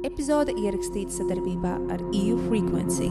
Epizode 0.00 0.54
ierakstīta 0.56 1.12
sadarbībā 1.12 1.74
ar 1.92 2.00
EU 2.16 2.38
Frequency. 2.46 3.10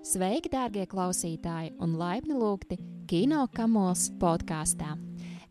Sveiki, 0.00 0.48
dārgie 0.48 0.86
klausītāji, 0.88 1.74
un 1.84 1.98
laipni 2.00 2.32
lūgti 2.38 2.78
Kino 3.10 3.42
Kamols 3.52 4.06
podkāstā. 4.22 4.94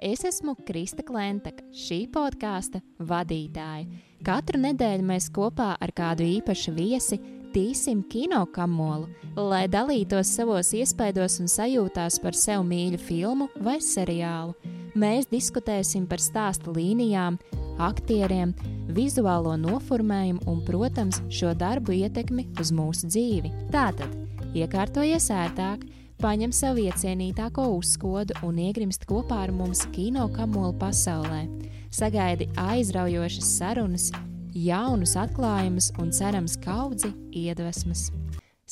Es 0.02 0.26
esmu 0.26 0.56
Krista 0.66 1.06
Klentaka, 1.06 1.62
šī 1.70 2.08
podkāsta 2.10 2.82
vadītāja. 3.06 3.86
Katru 4.26 4.64
nedēļu 4.66 5.06
mēs 5.14 5.30
kopā 5.36 5.76
ar 5.78 5.94
kādu 5.94 6.26
īpašu 6.40 6.74
viesi 6.74 7.22
tīsim 7.54 8.02
kino 8.10 8.42
kamolu, 8.50 9.12
lai 9.38 9.68
dalītos 9.70 10.34
savos 10.34 10.74
iespaidos 10.74 11.38
un 11.44 11.52
sajūtās 11.54 12.18
par 12.24 12.34
sev 12.34 12.66
mīļu 12.66 12.98
filmu 12.98 13.52
vai 13.62 13.78
seriālu. 13.78 14.58
Mēs 14.98 15.30
diskutēsim 15.30 16.10
par 16.10 16.22
stāsta 16.22 16.74
līnijām, 16.74 17.38
aktieriem, 17.82 18.54
vizuālo 18.94 19.56
noformējumu 19.60 20.46
un, 20.50 20.62
protams, 20.66 21.22
šo 21.34 21.54
darbu 21.58 21.96
ietekmi 21.98 22.48
uz 22.62 22.72
mūsu 22.76 23.10
dzīvi. 23.10 23.52
Tātad, 23.74 24.14
iekārtojies 24.56 25.30
ērtāk, 25.34 25.86
paņem 26.22 26.54
sev 26.56 26.80
iecienītāko 26.84 27.68
uzskodu 27.78 28.38
un 28.48 28.62
iegrimst 28.64 29.08
kopā 29.10 29.44
ar 29.48 29.54
mums 29.56 29.86
kino 29.96 30.30
kamolu 30.34 30.76
pasaulē. 30.82 31.46
Sagaidi 31.94 32.50
aizraujošas 32.58 33.56
sarunas, 33.60 34.10
jaunus 34.54 35.18
atklājumus 35.20 35.92
un 36.02 36.14
cerams 36.16 36.58
kaudzi 36.62 37.12
iedvesmas. 37.34 38.12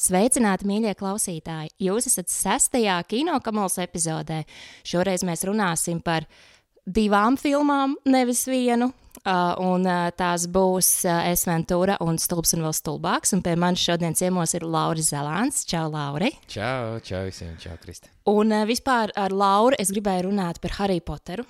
Sveicināti, 0.01 0.65
mīļie 0.65 0.95
klausītāji! 0.97 1.73
Jūs 1.83 2.07
esat 2.09 2.31
sestajā 2.31 2.95
kinokamols 3.11 3.75
epizodē. 3.83 4.39
Šoreiz 4.87 5.21
mēs 5.27 5.43
runāsim 5.45 5.99
par 6.01 6.25
divām 6.85 7.37
filmām, 7.39 7.95
nevis 8.05 8.47
vienu. 8.49 8.91
Uh, 9.21 9.51
un 9.61 9.83
uh, 9.85 10.07
tās 10.17 10.47
būs 10.49 10.87
uh, 11.05 11.27
Esventūra 11.29 11.99
un 12.01 12.15
Stulbs 12.17 12.55
un 12.55 12.63
vēl 12.65 12.73
stulbāks. 12.73 13.35
Un 13.35 13.43
pie 13.45 13.53
manis 13.59 13.83
šodien 13.85 14.15
ciemos 14.17 14.55
ir 14.57 14.65
Lauris 14.65 15.11
Zelāns. 15.11 15.61
Čau, 15.69 15.91
Lauri! 15.93 16.31
Čau, 16.49 16.97
čau 17.05 17.27
visiem, 17.27 17.51
čau, 17.61 17.75
Kristi! 17.83 18.09
Un 18.31 18.55
uh, 18.55 18.63
vispār 18.65 19.13
ar 19.13 19.35
Lauru 19.35 19.77
es 19.77 19.93
gribēju 19.93 20.31
runāt 20.31 20.57
par 20.63 20.73
Harry 20.79 20.97
Potteru. 21.05 21.45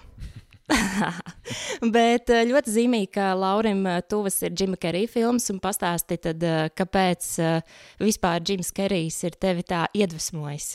Bet 1.95 2.33
uh, 2.33 2.43
ļoti 2.51 2.75
zīmīgi, 2.75 3.13
ka 3.15 3.31
Laurim 3.39 3.85
uh, 3.87 4.01
tuvas 4.03 4.41
ir 4.43 4.51
Džima 4.51 4.75
Kerija 4.81 5.15
filmas, 5.15 5.47
un 5.53 5.63
pastāsti, 5.63 6.19
tad, 6.27 6.43
uh, 6.43 6.67
kāpēc 6.75 7.33
uh, 7.39 7.81
vispār 8.03 8.43
Džims 8.43 8.75
Kerijs 8.75 9.23
ir 9.29 9.39
tevi 9.39 9.63
tā 9.63 9.85
iedvesmojis. 9.95 10.73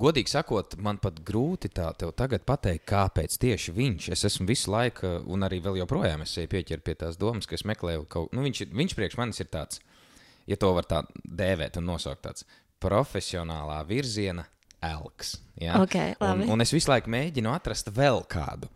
Godīgi 0.00 0.32
sakot, 0.32 0.74
man 0.82 0.98
pat 0.98 1.20
grūti 1.22 1.68
tā 1.70 1.92
tev 1.94 2.10
tagad 2.18 2.42
pateikt, 2.42 2.82
kāpēc 2.90 3.36
tieši 3.38 3.74
viņš. 3.76 4.08
Es 4.16 4.24
esmu 4.26 4.48
visu 4.48 4.72
laiku, 4.74 5.20
un 5.30 5.46
arī 5.46 5.60
vēl 5.62 5.78
joprojām 5.84 6.24
es 6.24 6.32
eju 6.40 6.50
pieķert 6.50 6.82
pie 6.82 6.96
tās 6.98 7.18
domas, 7.20 7.46
ka 7.46 7.54
es 7.54 7.62
meklēju 7.68 8.02
kaut 8.02 8.32
ko. 8.32 8.34
Nu, 8.34 8.42
viņš, 8.42 8.64
viņš 8.74 8.96
priekš 8.98 9.18
manis 9.20 9.38
ir 9.44 9.52
tāds, 9.54 9.78
ja 10.50 10.58
to 10.58 10.72
var 10.74 10.88
tā 10.90 11.04
dēvēt 11.22 11.78
un 11.78 11.86
nosaukt, 11.92 12.24
tāds 12.26 12.46
profesionālā 12.82 13.78
virziena 13.86 14.48
elks. 14.82 15.36
Ja? 15.62 15.78
Ok, 15.78 15.94
labi. 16.18 16.42
un, 16.42 16.56
un 16.56 16.66
es 16.66 16.74
visu 16.74 16.90
laiku 16.90 17.14
mēģinu 17.14 17.54
atrast 17.54 17.94
vēl 17.94 18.24
kādu. 18.26 18.72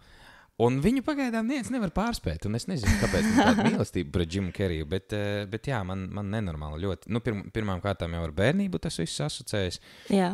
Un 0.58 0.80
viņu 0.82 1.04
pagaidām 1.06 1.46
neviens 1.46 1.68
nevar 1.70 1.92
pārspēt. 1.94 2.48
Es 2.58 2.66
nezinu, 2.66 2.96
kāpēc 2.98 3.28
tāda 3.36 3.66
mīlestība 3.68 4.10
pret 4.16 4.30
Džimu 4.32 4.50
Keriju. 4.56 4.88
Bet, 4.90 5.14
eh, 5.14 5.44
bet 5.50 5.68
jā, 5.70 5.78
man, 5.86 6.08
man 6.14 6.32
nenormāli 6.34 6.82
ļoti. 6.82 7.12
Nu, 7.14 7.22
pirm, 7.22 7.44
pirmām 7.54 7.82
kārtām 7.84 8.16
jau 8.16 8.24
ar 8.26 8.34
bērnību 8.34 8.80
tas 8.82 8.98
viss 8.98 9.22
asociējas. 9.22 9.78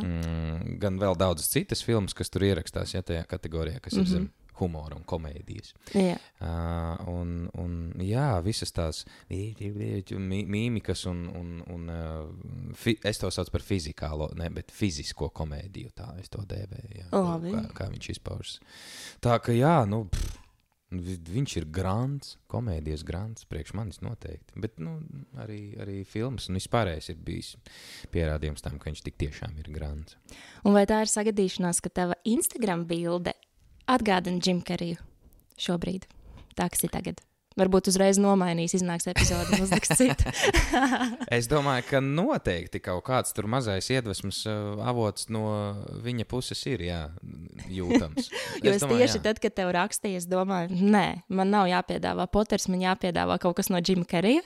Mm, 0.01 0.79
gan 0.81 0.97
vēl 1.01 1.19
daudzas 1.21 1.51
citas 1.53 1.85
filmas, 1.85 2.17
kas 2.17 2.33
tur 2.33 2.47
ierakstās, 2.47 2.95
ja 2.97 3.05
tajā 3.05 3.21
kategorijā, 3.29 3.77
kas 3.79 3.93
mm 3.93 4.01
-hmm. 4.01 4.09
ir 4.09 4.17
zem 4.17 4.31
humora 4.59 4.95
un 4.95 5.03
komēdijas. 5.07 5.73
jā. 5.93 6.15
Uh, 6.41 7.07
un, 7.09 7.49
un 7.61 7.75
jā, 8.03 8.27
visas 8.45 8.71
tās 8.75 9.03
mī- 9.29 10.45
mīmikas 10.47 11.05
un, 11.09 11.25
un, 11.35 11.51
un 11.73 11.89
uh, 11.89 12.73
fi, 12.77 12.97
es 13.03 13.17
to 13.21 13.31
saucu 13.31 13.51
par 13.55 13.61
fizikālo, 13.65 14.29
ne, 14.37 14.49
bet 14.53 14.71
fizisko 14.71 15.29
komēdiju. 15.35 15.91
Tā 15.97 16.11
es 16.21 16.29
to 16.29 16.43
dēvēju. 16.45 16.95
Jā, 17.01 17.09
Labi. 17.11 17.51
kā, 17.55 17.65
kā 17.81 17.89
viņš 17.93 18.09
izpaužas. 18.17 18.59
Tā 19.23 19.39
ka 19.43 19.55
jā, 19.55 19.77
nu. 19.89 20.05
Pff, 20.11 20.41
vi- 20.95 21.17
Viņš 21.35 21.55
ir 21.59 21.65
grants, 21.75 22.35
komēdijas 22.47 23.01
grants, 23.03 23.43
priekš 23.49 23.73
manis 23.75 23.97
noteikti. 24.05 24.53
Bet 24.61 24.77
nu, 24.79 24.93
arī, 25.41 25.73
arī 25.81 26.05
filmas 26.07 26.45
un 26.47 26.55
vispārējais 26.55 27.09
ir 27.11 27.17
bijis 27.25 27.49
pierādījums 28.13 28.63
tam, 28.63 28.77
ka 28.79 28.87
viņš 28.91 29.01
tik 29.03 29.17
tiešām 29.19 29.57
ir 29.59 29.67
grants. 29.75 30.15
Un 30.63 30.77
vai 30.77 30.85
tā 30.87 31.01
ir 31.03 31.11
sagadīšanās, 31.11 31.81
ka 31.83 31.89
tava 31.89 32.15
Instagram 32.23 32.85
bilde 32.87 33.33
atgādina 33.87 34.41
Džimu 34.41 34.65
Keriju 34.65 34.99
šobrīd? 35.61 36.07
Tā 36.55 36.69
kas 36.71 36.85
ir 36.87 36.93
tagad. 36.93 37.21
Varbūt 37.55 37.87
uzreiz 37.87 38.17
nomainīs, 38.19 38.73
iznāks 38.75 39.07
epizode 39.07 39.55
un 39.55 39.63
uzliks 39.63 39.93
citu. 39.95 40.31
Es 41.35 41.47
domāju, 41.51 41.85
ka 41.89 41.99
noteikti 42.03 42.79
kaut 42.83 43.03
kāds 43.07 43.33
tur 43.35 43.47
mazais 43.51 43.87
iedvesmas 43.91 44.41
uh, 44.47 44.75
avots 44.85 45.27
no 45.33 45.43
viņa 46.03 46.25
puses 46.29 46.59
ir 46.69 46.83
jā, 46.85 46.99
jūtams. 47.71 48.29
Jo 48.61 48.71
es, 48.73 48.77
es 48.77 48.83
domāju, 48.83 48.99
tieši 49.01 49.17
jā. 49.19 49.23
tad, 49.25 49.39
kad 49.43 49.55
tev 49.57 49.71
rakstīju, 49.75 50.19
es 50.21 50.27
domāju, 50.29 50.75
nē, 50.75 51.05
man 51.29 51.51
nav 51.53 51.67
jāpiedāvā 51.71 52.27
Poters, 52.31 52.67
man 52.71 52.83
jāpiedāvā 52.83 53.37
kaut 53.41 53.57
kas 53.59 53.71
no 53.73 53.79
Džima 53.81 54.05
Kerija. 54.09 54.43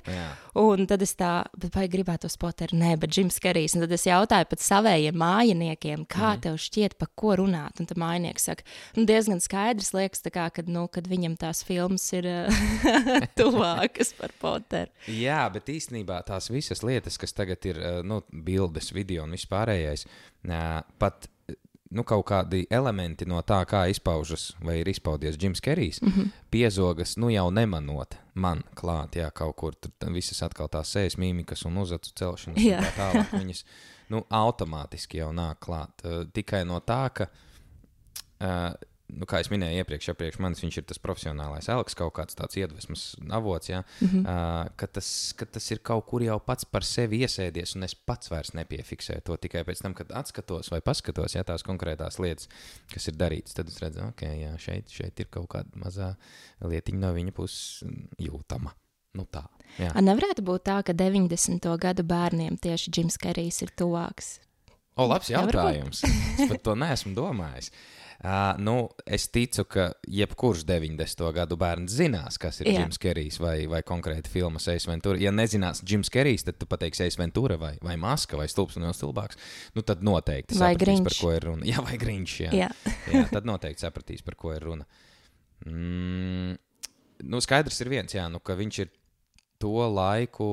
Un 0.60 0.86
tad 0.90 1.04
es 1.06 1.14
tā, 1.20 1.32
vai 1.76 1.88
gribētu 1.92 2.30
uz 2.30 2.38
Potteru? 2.40 2.78
Nē, 2.80 2.96
bet 3.02 3.14
Džims 3.16 3.40
Kerijs. 3.44 3.76
Un 3.78 3.86
tad 3.86 3.94
es 3.96 4.06
jautāju 4.08 4.50
pat 4.54 4.64
savējiem 4.66 5.18
mājiniekiem, 5.20 6.06
kā 6.10 6.34
Mhm. 6.36 6.42
tev 6.46 6.58
šķiet, 6.62 6.98
pa 7.00 7.08
ko 7.16 7.36
runāt. 7.42 7.80
Un 7.80 7.90
tad 7.90 7.98
mājinieks 8.02 8.48
saka, 8.50 8.64
nu, 8.98 9.06
diezgan 9.10 9.42
skaidrs 9.44 9.94
liekas, 9.98 10.24
kā, 10.30 10.50
kad, 10.54 10.70
nu, 10.70 10.88
kad 10.88 11.08
viņam 11.10 11.38
tās 11.40 11.64
filmas 11.66 12.06
ir 12.14 12.28
tuvākas 13.40 14.14
par 14.18 14.34
Potteru. 14.42 14.92
jā, 15.08 15.42
bet 15.54 15.72
īstenībā 15.74 16.22
tās 16.28 16.50
visas 16.52 16.84
lietas, 16.86 17.18
kas 17.22 17.36
tagad 17.36 17.66
ir 17.70 17.82
uh, 17.82 18.00
nu, 18.06 18.22
bildes, 18.32 18.94
video 18.96 19.26
un 19.28 19.36
vispārējais, 19.38 20.06
pat 21.02 21.28
uh, 21.28 21.58
nu, 21.96 22.06
kaut 22.08 22.26
kādi 22.30 22.64
elementi 22.70 23.28
no 23.30 23.42
tā, 23.42 23.60
kā 23.70 23.86
izpaužas 23.90 24.52
vai 24.64 24.80
ir 24.82 24.90
izpaudies 24.92 25.38
Džims 25.38 25.62
Kerijs, 25.62 26.02
mm 26.02 26.10
-hmm. 26.10 26.32
piezogas, 26.52 27.18
nu 27.18 27.30
jau 27.30 27.50
nemanot 27.52 28.16
man 28.34 28.64
klāt, 28.76 29.16
jā, 29.16 29.32
kaut 29.32 29.56
kur 29.56 29.76
tur 29.76 29.92
visas 30.14 30.44
atkal 30.44 30.68
tās 30.68 30.92
sejas 30.92 31.18
mīmikas 31.18 31.66
un 31.66 31.78
uzacu 31.78 32.12
celšanas. 32.16 32.58
un 32.58 32.64
Jā. 32.64 32.80
Tā 32.80 32.92
tālāk 32.98 33.32
viņas 33.42 33.66
nu, 34.10 34.26
automātiski 34.30 35.18
jau 35.18 35.32
nāk 35.34 35.60
klāt. 35.60 35.92
Uh, 36.04 36.26
tikai 36.34 36.66
no 36.66 36.80
tā, 36.80 37.10
ka 37.14 37.28
Uh, 38.40 38.72
nu, 39.10 39.28
kā 39.30 39.42
jau 39.42 39.54
minēju 39.54 39.82
iepriekš, 39.82 40.10
ja 40.12 40.16
priekš 40.18 40.40
manis 40.44 40.62
viņš 40.64 40.80
ir 40.80 40.86
tas 40.90 41.02
profesionālais 41.02 41.70
elks, 41.72 41.96
kaut 41.98 42.14
kāds 42.18 42.38
tāds 42.38 42.58
iedvesmas 42.60 43.04
avots, 43.36 43.70
ja, 43.72 43.82
mm 44.00 44.08
-hmm. 44.08 44.24
uh, 44.24 44.72
ka, 44.80 44.88
tas, 44.88 45.34
ka 45.38 45.46
tas 45.46 45.72
ir 45.72 45.82
kaut 45.86 46.06
kur 46.08 46.24
jau 46.24 46.40
pats 46.40 46.66
par 46.66 46.84
sevi 46.84 47.22
iesēdies, 47.26 47.76
un 47.76 47.84
es 47.84 47.96
pats 47.96 48.32
vairs 48.32 48.54
nepiefiksēju 48.54 49.26
to 49.26 49.38
tikai 49.38 49.64
pēc 49.64 49.82
tam, 49.82 49.94
kad 49.94 50.12
atskatos 50.12 50.72
vai 50.72 50.82
paskatos 50.82 51.36
ja, 51.36 51.44
tās 51.44 51.64
konkrētās 51.64 52.20
lietas, 52.20 52.50
kas 52.94 53.08
ir 53.08 53.14
darītas. 53.14 53.54
Tad 53.54 53.68
es 53.68 53.80
redzu, 53.80 54.00
ka 54.00 54.08
okay, 54.10 54.42
jā, 54.42 54.58
šeit, 54.58 54.90
šeit 54.90 55.20
ir 55.20 55.28
kaut 55.32 55.50
kāda 55.50 55.70
mazā 55.76 56.16
lietiņa 56.62 57.00
no 57.00 57.14
viņa 57.14 57.32
puses 57.32 57.84
jūtama. 58.18 58.74
Nu, 59.14 59.26
tā. 59.26 59.48
Jā. 59.80 59.92
A 59.96 60.02
nevarētu 60.02 60.44
būt 60.46 60.64
tā, 60.64 60.84
ka 60.86 60.94
90. 60.94 61.78
gadu 61.82 62.04
bērniem 62.04 62.58
tieši 62.58 62.92
Džims 62.92 63.18
Kerijs 63.18 63.62
ir 63.62 63.72
tuvāks. 63.76 64.40
O, 64.96 65.08
labs 65.08 65.30
jautājums. 65.30 66.04
Es 66.38 66.50
par 66.50 66.60
to 66.62 66.76
neesmu 66.76 67.16
domājis. 67.16 67.72
Uh, 67.72 67.99
nu, 68.60 68.90
es 69.08 69.30
ticu, 69.32 69.64
ka 69.64 69.86
jebkurš 70.12 70.66
90. 70.68 71.22
gadu 71.36 71.56
bērns 71.60 71.94
zinās, 71.96 72.36
kas 72.42 72.60
ir 72.60 72.68
Jā. 72.68 72.82
Jims 72.82 73.00
Kerijs 73.00 73.38
vai, 73.40 73.64
vai 73.72 73.80
konkrēti 73.88 74.32
filmas 74.34 74.68
Ace 74.68 74.90
Ventura. 74.90 75.22
Ja 75.24 75.32
nezinās 75.32 75.80
Jims 75.88 76.12
Kerijs, 76.12 76.44
tad 76.44 76.58
tu 76.60 76.68
pateiksi 76.68 77.06
Ace 77.06 77.20
Ventura 77.20 77.56
vai, 77.62 77.78
vai 77.86 77.96
Maska 77.96 78.36
vai 78.40 78.50
Stulbs 78.52 78.76
un 78.76 78.90
vēl 78.90 78.98
stulbāks. 78.98 79.40
Nu, 79.78 79.86
tad 79.88 80.04
noteikti 80.04 80.60
Vai 80.60 80.74
sapratīs, 80.74 81.00
par 81.06 81.16
Grinch. 81.16 81.22
ko 81.24 81.32
ir 81.38 81.48
runa. 81.48 81.68
Jā, 81.72 81.86
vai 81.86 81.96
Grinch. 82.02 82.42
Jā. 82.44 82.52
Jā. 82.66 82.70
jā, 83.16 83.24
tad 83.32 83.48
noteikti 83.48 83.88
sapratīs, 83.88 84.26
par 84.28 84.36
ko 84.40 84.52
ir 84.58 84.68
runa. 84.68 84.90
Mm, 85.64 86.60
nu, 87.24 87.44
skaidrs 87.48 87.80
ir 87.86 87.94
viens, 87.96 88.20
jā, 88.20 88.28
nu, 88.32 88.44
ka 88.44 88.60
viņš 88.60 88.84
ir 88.84 88.94
to 89.64 89.74
laiku 89.96 90.52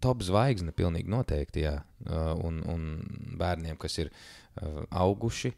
top 0.00 0.22
zvaigzne, 0.28 0.76
pilnīgi 0.76 1.08
noteikti. 1.08 1.64
Jā. 1.64 1.78
Uh, 2.04 2.32
Un, 2.48 2.62
un 2.68 3.36
bērniem, 3.40 3.76
kas 3.80 3.96
ir 4.00 4.08
uh, 4.12 4.84
auguši 4.92 5.52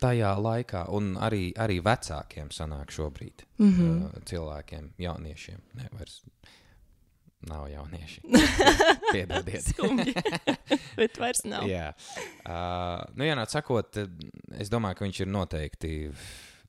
tajā 0.00 0.32
laikā, 0.42 0.84
un 0.94 1.14
arī, 1.22 1.52
arī 1.56 1.78
vecākiem 1.84 2.50
sanāk 2.54 2.92
šobrīd 2.94 3.44
mm 3.58 3.72
-hmm. 3.72 4.04
uh, 4.04 4.24
cilvēkiem, 4.24 4.92
jauniešiem. 4.98 5.60
Ne, 5.74 5.88
vairs 5.92 6.22
nav 7.40 7.68
jaunieši. 7.70 8.20
Piedodiet. 9.12 9.62
Skumji. 9.62 10.14
Bet 10.98 11.18
vairs 11.18 11.44
nav. 11.44 11.68
Jā, 11.68 11.92
uh, 12.44 13.04
nu, 13.14 13.24
jā, 13.24 13.34
nāc 13.38 13.54
sakot, 13.54 13.96
es 14.58 14.70
domāju, 14.70 14.94
ka 14.94 15.04
viņš 15.04 15.20
ir 15.20 15.26
noteikti 15.26 16.12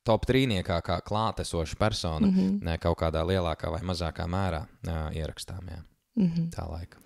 top 0.04 0.26
trīniekā 0.26 0.80
kā 0.80 1.00
klātesoša 1.04 1.76
persona 1.76 2.26
mm 2.26 2.34
-hmm. 2.34 2.62
ne, 2.62 2.78
kaut 2.78 2.98
kādā 2.98 3.24
lielākā 3.26 3.70
vai 3.70 3.80
mazākā 3.80 4.26
mērā 4.26 4.62
uh, 4.62 5.16
ierakstām. 5.16 5.68
Jā. 5.68 5.82
Mm 6.16 6.26
-hmm. 6.26 6.50
Tā 6.50 6.70
laika. 6.70 6.98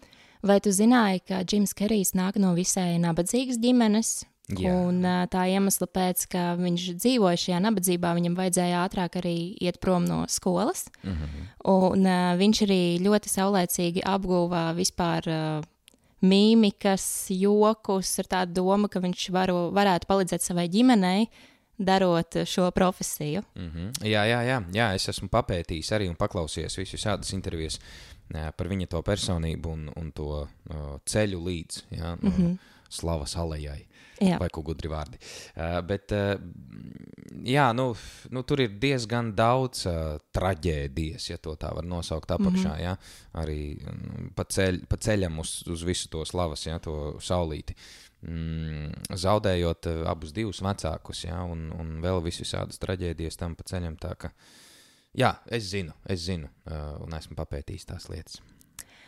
Vai 0.43 0.61
tu 0.61 0.71
zināji, 0.71 1.21
ka 1.29 1.43
Džims 1.45 1.73
Kerijs 1.75 2.13
nāk 2.15 2.39
no 2.39 2.55
visai 2.55 2.99
nabadzīgas 2.99 3.59
ģimenes? 3.59 4.25
Jā. 4.53 4.75
Un 4.77 5.01
tā 5.33 5.47
iemesla 5.49 5.87
pēc, 5.89 6.27
ka 6.29 6.41
viņš 6.59 6.89
dzīvoja 7.01 7.41
šajā 7.41 7.61
nabadzībā, 7.65 8.11
viņam 8.19 8.35
vajadzēja 8.37 8.83
ātrāk 8.85 9.17
arī 9.23 9.37
iet 9.65 9.79
prom 9.81 10.05
no 10.05 10.25
skolas. 10.29 10.85
Mhm. 11.03 11.47
Un 11.73 12.05
ā, 12.05 12.19
viņš 12.37 12.65
arī 12.67 12.83
ļoti 13.01 13.33
saulēcīgi 13.33 14.05
apguva 14.05 14.67
vispār 14.77 15.31
mīmikas, 16.25 17.07
jokus 17.33 18.19
ar 18.21 18.31
tādu 18.37 18.61
domu, 18.61 18.89
ka 18.89 19.01
viņš 19.01 19.27
varu, 19.33 19.71
varētu 19.77 20.09
palīdzēt 20.09 20.45
savai 20.45 20.69
ģimenei, 20.73 21.29
darot 21.79 22.45
šo 22.47 22.69
profesiju. 22.71 23.43
Mhm. 23.57 24.05
Jā, 24.05 24.27
jā, 24.29 24.43
jā, 24.47 24.61
jā, 24.77 24.91
es 24.95 25.09
esmu 25.09 25.29
papētījis 25.33 25.93
arī 25.97 26.11
un 26.13 26.21
paklausījies 26.21 26.79
visus 26.79 27.01
šādas 27.01 27.33
intervijas 27.33 27.81
par 28.29 28.69
viņa 28.69 28.89
to 28.89 29.03
personību 29.05 29.73
un, 29.73 29.89
un 30.01 30.13
to 30.13 30.29
uh, 30.45 30.95
ceļu 31.05 31.41
līdz 31.45 31.83
jā, 31.93 32.15
mm 32.17 32.31
-hmm. 32.31 32.57
slavas 32.89 33.37
alejai. 33.37 33.85
Jā. 34.23 34.39
Vai 34.39 34.49
ko 34.55 34.63
gudri 34.63 34.91
vārdi. 34.91 35.19
Uh, 35.57 35.81
bet, 35.87 36.13
uh, 36.15 36.37
jā, 37.47 37.67
nu, 37.75 37.89
nu, 38.31 38.43
tur 38.47 38.63
ir 38.63 38.77
diezgan 38.81 39.33
daudz 39.35 39.89
uh, 39.91 40.17
traģēdijas, 40.35 41.29
ja 41.33 41.39
tā 41.43 41.73
var 41.75 41.87
nosaukt 41.89 42.31
apakšā. 42.31 42.71
Mm 42.71 42.79
-hmm. 42.79 42.85
ja? 42.85 42.97
Arī 43.43 43.61
mm, 43.81 44.31
pa, 44.37 44.45
ceļ, 44.45 44.85
pa 44.89 44.97
ceļam 44.97 45.39
uz, 45.39 45.63
uz 45.67 45.83
visu 45.83 46.09
to 46.09 46.25
slavas, 46.25 46.67
ja? 46.67 46.79
to 46.79 47.17
saulīti. 47.21 47.75
Mm, 48.23 48.93
zaudējot 49.11 49.87
uh, 49.87 50.09
abus 50.11 50.33
divus 50.33 50.63
vecākus, 50.63 51.25
ja? 51.25 51.43
un, 51.43 51.73
un 51.73 52.01
vēl 52.01 52.23
visādas 52.23 52.79
traģēdijas 52.79 53.37
tam 53.37 53.55
pa 53.55 53.63
ceļam. 53.63 53.97
Tā, 53.97 54.15
ka, 54.15 54.31
jā, 55.13 55.35
es 55.47 55.71
zinu, 55.71 55.93
es 56.07 56.21
zinu, 56.21 56.49
uh, 56.71 57.03
un 57.03 57.13
esmu 57.13 57.35
papētījis 57.35 57.87
tās 57.87 58.09
lietas. 58.09 58.41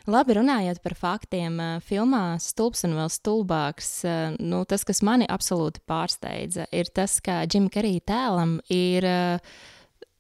Labi, 0.06 0.36
runājot 0.38 0.78
par 0.84 0.94
faktiem, 0.94 1.56
filmā 1.82 2.36
Stulbs 2.42 2.84
un 2.86 2.92
vēl 2.94 3.08
stulbāks, 3.10 3.88
nu, 4.38 4.60
tas, 4.70 4.84
kas 4.86 5.02
mani 5.02 5.26
absolūti 5.26 5.82
pārsteidza, 5.82 6.68
ir 6.70 6.92
tas, 6.94 7.18
ka 7.18 7.40
Džim 7.50 7.66
Karī 7.74 7.96
tēlam 8.06 8.60
ir 8.70 9.02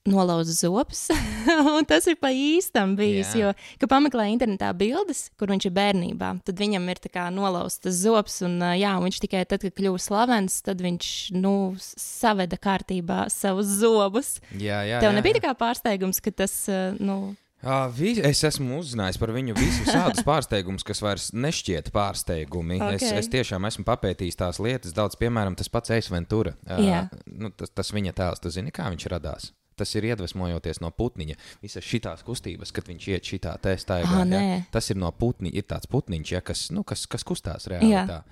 nolauzts 0.06 0.60
zops, 0.62 1.04
un 1.76 1.86
tas 1.86 2.06
ir 2.10 2.18
pa 2.18 2.32
īstam 2.34 2.96
bijis. 2.98 3.30
Jā. 3.34 3.52
Jo, 3.52 3.78
kad 3.78 3.90
pameklē 3.94 4.26
internetā 4.32 4.72
bildes, 4.74 5.26
kur 5.38 5.54
viņš 5.54 5.68
ir 5.68 5.76
bērnībā, 5.78 6.32
tad 6.46 6.62
viņam 6.62 6.90
ir 6.90 7.02
nolauzts 7.34 7.94
zops, 8.02 8.40
un 8.46 8.58
jā, 8.78 8.96
viņš 9.02 9.22
tikai 9.22 9.46
tad, 9.46 9.62
kad 9.66 9.78
kļuva 9.78 10.02
slavens, 10.02 10.60
tad 10.66 10.82
viņš 10.82 11.14
nu, 11.38 11.56
saveda 11.78 12.58
kārtībā 12.58 13.26
savus 13.30 13.70
zobus. 13.78 14.36
Jā, 14.50 14.82
jā, 14.86 15.02
Tev 15.02 15.12
jā, 15.12 15.16
nebija 15.18 15.36
jā. 15.36 15.40
tā 15.40 15.48
kā 15.48 15.58
pārsteigums, 15.62 16.22
ka 16.22 16.34
tas, 16.42 16.64
nu, 16.98 17.36
Uh, 17.64 17.86
vi, 17.96 18.12
es 18.20 18.42
esmu 18.44 18.76
uzzinājis 18.82 19.16
par 19.18 19.32
viņu 19.34 19.54
visus 19.56 19.88
tādus 19.88 20.20
pārsteigumus, 20.26 20.84
kas 20.86 21.00
vairs 21.02 21.30
nešķiet 21.32 21.88
pārsteigumi. 21.94 22.76
Okay. 22.76 22.98
Es, 23.00 23.14
es 23.24 23.30
tiešām 23.32 23.64
esmu 23.66 23.86
papētījis 23.88 24.36
tās 24.38 24.60
lietas, 24.62 24.92
daudz, 24.94 25.16
piemēram, 25.18 25.56
tas 25.58 25.72
pats 25.72 25.94
Eisventura. 25.96 26.52
Jā. 26.68 27.06
nu, 27.26 27.50
tas, 27.56 27.72
tas 27.72 27.94
viņa 27.96 28.12
tēls, 28.20 28.42
tu 28.44 28.52
zini, 28.52 28.74
kā 28.76 28.90
viņš 28.92 29.08
radās. 29.10 29.50
Tas 29.76 29.90
ir 29.96 30.06
iedvesmojoties 30.08 30.80
no 30.80 30.88
putniņa. 30.94 31.34
Visas 31.64 31.84
šīs 31.84 32.22
kustības, 32.24 32.72
kad 32.76 32.86
viņš 32.88 33.08
iet 33.12 33.28
šitā 33.28 33.56
testā, 33.60 33.98
Ah, 34.04 34.22
nē. 34.24 34.68
tas 34.72 34.88
ir 34.92 34.96
no 35.00 35.10
putniņa. 35.12 35.56
Ir 35.56 35.66
tāds 35.68 35.88
putniņš, 35.92 36.32
ja, 36.32 36.40
kas, 36.40 36.70
nu, 36.72 36.84
kas, 36.84 37.04
kas 37.08 37.24
kustās 37.24 37.68
reāli. 37.72 38.22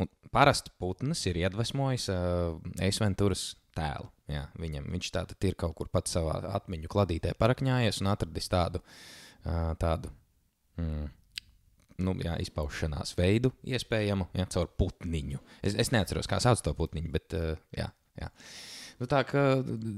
Un 0.00 0.08
parasti 0.34 0.72
putns 0.78 1.22
ir 1.26 1.38
iedvesmojis 1.42 2.08
uh, 2.10 2.58
Eisventuras 2.82 3.52
tēlu. 3.76 4.08
Jā, 4.30 4.44
viņam, 4.60 4.86
viņš 4.94 5.12
tātad 5.14 5.46
ir 5.48 5.56
kaut 5.58 5.74
kur 5.78 5.88
pats 5.92 6.14
savā 6.14 6.36
atmiņu 6.54 6.90
kladītē 6.92 7.32
parakņājies 7.40 8.00
un 8.02 8.10
atradis 8.12 8.50
tādu, 8.52 8.82
uh, 9.42 9.72
tādu 9.80 10.12
mm, 10.78 11.08
nu, 12.04 12.14
jā, 12.24 12.36
izpaušanās 12.44 13.14
veidu, 13.18 13.52
iespējamu, 13.66 14.28
ja, 14.38 14.46
caur 14.52 14.70
putniņu. 14.80 15.40
Es, 15.66 15.74
es 15.74 15.92
neatceros, 15.94 16.28
kā 16.30 16.40
sauc 16.42 16.62
to 16.64 16.74
putniņu, 16.78 17.10
bet 17.14 17.36
uh, 17.38 17.56
jā. 17.76 17.88
jā. 18.20 18.30
Nu, 19.00 19.08
tā 19.10 19.22
kā 19.28 19.44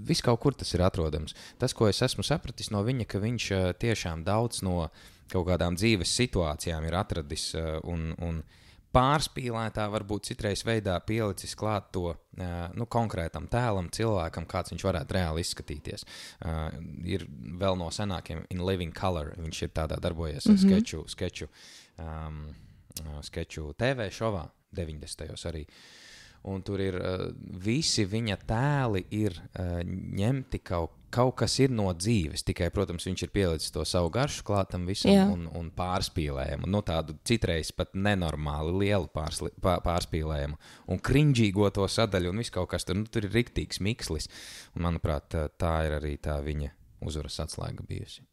viss 0.07 0.25
kaut 0.25 0.41
kur 0.45 0.57
tas 0.57 0.71
ir 0.77 0.85
atrodams. 0.87 1.35
Tas, 1.59 1.75
ko 1.75 1.89
es 1.91 2.03
esmu 2.07 2.25
sapratis 2.27 2.71
no 2.75 2.85
viņa, 2.87 3.09
ka 3.11 3.23
viņš 3.23 3.51
uh, 3.57 3.69
tiešām 3.83 4.25
daudz 4.27 4.63
no 4.67 4.87
kaut 5.33 5.49
kādām 5.49 5.79
dzīves 5.79 6.13
situācijām 6.23 6.87
ir 6.87 6.99
atradis 6.99 7.51
uh, 7.59 7.79
un, 7.89 8.13
un 8.23 8.43
pārspīlētā, 8.93 9.87
varbūt 9.93 10.29
citreiz 10.31 10.65
veidā 10.67 10.99
pielicis 11.07 11.55
klāt 11.59 11.91
to 11.95 12.13
uh, 12.13 12.17
nu, 12.77 12.87
konkrētam 12.91 13.49
tēlam, 13.53 13.91
cilvēkam, 13.95 14.47
kāds 14.51 14.75
viņš 14.75 14.85
varētu 14.89 15.17
reāli 15.17 15.45
izskatīties. 15.45 16.07
Uh, 16.45 16.69
ir 17.09 17.27
vēl 17.61 17.79
no 17.81 17.91
senākiem 17.93 18.45
In 18.53 18.65
Living 18.67 18.95
Color, 18.97 19.35
viņš 19.41 19.63
ir 19.67 19.75
tādā 19.77 20.01
darbojies 20.03 20.47
mm 20.47 20.55
-hmm. 20.55 20.69
sketču, 20.69 21.05
sketču, 21.09 21.49
um, 21.99 22.45
uh, 23.01 23.21
sketču 23.23 23.73
TV 23.73 24.11
šovā 24.11 24.47
90. 24.73 25.33
arī. 25.53 25.67
Un 26.51 26.63
tur 26.67 26.81
ir 26.83 26.97
uh, 26.99 27.29
visi 27.63 28.03
viņa 28.09 28.37
tēli, 28.49 29.05
ir 29.15 29.37
uh, 29.39 29.79
ņemti 29.87 30.59
kaut, 30.67 30.97
kaut 31.13 31.37
kas 31.39 31.55
ir 31.63 31.71
no 31.71 31.87
dzīves. 31.95 32.43
Tikai, 32.49 32.71
protams, 32.75 33.07
viņš 33.07 33.23
ir 33.27 33.33
pielicis 33.35 33.71
to 33.75 33.85
savu 33.87 34.11
garšu 34.11 34.43
klātam 34.49 34.89
visam 34.89 35.13
Jā. 35.13 35.29
un, 35.31 35.47
un 35.59 35.71
pārspīlējumu. 35.77 36.67
Nu, 36.73 36.83
tādu 36.87 37.15
citreiz 37.29 37.71
pat 37.77 37.95
nenormāli 37.95 38.75
lielu 38.83 39.07
pārsli, 39.15 39.53
pār, 39.63 39.85
pārspīlējumu. 39.87 40.59
Un 40.91 41.03
krinģīgo 41.11 41.71
to 41.79 41.87
sadaļu 41.87 42.33
un 42.33 42.43
viss 42.43 42.55
kaut 42.55 42.73
kas 42.75 42.89
tur. 42.89 42.99
Nu, 42.99 43.07
tur 43.07 43.29
ir 43.29 43.37
riktīgs 43.39 43.83
mikslis. 43.85 44.31
Un, 44.75 44.87
manuprāt, 44.89 45.37
tā, 45.63 45.75
ir 45.87 45.99
arī 46.01 46.17
tā 46.23 46.41
viņa 46.43 46.73
uzvaras 47.07 47.39
atslēga 47.45 47.87
bijusi. 47.87 48.25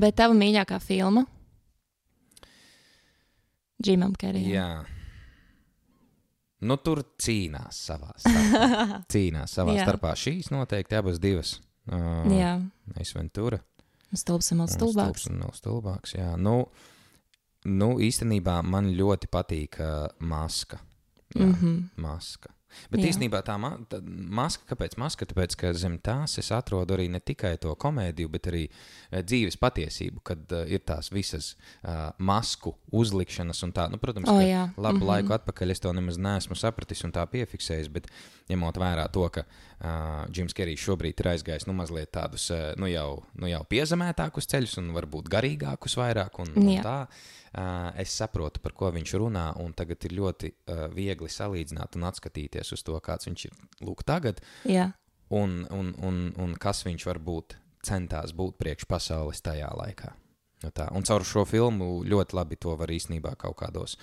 bet 0.00 0.16
tava 0.16 0.36
mīļākā 0.38 0.80
filma? 0.80 1.28
Džimam 3.82 4.16
Kerijam. 4.18 4.54
Jā. 4.54 4.97
Nu, 6.66 6.74
tur 6.82 7.04
cīnās 7.22 7.78
savā 7.86 8.10
starpā. 8.18 9.00
cīnās 9.14 9.54
savā 9.54 9.76
starpā. 9.78 10.14
Šīs 10.18 10.50
noteikti 10.50 10.98
abas 10.98 11.20
divas. 11.22 11.58
Uh, 11.88 12.26
Jā. 12.34 12.56
Aizventura. 12.98 13.60
Stulbs 14.16 14.50
un 14.54 14.64
vēl 14.64 14.70
stulbāks. 14.72 15.28
Un 15.30 15.42
Nav 15.44 15.54
stulbāks. 15.56 16.16
Jā. 16.16 16.32
Nu, 16.40 16.56
nu, 17.68 17.90
īstenībā 18.02 18.58
man 18.66 18.90
ļoti 18.96 19.30
patīk 19.30 19.78
uh, 19.84 20.08
maska. 20.18 20.80
Jā, 21.36 21.44
mm. 21.44 21.54
-hmm. 21.60 21.82
maska. 22.02 22.54
Bet 22.90 23.00
Jā. 23.00 23.08
īstenībā 23.12 23.42
tā, 23.46 23.56
ma 23.60 23.78
tā 23.88 24.00
maska, 24.04 24.64
kāpēc 24.72 24.96
maska? 25.00 25.26
Tāpēc, 25.26 25.56
ka 25.56 25.72
zem 25.72 25.98
tās 25.98 26.38
es 26.38 26.50
atrodu 26.52 26.94
arī 26.94 27.08
ne 27.10 27.20
tikai 27.20 27.56
to 27.58 27.74
komēdiju, 27.74 28.28
bet 28.28 28.46
arī 28.50 28.64
uh, 28.68 29.20
dzīves 29.22 29.56
patiesību, 29.56 30.20
kad 30.22 30.52
uh, 30.52 30.64
ir 30.68 30.80
tās 30.88 31.10
visas 31.12 31.54
uh, 31.82 32.10
masku 32.18 32.74
uzlikšanas 32.92 33.62
un 33.62 33.72
tā. 33.72 33.88
Nu, 33.90 33.98
protams, 33.98 34.28
O, 34.28 34.38
ka 34.38 34.70
labu 34.76 34.98
mm 34.98 34.98
Mhm. 34.98 35.02
-hmm. 35.02 35.06
laiku 35.08 35.32
atpakaļ 35.32 35.70
es 35.70 35.80
to 35.80 35.92
nemaz 35.92 36.16
neesmu 36.18 36.54
sapratis 36.56 37.04
un 37.04 37.12
tā 37.12 37.26
piefiksējis, 37.26 37.88
bet 37.92 38.06
ņemot 38.48 38.76
vērā 38.76 39.08
to, 39.12 39.28
ka 39.28 39.42
Džims 39.78 40.56
Kerijs 40.58 40.82
šobrīd 40.82 41.20
ir 41.22 41.28
aizgājis 41.30 41.68
nu, 41.68 41.74
mazliet 41.78 42.10
tādus 42.10 42.48
nu, 42.80 42.88
jau, 42.90 43.22
nu, 43.38 43.46
jau 43.46 43.60
piezemētākus 43.70 44.50
ceļus 44.50 44.78
un 44.82 44.88
varbūt 44.96 45.30
garīgākus 45.30 45.94
vairāk. 46.00 46.40
Un, 46.42 46.50
un 46.58 46.70
tā, 46.82 46.96
es 48.02 48.16
saprotu, 48.18 48.62
par 48.64 48.74
ko 48.74 48.90
viņš 48.94 49.14
runā, 49.22 49.46
un 49.62 49.76
tagad 49.78 50.08
ir 50.08 50.16
ļoti 50.18 50.50
viegli 50.96 51.30
salīdzināt 51.30 51.94
un 51.94 52.08
atskatīties 52.10 52.74
uz 52.74 52.82
to, 52.82 52.98
kāds 52.98 53.30
viņš 53.30 53.46
ir 53.46 53.54
lūk 53.86 54.02
tagad, 54.08 54.42
Jā. 54.66 54.90
un, 55.30 55.60
un, 55.70 55.94
un, 56.02 56.24
un 56.42 56.58
kas 56.58 56.82
viņš 56.88 57.06
varbūt 57.12 57.58
centās 57.86 58.34
būt 58.34 58.58
priekš 58.58 58.88
pasaules 58.90 59.46
tajā 59.46 59.70
laikā. 59.78 60.10
Nu 60.64 60.72
tā. 60.74 60.88
Un 60.90 61.06
caur 61.06 61.22
šo 61.22 61.44
filmu 61.46 62.00
ļoti 62.02 62.34
labi 62.34 62.58
to 62.58 62.74
var 62.74 62.90
īstenībā 62.90 63.36
kaut 63.38 63.60
kādos 63.60 63.94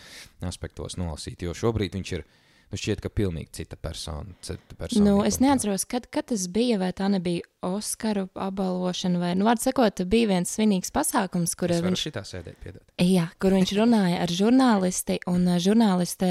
aspektos 0.48 0.96
nolasīt, 0.96 1.44
jo 1.44 1.52
šobrīd 1.52 2.00
viņš 2.00 2.16
ir. 2.16 2.28
Nu 2.76 2.80
šķiet, 2.82 3.00
ka 3.06 3.08
pilnīgi 3.08 3.54
cita 3.56 3.78
persona. 3.80 4.34
Cita 4.44 4.76
persona 4.76 5.06
Nu, 5.06 5.20
es 5.24 5.38
neatceros, 5.40 5.86
kad, 5.88 6.10
kad 6.12 6.26
tas 6.28 6.50
bija, 6.52 6.76
vai 6.82 6.90
tā 6.92 7.08
nebija 7.08 7.46
Oskaru 7.64 8.26
apbalvošana, 8.36 9.22
vai, 9.22 9.30
nu, 9.40 9.46
vārdu 9.48 9.64
sakot, 9.64 10.02
bija 10.12 10.34
viens 10.34 10.52
svinīgs 10.52 10.92
pasākums, 10.92 11.54
kur 11.56 11.72
viņš 11.72 12.04
šitā 12.10 12.26
sēdēt, 12.28 12.58
piedod. 12.60 12.84
Jā, 13.00 13.30
kur 13.40 13.56
viņš 13.56 13.72
runāja 13.80 14.20
ar 14.26 14.34
žurnālisti, 14.42 15.22
un 15.32 15.48
ā, 15.54 15.56
žurnāliste 15.64 16.28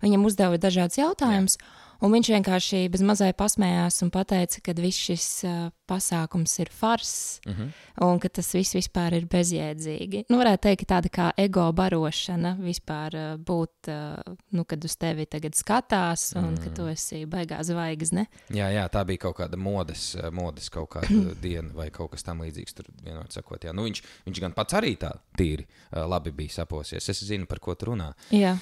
viņam 0.00 0.24
uzdeva 0.24 0.56
dažādus 0.62 1.02
jautājumus. 1.02 1.58
Un 2.02 2.12
viņš 2.14 2.30
vienkārši 2.34 2.88
bez 2.92 3.04
mazai 3.06 3.32
pasmējās 3.36 4.02
un 4.04 4.10
teica, 4.10 4.60
ka 4.64 4.74
viss 4.78 4.98
šis 4.98 5.28
uh, 5.44 5.70
pasākums 5.88 6.58
ir 6.58 6.70
fars 6.72 7.40
Uh 7.44 7.52
-huh. 7.52 7.70
un 8.00 8.18
ka 8.18 8.28
tas 8.28 8.54
viss 8.54 8.74
vispār 8.74 9.14
ir 9.14 9.26
bezjēdzīgi. 9.26 10.24
Nu, 10.28 10.38
varētu 10.38 10.60
teikt, 10.62 10.86
ka 10.86 10.94
tāda 10.94 11.08
kā 11.08 11.32
ego 11.36 11.72
barošana 11.72 12.56
vispār 12.60 13.14
uh, 13.14 13.36
būt, 13.38 13.88
uh, 13.88 14.34
nu, 14.50 14.64
kad 14.64 14.84
uz 14.84 14.96
tevi 14.96 15.26
tagad 15.26 15.54
skatās 15.54 16.32
un 16.36 16.54
mm. 16.54 16.64
ka 16.64 16.70
tu 16.70 16.86
esi 16.86 17.26
baigā 17.26 17.62
zvaigzne. 17.62 18.26
Jā, 18.48 18.68
jā, 18.70 18.88
tā 18.88 19.04
bija 19.04 19.18
kaut 19.18 19.36
kāda 19.36 19.56
modes, 19.56 20.16
modes 20.32 20.70
kaut 20.70 20.90
kāda 20.90 21.34
diena 21.44 21.72
vai 21.74 21.90
kaut 21.90 22.10
kas 22.10 22.24
tamlīdzīgs. 22.24 22.74
Tur 22.74 22.86
vienmēr 23.04 23.30
sakot, 23.30 23.64
jā, 23.64 23.72
nu 23.72 23.84
viņš, 23.84 24.02
viņš 24.26 24.40
gan 24.40 24.56
pats 24.56 24.74
arī 24.74 24.96
tā 25.00 25.12
tīri 25.38 25.66
eh, 25.66 26.00
labi 26.00 26.32
bija 26.34 26.60
saposies. 26.60 27.08
Es 27.08 27.24
zinu, 27.24 27.46
par 27.50 27.60
ko 27.64 27.74
tu 27.74 27.92
runā. 27.92 28.12
Jā, 28.34 28.56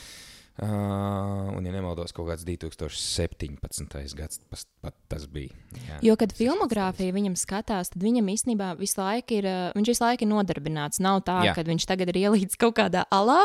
Uh, 0.63 1.49
un, 1.57 1.65
ja 1.67 1.73
nemaldos, 1.75 2.13
kaut 2.15 2.29
kāds 2.29 2.45
2017. 2.47 4.13
gads 4.15 4.39
pas, 4.47 4.61
pat 4.79 4.95
tas 5.11 5.25
bija. 5.27 5.51
Jā, 5.75 5.97
Jo, 6.07 6.15
kad 6.21 6.31
filmogrāfija 6.39 7.15
viņam 7.17 7.35
skatās, 7.41 7.91
tad 7.91 8.05
viņam 8.05 8.29
īstenībā 8.31 8.69
visu 8.79 9.01
laiku 9.01 9.41
ir, 9.41 9.49
uh, 9.51 9.73
viņš 9.75 9.91
visu 9.91 10.05
laiku 10.05 10.23
ir 10.23 10.31
nodarbināts. 10.31 11.01
Nav 11.03 11.25
tā, 11.27 11.41
Jā. 11.49 11.57
ka 11.57 11.65
viņš 11.67 11.87
tagad 11.91 12.13
ir 12.13 12.21
ielīdz 12.21 12.55
kaut 12.63 12.77
kādā 12.79 13.03
alā, 13.11 13.41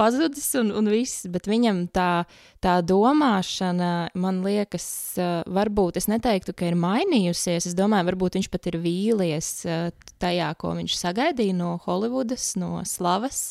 pazudis 0.00 0.48
un, 0.62 0.72
un 0.80 0.88
viss, 0.94 1.26
bet 1.28 1.50
viņam 1.50 1.84
tā, 1.92 2.24
tā 2.64 2.78
domāšana, 2.80 3.92
man 4.16 4.40
liekas, 4.46 4.88
uh, 5.20 5.44
varbūt 5.52 6.00
es 6.00 6.08
neteiktu, 6.08 6.56
ka 6.56 6.72
ir 6.72 6.80
mainījusies. 6.80 7.68
Es 7.68 7.76
domāju, 7.76 8.08
varbūt 8.14 8.40
viņš 8.40 8.48
pat 8.54 8.72
ir 8.72 8.80
vīlies 8.80 9.52
uh, 9.68 9.92
tajā, 10.24 10.48
ko 10.56 10.72
viņš 10.80 10.96
sagaidīja 11.04 11.60
no 11.60 11.76
Holivudas, 11.84 12.54
no 12.56 12.78
slavas. 12.88 13.50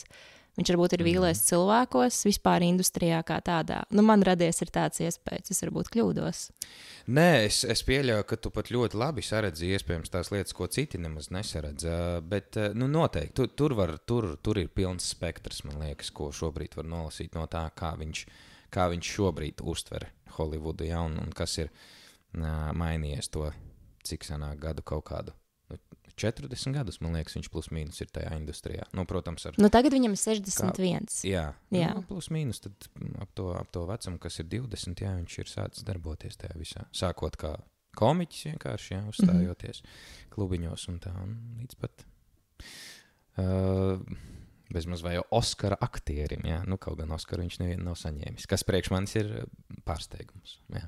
Viņš 0.60 0.68
varbūt 0.74 0.94
ir 0.98 1.04
vīlies 1.08 1.40
mm. 1.40 1.48
cilvēkos, 1.48 2.16
vispār 2.28 2.66
industrijā 2.66 3.22
kā 3.24 3.38
tādā. 3.46 3.78
Nu, 3.96 4.04
man 4.04 4.24
radies 4.28 4.60
tāds 4.68 5.00
iespējas, 5.00 5.54
es 5.54 5.64
varbūt 5.64 5.92
kļūdos. 5.94 6.42
Nē, 7.16 7.28
es, 7.46 7.62
es 7.64 7.84
pieļauju, 7.88 8.26
ka 8.28 8.36
tu 8.36 8.52
pat 8.52 8.68
ļoti 8.74 9.00
labi 9.00 9.24
saredzi 9.24 9.72
iespējams 9.72 10.12
tās 10.12 10.34
lietas, 10.34 10.56
ko 10.58 10.68
citi 10.68 11.00
nemaz 11.00 11.32
nesaredz. 11.32 11.88
Bet, 12.28 12.60
nu, 12.76 12.92
noteikti 12.92 13.38
tur, 13.40 13.52
tur, 13.56 13.78
var, 13.80 13.96
tur, 14.04 14.34
tur 14.44 14.60
ir 14.60 14.68
pilns 14.76 15.08
spektrs, 15.16 15.64
man 15.70 15.80
liekas, 15.86 16.12
ko 16.12 16.34
šobrīd 16.36 16.76
var 16.82 16.90
nolasīt 16.98 17.40
no 17.40 17.48
tā, 17.52 17.64
kā 17.72 17.96
viņš, 18.02 18.28
kā 18.76 18.92
viņš 18.92 19.16
šobrīd 19.16 19.64
uztver 19.64 20.10
Holivudu, 20.36 20.88
ja, 20.88 21.00
un, 21.08 21.32
kas 21.36 21.62
ir 21.64 21.72
mainījies 22.36 23.32
to, 23.32 23.48
cik 24.04 24.28
senāk 24.28 24.60
gadu 24.68 24.84
kaut 24.84 25.08
kādu. 25.08 25.41
Nu, 26.12 26.20
40 26.22 26.76
gadus, 26.76 27.00
man 27.04 27.18
liekas, 27.18 27.36
viņš 27.38 27.50
plus 27.54 27.70
mīnus 27.74 28.02
ir 28.04 28.12
tajā 28.14 28.32
industrijā. 28.38 28.86
Nu, 28.98 29.06
protams, 29.10 29.46
ar 29.50 29.58
Nu, 29.62 29.70
tagad 29.74 29.96
viņam 29.96 30.16
ir 30.16 30.22
61. 30.22 31.10
Jā, 31.28 31.46
Jā. 31.74 31.92
Nu, 31.96 32.04
plus 32.08 32.30
mīnus 32.34 32.64
tad 32.64 32.90
mm, 33.00 33.16
ap 33.24 33.34
to, 33.38 33.52
ap 33.58 33.72
to 33.74 33.86
vecumu, 33.90 34.20
kas 34.22 34.40
ir 34.44 34.50
20, 34.52 35.06
jā, 35.06 35.14
viņš 35.20 35.38
ir 35.42 35.52
sācis 35.52 35.88
darboties 35.88 36.40
tajā 36.42 36.58
visā. 36.60 36.86
Sākot 36.96 37.38
kā 37.42 37.56
komiķis, 37.98 38.52
vienkārši 38.52 38.94
jā, 38.94 39.02
uzstājoties 39.12 39.82
mm 39.82 39.88
-hmm. 39.88 40.30
klubiņos 40.36 40.88
un 40.92 41.00
tā, 41.00 41.16
un 41.24 41.38
līdz 41.60 41.80
pat. 41.80 42.06
Uh, 43.40 44.00
Bezmaz 44.72 45.02
vai 45.04 45.18
Oskara 45.32 45.76
aktierim, 45.82 46.46
jā, 46.48 46.62
nu 46.68 46.78
kaut 46.78 46.98
gan 46.98 47.12
Oskaru 47.12 47.44
viņš 47.44 47.60
nevienu 47.60 47.84
nav 47.84 47.98
saņēmis. 48.00 48.48
Kas 48.48 48.64
priekš 48.64 48.92
manis 48.92 49.16
ir 49.16 49.46
pārsteigums. 49.84 50.60
Jā, 50.70 50.88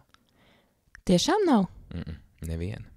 Tiešām 1.03 1.45
nav. 1.45 1.65
mm 1.93 1.99
-mm, 1.99 2.15
neviena. 2.47 2.92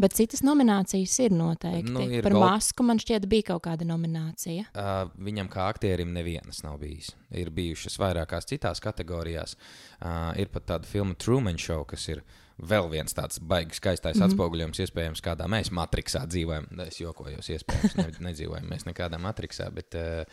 Bet 0.00 0.14
citas 0.18 0.42
nominācijas 0.42 1.12
ir 1.22 1.34
noteikti. 1.34 1.92
Nu, 1.94 2.02
ir 2.10 2.24
Par 2.26 2.34
Gold- 2.34 2.44
masku 2.48 2.82
man 2.86 2.98
šķiet, 2.98 3.28
bija 3.30 3.52
kaut 3.52 3.62
kāda 3.68 3.86
nominācija. 3.86 4.66
Uh, 4.74 5.10
viņam 5.22 5.48
kā 5.52 5.68
aktierim 5.70 6.10
nevienas 6.12 6.64
nav 6.66 6.80
bijis. 6.82 7.12
Ir 7.30 7.52
bijušas 7.54 7.98
vairākās 8.02 8.48
citās 8.50 8.82
kategorijās. 8.82 9.54
Uh, 10.00 10.32
ir 10.40 10.50
pat 10.50 10.66
tāda 10.72 10.90
filma 10.90 11.14
Truman 11.14 11.58
Show, 11.58 11.84
kas 11.86 12.08
ir 12.10 12.24
vēl 12.58 12.90
viens 12.90 13.14
tāds 13.14 13.38
baigs, 13.38 13.78
skaistais 13.78 14.16
mm 14.16 14.22
-hmm. 14.22 14.34
atspoguļojums, 14.34 14.82
iespējams, 14.82 15.22
kādā 15.22 15.46
mēs 15.46 15.70
matricā 15.70 16.26
dzīvojam. 16.26 16.66
Es 16.86 17.00
jokojos, 17.00 17.48
iespējams, 17.48 17.96
ne, 17.96 18.10
nedzīvojam 18.28 18.68
mēs 18.68 18.86
nekādā 18.90 19.18
matricā, 19.18 19.70
bet. 19.70 19.94
Uh, 19.94 20.24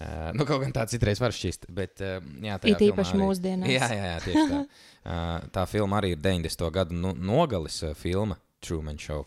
Uh, 0.00 0.30
nu, 0.32 0.46
kaut 0.48 0.62
gan 0.62 0.72
tā 0.72 0.86
citreiz 0.88 1.18
var 1.20 1.28
šķist, 1.28 1.66
bet 1.76 2.00
uh, 2.00 2.24
jā, 2.40 2.54
It 2.64 2.78
filmā 2.80 2.86
īpaši 2.86 3.18
mūsdienās. 3.20 3.68
Jā, 3.68 3.88
jā, 3.92 4.04
jā 4.14 4.20
tieši 4.24 4.44
tā. 4.48 4.60
Uh, 5.00 5.48
tā 5.52 5.66
filma 5.68 5.96
arī 6.00 6.10
ir 6.12 6.18
90. 6.20 6.70
gadu 6.72 6.94
nu, 6.94 7.12
nogalis 7.16 7.82
uh, 7.82 7.94
filma 7.94 8.36
Truman 8.64 8.98
Show, 9.00 9.24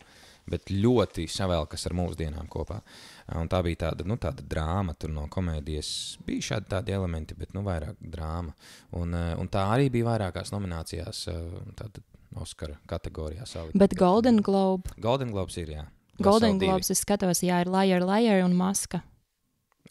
bet 0.50 0.70
ļoti 0.72 1.26
savēlkas 1.30 1.86
ar 1.88 1.96
mūsdienām 1.96 2.48
kopā. 2.52 2.80
Uh, 2.80 3.40
un 3.40 3.50
tā 3.52 3.62
bija 3.64 3.86
tāda, 3.86 4.06
nu, 4.08 4.18
tāda 4.20 4.44
drāma, 4.46 4.96
tur 4.98 5.12
no 5.14 5.26
komēdijas 5.32 5.92
bija 6.26 6.50
šādi 6.52 6.72
tādi 6.74 6.96
elementi, 6.96 7.36
bet 7.38 7.54
nu, 7.56 7.64
vairāk 7.66 8.00
drāma. 8.00 8.54
Un, 9.00 9.14
uh, 9.14 9.32
un 9.40 9.48
tā 9.52 9.66
arī 9.74 9.90
bija 9.94 10.12
vairākās 10.12 10.52
nominācijās, 10.54 11.26
uh, 11.32 11.62
tāda 11.78 12.04
Oskara 12.34 12.74
kategorijā. 12.90 13.46
salikta. 13.46 13.78
Bet 13.78 13.94
Golden 13.94 14.42
Globe, 14.42 14.90
Golden 14.98 15.30
Globes 15.30 15.56
ir, 15.56 15.68
jā. 15.70 15.84
Golden. 16.22 16.58
Globes, 16.58 16.90
es 16.90 17.02
skatos, 17.02 17.42
jā, 17.42 17.60
ir 17.62 17.70
Liar, 17.70 18.02
Liar 18.06 18.44
un 18.44 18.54
Maska. 18.54 19.02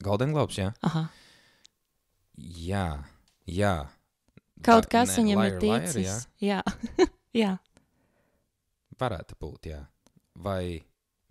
Golden 0.03 0.31
Globes, 0.31 0.57
jā. 0.57 0.71
Aha. 0.83 1.07
Jā, 2.37 3.03
jā. 3.47 3.73
Kaut 4.63 4.87
kas 4.91 5.17
viņam 5.19 5.41
Liar, 5.41 5.55
ir 5.55 5.65
Liar, 5.67 5.87
ticis. 5.87 6.27
jā. 6.39 6.61
jā. 6.63 7.07
jā. 7.43 7.51
Varētu 8.99 9.37
būt, 9.41 9.69
jā. 9.71 9.79
Vai 10.43 10.83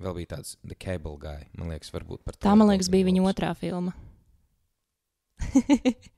vēl 0.03 0.17
bija 0.19 0.37
tāds 0.37 0.57
The 0.63 0.77
Cable 0.79 1.19
Guy, 1.23 1.49
man 1.59 1.73
liekas, 1.73 1.93
varbūt 1.95 2.25
par 2.27 2.37
to. 2.37 2.45
Tā, 2.47 2.55
man 2.59 2.71
liekas, 2.73 2.91
bija 2.93 3.09
viņa 3.09 3.27
otrā 3.31 3.53
filma. 3.59 3.95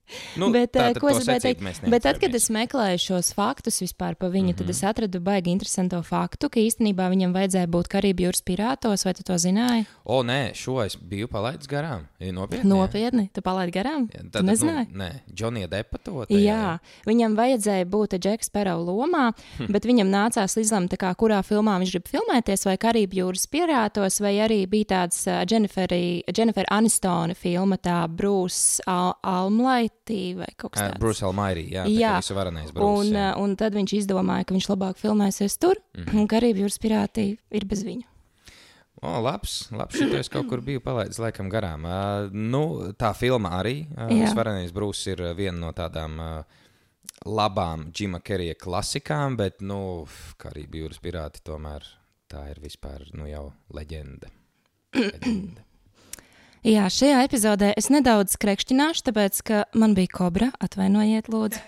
Nu, 0.36 0.50
Bet, 0.52 0.72
tā 0.74 0.90
eh, 0.90 0.92
tad 0.92 0.98
ko 1.00 1.08
es 1.08 1.18
gribēju 1.22 1.40
teikt? 1.40 1.88
Bet 1.90 2.02
tad, 2.02 2.18
kad 2.20 2.34
es 2.34 2.48
meklēju 2.52 2.98
šos 3.00 3.32
faktus 3.34 3.80
vispār 3.80 4.14
par 4.14 4.30
viņu, 4.30 4.44
mm 4.44 4.50
-hmm. 4.52 4.56
tad 4.58 4.66
Mhm. 4.66 4.70
es 4.70 4.82
atradu 4.84 5.20
baigi 5.20 5.50
interesantu 5.50 6.02
faktu, 6.02 6.48
ka 6.50 6.60
īstenībā 6.60 7.08
viņam 7.10 7.32
vajadzēja 7.32 7.66
būt 7.66 7.88
Karību 7.88 8.20
jūras 8.26 8.42
pirātos, 8.44 9.04
vai 9.04 9.14
tu 9.14 9.22
to 9.22 9.32
zināji? 9.34 9.86
O, 10.04 10.22
nē, 10.22 10.54
šo 10.54 10.84
es 10.84 10.96
biju 10.96 11.28
palaidis 11.28 11.66
garām. 11.66 12.06
Ir 12.20 12.32
nopietni. 12.32 12.64
jā? 12.70 12.74
Nopietni, 12.74 13.28
tu 13.32 13.40
palaidi 13.40 13.72
garām? 13.72 14.08
Jā, 14.12 14.20
Tu 14.22 14.30
Tad, 14.30 14.44
nezināji? 14.44 14.86
Nu, 14.92 14.98
nē, 15.04 15.10
Džonija 15.34 15.66
Depa 15.68 15.98
to. 15.98 16.26
tajā, 16.26 16.44
Jā, 16.44 16.78
viņam 17.06 17.34
vajadzēja 17.36 17.84
būt 17.86 18.18
Džeks 18.18 18.50
Perau 18.50 18.84
lomā, 18.84 19.32
Hm. 19.58 19.72
bet 19.72 19.84
viņam 19.84 20.10
nācās 20.10 20.56
izlemt, 20.60 20.90
tā 20.92 20.96
kā, 20.96 21.14
kurā 21.14 21.42
filmā 21.42 21.78
viņš 21.80 21.90
grib 21.92 22.08
filmēties, 22.08 22.64
vai 22.64 22.76
Karību 22.76 23.14
jūras 23.14 23.46
pirātos, 23.46 24.20
vai 24.20 24.34
arī 24.38 24.66
bija 24.66 24.84
tāds 24.84 25.26
uh, 25.26 25.44
Jennifer 26.36 26.64
Anistona 26.70 27.34
filma, 27.34 27.76
tā 27.78 28.06
Brūss 28.08 28.80
Al 28.86 29.14
Almlaitī 30.04 30.36
vai 30.36 30.52
kaut 30.56 30.72
kas 30.72 30.90
tāds. 30.90 31.00
Bruce 31.00 31.24
Almairi, 31.24 31.70
jā, 31.72 31.86
Jā. 31.86 32.16
visu 32.18 32.34
varenais 32.34 32.72
Bruce. 32.72 33.08
Un, 33.08 33.14
jā. 33.14 33.36
un 33.36 33.56
tad 33.56 33.74
viņš 33.74 33.92
izdomāja, 33.98 34.44
ka 34.44 34.54
viņš 34.54 34.68
labāk 34.68 34.96
filmēsies 34.98 35.58
tur, 35.58 35.76
mm. 35.94 36.04
-hmm. 36.04 36.20
un 36.20 36.28
Karību 36.28 36.64
jūras 36.64 36.78
pirāti 36.78 37.38
ir 37.50 37.64
bez 37.64 37.84
viņa. 37.84 38.04
O, 39.02 39.20
labs, 39.20 39.70
labs. 39.70 39.96
Šito 39.96 40.16
es 40.16 40.28
kaut 40.28 40.48
kur 40.48 40.60
biju 40.60 40.80
palaidis 40.80 41.18
laikam 41.18 41.50
garām. 41.50 41.84
Uh, 41.84 42.30
nu, 42.32 42.92
tā 42.92 43.14
filma 43.14 43.60
arī. 43.60 43.86
Uh. 43.96 44.28
Svarenais 44.30 44.72
Brūss 44.72 45.06
ir 45.08 45.20
viena 45.36 45.58
no 45.58 45.72
tādām 45.72 46.18
uh, 46.18 46.44
labām 47.26 47.90
Džima 47.92 48.20
Kerija 48.20 48.54
klasikām, 48.54 49.36
bet, 49.36 49.60
nu, 49.60 50.06
Karību 50.38 50.84
jūras 50.84 51.00
pirāti 51.00 51.42
tomēr 51.44 51.84
tā 52.28 52.48
ir 52.50 52.60
vispār, 52.60 53.04
nu, 53.12 53.26
jau 53.26 53.52
leģenda. 53.74 54.30
leģenda. 54.94 55.63
Jā, 56.64 56.86
šajā 56.88 57.18
epizodē 57.26 57.74
es 57.76 57.90
nedaudz 57.92 58.38
krekšķināšu, 58.40 59.02
tāpēc, 59.04 59.40
ka 59.44 59.58
man 59.76 59.92
bija 59.92 60.08
kobra, 60.14 60.46
atvainojiet, 60.64 61.26
lūdzu. 61.28 61.60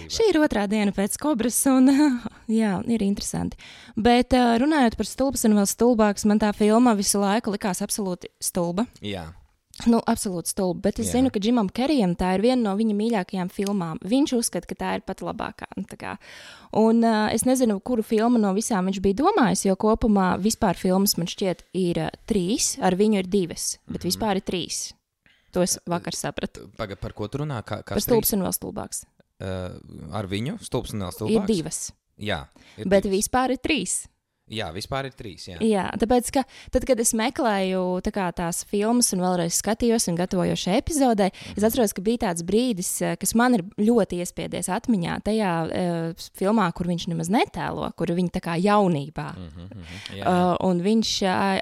nu. 0.00 0.06
Šī 0.12 0.30
ir 0.30 0.38
otrā 0.40 0.62
diena 0.70 0.94
pēc 0.96 1.18
kobras, 1.20 1.58
un 1.68 1.92
jā, 2.60 2.78
ir 2.88 3.04
interesanti. 3.04 3.60
Bet 4.00 4.32
runājot 4.32 4.96
par 4.96 5.10
stulbas 5.10 5.44
un 5.44 5.58
vēl 5.60 5.68
stulbākas, 5.68 6.24
man 6.30 6.40
tā 6.40 6.54
filma 6.56 6.96
visu 6.96 7.20
laiku 7.20 7.52
likās 7.52 7.84
absolūti 7.84 8.32
stulba. 8.40 8.86
Jā, 9.04 9.26
Nu, 9.86 10.00
absolūti 10.10 10.50
stulba. 10.50 10.80
Bet 10.88 10.98
es 10.98 11.06
Jā. 11.12 11.18
Zinu, 11.20 11.30
ka 11.30 11.38
Džimam 11.38 11.68
Kerijam 11.70 12.16
tā 12.18 12.32
ir 12.34 12.42
viena 12.42 12.58
no 12.64 12.72
viņa 12.74 12.94
mīļākajām 12.98 13.50
filmām. 13.54 14.00
Viņš 14.02 14.32
uzskata, 14.34 14.66
ka 14.66 14.74
tā 14.74 14.94
ir 14.98 15.04
pat 15.06 15.20
labākā. 15.22 15.68
nu. 15.76 16.16
Un 16.72 17.04
uh, 17.04 17.28
es 17.32 17.44
nezinu, 17.46 17.78
kuru 17.80 18.02
filmu 18.02 18.38
no 18.42 18.50
visām 18.56 18.90
viņš 18.90 18.98
bija 19.04 19.14
domājis, 19.22 19.62
jo 19.68 19.76
kopumā 19.76 20.32
vispār 20.42 20.74
filmas 20.76 21.14
man 21.16 21.26
šķiet 21.30 21.62
ir 21.78 21.98
uh, 21.98 22.10
trīs, 22.26 22.74
ar 22.82 22.96
viņu 22.98 23.18
ir 23.22 23.26
divas, 23.30 23.78
bet 23.86 24.02
Mhm. 24.02 24.08
vispār 24.10 24.36
ir 24.36 24.42
trīs. 24.42 24.94
To 25.52 25.62
es 25.62 25.78
vakar 25.88 26.12
sapratu. 26.12 26.66
Pagaid, 26.76 26.98
par 27.00 27.12
ko 27.12 27.28
tu 27.28 27.38
runā? 27.38 27.62
Kā, 27.64 27.82
Par 27.86 28.00
stulbs 28.00 28.32
un 28.34 28.42
vēl 28.42 28.52
stulbāks. 28.52 29.04
Uh, 29.40 29.78
ar 30.12 30.26
viņu 30.26 30.58
stulbs 30.60 30.92
un 30.92 31.00
vēl 31.06 31.12
stulbs. 31.14 31.32
Ir 31.38 31.46
divas, 31.46 31.92
Jā, 32.18 32.48
ir 32.76 32.84
bet 32.90 33.04
divas. 33.04 33.16
vispār 33.22 33.50
ir 33.54 33.58
trīs. 33.62 34.08
Jā, 34.52 34.68
vispār 34.72 35.08
ir 35.08 35.14
trīs. 35.16 35.46
Jā. 35.50 35.58
Jā, 35.64 35.84
tāpēc, 36.00 36.30
ka 36.34 36.44
tad, 36.74 36.86
kad 36.88 37.00
es 37.02 37.12
meklēju 37.16 37.82
tā 38.06 38.28
tās 38.36 38.62
filmas 38.68 39.12
un 39.14 39.22
vēlreiz 39.24 39.58
skatījos 39.60 40.08
un 40.10 40.18
gatavojos 40.18 40.64
šai 40.64 40.78
epizodē, 40.80 41.30
es 41.54 41.66
atceros, 41.66 41.94
ka 41.96 42.04
bija 42.04 42.24
tāds 42.28 42.44
brīdis, 42.48 42.90
eh, 43.04 43.16
kas 43.20 43.34
man 43.38 43.58
ir 43.58 43.64
ļoti 43.76 44.22
iespiedies 44.24 44.70
atmiņā. 44.72 45.18
Tajā 45.28 45.52
uh, 45.66 46.28
filmā, 46.38 46.68
kur 46.76 46.88
viņš 46.88 47.08
nemaz 47.12 47.30
netēlo, 47.32 47.90
kur 47.98 48.12
viņa 48.16 48.34
tā 48.38 48.42
kā 48.44 48.56
jaunībā. 48.60 49.28
Mm 49.36 49.50
-hmm, 49.54 49.86
jā, 50.18 50.24
Uh, 50.28 50.56
un 50.66 50.80
viņš 50.82 51.10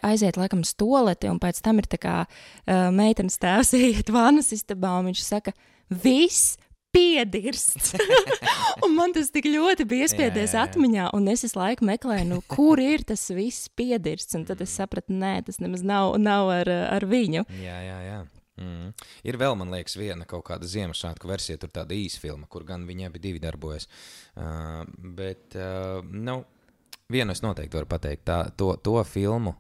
aiziet 0.03 0.37
laikam 0.37 0.61
uz 0.61 0.75
toleti, 0.75 1.29
un 1.29 1.39
pēc 1.39 1.61
tam 1.63 1.79
ir 1.79 1.87
tā 1.87 1.99
kā 1.99 2.17
uh, 2.27 2.91
meitenes 2.91 3.39
tēvs 3.39 3.75
iet 3.79 4.11
vānas 4.11 4.53
istabā, 4.53 4.99
un 4.99 5.11
viņš 5.11 5.23
saka, 5.23 5.53
viss 5.89 6.57
piedirsts. 6.95 7.95
un 8.85 8.95
man 8.97 9.15
tas 9.17 9.33
tik 9.35 9.49
ļoti 9.51 9.87
bija 9.89 10.07
iespiedies 10.07 10.55
Jā, 10.55 10.61
jā, 10.61 10.63
jā. 10.63 10.71
atmiņā, 10.71 11.11
un 11.17 11.29
es 11.33 11.45
visu 11.47 11.59
laiku 11.59 11.89
meklēju, 11.89 12.29
nu, 12.31 12.41
kur 12.51 12.81
ir 12.83 13.05
tas 13.09 13.27
viss 13.35 13.71
piedirsts, 13.77 14.39
un 14.39 14.47
tad 14.49 14.63
es 14.65 14.75
sapratu, 14.79 15.15
nē, 15.17 15.39
tas 15.49 15.61
nemaz 15.63 15.85
nav, 15.87 16.17
nav 16.23 16.53
ar, 16.63 16.73
ar 16.97 17.09
viņu. 17.09 17.47
jā, 17.63 17.79
jā. 17.91 18.01
jā. 18.11 18.25
Mm. 18.57 18.93
Ir 19.29 19.37
vēl, 19.37 19.53
man 19.61 19.69
liekas, 19.69 19.99
viena 20.01 20.25
kaut 20.29 20.47
kāda 20.49 20.65
Ziemassvētku 20.69 21.29
versija, 21.29 21.61
tur 21.61 21.69
tāda 21.75 21.93
īsa 21.93 22.23
filma, 22.23 22.49
kur 22.49 22.65
gan 22.65 22.87
viņi 22.89 23.11
abi 23.11 23.21
divi 23.21 23.43
darbojas. 23.43 23.85
Uh, 24.33 24.81
bet, 24.97 25.53
uh, 25.61 26.01
nu, 26.01 26.39
vienu 27.13 27.37
es 27.37 27.45
noteikti 27.45 27.77
varu 27.77 27.91
pateikt, 27.91 28.25
tā, 28.29 28.39
to, 28.57 28.73
to 28.81 28.97
filmu, 29.05 29.53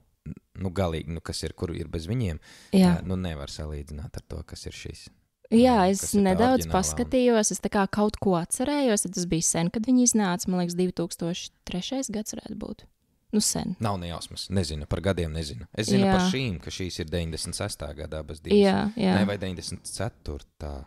nu, 0.56 0.72
galīgi, 0.74 1.12
nu, 1.12 1.22
kas 1.24 1.44
ir, 1.44 1.54
kur 1.58 1.74
ir 1.76 1.90
bez 1.92 2.08
viņiem, 2.10 2.40
Jā. 2.76 2.96
nu, 3.06 3.18
nevar 3.20 3.52
salīdzināt 3.52 4.16
ar 4.16 4.26
to, 4.26 4.40
kas 4.48 4.66
ir 4.70 4.76
šis. 4.76 5.06
Jā, 5.54 5.76
es 5.90 6.12
nedaudz 6.14 6.64
oriģinālā. 6.66 6.72
paskatījos, 6.74 7.52
es 7.54 7.60
kaut 7.90 8.16
ko 8.18 8.34
atcerējos, 8.40 9.06
tas 9.14 9.26
bija 9.30 9.42
sen, 9.42 9.70
kad 9.70 9.86
viņi 9.86 10.02
iznāca. 10.08 10.48
Man 10.48 10.60
liekas, 10.60 10.74
2003. 10.74 12.10
gads 12.10 12.34
varētu 12.34 12.56
būt. 12.58 12.84
Nu, 13.32 13.40
sen. 13.40 13.76
Nav 13.80 13.98
nejausmas. 14.00 14.48
Nezinu 14.50 14.86
par 14.86 15.00
gadiem, 15.00 15.32
nezinu. 15.32 15.66
Es 15.74 15.86
zinu 15.90 16.06
jā. 16.06 16.12
par 16.16 16.20
Jā. 16.24 16.30
šīm, 16.32 16.60
ka 16.62 16.70
šīs 16.70 17.00
ir 17.02 17.06
96. 17.10 17.94
gadā, 17.94 18.24
bez 18.26 18.40
divas. 18.40 18.58
Jā, 18.58 18.92
jā. 18.96 19.14
Ne, 19.18 19.24
vai 19.26 19.36
94. 19.38 20.84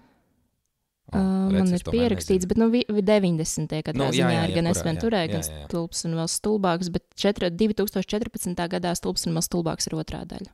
Uh, 1.10 1.50
man 1.50 1.66
ir 1.74 1.82
pierakstīts, 1.82 2.46
bet 2.46 2.58
nu, 2.62 2.68
vi- 2.70 2.86
vi- 2.88 3.02
90. 3.02 3.82
gadā 3.82 3.96
Nu, 3.98 4.12
jā, 4.14 4.28
jā, 4.30 4.44
ir 4.48 4.56
gan 4.56 4.68
es 4.68 4.82
vien 4.84 4.96
jā. 4.96 5.02
turēju, 5.02 5.32
gan 5.32 5.42
Jā, 5.42 5.50
jā, 5.50 5.60
jā. 5.64 5.68
stulbs 5.68 6.06
un 6.06 6.12
vēl 6.20 6.28
stulbāks, 6.30 6.92
bet 6.94 7.04
4, 7.16 7.50
2014. 7.50 8.68
gadā 8.70 8.92
stulbs 8.96 9.26
un 9.26 9.34
vēl 9.34 9.42
stulbāks 9.42 9.88
ir 9.88 9.94
otrā 9.98 10.22
daļa. 10.26 10.52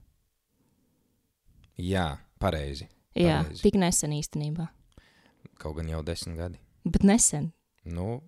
Jā, 1.77 2.17
pareizi. 2.39 2.87
Jā, 3.15 3.41
Pareizi. 3.43 3.63
tik 3.63 3.79
nesen 3.79 4.15
īstenībā. 4.15 4.67
Kaut 5.61 5.77
gan 5.77 5.89
jau 5.89 6.01
desmit 6.03 6.37
gadi. 6.37 6.59
Bet 6.85 7.03
nesen. 7.07 7.53
Nu, 7.85 8.19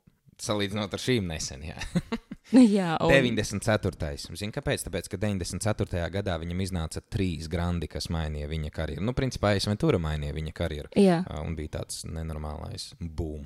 salīdzinot 0.41 0.94
ar 0.94 1.01
šīm 1.01 1.27
nesen, 1.27 1.65
jā. 1.67 1.77
Jā, 2.56 2.94
un, 3.03 3.12
94. 3.12 4.38
Zini, 4.39 4.53
kāpēc? 4.56 4.86
Tāpēc, 4.88 5.10
ka 5.12 5.17
94. 5.20 6.06
gadā 6.13 6.38
viņam 6.39 6.62
iznāca 6.63 7.01
trīs 7.03 7.50
grandi, 7.51 7.89
kas 7.91 8.08
mainīja 8.13 8.48
viņa 8.48 8.72
karjeru. 8.72 9.03
Nu, 9.03 9.12
principā, 9.17 9.51
es 9.58 9.67
Ventura 9.67 10.00
mainīja 10.00 10.36
viņa 10.38 10.53
karjeru. 10.56 10.94
jā, 10.96 11.20
Uh, 11.27 11.41
un 11.44 11.58
bija 11.58 11.82
tāds 11.82 12.06
nenormālais 12.08 12.94
boom. 13.01 13.44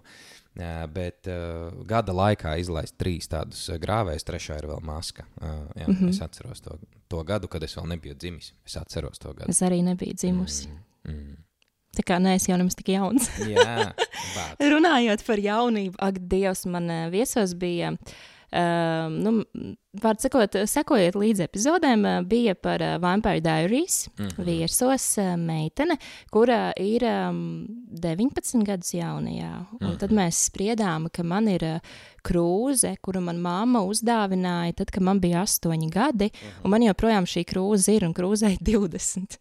Uh, 0.53 0.83
bet 0.91 1.25
uh, 1.31 1.71
gada 1.88 2.13
laikā 2.13 2.53
izlaist 2.62 2.98
trīs 3.01 3.29
tādus 3.31 3.63
uh, 3.71 3.79
grāvējus, 3.81 4.27
trešā 4.27 4.60
ir 4.62 4.69
vēl 4.69 4.86
maska. 4.86 5.25
Uh, 5.39 5.65
jā, 5.74 5.88
mm. 5.88 5.95
-hmm. 5.95 6.10
Es 6.10 6.21
atceros 6.21 6.62
to, 6.62 6.77
to 7.10 7.24
gadu, 7.24 7.48
kad 7.48 7.63
es 7.63 7.74
vēl 7.77 7.88
nebiju 7.95 8.15
dzimis. 8.15 8.53
Es 8.65 8.77
atceros 8.77 9.17
to 9.17 9.33
gadu. 9.33 9.50
es 9.50 9.62
arī 9.62 9.81
nebiju 9.83 10.13
dzimusi. 10.13 10.67
Mm, 10.67 10.77
mm. 11.08 11.38
Tā 11.98 12.03
kā 12.08 12.20
neesmu 12.24 12.53
jau 12.53 12.58
nemaz 12.58 12.75
tik 12.79 12.88
jauns. 12.93 13.25
Jā. 13.51 13.91
Runājot 14.63 15.25
par 15.27 15.41
jaunību, 15.43 15.98
ak, 16.00 16.20
Dievs, 16.31 16.65
man 16.72 16.89
eh, 16.89 17.10
viesos 17.12 17.51
bija. 17.60 17.98
Um, 18.51 19.13
nu, 19.24 19.31
Vārds 20.03 20.24
sakot, 20.25 20.55
sekojiet 20.67 21.15
līdzi 21.15 21.46
epizodēm, 21.46 22.01
eh, 22.08 22.17
bija 22.27 22.55
par 22.55 22.79
uh, 22.84 22.98
Vampire 23.00 23.39
Diaries. 23.43 24.08
Mm 24.17 24.24
Mhm. 24.24 24.29
-hmm. 24.38 24.46
Viesos 24.46 25.17
uh, 25.17 25.36
meitene, 25.38 25.98
kura 26.31 26.72
ir 26.77 27.03
um, 27.03 27.67
19 27.91 28.63
gadus 28.65 28.93
jauna. 28.93 29.29
Jā. 29.29 29.65
Un 29.81 29.88
Mhm. 29.88 29.98
tad 30.00 30.10
mēs 30.12 30.50
spriedām, 30.50 31.10
ka 31.12 31.24
man 31.24 31.48
ir 31.48 31.63
uh, 31.63 31.79
krūze, 32.24 32.96
kuru 33.01 33.22
man 33.22 33.38
mamma 33.41 33.79
uzdāvināja, 33.79 34.75
tad, 34.75 34.91
kad 34.91 35.03
man 35.03 35.20
bija 35.20 35.41
8 35.41 35.89
gadi, 35.89 36.29
Mhm. 36.34 36.63
un 36.65 36.72
man 36.72 36.81
joprojām 36.81 37.25
šī 37.25 37.43
krūze 37.46 37.89
ir 37.96 38.05
un 38.05 38.13
krūzei 38.13 38.58
20. 38.62 39.38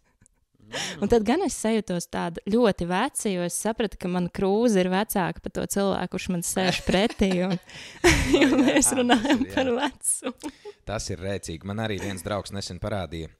Un 1.01 1.11
tad 1.11 1.25
gan 1.27 1.43
es 1.45 1.57
sajūtos 1.61 2.07
tāda 2.11 2.43
ļoti 2.49 2.87
veca, 2.89 3.27
jo 3.31 3.45
es 3.47 3.57
sapratu, 3.59 3.99
ka 4.01 4.11
mana 4.11 4.31
krūze 4.33 4.81
ir 4.81 4.91
vecāka 4.93 5.43
par 5.43 5.55
to 5.57 5.65
cilvēku, 5.75 6.13
kurš 6.15 6.29
man 6.33 6.45
sēž 6.45 6.81
pretī. 6.87 7.31
Un, 7.47 7.57
jo 8.41 8.47
jā, 8.47 8.49
mēs 8.57 8.91
runājam 8.97 9.45
ir, 9.45 9.53
par 9.55 9.71
vecumu. 9.77 10.53
Tas 10.87 11.09
ir 11.13 11.23
rēcīgi. 11.23 11.67
Man 11.67 11.83
arī 11.83 12.01
viens 12.01 12.25
draugs 12.25 12.53
nesen 12.55 12.81
parādīja. 12.83 13.31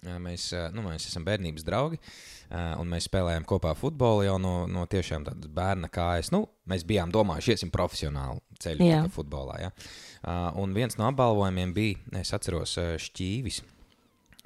Mēs, 0.00 0.46
nu, 0.72 0.84
mēs 0.86 1.10
esam 1.10 1.26
bērnības 1.26 1.64
draugi, 1.66 1.98
un 2.50 2.88
mēs 2.88 3.04
spēlējām 3.10 3.44
kopā 3.48 3.74
futbolu 3.76 4.24
jau 4.24 4.38
no, 4.40 4.54
no 4.64 4.86
tiešām 4.88 5.26
tādas 5.26 5.50
bērna 5.52 5.90
kājas. 5.92 6.30
Nu, 6.32 6.46
mēs 6.70 6.86
bijām 6.88 7.12
domājuši, 7.12 7.52
iesim 7.52 7.72
profesionālu 7.74 8.40
ceļu 8.64 9.10
futbolā. 9.12 9.58
Ja? 9.66 9.70
Un 10.60 10.72
viens 10.76 10.96
no 10.96 11.04
apbalvojumiem 11.10 11.74
bija, 11.76 12.00
es 12.22 12.32
atceros, 12.36 12.78
šķīvis. 13.04 13.60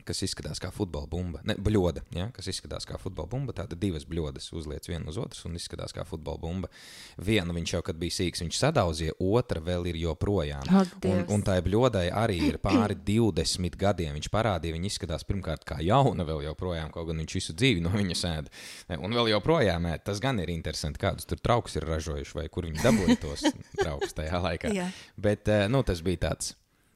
Kas 0.04 0.20
izskatās 0.26 0.60
kā 0.60 0.68
futbola 0.74 1.08
bumba. 1.08 1.40
Ne, 1.48 1.56
bļoda, 1.56 2.04
ja? 2.14 2.28
kas 2.34 2.48
izskatās 2.52 2.84
kā 2.88 2.98
futbola 3.00 3.30
bumba. 3.30 3.54
Tāda 3.56 3.78
divas 3.80 4.04
bļodas 4.08 4.50
uzliek 4.56 4.84
viena 4.88 5.08
uz 5.08 5.18
otras 5.20 5.44
un 5.48 5.56
izskatās 5.56 5.94
kā 5.96 6.04
futbola 6.08 6.40
bumba. 6.42 6.70
Vienu 7.16 7.56
viņš 7.56 7.74
jau, 7.76 7.82
kad 7.86 7.98
bija 8.00 8.18
sīgs, 8.18 8.42
viņš 8.44 8.60
sadauzīja, 8.60 9.16
otra 9.24 9.62
vēl 9.64 9.88
ir 9.92 10.00
joprojām. 10.02 10.68
Ak, 10.68 10.92
Un, 11.04 11.20
un 11.34 11.42
tai 11.44 11.58
bļodai 11.64 12.06
arī 12.16 12.38
ir 12.48 12.56
pāri 12.62 12.96
20 12.96 13.76
gadiem. 13.80 14.14
Viņš 14.16 14.30
parādīja, 14.32 14.76
viņa 14.76 14.88
izskatās 14.88 15.26
pirmkārt 15.28 15.66
kā 15.68 15.80
jauna, 15.84 16.26
vēl 16.26 16.44
joprojām, 16.46 16.92
kaut 16.94 17.10
gan 17.10 17.20
viņš 17.22 17.36
visu 17.38 17.56
dzīvi 17.56 17.84
no 17.84 17.92
viņas 17.94 18.24
ēda. 18.30 18.54
Un 18.98 19.16
vēl 19.16 19.32
joprojām 19.34 19.88
ēd. 19.92 20.04
Tas 20.08 20.22
gan 20.24 20.40
ir 20.42 20.52
interesanti, 20.54 21.00
kādus 21.02 21.28
tur 21.28 21.40
traukus 21.42 21.76
ir 21.78 21.88
ražojuši 21.88 22.38
vai 22.40 22.48
kur 22.52 22.68
viņi 22.68 22.84
dabūja 22.84 23.20
tos 23.20 23.46
traukus 23.80 24.16
tajā 24.16 24.42
laikā. 24.48 24.74
Jā. 24.80 24.90
Bet 25.16 25.48
eh, 25.52 25.66
nu, 25.70 25.84
tas 25.86 26.04
bija 26.04 26.28
tāds. 26.28 26.54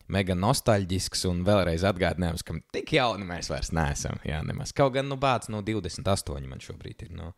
Mega 0.09 0.33
nostalģisks 0.39 1.27
un 1.29 1.43
vēlreiz 1.45 1.83
atgādinājums, 1.85 2.45
ka 2.47 2.55
tik 2.73 2.95
jauni 2.97 3.27
mēs 3.29 3.51
vairs 3.53 3.69
neesam. 3.77 4.17
Jā, 4.25 4.39
nemaz. 4.47 4.73
Kaut 4.73 4.95
gan, 4.95 5.09
nu, 5.11 5.19
bācis 5.21 5.51
no 5.53 5.61
28 5.67 6.47
man 6.49 6.63
šobrīd 6.65 7.05
ir. 7.05 7.11
No, 7.19 7.35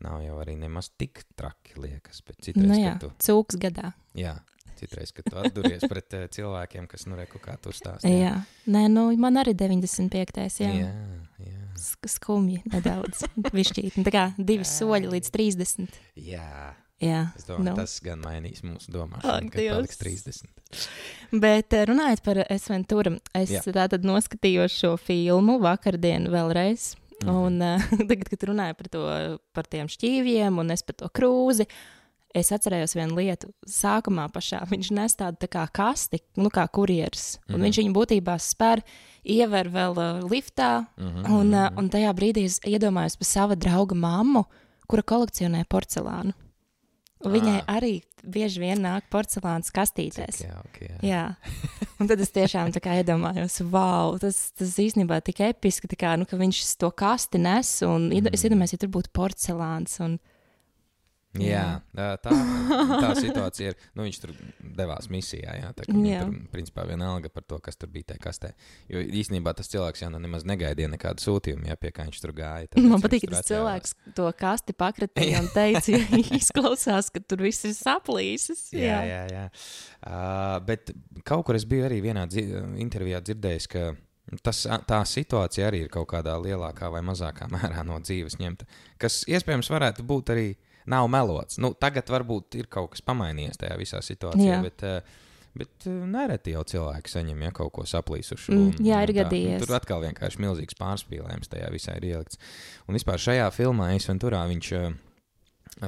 nav 0.00 0.22
jau 0.24 0.38
arī 0.40 0.54
nemaz 0.60 0.88
tik 0.96 1.22
traki, 1.36 1.76
liekas. 1.80 2.22
Bet 2.26 2.40
citreiz, 2.44 2.68
Nu, 2.70 2.78
jā, 2.80 2.94
tu, 3.00 3.10
cūks 3.20 3.58
gadā. 3.60 3.92
jā, 4.16 4.32
citreiz, 4.80 5.12
kad 5.16 5.28
tu 5.28 5.36
atduries 5.40 5.84
pret 5.92 6.16
eh, 6.16 6.24
cilvēkiem, 6.32 6.88
kas, 6.88 7.04
nu, 7.08 7.16
reku 7.20 7.40
kā 7.44 7.58
tur 7.60 7.76
stāsta. 7.76 8.08
Jā, 8.08 8.32
nē, 8.68 8.86
nu, 8.92 9.06
man 9.20 9.36
arī 9.40 9.52
95. 9.56 10.40
Jā. 10.64 10.72
jā, 10.72 10.90
jā. 11.44 11.60
Sk- 11.76 12.08
Skumji 12.16 12.62
nedaudz. 12.72 13.26
Višķīt. 13.52 14.00
Tā 14.08 14.12
kā 14.14 14.24
divi 14.40 14.64
soļi 14.64 15.12
līdz 15.12 15.32
30. 15.36 16.00
jā. 16.32 16.48
Jā, 17.02 17.26
Es 17.36 17.44
domāju, 17.44 17.64
nu. 17.68 17.74
tas 17.76 17.98
gan 18.00 18.22
mainīs 18.24 18.62
mūsu 18.64 18.88
domāšanu, 18.94 19.50
kad 19.52 19.60
paliks 19.68 19.98
30. 20.00 20.46
Bet 21.36 21.74
eh, 21.76 21.84
runājot 21.90 22.22
par 22.24 22.40
Esventūru, 22.48 23.18
es 23.36 23.50
Jā. 23.52 23.60
tātad 23.68 24.06
noskatījos 24.08 24.72
šo 24.80 24.94
filmu 25.00 25.58
vakardien 25.60 26.28
vēlreiz. 26.32 26.94
Mhm. 27.22 27.28
Un 27.32 27.60
uh, 27.64 27.84
tagad, 28.08 28.28
kad 28.32 28.42
runāju 28.48 28.76
par, 28.80 28.88
to, 28.92 29.02
par 29.56 29.68
tiem 29.72 29.88
šķīviem 29.92 30.58
un 30.60 30.72
es 30.74 30.82
par 30.84 30.96
to 31.00 31.08
krūzi, 31.16 31.64
es 32.36 32.50
atcerējos 32.52 32.92
vienu 32.98 33.16
lietu. 33.16 33.48
Sākumā 33.68 34.26
pašā 34.32 34.62
viņš 34.68 34.90
nes 34.96 35.14
tādu 35.16 35.40
tā 35.44 35.48
kā 35.52 35.62
kasti, 35.72 36.20
nu 36.36 36.48
kā 36.52 36.64
kurjeris. 36.68 37.38
Un 37.48 37.56
Mhm. 37.60 37.64
viņš 37.68 37.80
viņu 37.82 37.94
būtībā 37.96 38.34
spēr, 38.40 38.82
iever 39.24 39.68
vēl 39.72 39.96
uh, 39.96 40.24
liftā. 40.28 40.86
Mhm, 40.96 41.28
Un, 41.32 41.52
uh, 41.54 41.68
un 41.76 41.88
tajā 41.92 42.12
brīdī 42.16 42.44
es 42.48 42.58
iedomājos 42.64 43.16
par 43.20 43.26
sava 43.34 43.56
drauga 43.56 43.96
mammu, 43.96 44.44
kura 44.88 45.02
kolekcionē 45.02 45.64
porcelānu. 45.68 46.32
Viņai 47.24 47.62
Ah. 47.62 47.78
arī 47.78 48.02
bieži 48.22 48.60
vien 48.60 48.82
nāk 48.84 49.06
porcelāna 49.10 49.64
kastītēs. 49.64 50.42
Jā, 50.44 50.58
okay, 50.66 50.88
jā. 50.90 50.98
Jā, 51.02 51.22
un 52.00 52.10
tad 52.10 52.20
es 52.20 52.30
tiešām 52.34 52.74
iedomājos, 52.76 53.60
wow, 53.72 54.18
tas, 54.20 54.52
tas 54.52 54.76
īstenībā 54.76 55.22
tik 55.24 55.40
episki, 55.40 55.88
kā, 55.96 56.16
nu, 56.20 56.26
ka 56.28 56.36
viņš 56.36 56.76
to 56.76 56.90
kasti 56.90 57.40
nes, 57.40 57.82
un 57.86 58.10
mm. 58.10 58.34
es 58.36 58.44
iedomājos, 58.44 58.76
ja 58.76 58.82
tur 58.84 58.92
būtu 58.92 59.14
porcelāns. 59.16 59.96
Un, 60.04 60.18
Jā, 61.42 61.64
tā, 62.22 62.30
tā, 63.02 63.10
situācija 63.18 63.72
ir. 63.72 63.76
Nu, 63.96 64.04
viņš 64.06 64.20
tur 64.22 64.32
devās 64.78 65.08
misijā. 65.12 65.56
Jā, 65.60 65.72
tā, 65.76 65.86
Jā. 65.90 66.22
tur 66.24 66.36
principā 66.52 66.86
vienalga 66.88 67.30
par 67.32 67.44
to, 67.48 67.58
kas 67.62 67.78
tur 67.80 67.90
bija 67.92 68.12
tajā 68.12 68.22
kastē. 68.26 68.52
Jo 68.92 69.02
īstenībā 69.04 69.54
tas 69.56 69.70
cilvēks 69.72 70.04
jau 70.04 70.10
nu 70.14 70.20
nemaz 70.22 70.46
negaidīja 70.48 70.90
nekādu 70.92 71.24
sūtījumu, 71.26 71.68
jā, 71.70 71.76
pie 71.80 71.92
kā 71.96 72.06
viņš 72.08 72.22
tur 72.22 72.34
gāja. 72.36 72.70
tāpēc 72.72 72.88
man 72.92 73.04
patīk, 73.04 73.26
ka 73.26 73.36
tas 73.36 73.50
cilvēks 73.50 73.94
to 74.18 74.30
kasti 74.40 74.76
pakratīja 74.76 75.40
un 75.44 75.50
teica, 75.54 75.96
ja 75.96 76.22
izklausās, 76.38 77.12
ka 77.14 77.22
tur 77.22 77.44
viss 77.46 77.68
ir 77.68 77.76
saplīsis. 77.76 78.68
Jā, 78.76 79.02
jā, 79.08 79.22
jā. 79.32 79.46
Uh, 80.06 80.56
bet 80.66 80.94
kaut 81.26 81.46
kur 81.48 81.58
es 81.58 81.66
biju 81.68 81.88
arī 81.88 82.02
vienā 82.04 82.26
dzi 82.30 82.46
intervijā 82.82 83.22
dzirdējis, 83.24 83.70
ka 83.72 83.88
tas, 84.42 84.62
tā 84.88 85.00
situācija 85.06 85.68
arī 85.68 85.84
ir 85.84 85.92
kaut 85.92 86.08
kādā 86.10 86.34
lielākā 86.42 86.90
vai 86.92 87.02
mazākā 87.06 87.48
mērā 87.54 87.84
no 87.86 87.98
dzīves 88.02 88.38
ņemta. 88.40 88.66
Kas 89.02 89.22
iespējams 89.30 89.70
varētu 89.72 90.06
būt 90.06 90.34
arī 90.34 90.48
nav 90.90 91.08
melots. 91.12 91.60
Nu, 91.62 91.72
tagad 91.78 92.10
varbūt 92.12 92.58
ir 92.60 92.68
kaut 92.72 92.94
kas 92.94 93.04
pamainījies 93.06 93.62
tajā 93.62 93.78
visā 93.80 94.02
situācijā, 94.04 94.58
Jā. 94.58 94.60
bet, 94.64 94.84
uh, 94.86 95.24
bet 95.56 95.88
uh, 95.90 96.02
nereti 96.10 96.54
jau 96.56 96.64
cilvēki 96.74 97.12
saņem 97.12 97.46
ja, 97.46 97.54
kaut 97.56 97.72
ko 97.78 97.86
saplīsušu. 97.88 98.54
Mm, 98.54 98.84
jā, 98.86 99.00
ir 99.06 99.14
tā. 99.14 99.18
gadījies. 99.22 99.64
Tur 99.64 99.76
atkal 99.78 100.04
vienkārši 100.06 100.44
milzīgs 100.44 100.78
pārspīlējums 100.80 101.52
tajā 101.52 101.72
visā 101.74 101.96
ir 102.00 102.10
ielikts. 102.12 102.40
Un 102.86 102.98
vispār 102.98 103.22
šajā 103.22 103.50
filmā 103.54 103.92
Eisventurā 103.96 104.44
viņš 104.52 104.72
uh, 104.78 104.94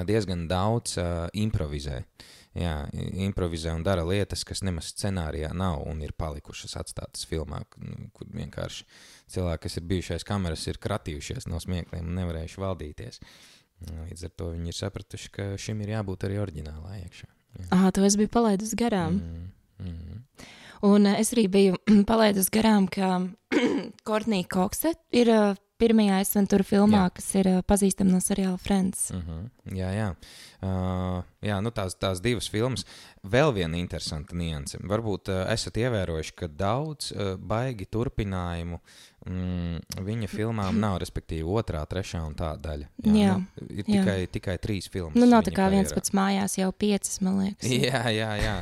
diezgan 0.09 0.49
daudz 0.51 0.99
uh, 1.01 1.29
improvizē. 1.37 2.03
Jā, 2.59 2.89
improvizē 3.23 3.71
un 3.77 3.85
dara 3.87 4.03
lietas, 4.09 4.41
kas 4.47 4.65
nemaz 4.67 4.89
scenārijā 4.91 5.51
nav 5.55 5.85
un 5.87 6.01
ir 6.03 6.15
palikušas 6.19 6.75
atstātas 6.81 7.27
filmā, 7.29 7.61
nu, 7.85 8.09
kur 8.17 8.31
vienkārši 8.35 8.87
cilvēki, 9.35 9.63
kas 9.67 9.79
ir 9.79 9.87
bijuši 9.93 10.15
aiz 10.17 10.25
kameras, 10.27 10.65
ir 10.67 10.81
kratījušies 10.83 11.47
no 11.53 11.61
smiekliem 11.63 12.09
un 12.09 12.19
nevarējuši 12.19 12.63
valdīties. 12.65 13.21
Līdz 13.87 14.25
ar 14.27 14.33
to 14.35 14.53
viņi 14.53 14.73
ir 14.73 14.77
sapratuši, 14.79 15.31
ka 15.35 15.51
šim 15.61 15.83
ir 15.85 15.95
jābūt 15.97 16.27
arī 16.29 16.41
oriģinālā 16.43 16.99
iekšā. 17.05 17.29
Ah, 17.75 17.89
to 17.95 18.05
es 18.07 18.17
biju 18.19 18.31
palaidus 18.33 18.75
garām. 18.79 19.21
Mm, 19.23 19.87
mm. 19.87 20.19
Un 20.89 21.07
uh, 21.11 21.17
es 21.19 21.33
arī 21.35 21.49
biju 21.51 21.79
palaidus 22.11 22.51
garām, 22.55 22.87
ka 22.91 23.17
Kortnija 24.09 24.47
Kokse 24.51 24.95
ir 25.15 25.31
uh, 25.33 25.57
pirmajā 25.79 26.21
Esventura 26.23 26.67
filmā, 26.67 27.05
Jā. 27.07 27.15
kas 27.19 27.29
ir 27.39 27.49
uh, 27.51 27.59
pazīstama 27.67 28.15
no 28.15 28.21
seriāla 28.23 28.59
Friends. 28.63 29.11
Uh 29.15 29.23
-huh. 29.23 29.43
Jā, 29.75 29.91
jā. 29.95 30.09
Uh, 30.63 31.23
jā 31.43 31.61
nu 31.63 31.71
tās, 31.71 31.95
tās 31.95 32.21
divas 32.21 32.51
filmas. 32.51 32.85
Vēl 33.23 33.55
viena 33.55 33.77
interesanta 33.77 34.35
nianse. 34.35 34.79
Varbūt 34.79 35.29
uh, 35.29 35.53
esat 35.53 35.77
ievērojuši, 35.77 36.35
ka 36.35 36.47
daudz 36.47 37.13
uh, 37.13 37.37
baigi 37.37 37.87
turpinājumu 37.87 38.81
mm, 39.29 40.03
viņa 40.09 40.29
filmām 40.33 40.79
nav, 40.85 40.99
respektīvi, 41.03 41.45
otrā, 41.47 41.85
trešā 41.89 42.23
un 42.27 42.35
tā 42.39 42.55
daļa. 42.61 42.89
Jā, 43.05 43.15
Jā, 43.15 43.35
nu, 43.39 43.69
ir 43.69 43.85
jā. 43.85 43.87
tikai, 43.93 44.19
tikai 44.39 44.57
trīs 44.63 44.89
filmas. 44.93 45.17
Nu, 45.19 45.29
nav 45.31 45.45
tā 45.47 45.53
kā 45.55 45.69
viens 45.73 45.89
karjerā. 45.93 46.01
pats 46.01 46.15
mājās, 46.17 46.59
jau 46.59 46.71
piecas, 46.73 47.21
man 47.25 47.41
liekas. 47.45 47.71
Jā, 47.89 48.03
jā, 48.15 48.31
jā. 48.43 48.57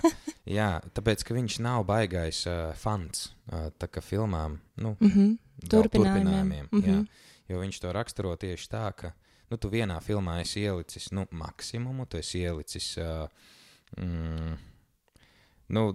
jā, 0.59 0.71
tāpēc, 0.97 1.25
ka 1.27 1.37
viņš 1.37 1.61
nav 1.65 1.85
baigais 1.89 2.43
uh, 2.51 2.73
fans 2.79 3.31
uh, 3.53 4.03
filmām, 4.03 4.61
nu, 4.77 4.97
Mm 5.01 5.11
-hmm. 5.11 5.37
Turpinājumiem. 5.71 5.89
turpinājumiem 5.91 6.69
jā. 6.73 6.97
Mhm. 6.97 7.07
Jo 7.49 7.61
viņš 7.61 7.81
to 7.81 7.93
raksturo 7.93 8.37
tieši 8.37 8.69
tā, 8.69 8.93
ka 8.93 9.13
nu, 9.51 9.57
tu 9.57 9.69
vienā 9.71 10.01
filmā 10.03 10.41
esi 10.41 10.61
ielicis 10.61 11.13
nu, 11.13 11.27
maksimumu, 11.31 12.07
tu 12.07 12.17
esi 12.17 12.39
ielicis 12.43 12.97
uh, 12.99 13.29
mm, 13.97 14.57
nu, 15.69 15.95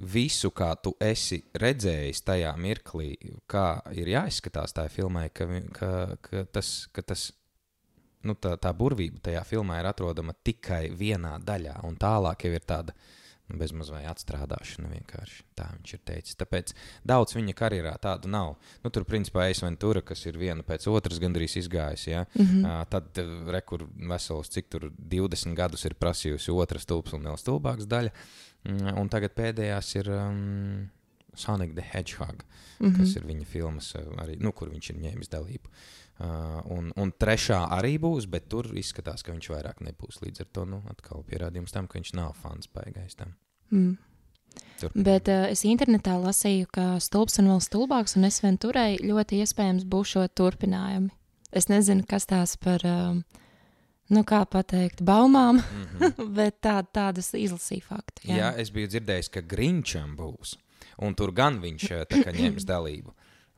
visu, 0.00 0.50
kā 0.50 0.72
tu 0.82 0.94
esi 1.00 1.40
redzējis 1.56 2.22
tajā 2.26 2.52
mirklī, 2.60 3.14
kā 3.48 3.80
ir 3.96 4.10
jāizskatās 4.12 4.76
tajā 4.76 4.92
filmai, 4.92 5.28
ka, 5.34 5.48
ka, 5.76 5.90
ka 6.22 6.46
tas. 6.52 6.78
Ka 6.92 7.02
tas 7.02 7.32
Nu, 8.26 8.34
tā, 8.34 8.56
tā 8.58 8.72
burvība 8.74 9.20
tajā 9.22 9.44
filmā 9.46 9.76
ir 9.78 9.86
atrodama 9.86 10.32
tikai 10.42 10.88
vienā 10.90 11.36
daļā, 11.46 11.76
un 11.86 11.94
tālāk 12.00 12.46
jau 12.48 12.56
ir 12.56 12.64
tāda 12.66 12.94
nu, 13.46 13.58
bezmaz 13.60 13.90
vai 13.92 14.02
atstrādāšana 14.10 14.90
vienkārši. 14.90 15.44
Tā 15.58 15.68
viņš 15.74 15.92
ir 15.94 16.02
teicis. 16.10 16.38
Tāpēc 16.40 16.72
daudz 17.06 17.36
viņa 17.36 17.54
karjerā 17.58 17.94
tādu 18.02 18.30
nav. 18.32 18.56
Nu, 18.82 18.90
tur, 18.94 19.06
principā, 19.08 19.46
Eisventura, 19.50 20.02
kas 20.06 20.24
ir 20.26 20.38
viena 20.40 20.66
pēc 20.66 20.88
otras 20.90 21.20
gandrīz 21.22 21.54
izgājusi. 21.62 22.10
Ja? 22.10 22.24
Mm 22.34 22.46
-hmm. 22.46 22.64
Uh, 22.66 22.84
tad 22.90 23.22
rekur 23.54 23.86
vesels, 23.94 24.50
cik 24.50 24.68
tur 24.68 24.90
20 24.98 25.54
gadus 25.54 25.84
ir 25.84 25.94
prasījusi 25.94 26.52
otra 26.52 26.78
stulbs 26.78 27.12
un 27.12 27.22
vēl 27.22 27.38
stulbāks 27.38 27.86
daļa. 27.86 28.10
Mm, 28.66 28.96
un 29.00 29.10
tagad 29.12 29.34
pēdējās 29.36 29.92
ir 30.00 30.10
um, 30.10 30.88
Sonic 31.36 31.74
the 31.76 31.84
Hedgehog, 31.84 32.42
mm 32.42 32.86
-hmm. 32.86 32.96
kas 32.98 33.16
ir 33.16 33.26
viņa 33.26 33.46
filmas, 33.46 33.94
uh, 33.94 34.08
arī, 34.22 34.38
nu, 34.40 34.52
kur 34.52 34.70
viņš 34.72 34.90
ir 34.90 34.96
ņēmis 35.04 35.30
dalību. 35.30 35.70
Uh, 36.16 36.62
un, 36.72 36.92
un 36.96 37.12
trešā 37.12 37.68
arī 37.76 37.98
būs, 38.00 38.26
bet 38.26 38.48
tur 38.48 38.66
izskatās, 38.74 39.22
ka 39.22 39.32
viņš 39.32 39.50
vairāk 39.52 39.80
nebūs. 39.84 40.22
Līdz 40.22 40.40
ar 40.40 40.46
to 40.52 40.64
nu, 40.64 40.82
atkal 40.90 41.24
pierādījums 41.28 41.72
tam, 41.72 41.86
ka 41.86 41.98
viņš 41.98 42.14
nav 42.14 42.32
fans 42.42 42.68
baigais 42.72 43.14
tam. 43.14 43.34
mm. 43.70 43.96
Turpinām. 44.80 45.04
Bet 45.04 45.28
uh, 45.28 45.46
es 45.52 45.64
internetā 45.64 46.16
lasīju, 46.20 46.66
ka 46.72 47.00
stulbs 47.00 47.38
un 47.38 47.50
vēl 47.52 47.60
stulbāks, 47.60 48.16
un 48.16 48.24
es 48.24 48.40
vien 48.44 48.58
turēju 48.58 49.04
ļoti 49.04 49.40
iespējams 49.44 49.84
būs 49.84 50.14
šo 50.14 50.26
turpinājumi. 50.28 51.10
Es 51.52 51.68
nezinu, 51.68 52.04
kas 52.08 52.26
tās 52.26 52.56
par, 52.56 52.84
um, 52.84 53.22
nu 54.10 54.22
kā 54.24 54.44
pateikt, 54.46 55.02
baumām, 55.02 55.56
Mm 55.62 55.86
-hmm. 55.98 56.28
bet 56.38 56.60
tā, 56.62 56.84
tādas 56.92 57.32
izlasīju 57.34 57.82
faktu. 57.82 58.22
Jā. 58.28 58.36
Jā, 58.36 58.52
es 58.58 58.70
biju 58.70 58.88
dzirdējis, 58.88 59.28
ka 59.30 59.40
Grinčam 59.40 60.16
būs. 60.16 60.56
Un 60.98 61.14
tur 61.14 61.32
gan 61.32 61.60
viņš 61.60 61.82
uh, 61.90 62.04
tā 62.08 62.24
kā 62.24 62.32
ņems 62.32 62.64
dalību. 62.72 63.12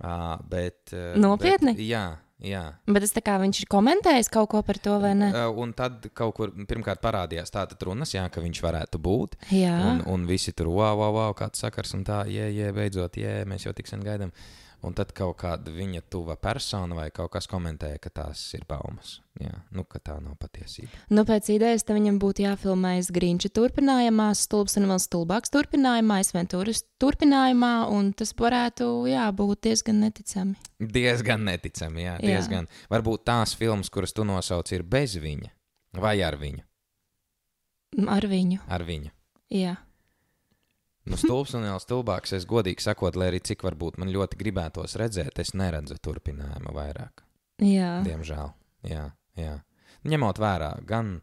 Uh, 0.05 0.39
bet, 0.49 0.93
uh, 0.93 1.17
Nopietni? 1.19 1.73
Bet, 1.75 1.83
jā, 1.87 2.17
jā. 2.39 2.73
Bet 2.87 3.03
es 3.03 3.13
tā 3.13 3.21
kā 3.21 3.39
viņš 3.39 3.61
ir 3.61 3.67
komentējis 3.69 4.29
kaut 4.31 4.49
ko 4.49 4.63
par 4.63 4.79
to, 4.79 4.99
vai 5.01 5.15
ne? 5.15 5.31
Uh, 5.31 5.59
un 5.59 5.73
tad 5.73 6.07
kaut 6.15 6.35
kur 6.35 6.51
pirmkārt 6.51 7.01
parādījās 7.03 7.51
tādas 7.51 7.79
runas, 7.83 8.15
jā, 8.15 8.29
ka 8.31 8.41
viņš 8.41 8.63
varētu 8.63 8.99
būt. 8.99 9.35
Jā, 9.51 9.75
Un, 9.91 10.03
un 10.07 10.27
visi 10.27 10.53
tur, 10.53 10.67
wow, 10.67 10.95
wow, 10.99 11.13
wow 11.15 11.35
kāds 11.35 11.59
sakars, 11.59 11.95
un 11.95 12.05
tā, 12.05 12.25
jē, 12.27 12.47
jē, 12.55 12.73
beidzot, 12.73 13.17
jē, 13.17 13.45
mēs 13.45 13.67
jau 13.67 13.73
tik 13.73 13.87
sen 13.87 14.01
gaidām. 14.01 14.31
Un 14.87 14.95
tad 14.95 15.11
kaut 15.11 15.35
kāda 15.41 15.73
viņa 15.75 16.05
tuva 16.07 16.37
persona 16.39 16.95
vai 16.95 17.09
kaut 17.11 17.33
kas 17.35 17.49
komentēja, 17.51 17.99
ka 17.99 18.11
tās 18.15 18.45
ir 18.55 18.63
baumas. 18.69 19.17
Jā, 19.43 19.51
nu, 19.75 19.83
ka 19.85 19.99
tā 19.99 20.15
nav 20.23 20.37
patiesība. 20.39 20.91
nu 21.11 21.25
pēc 21.27 21.49
idejas 21.51 21.83
tam 21.87 21.97
viņam 21.99 22.21
būtu 22.23 22.45
jāfilmējas 22.45 23.11
Grīņša 23.15 23.51
turpinājumā, 23.59 24.29
stulbs 24.39 24.77
un 24.79 24.87
vēl 24.91 25.01
stulbāks 25.03 25.51
turpinājumā, 25.51 26.21
Esventuras 26.23 26.85
turpinājumā, 27.03 27.73
un 27.91 28.13
tas 28.13 28.31
varētu, 28.39 28.87
jā, 29.11 29.27
būt 29.35 29.67
diezgan 29.67 29.99
neticami. 30.07 30.55
Diezgan 30.79 31.43
neticami, 31.51 32.03
jā, 32.07 32.15
Jā. 32.23 32.37
diezgan. 32.39 32.71
Varbūt 32.91 33.25
tās 33.27 33.55
filmas, 33.59 33.91
kuras 33.91 34.15
tu 34.15 34.23
nosauc, 34.27 34.71
ir 34.73 34.83
bez 34.87 35.17
viņa 35.19 35.51
vai 35.99 36.21
ar 36.23 36.39
viņu. 36.39 36.63
Ar 38.07 38.27
viņu, 38.31 38.59
Ar 38.69 38.83
viņu. 38.85 39.11
jā. 39.51 39.77
Nu, 41.09 41.19
stulbs 41.21 41.55
un 41.57 41.65
vēl 41.67 41.81
stulbāks, 41.83 42.35
es 42.37 42.47
godīgi 42.49 42.85
sakot, 42.85 43.17
lai 43.17 43.31
arī 43.33 43.41
cik 43.45 43.65
varbūt 43.67 43.99
man 44.01 44.13
ļoti 44.13 44.39
gribētos 44.41 44.97
redzēt, 45.01 45.39
es 45.41 45.55
neredzu 45.57 45.97
turpinājumu 46.05 46.75
vairāk. 46.77 47.25
Jā, 47.65 47.99
Diemžēl. 48.07 48.53
Jā, 48.87 49.09
jā. 49.39 49.57
Ņemot 50.09 50.39
vērā, 50.43 50.75
gan. 50.87 51.19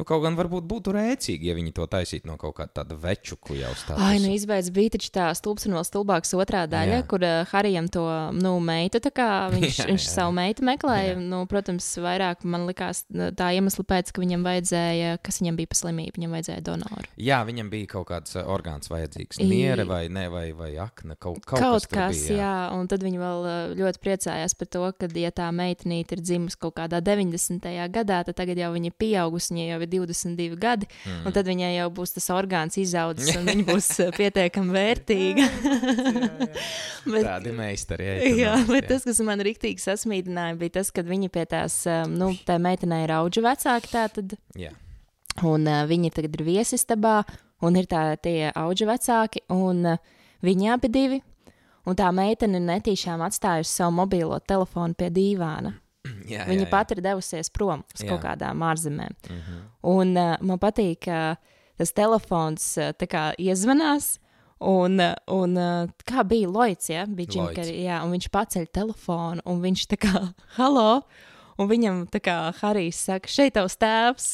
Nu, 0.00 0.04
kaut 0.08 0.22
gan 0.24 0.32
varbūt 0.32 0.64
būtu 0.64 0.94
rēcīgi, 0.96 1.50
ja 1.50 1.52
viņi 1.52 1.74
to 1.76 1.84
taisītu 1.92 2.24
no 2.30 2.38
kaut 2.40 2.54
kāda 2.56 2.72
tāda 2.78 2.96
večuku 2.96 3.58
jau 3.58 3.68
stāsta. 3.76 3.98
Ai, 4.00 4.16
nu 4.22 4.30
izbeidz 4.32 4.70
bija 4.72 4.94
taču 4.94 5.10
tā 5.12 5.26
stulbs 5.36 5.66
un 5.68 5.74
vēl 5.76 5.84
stulbāks 5.84 6.32
otrā 6.40 6.62
daļa, 6.72 7.02
Jā. 7.02 7.04
kur 7.10 7.20
uh, 7.26 7.42
Harijam 7.50 7.90
to, 7.92 8.06
nu, 8.32 8.54
meitu, 8.64 8.96
tā 9.04 9.12
kā 9.12 9.26
viņš, 9.52 9.82
Jā, 9.82 9.86
viņš 9.90 10.06
jā, 10.06 10.12
savu 10.14 10.32
meitu 10.38 10.64
meklēja, 10.64 11.10
Jā. 11.12 11.18
nu, 11.20 11.42
protams, 11.50 11.84
vairāk 12.00 12.46
man 12.48 12.64
likās 12.70 13.02
nu, 13.12 13.26
tā 13.36 13.50
iemesla 13.58 13.84
pēc, 13.92 14.14
ka 14.16 14.24
viņam 14.24 14.46
vajadzēja, 14.48 15.10
kas 15.20 15.42
viņam 15.42 15.58
bija 15.60 15.72
pa 15.74 15.78
slimību, 15.82 16.16
viņam 16.16 16.38
vajadzēja 16.38 16.64
donoru. 16.70 17.04
Jā, 17.20 17.42
viņam 17.50 17.68
bija 17.76 17.92
kaut 17.92 18.08
kāds 18.14 18.38
uh, 18.38 18.48
orgāns 18.56 18.88
vajadzīgs. 18.88 19.42
Niere 19.44 19.84
vai, 19.84 20.06
ne, 20.08 20.24
vai, 20.32 20.46
vai 20.56 20.70
akna. 20.80 21.18
Kaut, 21.20 21.42
kaut, 21.44 21.60
Kaut 21.60 21.90
kas, 21.90 21.90
kas, 21.92 22.24
bija, 22.24 22.38
jā, 22.40 22.54
un 22.72 22.88
tad 22.88 23.04
viņi 23.04 23.20
vēl 23.20 23.50
ļoti 23.76 24.00
priecājās 24.00 24.56
par 24.56 24.72
to, 24.72 24.86
ka, 24.96 25.12
ja 25.20 25.34
tā 25.42 25.52
meitenīte 25.52 26.16
ir 26.16 26.24
dzimusi 26.24 26.56
kaut 26.64 26.78
kādā 26.80 27.04
90. 27.04 27.68
gadā, 27.92 28.24
tad 28.24 28.40
tagad 28.40 28.64
jau 28.64 28.72
viņa 28.72 28.94
ir 28.94 28.98
pieaugusi, 29.04 29.52
viņai 29.52 29.68
jau 29.74 29.80
ir 29.84 29.89
22 29.92 30.58
gadi, 30.60 30.88
mm. 31.04 31.24
un 31.28 31.34
tad 31.36 31.48
viņai 31.50 31.72
jau 31.76 31.88
būs 32.00 32.14
tas 32.16 32.28
orgāns 32.34 32.78
izaudzis, 32.80 33.34
un 33.38 33.48
viņa 33.50 33.66
būs 33.68 33.88
uh, 34.04 34.12
pietiekami 34.16 34.76
vērtīga. 34.76 35.48
Bet- 37.12 37.26
Tādi 37.26 37.54
meistari. 37.56 38.08
Jā, 38.36 38.54
bet 38.68 38.88
tas, 38.90 39.06
kas 39.08 39.20
man 39.24 39.40
rīktīgi 39.44 39.80
sasmīdināja, 39.82 40.58
bija 40.60 40.76
tas, 40.80 40.92
ka 40.94 41.04
viņi 41.06 41.30
pie 41.32 41.46
tās, 41.48 41.80
um, 41.88 42.12
nu, 42.20 42.30
tā 42.46 42.58
meitenei 42.62 43.04
ir 43.06 43.14
auga 43.16 43.44
vecāki, 43.50 43.92
tātad, 43.94 44.36
Jā. 44.58 44.74
un 45.46 45.64
uh, 45.64 45.82
viņi 45.88 46.12
tagad 46.16 46.36
ir 46.36 46.46
viesistabā, 46.46 47.22
un 47.64 47.80
ir 47.80 47.88
tā, 47.90 48.04
tie 48.20 48.52
auga 48.52 48.92
vecāki, 48.92 49.44
un 49.54 49.94
uh, 49.94 50.00
viņi 50.44 50.72
abi 50.76 50.92
divi, 50.92 51.20
un 51.88 51.96
tā 51.96 52.10
meitene 52.14 52.60
netīšām 52.62 53.22
atstājusi 53.24 53.80
savu 53.80 53.96
mobilo 54.02 54.38
telefonu 54.44 54.96
pie 54.98 55.08
dīvāna. 55.14 55.74
Jā, 56.30 56.46
Viņa 56.48 56.62
jā, 56.62 56.66
jā. 56.66 56.70
pat 56.72 56.92
ir 56.94 57.02
devusies 57.04 57.50
prom 57.52 57.82
uz 57.94 58.00
Jā. 58.02 58.08
kaut 58.12 58.22
kādām 58.24 58.62
ārzemēm. 58.64 59.16
Mhm. 59.28 59.56
Un 59.90 60.12
uh, 60.16 60.34
man 60.40 60.60
patīk, 60.62 61.04
ka 61.08 61.36
tas 61.80 61.92
telefons 61.96 62.66
uh, 62.80 62.92
kā 63.10 63.30
iezvanās. 63.40 64.14
Un, 64.60 65.00
un 65.32 65.54
kā 66.04 66.20
bija 66.28 66.48
Loits, 66.52 66.90
ja? 66.92 67.06
bija. 67.08 67.46
Carrey, 67.56 67.78
jā, 67.86 68.02
un 68.04 68.10
viņš 68.12 68.26
paceļ 68.28 68.66
telefonu, 68.76 69.40
un 69.48 69.62
viņš 69.64 69.86
tā 69.88 69.96
kā, 70.02 70.20
halo, 70.58 71.02
un 71.56 71.70
viņam 71.70 72.02
tā 72.12 72.20
kā 72.20 72.34
Harijs 72.58 72.98
saka, 73.08 73.28
šeit 73.32 73.56
tavs 73.56 73.78
tēvs. 73.80 74.26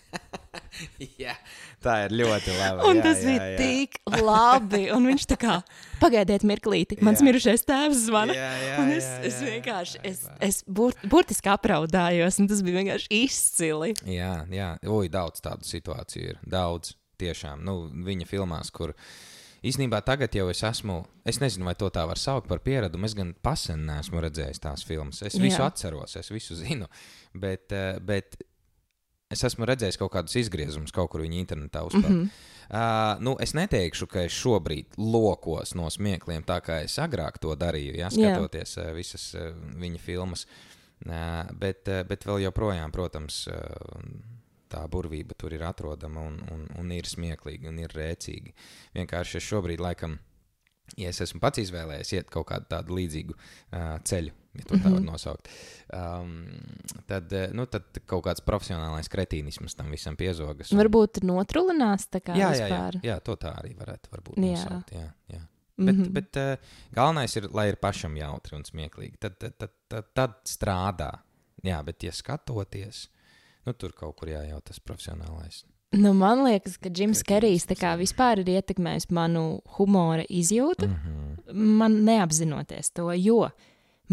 jā, 1.22 1.36
tā 1.82 1.96
ir 2.06 2.14
ļoti 2.20 2.54
labi. 2.58 2.84
Un 2.88 3.00
jā, 3.00 3.04
tas 3.06 3.22
jā, 3.22 3.30
bija 3.30 3.48
jā. 3.48 3.56
tik 3.60 4.20
labi, 4.20 4.82
un 4.94 5.08
viņš 5.10 5.26
tā 5.32 5.38
kā, 5.40 5.56
pagaidiet 6.02 6.46
mirklīti, 6.48 7.00
mans 7.04 7.22
Jā. 7.22 7.28
mirušais 7.28 7.66
tēvs 7.68 8.04
zvana. 8.06 8.36
Jā, 8.36 8.52
jā, 8.66 8.78
Un 8.82 8.94
es, 8.94 9.08
jā, 9.08 9.18
es 9.30 9.40
jā, 9.40 9.48
jā. 9.48 9.56
vienkārši, 9.56 10.04
es, 10.12 10.22
es 10.50 10.62
bur, 10.68 10.96
burtiski 11.10 11.52
apraudājos, 11.52 12.40
un 12.42 12.48
tas 12.50 12.62
bija 12.66 12.80
vienkārši 12.80 13.10
izcili. 13.22 13.92
Jā, 14.08 14.34
jā. 14.52 14.70
Ui, 14.88 15.10
daudz 15.12 15.42
tādu 15.44 15.68
situāciju 15.68 16.34
ir. 16.34 16.40
Daudz, 16.46 16.94
tiešām. 17.20 17.64
Nu, 17.66 17.84
viņa 18.06 18.28
filmās, 18.28 18.72
kur 18.74 18.94
īsnībā 19.66 20.00
tagad 20.06 20.34
jau 20.36 20.48
es 20.52 20.62
esmu, 20.64 21.02
es 21.28 21.40
nezinu, 21.42 21.66
vai 21.68 21.76
to 21.78 21.90
tā 21.92 22.06
var 22.08 22.20
saukt 22.20 22.48
par 22.50 22.62
pieredumu. 22.64 23.08
Es 23.08 23.16
gan 23.18 23.34
pasen 23.44 23.84
neesmu 23.88 24.22
redzējis 24.24 24.62
tās 24.64 24.84
filmas. 24.88 25.20
Es 25.26 25.36
visu 25.40 25.60
Jā. 25.60 25.68
atceros, 25.68 26.16
es 26.20 26.32
visu 26.32 26.56
zinu. 26.58 26.88
Bet, 27.36 27.68
eh, 27.76 27.98
bet 28.00 28.40
es 29.30 29.44
esmu 29.46 29.68
redzējis 29.68 29.98
kaut 30.00 30.12
kādus 30.14 30.36
izgriezumus, 30.40 30.94
kaut 30.94 31.10
kur 31.12 31.24
viņa 31.24 31.38
internetā 31.40 31.84
uzspēlēt. 31.86 32.16
Mm. 32.16 32.24
-hmm. 32.24 32.48
Uh, 32.70 33.18
nu, 33.18 33.34
es 33.42 33.50
neteikšu, 33.58 34.06
ka 34.06 34.22
es 34.28 34.34
šobrīd 34.38 34.94
lokos 34.98 35.72
no 35.74 35.88
smiekliem, 35.90 36.44
tā 36.46 36.60
kā 36.62 36.84
es 36.84 36.94
agrāk 37.02 37.40
to 37.42 37.56
darīju, 37.58 37.96
ja, 37.98 38.10
skatoties 38.14 38.76
uh, 38.78 38.92
visas 38.94 39.24
uh, 39.34 39.48
viņa 39.80 39.98
filmas. 39.98 40.46
Uh, 41.02 41.50
bet, 41.58 41.88
uh, 41.88 42.04
bet 42.06 42.26
vēl 42.28 42.44
joprojām, 42.44 42.92
protams, 42.94 43.48
uh, 43.50 43.56
tā 44.70 44.84
burvība 44.86 45.34
tur 45.34 45.56
ir 45.56 45.64
atrodama 45.66 46.22
un, 46.28 46.38
un, 46.52 46.66
un 46.78 46.92
ir 46.94 47.10
smieklīga 47.10 47.72
un 47.72 47.82
ir 47.82 47.90
rēcīga. 47.96 48.54
Vienkārši 48.94 49.40
es 49.40 49.48
šobrīd, 49.50 49.82
laikam, 49.82 50.20
ja 50.96 51.10
es 51.10 51.20
esmu 51.26 51.42
pats 51.42 51.58
izvēlējies 51.64 52.12
iet 52.12 52.30
kaut 52.30 52.46
kādu 52.52 52.70
tādu 52.70 52.94
līdzīgu 53.00 53.34
uh, 53.34 53.98
ceļu, 54.06 54.36
ja 54.54 54.64
to 54.66 54.78
tā 54.82 54.90
var 54.90 55.00
nosaukt, 55.04 55.48
um, 55.94 56.32
tad, 57.06 57.32
uh, 57.32 57.52
nu, 57.56 57.66
tad 57.70 58.00
kaut 58.10 58.24
kāds 58.26 58.42
profesionālais 58.46 59.08
kretīnisms 59.12 59.76
tam 59.78 59.90
visam 59.94 60.16
piezogas. 60.16 60.72
un- 60.72 60.80
Varbūt 60.82 61.22
notrulinās 61.22 62.08
tā 62.10 62.20
kā 62.24 62.34
jā, 62.38 62.50
jā, 62.58 62.68
jā, 62.68 63.00
jā, 63.02 63.20
to 63.22 63.36
tā 63.36 63.54
arī 63.62 63.74
varētu 63.78 64.10
Jā. 64.36 64.50
nosaukt. 64.50 64.92
Jā, 64.92 65.08
jā. 65.28 65.40
Bet, 65.80 65.94
mm 65.94 66.00
Mhm. 66.00 66.02
-hmm. 66.04 66.12
bet 66.12 66.36
uh, 66.36 66.56
galvenais 66.92 67.36
ir, 67.36 67.48
lai 67.54 67.68
ir 67.68 67.76
pašam 67.76 68.16
jautri 68.16 68.56
un 68.56 68.62
smieklīgi. 68.64 69.16
Tad, 69.18 69.38
tad, 69.38 69.56
tad, 69.58 69.70
tad, 69.88 70.04
tad 70.14 70.30
strādā. 70.44 71.10
Jā, 71.64 71.82
bet, 71.84 72.02
ja 72.02 72.12
skatoties, 72.12 73.08
nu, 73.66 73.72
tur 73.72 73.92
kaut 73.92 74.16
kur 74.16 74.28
jā, 74.28 74.48
jau 74.48 74.60
tas 74.60 74.78
profesionālais 74.78 75.64
Nu, 75.92 76.12
man 76.14 76.44
liekas, 76.44 76.76
ka 76.78 76.88
Džims 76.88 77.24
Kerijs 77.26 77.66
vispār 77.98 78.38
ir 78.38 78.46
ietekmējis 78.46 79.08
manu 79.10 79.60
humora 79.76 80.22
izjūtu, 80.30 80.86
mm 80.86 80.94
-hmm. 80.94 81.52
man 81.54 82.04
neapzinoties 82.04 82.90
to, 82.90 83.12
jo 83.12 83.50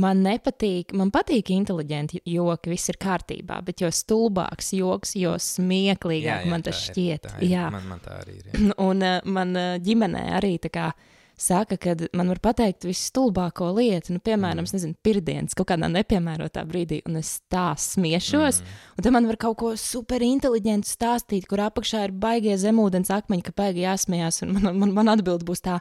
man 0.02 0.24
nepatīk, 0.26 0.94
man 0.98 1.12
patīk 1.14 1.52
inteliģenti 1.56 2.22
joki, 2.30 2.72
viss 2.74 2.92
ir 2.94 3.00
kārtībā, 3.02 3.60
bet 3.66 3.84
jo 3.84 3.92
stulbāks 3.94 4.74
joks, 4.78 5.16
jo 5.18 5.36
smieklīgāk 5.42 6.42
jā, 6.44 6.46
jā, 6.46 6.54
man 6.54 6.66
tas 6.66 6.82
šķiet. 6.88 7.30
Ir, 7.34 7.44
ir. 7.44 7.52
jā, 7.56 7.68
man, 7.74 7.86
man 7.92 8.02
tā 8.04 8.22
arī 8.22 8.40
ir. 8.40 8.50
Jā. 8.52 8.74
Un 8.90 9.06
uh, 9.06 9.20
man 9.26 9.54
uh, 9.58 9.76
ģimenē 9.84 10.28
arī 10.38 10.58
tā 10.64 10.74
kā 10.74 10.92
saka, 11.38 11.78
ka 11.78 11.94
man 12.18 12.32
var 12.32 12.40
pateikt 12.42 12.88
visstulbāko 12.88 13.70
lietu, 13.78 14.16
nu, 14.16 14.22
piemēram, 14.26 14.66
mm. 14.66 14.74
nezinu, 14.74 14.98
pirdienas 15.06 15.58
kaut 15.58 15.70
kādā 15.70 15.90
nepiemērotā 15.94 16.64
brīdī, 16.66 17.04
un 17.06 17.20
es 17.22 17.36
tā 17.52 17.70
smiešos, 17.78 18.64
mm. 18.64 18.80
un 18.98 19.06
tad 19.06 19.14
man 19.14 19.30
var 19.30 19.38
kaut 19.42 19.60
ko 19.62 19.74
superinteliģentu 19.78 20.90
stāstīt, 20.90 21.46
kur 21.50 21.62
apakšā 21.68 22.08
ir 22.08 22.16
baigie 22.18 22.58
zemūdens 22.58 23.14
akmeņi, 23.14 23.46
ka 23.46 23.54
baigi 23.58 23.86
jāsmējās, 23.86 24.42
un 24.46 24.58
man, 24.58 24.72
man, 24.82 24.96
man 24.98 25.14
atbild 25.14 25.46
būs 25.48 25.62
tā. 25.70 25.78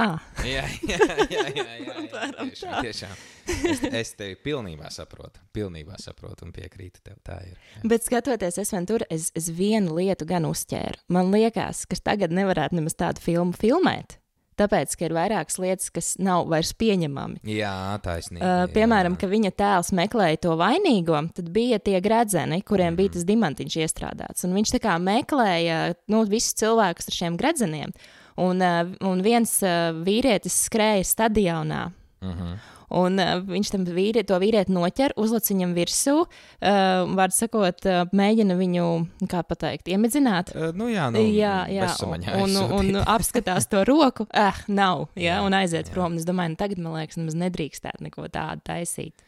Ah. 0.00 0.20
jā, 0.46 0.62
jā, 0.88 0.96
jā, 0.96 1.26
jā, 1.28 1.42
jā, 1.60 1.64
jā, 1.76 2.28
tiešām, 2.38 2.76
tiešām. 2.86 3.18
Es, 3.50 3.82
es 3.84 4.12
tevi 4.16 4.38
pilnībā 4.40 4.88
saprotu, 4.94 5.42
pilnībā 5.56 5.98
saprotu 6.00 6.46
un 6.46 6.54
piekrītu 6.56 7.02
tev. 7.04 7.18
Tā 7.26 7.40
ir. 7.44 7.58
Jā. 7.74 7.82
Bet 7.92 8.06
skatoties, 8.06 8.60
es 8.62 8.72
vien 8.72 8.88
tur, 8.88 9.04
es, 9.12 9.28
es 9.36 9.50
vienu 9.52 9.98
lietu 9.98 10.28
gan 10.28 10.48
uzķēru. 10.48 11.04
Man 11.12 11.34
liekas, 11.34 11.84
ka 11.90 11.98
tagad 12.12 12.32
nevarētu 12.32 12.78
nemaz 12.78 12.96
tādu 12.96 13.24
filmu 13.24 13.56
filmēt 13.56 14.20
tāpēc, 14.60 14.92
ka 14.92 15.06
ir 15.06 15.14
vairākas 15.16 15.58
lietas, 15.62 15.88
kas 15.94 16.10
nav 16.20 16.44
vairs 16.50 16.74
pieņemami. 16.76 17.40
Jā, 17.48 17.72
taisnība. 18.04 18.44
Uh, 18.44 18.64
piemēram, 18.74 19.16
jā. 19.16 19.22
ka 19.22 19.30
viņa 19.30 19.52
tēls 19.56 19.92
meklēja 19.96 20.42
to 20.44 20.56
vainīgo, 20.60 21.16
tad 21.36 21.48
bija 21.54 21.80
tie 21.80 21.96
gredzeni, 22.04 22.60
kuriem 22.66 22.92
mm. 22.92 22.98
bija 23.00 23.14
tas 23.16 23.24
diamantiņš 23.28 23.78
iestrādāts. 23.80 24.44
Un 24.44 24.56
viņš 24.58 24.74
tā 24.76 24.82
kā 24.84 24.98
meklēja 25.00 25.80
nu, 26.12 26.24
visus 26.28 26.58
cilvēkus 26.60 27.08
ar 27.08 27.20
šiem 27.22 27.40
gredzeniem. 27.40 27.94
Un, 27.94 27.96
uh, 27.96 28.19
un 28.36 29.24
viens 29.24 29.56
uh, 29.62 29.90
vīrietis 30.06 30.66
skrēja 30.68 31.04
stadionā. 31.04 31.90
Mm 32.20 32.32
-hmm. 32.32 32.58
Un 32.90 33.20
uh, 33.22 33.38
viņš 33.46 33.70
tam 33.70 33.84
vīri, 33.86 34.24
to 34.26 34.34
vīrieti 34.42 34.74
noķer, 34.74 35.14
uzliek 35.20 35.46
viņam 35.46 35.74
virsū, 35.76 36.16
uh, 36.26 37.12
var 37.14 37.30
sakot, 37.30 37.86
uh, 37.86 38.02
mēģina 38.10 38.56
viņu, 38.58 38.86
kā 39.30 39.44
pateikt, 39.46 39.88
iemedzināt. 39.88 40.50
Uh, 40.56 40.72
nu 40.74 40.88
jā, 40.90 41.06
nu, 41.14 41.22
jā, 41.22 41.68
jā. 41.70 41.90
Un, 42.02 42.26
un, 42.42 42.56
un 42.80 43.00
apskatās 43.16 43.70
to 43.70 43.84
roku, 43.86 44.26
eh, 44.34 44.62
nav, 44.66 45.06
jā, 45.14 45.36
jā 45.36 45.38
un 45.46 45.54
aiziet 45.54 45.86
jā. 45.86 45.94
prom. 45.94 46.18
Es 46.18 46.26
domāju, 46.26 46.56
nu, 46.56 46.56
tagad 46.56 46.82
man 46.82 46.98
liekas, 46.98 47.20
nemaz 47.20 47.38
nedrīkstētu 47.38 48.08
neko 48.08 48.26
tādu 48.28 48.66
taisīt. 48.66 49.22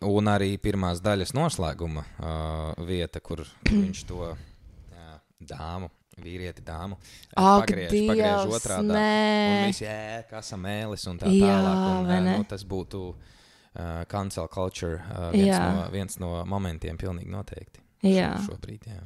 Un 0.00 0.32
arī 0.32 0.54
pirmās 0.56 1.04
daļas 1.04 1.34
noslēguma 1.36 2.00
uh, 2.00 2.86
vieta, 2.88 3.20
kur 3.20 3.44
viņš 3.84 4.04
to 4.08 4.32
jā, 4.32 5.20
dāmu 5.52 5.92
vīrieti, 6.16 6.64
dāmu. 6.64 6.96
Ak, 7.36 7.66
pagriež, 7.66 7.90
Dievs, 7.92 8.08
pagriež 8.10 8.52
otrādi. 8.56 8.92
Un 8.92 9.66
viss, 9.68 9.82
jā, 9.84 9.96
kā 10.30 10.40
samēlis 10.44 11.04
un 11.10 11.18
tā 11.20 11.32
jā, 11.32 11.50
tālāk. 11.50 11.82
Un, 12.16 12.28
nu, 12.30 12.46
tas 12.48 12.64
būtu 12.68 13.02
uh, 13.12 14.00
cancel 14.08 14.48
culture 14.52 15.02
uh, 15.02 15.28
viens, 15.34 15.52
jā. 15.52 15.60
no, 15.60 15.84
viens 15.92 16.20
no 16.22 16.30
momentiem 16.48 16.96
pilnīgi 17.00 17.28
noteikti. 17.32 17.84
Jā. 18.06 18.32
Šobrīd, 18.46 18.88
jā. 18.88 19.02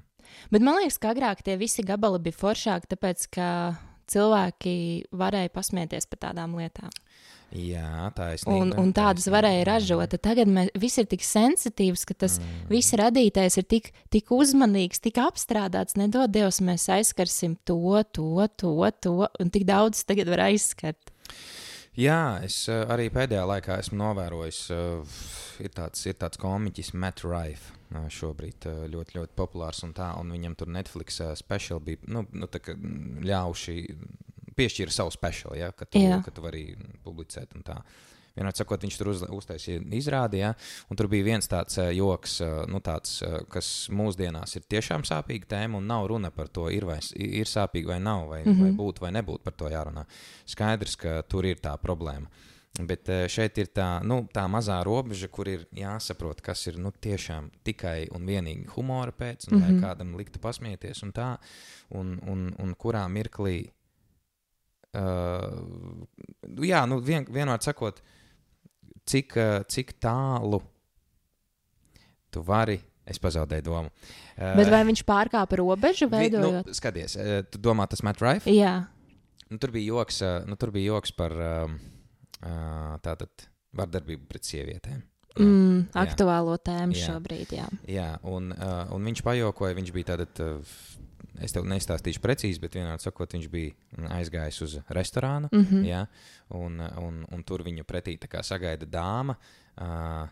Bet 0.54 0.62
man 0.62 0.78
liekas, 0.78 1.00
ka 1.02 1.10
agrāk 1.10 1.42
tie 1.42 1.56
visi 1.58 1.82
gabali 1.86 2.20
bija 2.22 2.38
foršāki, 2.38 2.92
tāpēc 2.94 3.26
ka 3.34 3.48
cilvēki 4.10 4.76
varēja 5.10 5.50
pasmieties 5.54 6.06
par 6.10 6.28
tādām 6.28 6.54
lietām. 6.58 6.94
Jā, 7.50 8.10
taisnība. 8.14 8.56
Un, 8.62 8.70
un 8.78 8.92
tādus 8.94 9.26
varēja 9.32 9.64
ražot. 9.66 10.14
Tagad 10.22 10.50
mēs, 10.50 10.70
viss 10.78 11.00
ir 11.02 11.08
tik 11.10 11.24
sensitīvs, 11.26 12.04
ka 12.06 12.14
tas 12.22 12.36
mm. 12.38 12.68
viss 12.70 12.94
radītājs 12.98 13.58
ir 13.58 13.66
tik, 13.66 13.90
tik 14.14 14.30
uzmanīgs, 14.34 15.02
tik 15.02 15.18
apstrādāts. 15.18 15.98
Nedod 15.98 16.30
Dievs, 16.30 16.60
mēs 16.62 16.86
aizskarsim 16.94 17.56
to, 17.66 17.98
to, 18.14 18.46
to, 18.60 18.76
to, 19.02 19.16
un 19.26 19.50
tik 19.50 19.66
daudz 19.66 20.04
tagad 20.06 20.30
var 20.30 20.46
aizskart. 20.46 21.10
Jā, 21.98 22.38
es 22.46 22.62
uh, 22.70 22.84
arī 22.92 23.08
pēdējā 23.10 23.42
laikā 23.50 23.80
esmu 23.82 23.98
novērojis, 23.98 24.60
uh, 24.70 25.18
ir 25.58 25.74
tāds, 25.74 26.06
ir 26.06 26.14
tāds 26.22 26.38
komiķis, 26.38 26.94
Matt 26.94 27.24
Rife. 27.26 27.74
Uh, 27.90 28.06
šobrīd 28.14 28.68
ļoti, 28.92 29.18
ļoti 29.18 29.34
populārs 29.34 29.82
un 29.82 29.96
tā, 29.96 30.12
un 30.20 30.30
viņam 30.30 30.54
tur 30.54 30.70
Netflix 30.70 31.18
speciāli 31.40 31.88
bija 31.88 32.12
nu, 32.14 32.22
nu, 32.30 32.46
ļauši 33.26 33.76
piešķīra 34.56 34.94
savu 34.94 35.12
speciālu, 35.14 35.58
ja, 35.60 35.72
ka, 35.72 35.84
tu, 35.84 36.02
ka 36.24 36.34
tu 36.34 36.44
vari 36.44 36.64
publicēt. 37.04 37.56
Vienmēr 38.36 38.54
sakot, 38.54 38.84
viņš 38.84 38.98
tur 38.98 39.10
uz, 39.10 39.22
uztaisīja 39.34 39.80
izrādi, 39.98 40.40
ja, 40.44 40.52
un 40.90 40.98
tur 40.98 41.08
bija 41.10 41.26
viens 41.26 41.50
tāds 41.50 41.80
uh, 41.80 41.90
joks, 41.94 42.38
uh, 42.44 42.60
nu, 42.70 42.78
tāds, 42.84 43.18
uh, 43.26 43.40
kas 43.50 43.88
mūsdienās 43.92 44.54
ir 44.56 44.68
tiešām 44.70 45.04
sāpīga 45.08 45.50
tēma, 45.56 45.80
un 45.80 45.90
nav 45.90 46.06
runa 46.12 46.30
par 46.34 46.48
to, 46.48 46.68
ir, 46.72 46.86
vai, 46.88 47.00
ir 47.16 47.50
sāpīgi 47.50 47.90
vai 47.90 47.98
nav, 48.02 48.28
vai, 48.30 48.44
mm 48.44 48.52
-hmm. 48.52 48.62
vai 48.62 48.70
būtu 48.78 49.06
vai 49.06 49.10
nebūtu 49.18 49.44
par 49.44 49.58
to 49.58 49.68
jārunā. 49.68 50.06
Skaidrs, 50.46 50.96
ka 50.96 51.22
tur 51.22 51.46
ir 51.46 51.58
tā 51.58 51.76
problēma. 51.78 52.30
Bet 52.86 53.08
šeit 53.26 53.58
ir 53.58 53.66
tā, 53.74 54.00
nu, 54.06 54.28
tā 54.32 54.44
mazā 54.46 54.78
robeža, 54.84 55.28
kur 55.28 55.48
ir 55.48 55.66
jāsaprot, 55.74 56.40
kas 56.40 56.66
ir 56.66 56.78
nu, 56.78 56.92
tiešām 56.92 57.50
tikai 57.64 58.08
un 58.14 58.26
vienīgi 58.26 58.68
humora 58.76 59.10
pēc, 59.10 59.50
un 59.50 59.58
mm 59.58 59.64
-hmm. 59.64 59.80
kādam 59.82 60.16
liktu 60.16 60.38
pasmieties, 60.38 61.02
un 61.02 61.12
tā, 61.12 61.36
un, 61.90 62.20
un, 62.26 62.54
un 62.58 62.74
kurā 62.74 63.08
mirklī 63.08 63.72
Uh, 64.90 66.02
jā, 66.66 66.82
nu, 66.90 66.98
vien, 67.04 67.26
vienmēr 67.30 67.62
sakot, 67.62 68.00
cik, 69.06 69.36
uh, 69.38 69.60
cik 69.70 69.94
tālu 70.02 70.62
tu 72.34 72.42
vari. 72.46 72.80
Es 73.10 73.18
pazaudēju 73.18 73.64
domu. 73.66 73.90
Uh, 74.36 74.52
Bet 74.58 74.68
vai 74.70 74.84
viņš 74.86 75.00
pārkāpa 75.08 75.56
robežu, 75.58 76.06
veidojot? 76.10 76.66
Vi, 76.66 76.70
nu, 76.70 76.76
skaties, 76.76 77.16
uh, 77.18 77.40
tu 77.50 77.58
domā, 77.62 77.88
tas 77.90 78.04
Matt 78.06 78.22
Rife? 78.22 78.50
Jā. 78.54 78.76
Nu, 79.50 79.58
tur 79.58 79.72
bija 79.74 79.96
joks, 79.96 80.20
uh, 80.22 80.42
nu, 80.46 80.58
tur 80.60 80.70
bija 80.74 80.92
joks 80.92 81.14
par 81.16 81.34
uh, 81.34 81.72
uh, 82.44 82.92
tātad 83.02 83.48
vardarbību 83.78 84.28
pret 84.30 84.46
sievietēm. 84.46 85.00
Mm, 85.38 85.90
aktuālo 85.94 86.56
tēmu 86.58 86.98
jā. 86.98 87.06
šobrīd, 87.06 87.54
jā. 87.54 87.66
Jā, 87.90 88.08
un, 88.26 88.50
uh, 88.54 88.90
un 88.94 89.06
viņš 89.06 89.22
pajokoja, 89.26 89.78
viņš 89.78 89.92
bija 89.94 90.12
tātad. 90.12 90.42
Uh, 90.42 91.08
es 91.42 91.52
tev 91.52 91.64
nestāstīšu 91.70 92.20
precīzi, 92.20 92.60
bet 92.60 92.74
vienā 92.74 92.98
sakot, 92.98 93.32
viņš 93.32 93.48
bija 93.52 94.10
aizgājis 94.16 94.60
uz 94.66 94.76
restorānu, 94.88 95.48
mm 95.52 95.64
-hmm. 95.64 95.86
ja, 95.86 96.06
un, 96.48 96.80
un, 96.80 97.24
un 97.30 97.42
tur 97.44 97.62
viņu 97.62 97.84
pretī 97.84 98.18
sagaida 98.42 98.86
dāma 98.86 99.36
uh, 99.36 100.28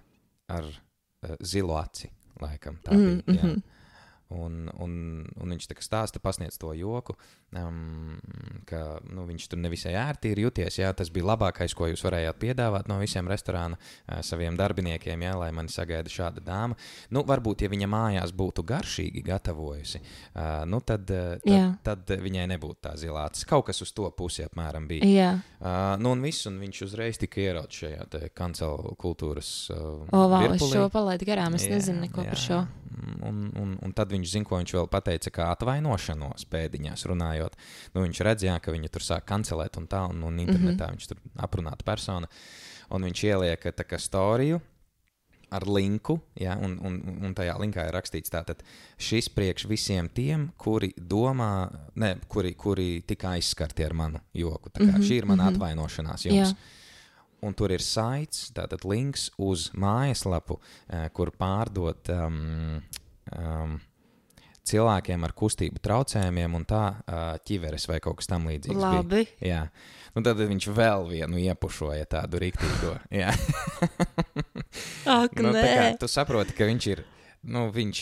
ar 0.49 0.65
uh, 0.65 1.37
zilu 1.41 1.77
aci. 1.77 2.11
Laikam, 2.41 2.79
tā 2.85 2.93
mm 2.93 2.99
-hmm. 2.99 3.23
bija. 3.27 3.47
Ja. 3.47 3.78
Un, 4.29 4.67
un, 4.77 4.93
un 5.41 5.53
viņš 5.55 5.71
stāsta, 5.81 6.21
pasniedz 6.21 6.59
to 6.61 6.75
joku, 6.77 7.14
um, 7.57 8.19
ka 8.69 8.99
nu, 9.09 9.25
viņš 9.25 9.47
tur 9.49 9.61
nevisai 9.62 9.95
ērti 9.97 10.35
ir 10.35 10.43
juties. 10.43 10.77
Jā, 10.83 10.91
tas 10.93 11.09
bija 11.09 11.31
labākais, 11.31 11.73
ko 11.73 11.88
jūs 11.88 12.05
varējāt 12.05 12.37
piedāvāt 12.43 12.91
no 12.93 12.99
visiem 13.01 13.29
restorāna 13.31 13.79
uh, 13.79 14.19
saviem 14.21 14.59
darbiniekiem, 14.59 15.25
jā, 15.25 15.33
lai 15.41 15.49
mani 15.57 15.73
sagaida 15.73 16.12
šāda 16.12 16.45
dāma. 16.45 16.77
Nu, 17.14 17.23
varbūt, 17.29 17.64
ja 17.64 17.73
viņa 17.73 17.88
mājās 17.88 18.35
būtu 18.37 18.67
garšīgi 18.69 19.25
gatavojusi, 19.25 20.03
uh, 20.03 20.67
nu, 20.69 20.83
tad, 20.85 21.09
uh, 21.09 21.41
tad, 21.81 22.05
tad 22.05 22.21
viņai 22.21 22.45
nebūtu 22.53 22.83
tā 22.85 22.93
zilāts. 23.01 23.49
Kaut 23.49 23.71
kas 23.71 23.81
uz 23.85 23.95
to 23.97 24.11
pusi 24.12 24.45
apmēram 24.45 24.91
bija. 24.93 25.09
Jā. 25.09 25.31
Uh, 25.57 25.97
nu, 26.03 26.12
un 26.12 26.27
viss, 26.27 26.45
un 26.51 26.61
viņš 26.61 26.83
uzreiz 26.85 27.17
tika 27.25 27.41
ierauts 27.47 27.81
šajā 27.81 28.29
kancela 28.37 28.93
kultūras. 29.01 29.49
Uh, 29.73 30.05
o, 30.12 30.27
wow, 30.35 30.53
es 30.53 30.69
šo 30.69 30.85
palaidu 30.93 31.33
garām, 31.33 31.57
es 31.57 31.64
jā, 31.64 31.73
nezinu 31.79 32.05
neko 32.05 32.29
jā, 32.29 32.35
par 32.35 32.45
šo. 32.45 32.61
Un, 33.25 33.49
un, 33.57 33.75
un 33.85 33.93
tad 33.97 34.12
viņš 34.18 34.33
zina, 34.33 34.48
ko 34.48 34.61
viņš 34.61 34.74
vēl 34.78 34.88
pateica, 34.92 35.31
kā 35.35 35.50
atvainošanos 35.57 36.48
pēdiņās 36.52 37.07
runājot. 37.11 37.59
Nu, 37.94 38.02
viņš 38.07 38.24
redzēja, 38.28 38.59
ka 38.62 38.74
viņi 38.74 38.90
tur 38.94 39.07
sāk 39.07 39.28
kancelēt 39.28 39.78
un 39.81 39.87
tā, 39.90 40.04
un, 40.11 40.22
un 40.22 40.40
internetā 40.42 40.88
mm 40.88 40.90
-hmm. 40.90 40.98
viņš 40.98 41.07
tur 41.09 41.18
aprunāta 41.37 41.85
persona. 41.85 42.28
Un 42.90 43.04
viņš 43.04 43.24
ieliek 43.24 43.64
tā 43.76 43.85
kā 43.85 43.98
storiju 44.00 44.61
ar 45.50 45.64
linku, 45.68 46.18
ja, 46.37 46.57
un, 46.61 46.76
un, 46.85 46.98
un 47.24 47.35
tajā 47.37 47.54
linkā 47.61 47.87
ir 47.88 47.94
rakstīts, 47.96 48.33
ka 48.33 48.57
šis 49.00 49.31
priekš 49.33 49.66
visiem 49.68 50.09
tiem, 50.12 50.50
kuri 50.61 50.92
domā, 50.96 51.68
ne, 51.96 52.16
kuri, 52.28 52.52
kuri 52.59 53.02
tika 53.09 53.33
aizskarti 53.37 53.85
ar 53.85 53.94
manu 53.94 54.20
joku. 54.35 54.70
Mm 54.78 54.90
-hmm, 54.90 55.02
šī 55.02 55.12
ir 55.12 55.26
mana 55.26 55.42
mm 55.42 55.48
-hmm. 55.48 55.54
atvainošanās 55.54 56.24
jums. 56.24 56.48
Jā. 56.48 56.54
Un 57.42 57.54
tur 57.54 57.70
ir 57.72 57.83
saits, 57.83 58.50
tātad 58.50 58.85
links 58.85 59.31
uz 59.38 59.70
mājaslapu, 59.70 60.59
uh, 60.59 61.09
kur 61.12 61.31
pārdot 61.31 62.09
um, 62.09 62.83
um, 63.38 63.81
cilvēkiem 64.68 65.24
ar 65.26 65.33
kustību 65.37 65.78
traucējumiem, 65.85 66.54
un 66.59 66.64
tā 66.68 66.83
ķiveres 67.48 67.88
vai 67.90 67.98
kaut 68.04 68.16
kas 68.20 68.28
tamlīdzīgs. 68.33 68.81
Labi. 68.83 69.09
Bija. 69.09 69.26
Jā. 69.44 69.62
Nu, 70.16 70.18
tad 70.26 70.37
viņš 70.40 70.64
vēl 70.74 71.00
vienu 71.12 71.37
iepušoja 71.44 72.04
tādu 72.11 72.35
rīktīgo. 72.42 72.92
Ak, 75.18 75.33
nu, 75.38 75.48
tā 75.54 75.62
kā 75.62 75.94
tu 76.00 76.07
saproti, 76.11 76.52
ka 76.59 76.64
viņš 76.68 76.85
ir. 76.94 77.00
Nu, 77.48 77.68
viņš 77.70 77.98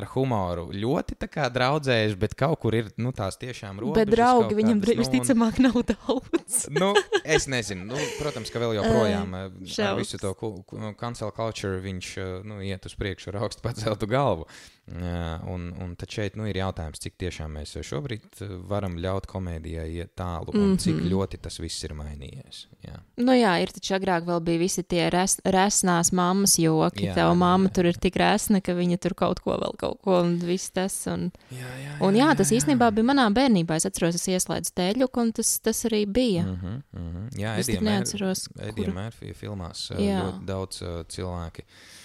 ar 0.00 0.06
humoru 0.14 0.70
ļoti 0.72 1.12
draudzējuši, 1.20 2.16
bet 2.18 2.32
kaut 2.40 2.56
kur 2.62 2.72
ir 2.74 2.86
nu, 2.96 3.12
tās 3.12 3.36
tiešām 3.36 3.76
robežas. 3.82 3.98
Bet 4.00 4.08
draugi 4.14 4.56
viņam 4.56 4.80
nu, 4.80 4.86
visticamāk 5.02 5.60
nav 5.60 5.76
daudz. 5.90 6.62
Nu, 6.72 6.94
es 7.20 7.44
nezinu, 7.52 7.84
nu, 7.90 7.96
protams, 8.16 8.48
ka 8.48 8.56
vēl 8.64 8.78
joprojām 8.78 9.28
ar 9.36 9.52
visu 10.00 10.16
to 10.22 10.32
ku- 10.40 10.64
cancel 10.96 11.30
culture 11.36 11.76
viņš 11.84 12.06
nu, 12.48 12.54
iet 12.64 12.88
uz 12.88 12.96
priekšu 12.96 13.28
ar 13.34 13.42
augstu 13.44 13.60
paceltu 13.68 14.08
galvu. 14.08 14.44
Uh, 14.48 14.77
un, 15.52 15.74
un 15.82 15.94
tad 15.96 16.08
šeit 16.10 16.36
nu, 16.36 16.46
ir 16.48 16.56
jautājums, 16.56 16.98
cik 16.98 17.16
tiešām 17.20 17.52
mēs 17.58 17.74
šobrīd 17.84 18.22
uh, 18.40 18.54
varam 18.68 18.96
ļaut 18.96 19.26
komēdijai 19.28 19.88
iet 20.00 20.14
tālu 20.16 20.54
un 20.54 20.60
mm 20.60 20.72
-hmm. 20.72 20.78
cik 20.78 20.94
Mhm. 20.94 21.08
ļoti 21.12 21.38
tas 21.42 21.58
viss 21.60 21.84
ir 21.84 21.92
mainījies. 21.94 22.66
Jā. 22.86 22.96
Nu 23.16 23.32
jā, 23.32 23.52
ir 23.62 23.68
taču 23.68 23.94
agrāk 23.94 24.24
vēl 24.24 24.40
bija 24.40 24.58
visi 24.58 24.82
tie 24.82 25.10
res, 25.10 25.40
resnās 25.44 26.12
mammas 26.12 26.58
joki. 26.58 27.04
Jā, 27.04 27.08
Jā, 27.08 27.14
Tava 27.14 27.32
jā, 27.34 27.38
mamma 27.38 27.68
jā. 27.68 27.72
tur 27.74 27.86
ir 27.86 27.96
tik 27.98 28.16
resna, 28.16 28.60
ka 28.60 28.72
viņa 28.72 28.98
tur 28.98 29.14
kaut 29.14 29.40
ko 29.40 29.56
vēl, 29.58 29.76
kaut 29.78 30.00
ko 30.02 30.20
un 30.20 30.38
viss 30.38 30.70
tas. 30.70 31.06
Un, 31.06 31.30
Jā, 31.50 31.66
jā, 31.84 32.06
un 32.06 32.14
jā, 32.14 32.36
tas 32.36 32.50
īstenībā 32.50 32.90
bija 32.94 33.04
manā 33.04 33.28
bērnībā. 33.34 33.76
Es 33.76 33.86
atceros, 33.86 34.14
es 34.14 34.28
ieslēdzu 34.28 34.72
tēļuku, 34.74 35.20
un 35.20 35.32
tas, 35.32 35.58
tas 35.60 35.84
arī 35.84 36.06
bija. 36.06 36.42
Mm 36.42 36.56
-hmm, 36.62 36.82
mm 36.92 37.08
-hmm. 37.14 37.38
Jā, 37.40 37.58
Es 37.58 37.68
Edija 37.68 37.80
neatceros, 37.80 38.48
Edija 38.58 38.72
kuru. 38.86 38.92
Mērfija 38.92 39.34
filmās 39.34 39.90
uh, 39.90 39.96
Jā. 39.98 40.22
ļoti 40.24 40.44
daudz 40.44 40.82
uh, 40.82 40.88
cilvēki 41.08 41.62
mm, 41.62 41.97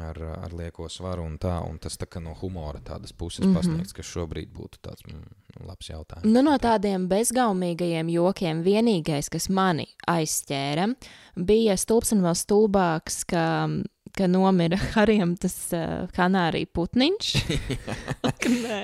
ar, 0.00 0.18
ar 0.44 0.54
lieko 0.54 0.88
svaru 0.88 1.24
un 1.26 1.36
tā, 1.40 1.56
un 1.68 1.78
tas 1.82 1.96
tā 2.00 2.06
kā 2.10 2.22
no 2.22 2.34
humora 2.40 2.80
tādas 2.84 3.12
puses 3.12 3.44
mm. 3.44 3.50
-hmm. 3.50 3.56
pasniegts, 3.56 3.92
kas 3.92 4.06
šobrīd 4.06 4.52
būtu 4.54 4.78
tāds 4.82 5.02
mm, 5.06 5.66
labs 5.66 5.90
jautājums. 5.90 6.32
Nu, 6.32 6.42
no 6.42 6.56
tādiem 6.58 7.08
bezgaumīgajiem 7.08 8.08
jokiem 8.08 8.62
vienīgais, 8.62 9.30
kas 9.30 9.48
mani 9.48 9.86
aizķēra, 10.08 10.94
bija 11.36 11.76
stulbs 11.76 12.12
un 12.12 12.22
vēl 12.22 12.34
stulbāks, 12.34 13.24
ka, 13.24 13.68
ka 14.14 14.28
nomira 14.30 14.78
Harijam 14.94 15.32
tas 15.40 15.54
uh, 15.74 16.04
kanārija 16.14 16.70
putniņš. 16.76 17.32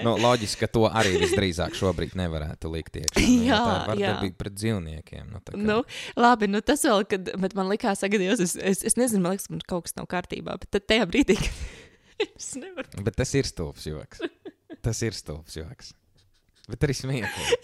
Nu, 0.04 0.14
loģiski, 0.16 0.62
ka 0.62 0.68
to 0.72 0.86
arī 0.88 1.12
visdrīzāk 1.20 1.74
šobrīd 1.76 2.14
nevarētu 2.18 2.70
likt 2.72 2.94
iekšā. 3.00 3.20
Nu, 3.20 3.42
Jā, 3.44 3.58
tā 3.60 3.72
ir 3.74 3.88
vardarbība 3.90 4.38
pret 4.40 4.54
dzīvniekiem. 4.56 5.26
Nu, 5.34 5.40
kā- 5.44 5.58
Nu, 5.60 5.76
labi, 6.16 6.48
nu 6.48 6.62
tas 6.64 6.82
vēl, 6.86 7.04
kad, 7.10 7.28
man 7.58 7.68
likās, 7.68 8.00
Dievs, 8.10 8.40
es, 8.44 8.54
es, 8.56 8.80
es 8.88 8.96
nezinu, 9.00 9.20
man 9.24 9.34
liekas, 9.36 9.50
man 9.52 9.60
kaut 9.68 9.84
kas 9.88 9.96
nav 9.98 10.08
kārtībā, 10.10 10.56
bet 10.62 10.70
tad 10.72 10.86
tajā 10.88 11.06
brīdī, 11.10 11.36
kad 11.40 12.24
es 12.40 12.50
nevaru. 12.60 13.04
Bet 13.06 13.18
tas 13.20 13.34
ir 13.36 13.48
stulbs 13.48 13.84
joks. 13.90 14.24
Tas 14.80 15.00
ir 15.04 15.16
stulbs 15.16 15.56
joks. 15.60 15.92
Bet 16.70 16.88
arī 16.88 16.96
smieklīgi. 16.96 17.54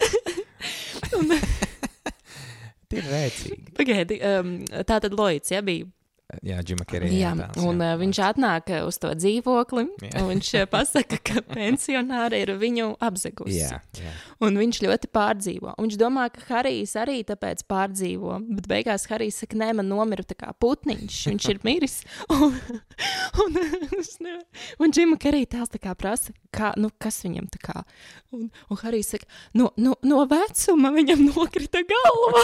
Tie 2.87 3.01
ir 3.01 3.07
rēcīgi. 3.11 3.71
Pagaidi, 3.75 4.17
um, 4.23 4.51
tā 4.87 4.99
tad 5.03 5.15
Loits, 5.17 5.51
ja 5.51 5.59
bija. 5.65 5.87
Jā, 6.43 6.57
Džima 6.59 6.83
Kerija. 6.83 7.29
Jā, 7.31 7.45
un 7.63 7.79
jā, 7.79 7.93
viņš 8.01 8.17
atnāk 8.27 8.67
uz 8.83 8.97
to 8.99 9.13
dzīvokli, 9.15 9.85
Jā. 10.03 10.09
un 10.19 10.25
viņš 10.33 10.49
eh, 10.59 10.65
pasaka, 10.67 11.19
ka 11.23 11.39
pensionāri 11.55 12.41
ir 12.43 12.51
viņu 12.59 12.87
apzegusi. 13.07 13.61
Jā, 13.61 13.77
jā. 13.95 14.11
Un 14.43 14.59
viņš 14.59 14.81
ļoti 14.83 15.07
pārdzīvo. 15.15 15.71
Un 15.77 15.87
viņš 15.87 15.95
domā, 16.01 16.25
ka 16.35 16.43
Harijs 16.49 16.97
arī 16.99 17.21
tāpēc 17.29 17.63
pārdzīvo. 17.71 18.41
Bet 18.59 18.67
beigās 18.67 19.07
Harijs 19.07 19.39
saka, 19.45 19.55
nē, 19.63 19.69
man 19.79 19.87
nomira 19.87 20.27
tā 20.27 20.35
kā 20.35 20.51
putniņš. 20.59 21.21
Viņš 21.31 21.47
ir 21.55 21.61
miris. 21.69 21.95
Un, 22.27 22.59
un, 23.45 23.55
nevaru- 23.55 24.45
un 24.83 24.91
Džima 24.91 25.15
Kerija 25.23 25.53
tās 25.55 25.71
tā 25.71 25.79
kā 25.79 25.95
prasa, 25.95 26.35
kā, 26.51 26.73
nu, 26.75 26.91
kas 26.99 27.21
viņam 27.23 27.47
tā 27.55 27.63
kā. 27.69 27.85
Un, 28.35 28.49
un 28.67 28.83
Harijs 28.83 29.15
saka, 29.15 29.31
no, 29.55 29.71
no, 29.79 29.95
no 30.03 30.27
vecuma 30.27 30.91
viņam 30.91 31.23
nokrita 31.31 31.87
galva. 31.87 32.43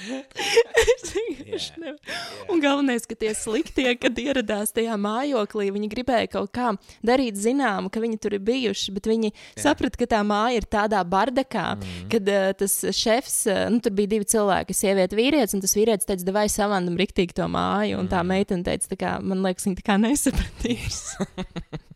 Es 0.00 1.12
vienkārši. 1.14 1.72
Jā. 1.74 1.80
nevaru. 1.82 2.46
Un 2.52 2.62
galvenais, 2.62 3.06
ka 3.08 3.16
tie 3.18 3.32
sliktie, 3.36 3.88
kad 4.00 4.18
ieradās 4.20 4.72
tajā 4.76 4.96
mājoklī, 5.00 5.68
viņi 5.74 5.90
gribēja 5.92 6.30
kaut 6.36 6.52
kā 6.56 6.72
darīt 7.06 7.38
zināmu, 7.40 7.92
ka 7.92 8.02
viņi 8.02 8.20
tur 8.22 8.36
ir 8.38 8.44
bijuši, 8.46 8.94
bet 8.96 9.10
viņi 9.10 9.32
saprata, 9.60 10.00
ka 10.00 10.08
tā 10.14 10.22
māja 10.26 10.60
ir 10.60 10.68
tādā 10.70 11.02
bardakā, 11.04 11.66
mm. 11.76 12.08
kad 12.12 12.32
uh, 12.32 12.48
tas 12.60 12.78
šefs, 12.96 13.42
uh, 13.50 13.66
nu, 13.72 13.82
tur 13.84 13.94
bija 13.96 14.14
divi 14.16 14.30
cilvēki, 14.30 14.76
sieviete, 14.76 15.18
vīrietis, 15.18 15.56
un 15.56 15.64
tas 15.64 15.76
vīrietis 15.76 16.08
teica, 16.08 16.36
vai 16.36 16.46
savandam 16.52 16.98
riktīgi 17.00 17.36
to 17.40 17.50
māju, 17.50 18.00
un 18.00 18.10
tā 18.10 18.24
meitene 18.26 18.66
teica, 18.66 18.92
tā 18.94 19.00
kā, 19.00 19.14
man 19.24 19.44
liekas, 19.46 19.68
viņa 19.68 19.82
tā 19.82 19.88
kā 19.90 20.00
nesapratīs. 20.00 21.04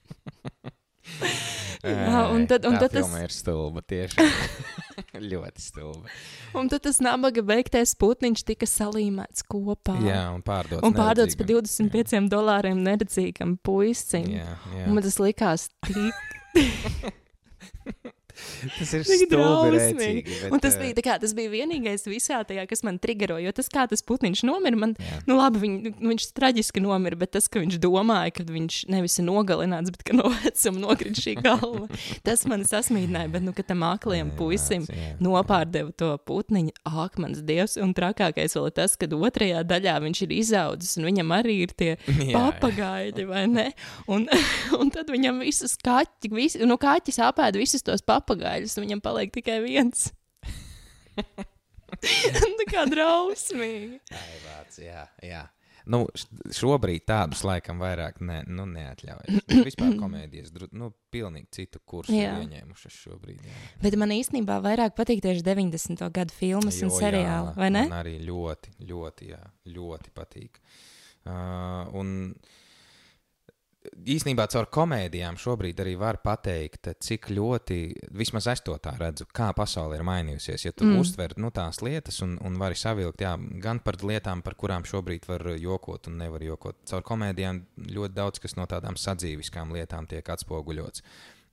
Jā, 1.84 2.20
un 2.32 2.46
tad- 2.48 2.64
un 2.64 2.78
tā 2.78 2.86
tad 2.86 2.94
tas- 2.96 3.10
ir 3.20 3.32
stulba. 3.34 3.82
Tieši 3.84 4.16
ļoti 5.30 5.60
stulba. 5.60 6.08
un 6.56 6.70
tad 6.72 6.80
tas 6.86 6.96
nabaga 7.04 7.42
beigtais 7.44 7.92
putniņš 8.00 8.44
tika 8.48 8.64
salīmēts 8.70 9.44
kopā. 9.44 9.98
Jā, 10.06 10.22
un 10.32 10.40
pārdots. 10.46 10.80
Un 10.86 10.96
pārdots 10.96 11.36
par 11.36 11.46
neredzīgam. 11.50 11.90
25 11.92 12.30
dolāriem 12.32 12.80
neredzīgam 12.86 13.58
puisim. 13.62 14.30
Jā, 14.38 14.56
jā. 14.72 14.86
Un 14.88 14.96
man 14.96 15.04
tas 15.04 15.20
likās 15.20 15.68
tik 15.84 16.14
Tas 18.78 18.94
ir 18.94 19.06
drausmīgi. 19.32 20.24
Bet, 20.24 20.52
Un 20.54 20.62
tas 20.62 20.76
eh, 20.78 20.82
bija, 20.82 21.04
kā, 21.04 21.16
tas 21.22 21.34
bija 21.36 21.52
vienīgais 21.52 22.06
visā 22.10 22.40
tajā, 22.46 22.66
kas 22.70 22.84
man 22.86 22.98
trigeroja. 23.02 23.46
Jo 23.48 23.54
tas, 23.56 23.70
kā 23.72 23.86
tas 23.90 24.04
putniņš 24.06 24.44
nomira, 24.48 24.78
man, 24.80 24.94
Jā. 24.98 25.20
nu, 25.28 25.38
labi, 25.38 25.62
viņ, 25.64 25.76
nu, 25.98 26.12
viņš 26.12 26.28
traģiski 26.36 26.82
nomira, 26.84 27.18
bet 27.20 27.34
tas, 27.36 27.48
ka 27.50 27.62
viņš 27.62 27.78
domāja, 27.82 28.34
ka 28.38 28.46
viņš 28.48 28.80
nevis 28.92 29.18
ir 29.20 29.28
nogalināts, 29.28 29.92
bet 29.94 30.04
ka 30.06 30.16
no 30.16 30.30
vecuma 30.42 30.82
nokrita 30.86 31.24
šī 31.24 31.36
galva, 31.44 31.88
tas 32.26 32.44
man 32.50 32.66
sasmīdināja. 32.68 33.32
Bet, 33.34 33.46
nu, 33.46 33.54
ka 33.56 33.66
tam 33.66 33.84
Jā, 33.84 34.24
puisim 34.38 34.86
nopārdeva 35.22 35.92
to 35.98 36.10
putniņu, 36.28 36.74
ak, 36.88 37.18
mans 37.22 37.42
dievs, 37.44 37.76
un 37.80 37.94
trakākais 37.96 38.56
vēl 38.56 38.68
ir 38.70 38.76
tas, 38.76 38.96
ka 38.98 39.08
otrajā 39.14 39.62
daļā 39.68 39.96
viņš 40.04 40.22
ir 40.26 40.34
izaudzis, 40.38 40.96
un 40.98 41.08
viņam 41.08 41.34
arī 41.36 41.56
ir 41.66 41.74
tie 41.76 41.90
papagaidi, 42.36 43.26
vai 43.28 43.44
ne? 43.50 43.66
Un, 44.10 44.26
un 44.78 44.92
tad 44.94 45.10
viņam 45.12 45.42
visus 45.44 45.76
kaķi, 45.84 46.30
visi, 46.34 46.62
nu, 46.68 46.78
kaķis 46.80 47.20
apēda 47.28 47.60
visus 47.60 47.84
tos 47.84 48.04
papagaļus, 48.24 48.78
un 48.78 48.86
viņam 48.88 49.04
paliek 49.04 49.32
tikai 49.34 49.60
viens. 49.64 50.08
Tā 51.94 52.66
kā 52.70 52.86
drausmīgi. 52.90 54.00
Ai, 54.12 54.38
vāc, 54.44 54.80
jā, 54.82 55.04
jā. 55.22 55.44
Nu, 55.84 56.06
šobrīd 56.56 57.04
tādus 57.04 57.42
laikam 57.44 57.82
vairāk 57.82 58.22
ne, 58.24 58.38
nu, 58.48 58.64
neatļaujas. 58.70 59.44
Vispār 59.68 59.92
komēdijas 60.00 60.54
nu, 60.72 60.88
pilnīgi 61.12 61.50
citu 61.58 61.82
kursu 61.84 62.14
Jā. 62.16 62.38
ieņēmušas 62.40 62.96
šobrīd. 63.04 63.44
Jā. 63.44 63.58
Bet 63.82 63.98
man 64.00 64.14
īstenībā 64.16 64.56
vairāk 64.64 64.96
patīk 64.96 65.20
tieši 65.24 65.44
90. 65.44 66.06
gadu 66.16 66.36
filmas 66.36 66.80
un 66.80 66.88
Jo, 66.88 66.96
seriāli, 67.02 67.52
jā, 67.52 67.58
vai 67.60 67.70
ne? 67.74 67.84
Man 67.90 67.98
arī 68.00 68.16
ļoti, 68.24 68.78
ļoti, 68.88 69.30
jā, 69.34 69.42
ļoti 69.76 70.14
patīk. 70.16 70.60
Uh, 71.24 71.92
un 72.00 72.32
īsnībā 74.14 74.46
caur 74.52 74.66
komēdijām 74.72 75.36
šobrīd 75.40 75.80
arī 75.84 75.94
var 76.00 76.18
pateikt, 76.24 76.90
cik 77.04 77.28
ļoti, 77.34 77.78
vismaz 78.16 78.48
es 78.52 78.62
to 78.64 78.76
tā 78.82 78.94
redzu, 79.00 79.26
kā 79.34 79.50
pasaule 79.56 79.98
ir 79.98 80.04
mainījusies. 80.06 80.66
Ja 80.66 80.72
tu 80.72 80.86
mm. 80.88 80.98
Uztver 81.02 81.34
nu, 81.40 81.50
tās 81.54 81.82
lietas 81.84 82.20
un, 82.24 82.36
un 82.44 82.58
vari 82.60 82.78
savilkt 82.78 83.24
jā, 83.24 83.34
gan 83.64 83.80
par 83.84 84.00
lietām, 84.02 84.42
par 84.46 84.56
kurām 84.60 84.86
šobrīd 84.88 85.28
var 85.28 85.46
jokot 85.60 86.08
un 86.10 86.18
nevar 86.22 86.42
jokot. 86.44 86.80
Caur 86.90 87.04
komēdijām 87.06 87.62
ļoti 87.94 88.16
daudz 88.16 88.42
kas 88.42 88.56
no 88.58 88.66
tādām 88.70 88.98
sadzīviskām 89.00 89.72
lietām 89.76 90.08
tiek 90.10 90.28
atspoguļots. 90.36 91.04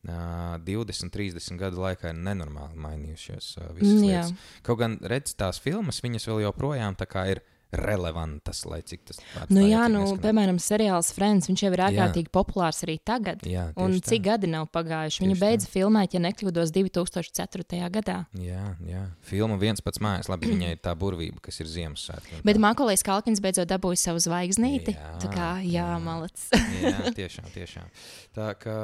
Uh, 0.02 0.56
20, 0.65 1.12
30 1.13 1.60
gadu 1.62 1.84
laikā 1.84 2.10
ir 2.10 2.17
nenormāli 2.17 2.80
mainījušās 2.82 3.52
visas 3.78 4.00
Mm, 4.00 4.08
jā. 4.08 4.24
lietas. 4.26 4.32
Kaut 4.65 4.80
gan 4.80 4.98
redz 4.98 5.36
tās 5.38 5.60
filmas, 5.62 6.02
viņas 6.02 6.26
vēl 6.26 6.41
joprojām 6.48 6.98
tā 6.98 7.06
kā 7.06 7.28
ir 7.36 7.44
relevantas, 7.72 8.64
lai 8.68 8.82
cik 8.84 9.04
tas 9.08 9.20
vārds 9.36 9.52
Nu, 9.54 9.62
jā, 9.64 9.86
nu, 9.92 10.04
piemēram, 10.22 10.58
seriāls 10.60 11.12
Friends, 11.16 11.48
viņš 11.48 11.64
jau 11.64 11.72
ir 11.72 11.80
Jā. 11.84 11.88
ārkārtīgi 11.90 12.32
populārs 12.34 12.82
arī 12.86 12.98
tagad. 13.04 13.46
Jā, 13.48 13.70
Un 13.80 13.96
tā. 14.00 14.10
cik 14.12 14.24
gadi 14.28 14.50
nav 14.52 14.68
pagājuši? 14.76 15.24
Viņa 15.24 15.36
Tieši 15.36 15.42
tā. 15.42 15.48
beidza 15.48 15.70
filmēt, 15.72 16.14
ja 16.18 16.20
nekļūdos, 16.26 16.74
2004. 16.76 17.90
gadā. 17.96 18.18
Jā, 18.36 18.76
jā. 18.88 19.04
Filma 19.22 19.58
viens 19.62 19.82
pats 19.82 20.00
mājās, 20.04 20.28
labi, 20.32 20.52
viņai 20.52 20.72
ir 20.76 20.82
tā 20.84 20.96
burvība, 21.00 21.40
kas 21.42 21.60
ir 21.64 21.68
Ziemassvētku. 21.72 22.42
Bet. 22.44 22.58
Makolais 22.62 23.02
Kalkins 23.04 23.40
beidzot 23.42 23.68
dabūja 23.72 23.98
savu 23.98 24.20
zvaigznīti. 24.22 24.94
Jā, 24.98 25.14
Tā 25.24 25.32
kā, 25.34 25.50
jā, 25.64 25.88
jā. 25.96 26.00
malacis. 26.04 26.50
Jā, 26.82 27.14
tiešām, 27.16 27.48
tiešām. 27.56 27.88
Tā 28.36 28.52
kā 28.60 28.76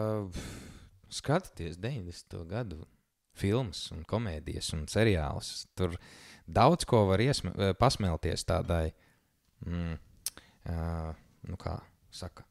skatieties 1.09 1.77
90. 1.77 2.41
gadu 2.49 2.85
filmas, 3.37 3.83
un 3.93 4.03
komēdijas 4.07 4.71
un 4.73 4.85
seriālus. 4.89 5.65
Tur 5.77 5.93
daudz 6.47 6.85
ko 6.85 7.05
var 7.11 7.21
iesme, 7.21 7.51
eh, 7.57 7.73
pasmelties 7.73 8.45
tādai, 8.47 8.91
mm, 9.65 9.97
uh, 10.69 11.13
nu 11.47 11.57
kā 11.59 11.79
saka. 12.11 12.43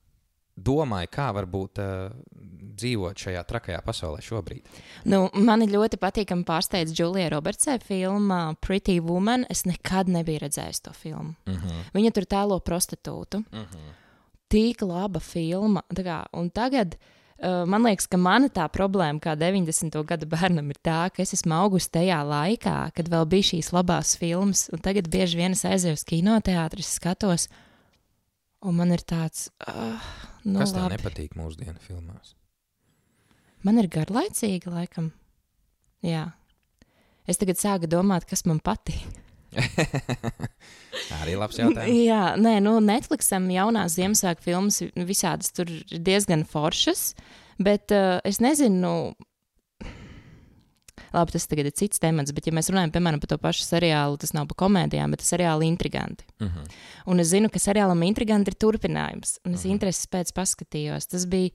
Domāju, 0.57 1.11
kā 1.13 1.27
varbūt 1.37 1.81
uh, 1.85 2.15
dzīvot 2.81 3.19
šajā 3.21 3.43
trakajā 3.45 3.81
pasaulē 3.85 4.23
šobrīd. 4.25 4.65
Nu, 5.05 5.27
mani 5.35 5.69
ļoti 5.69 5.99
patīkami 6.01 6.47
pārsteidz 6.49 6.95
Julija 6.97 7.29
Robertsē 7.35 7.77
filma 7.85 8.55
Pretty 8.65 8.97
Woman. 9.05 9.45
Es 9.53 9.67
nekad 9.69 10.09
nebiju 10.09 10.47
redzējis 10.47 10.81
to 10.81 10.95
filmu. 10.97 11.35
Uh 11.47 11.61
-huh. 11.61 11.83
Viņa 11.93 12.13
tur 12.13 12.25
tēlo 12.25 12.61
prostitūtu. 12.61 13.45
Uh 13.53 13.59
-huh. 13.59 13.93
Tik 14.49 14.83
laba 14.83 15.21
filma. 15.21 15.83
Kā, 15.93 16.25
un 16.33 16.51
tagad 16.51 16.97
man 17.43 17.85
liekas, 17.85 18.07
ka 18.09 18.21
mana 18.21 18.49
tā 18.53 18.65
problēma, 18.73 19.21
kā 19.23 19.35
90. 19.37 19.99
gada 20.09 20.29
bērnam, 20.31 20.71
ir 20.73 20.79
tā, 20.85 21.01
ka 21.13 21.25
es 21.25 21.35
esmu 21.37 21.57
augusi 21.59 21.93
tajā 21.99 22.23
laikā, 22.25 22.79
kad 22.97 23.11
vēl 23.13 23.29
bija 23.35 23.51
šīs 23.53 23.73
labās 23.77 24.15
filmas. 24.21 24.69
Un 24.73 24.81
tagad 24.85 25.11
bieži 25.13 25.43
vien 25.43 25.57
es 25.57 25.67
aizēju 25.69 25.99
uz 25.99 26.07
kinoteātri, 26.09 26.87
es 26.87 26.95
skatos, 26.97 27.51
un 28.65 28.81
man 28.81 28.97
ir 28.97 29.05
tāds. 29.05 29.51
Uh, 29.67 30.01
Nu, 30.47 30.61
Kas 30.63 30.71
tev 30.77 30.87
nepatīk 30.93 31.35
mūsdienu 31.35 31.81
filmās? 31.83 32.37
Man 33.67 33.81
ir 33.81 33.89
garlaicīgi, 33.91 34.71
laikam. 34.71 35.11
Jā. 36.07 36.29
Es 37.27 37.41
tagad 37.41 37.59
sāku 37.59 37.91
domāt, 37.91 38.29
kas 38.31 38.45
man 38.47 38.61
patīk. 38.63 39.03
Arī 41.21 41.37
labs 41.39 41.59
jautājums. 41.61 42.03
Jā, 42.07 42.25
nē, 42.41 42.59
nu, 42.65 42.77
Netflixam 42.85 43.49
jaunās 43.53 43.97
Ziemassvētku 43.99 44.43
filmas 44.49 44.81
visādas 45.09 45.53
tur 45.57 45.71
ir 45.71 46.03
diezgan 46.03 46.45
foršas, 46.49 47.15
bet 47.59 47.95
uh, 47.95 48.19
es 48.25 48.41
nezinu. 48.45 48.81
Nu, 48.83 48.95
Labi, 51.15 51.33
tas 51.33 51.47
tagad 51.49 51.69
ir 51.71 51.73
cits 51.77 52.01
temats, 52.03 52.33
bet, 52.35 52.49
ja 52.49 52.53
mēs 52.53 52.69
runājam 52.69 52.91
piemēram 52.93 53.21
par 53.23 53.31
to 53.31 53.37
pašu 53.41 53.63
seriālu, 53.65 54.19
tas 54.21 54.35
nav 54.37 54.49
par 54.51 54.59
komēdijām, 54.67 55.15
bet 55.15 55.23
seriāli 55.25 55.69
intriganti. 55.71 56.27
Mm 56.43 56.49
-hmm. 56.49 56.75
Un 57.07 57.21
es 57.21 57.29
zinu, 57.29 57.49
ka 57.49 57.59
seriālam 57.59 58.03
intriganti 58.05 58.51
ir 58.51 58.57
turpinājums. 58.61 59.39
Un 59.47 59.55
es 59.55 59.65
Mhm. 59.65 59.73
intereses 59.73 60.07
pēc 60.07 60.33
paskatījos. 60.33 61.07
Tas 61.07 61.27
bija 61.27 61.51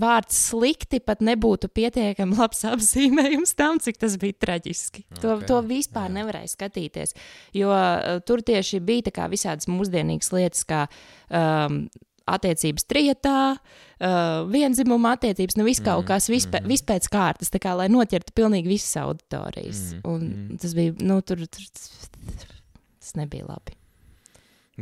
vārds 0.00 0.38
slikti, 0.50 1.00
pat 1.04 1.22
nebūtu 1.24 1.70
pietiekami 1.74 2.38
labs 2.38 2.64
apzīmējums 2.68 3.54
tam, 3.58 3.80
cik 3.82 4.00
tas 4.02 4.16
bija 4.20 4.36
traģiski. 4.46 5.06
To, 5.20 5.36
Ok, 5.38 5.46
to 5.50 5.60
vispār 5.66 6.08
jā. 6.08 6.16
nevarēja 6.18 6.52
skatīties. 6.54 7.14
Jo 7.56 7.70
uh, 7.74 8.18
tur 8.26 8.42
tieši 8.46 8.82
bija 8.84 9.28
visādas 9.32 9.68
mūsdienīgas 9.70 10.32
lietas, 10.34 10.64
kā 10.68 10.84
um, 11.30 11.84
attiecības 12.30 12.86
trietā, 12.88 13.38
uh, 13.54 14.48
vienzimuma 14.50 15.14
attiecības, 15.18 15.58
nu 15.60 15.68
viss 15.68 15.84
kaut 15.84 16.04
Mhm, 16.04 16.08
kas, 16.08 16.28
viss 16.32 16.48
mhm. 16.48 16.68
vis 16.70 16.84
pēc 16.86 17.08
kārtas, 17.12 17.52
kā 17.52 17.76
lai 17.76 17.90
noķertu 17.92 18.34
pilnīgi 18.36 18.74
visas 18.76 18.96
auditorijas. 19.04 19.86
Mhm, 19.92 20.04
Un 20.08 20.26
mhm. 20.28 20.60
tas 20.62 20.76
bija, 20.76 20.96
nu, 21.04 21.20
tur, 21.22 21.44
tur 21.46 22.52
tas 22.98 23.16
nebija 23.20 23.46
labi. 23.48 23.76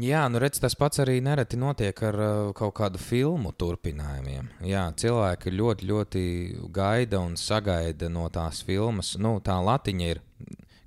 Jā, 0.01 0.23
nu 0.33 0.41
redz, 0.41 0.57
tas 0.57 0.73
pats 0.73 1.03
arī 1.03 1.19
nereti 1.21 1.59
notiek 1.61 1.99
ar 2.09 2.17
uh, 2.17 2.51
kaut 2.57 2.73
kādu 2.79 2.97
filmu 2.97 3.51
turpinājumiem. 3.61 4.47
Jā, 4.65 4.87
cilvēki 4.97 5.53
ļoti, 5.53 5.89
ļoti 5.91 6.23
gaida 6.73 7.21
un 7.21 7.35
sagaida 7.37 8.09
no 8.09 8.25
tās 8.33 8.63
filmas. 8.65 9.19
Nu, 9.21 9.37
tā 9.45 9.59
latiņa 9.61 10.09
ir. 10.15 10.23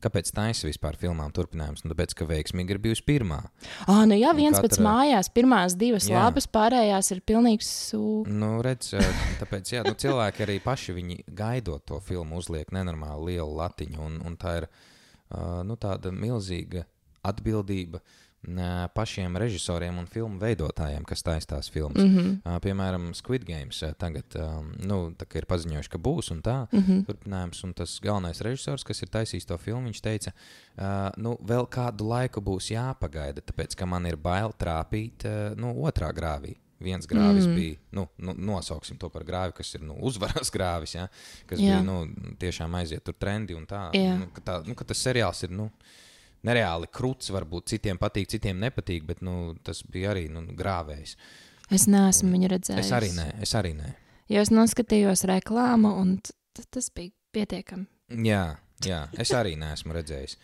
Kāpēc 0.06 0.32
taisa 0.38 0.68
vispār 0.68 0.98
filmām 1.02 1.32
turpinājums? 1.34 1.86
Nu, 1.86 1.94
tāpēc, 1.94 2.16
ka 2.18 2.26
veiksmīgi 2.30 2.76
ir 2.76 2.82
bijusi 2.82 3.06
pirmā. 3.06 3.40
Ah, 3.86 4.04
nu 4.10 4.18
jā, 4.18 4.34
viens 4.38 4.58
pēc 4.58 4.76
katra- 4.76 4.86
mājās, 4.86 5.30
pirmās 5.34 5.78
divas 5.78 6.10
Jā. 6.10 6.26
labas, 6.26 6.46
pārējās 6.50 7.10
ir 7.14 7.22
pilnīgs 7.26 7.70
sūknis. 7.92 8.42
Nu, 8.42 8.52
redz, 8.66 8.92
uh, 8.98 9.24
tāpēc, 9.40 9.72
jā, 9.78 9.86
nu, 9.86 9.94
cilvēki 10.02 10.46
arī 10.46 10.60
paši 10.66 10.98
viņi 10.98 11.22
gaidot 11.30 11.86
to 11.90 12.02
filmu, 12.06 12.42
uzliek 12.42 12.74
nenormāli 12.74 13.34
lielu 13.38 13.58
latiņu. 13.62 14.02
Un, 14.10 14.20
un 14.26 14.38
tā 14.42 14.60
ir 14.64 14.70
uh, 14.70 15.64
nu, 15.66 15.78
tāda 15.78 16.14
milzīga 16.14 16.86
atbildība 17.26 18.02
uh, 18.02 18.22
pašiem 18.94 19.38
režisoriem 19.38 19.98
un 19.98 20.08
filmu 20.10 20.40
veidotājiem, 20.42 21.06
kas 21.08 21.24
taisa 21.26 21.56
tās 21.56 21.70
filmas. 21.72 22.02
Mm 22.02 22.18
-hmm. 22.18 22.60
Piemēram, 22.62 23.14
Squid 23.14 23.46
Games 23.46 23.84
tagad 23.98 24.36
nu, 24.86 25.14
ir 25.36 25.46
paziņojuši, 25.46 25.90
ka 25.90 25.98
būs 25.98 26.32
un 26.32 26.42
tā. 26.42 26.68
Mm 26.72 26.80
-hmm. 26.80 27.06
Turpinājums, 27.06 27.64
un 27.64 27.74
tas 27.74 28.00
galvenais 28.00 28.42
režisors, 28.42 28.84
kas 28.84 29.02
ir 29.02 29.10
taisījis 29.10 29.46
to 29.46 29.58
filmu, 29.58 29.88
viņš 29.88 30.02
teica, 30.02 30.32
nu, 31.18 31.38
vēl 31.42 31.68
kādu 31.68 32.08
laiku 32.08 32.42
būs 32.42 32.72
jāpagaida, 32.72 33.42
tāpēc 33.42 33.76
ka 33.76 33.86
man 33.86 34.06
ir 34.06 34.16
bail 34.16 34.54
trāpīt 34.60 35.26
nu, 35.56 35.74
otrā 35.74 36.14
grāvī. 36.14 36.56
Viens 36.80 37.08
grāvis 37.08 37.48
Mm. 37.48 37.56
bija, 37.56 37.76
nu, 37.92 38.08
nu, 38.18 38.34
nosauksim 38.34 38.98
to 38.98 39.10
par 39.10 39.24
grāvi, 39.24 39.54
kas 39.56 39.74
ir 39.76 39.82
nu, 39.82 39.96
uzvaras 40.10 40.52
grāvis, 40.52 40.96
ja, 40.96 41.08
kas 41.48 41.60
Jā. 41.60 41.80
Bija 41.80 41.84
nu, 41.84 42.08
tiešām 42.40 42.76
aiziet 42.76 43.04
tur 43.04 43.14
trendi 43.14 43.56
un 43.56 43.66
tā. 43.66 43.90
Nu, 44.20 44.28
ka, 44.34 44.42
tā 44.42 44.68
nu, 44.68 44.76
ka 44.76 44.84
tas 44.84 45.00
seriāls 45.00 45.44
ir 45.44 45.56
nu, 45.56 45.70
nereāli 46.46 46.90
krūts, 46.94 47.32
varbūt 47.34 47.74
citiem 47.74 48.00
patīk, 48.02 48.30
citiem 48.32 48.62
nepatīk, 48.62 49.06
bet 49.10 49.22
nu, 49.26 49.56
tas 49.66 49.84
bija 49.92 50.14
arī 50.14 50.28
nu, 50.34 50.46
grāvējs. 50.58 51.16
Es 51.74 51.88
neesmu 51.90 52.32
viņu 52.36 52.52
redzējis. 52.54 52.86
Es 52.86 52.94
arī 52.94 53.12
nē, 53.16 53.30
es 53.42 53.56
arī 53.58 53.74
nē. 53.78 53.94
Jo 54.30 54.42
es 54.42 54.52
noskatījos 54.54 55.26
reklāmu, 55.30 55.96
un 56.02 56.18
tas 56.54 56.92
bija 56.94 57.14
pietiekami. 57.36 57.86
Jā, 58.26 58.46
jā, 58.86 59.02
es 59.22 59.34
arī 59.38 59.56
neesmu 59.60 59.96
redzējis. 59.98 60.38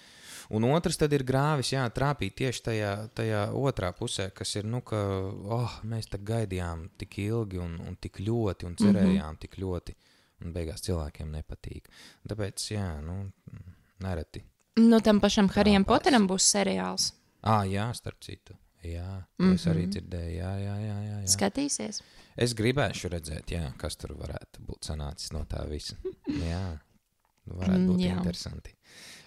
Un 0.52 0.66
otrs 0.68 0.98
tad 1.00 1.14
ir 1.16 1.24
grāvis, 1.24 1.70
jā, 1.72 1.86
trāpīt 1.96 2.36
tieši 2.42 2.64
tajā, 2.66 2.92
tajā 3.16 3.44
otrā 3.56 3.94
pusē, 3.96 4.28
kas 4.36 4.52
ir, 4.60 4.66
nu, 4.68 4.82
ka 4.84 5.00
oh, 5.00 5.78
mēs 5.88 6.10
tā 6.12 6.20
gaidījām 6.20 6.90
tik 7.00 7.22
ilgi 7.24 7.62
un, 7.64 7.78
un 7.88 7.96
tik 7.96 8.20
ļoti, 8.20 8.68
un 8.68 8.76
cerējām 8.76 9.16
mm 9.16 9.30
-hmm. 9.30 9.42
tik 9.46 9.56
ļoti, 9.64 9.96
un 10.44 10.54
beigās 10.54 10.84
cilvēkiem 10.84 11.32
nepatīk. 11.38 11.88
Tāpēc, 12.28 12.66
jā, 12.74 12.88
nu, 13.06 13.32
nereti. 14.04 14.44
Nu, 14.80 15.00
tam 15.04 15.20
pašam 15.20 15.50
Harijam. 15.52 15.84
Poteram 15.86 16.28
būs 16.30 16.46
seriāls. 16.56 17.12
Ah, 17.44 17.64
jā, 17.68 17.90
starp 17.98 18.22
citu. 18.24 18.54
Jā, 18.84 19.24
mm 19.38 19.46
-hmm. 19.50 19.54
es 19.54 19.66
arī 19.68 19.82
Mhm. 19.84 19.92
dzirdēju. 19.92 20.36
Jā, 20.38 20.52
jā, 20.58 20.76
jā. 20.88 20.98
jā, 21.06 21.18
jā. 21.22 21.28
Skatīsies. 21.28 22.02
Es 22.38 22.54
gribēšu 22.56 23.10
redzēt, 23.10 23.46
jā, 23.52 23.74
kas 23.78 23.96
tur 23.96 24.16
varētu 24.16 24.60
būt 24.66 24.80
sanācis 24.86 25.32
no 25.34 25.44
tā 25.46 25.68
visa. 25.70 25.96
Jā, 26.52 26.80
varētu 27.48 27.78
Mm, 27.78 27.88
būt 27.90 28.00
jā. 28.00 28.18
interesanti. 28.18 28.74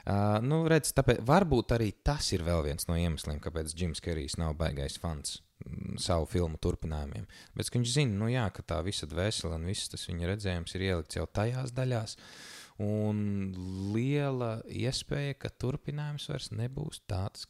Uh, 0.06 0.40
nu, 0.42 0.68
redz, 0.68 0.92
tāpēc, 0.92 1.20
varbūt 1.24 1.72
arī 1.72 1.92
tas 2.04 2.32
ir 2.32 2.40
vēl 2.42 2.62
viens 2.64 2.86
no 2.88 2.94
iemesliem, 2.94 3.40
kāpēc 3.40 3.74
Džims 3.74 4.00
Kerijs 4.00 4.36
nav 4.38 4.54
baigais 4.56 4.98
fans 4.98 5.40
mm, 5.66 5.96
savu 5.98 6.26
filmu 6.26 6.56
turpinājumiem. 6.58 7.26
Bet 7.54 7.66
viņš 7.70 7.92
zina, 7.92 8.12
nu, 8.18 8.26
jā, 8.28 8.50
ka 8.52 8.62
tā 8.62 8.82
visa 8.84 9.06
dvēsele 9.06 9.54
un 9.54 9.64
viss 9.64 9.88
tas 9.88 10.06
viņa 10.06 10.26
redzējums 10.26 10.74
ir 10.74 10.80
ielikts 10.80 11.16
jau 11.16 11.26
tajās 11.26 11.72
daļās. 11.72 12.16
Un 12.82 13.18
liela 13.94 14.58
iespēja, 14.66 15.36
ka 15.38 15.50
turpinājums 15.50 16.26
vairs 16.30 16.50
nebūs 16.50 17.04
tāds. 17.06 17.46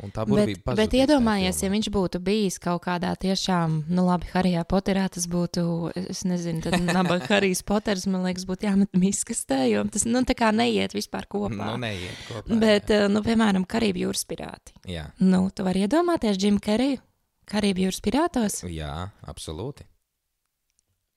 Un 0.00 0.08
tā 0.14 0.22
Bet, 0.24 0.30
burvība 0.32 0.74
bet 0.78 0.94
tajā 0.94 1.04
iedomājies, 1.04 1.58
ja 1.60 1.68
viņš 1.68 1.90
būtu 1.92 2.22
bijis 2.24 2.56
kaut 2.62 2.86
kādā 2.86 3.10
tiešām, 3.20 3.82
nu 3.92 4.06
labi, 4.06 4.30
Harijā 4.32 4.62
Poterā, 4.64 5.02
tas 5.12 5.26
būtu, 5.28 5.64
es 6.08 6.22
nezinu, 6.24 6.62
tad 6.64 6.78
nabaga 6.96 7.28
Harijs 7.28 7.60
Poters, 7.68 8.06
man 8.08 8.24
liekas, 8.24 8.46
būtu 8.48 8.64
jāmet 8.64 8.96
miskastē, 8.96 9.58
jo 9.68 9.84
tas, 9.92 10.06
nu, 10.08 10.22
tā 10.24 10.38
kā 10.38 10.54
neiet 10.56 10.96
vispār 10.96 11.28
kopā. 11.28 11.52
Nu, 11.52 11.76
neiet 11.82 12.16
kopā. 12.30 12.56
Bet, 12.62 12.88
jā. 12.88 13.02
eh, 13.04 13.12
nu, 13.12 13.20
piemēram, 13.26 13.68
Karību 13.68 14.06
jūras 14.06 14.24
pirāti. 14.30 14.72
jā. 14.88 15.10
Nu, 15.20 15.50
tu 15.52 15.68
vari 15.68 15.84
iedomāties 15.84 16.40
Džimu 16.40 16.64
Keriju 16.64 17.02
Karību 17.50 17.88
jūras 17.88 17.98
pirātos? 18.04 18.60
Jā, 18.70 19.10
absolūti. 19.26 19.84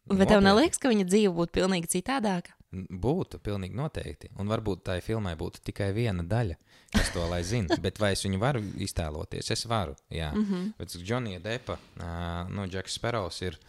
Bet 0.09 0.28
tev 0.28 0.41
Nopietni. 0.41 0.47
neliekas, 0.49 0.80
ka 0.82 0.89
viņa 0.91 1.05
dzīve 1.07 1.34
būtu 1.38 1.53
pilnīgi 1.59 1.91
citādāka? 1.93 2.53
Būtu, 2.74 3.38
pilnīgi 3.43 3.78
noteikti. 3.78 4.32
Un 4.41 4.49
varbūt 4.49 4.84
tai 4.88 4.97
filmai 5.05 5.36
būtu 5.38 5.61
tikai 5.69 5.91
viena 5.93 6.24
daļa, 6.26 6.55
kas 6.95 7.11
to 7.13 7.26
lai 7.30 7.43
zina. 7.45 7.78
Bet 7.86 8.01
vai 8.01 8.13
es 8.15 8.26
viņu 8.26 8.39
varu 8.41 8.63
iztēloties? 8.82 9.51
Es 9.53 9.67
varu. 9.69 9.95
Jā, 10.09 10.32
mm. 10.34 10.45
-hmm. 10.49 10.74
bet 10.78 10.97
Džonija 10.97 11.39
Depa, 11.39 11.78
uh, 11.78 12.49
nu, 12.49 12.65
Džeks 12.67 12.97
Sperovs 12.97 13.41
ir 13.41 13.59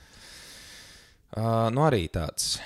uh, 1.37 1.69
nu, 1.71 1.85
arī 1.85 2.09
tāds, 2.09 2.59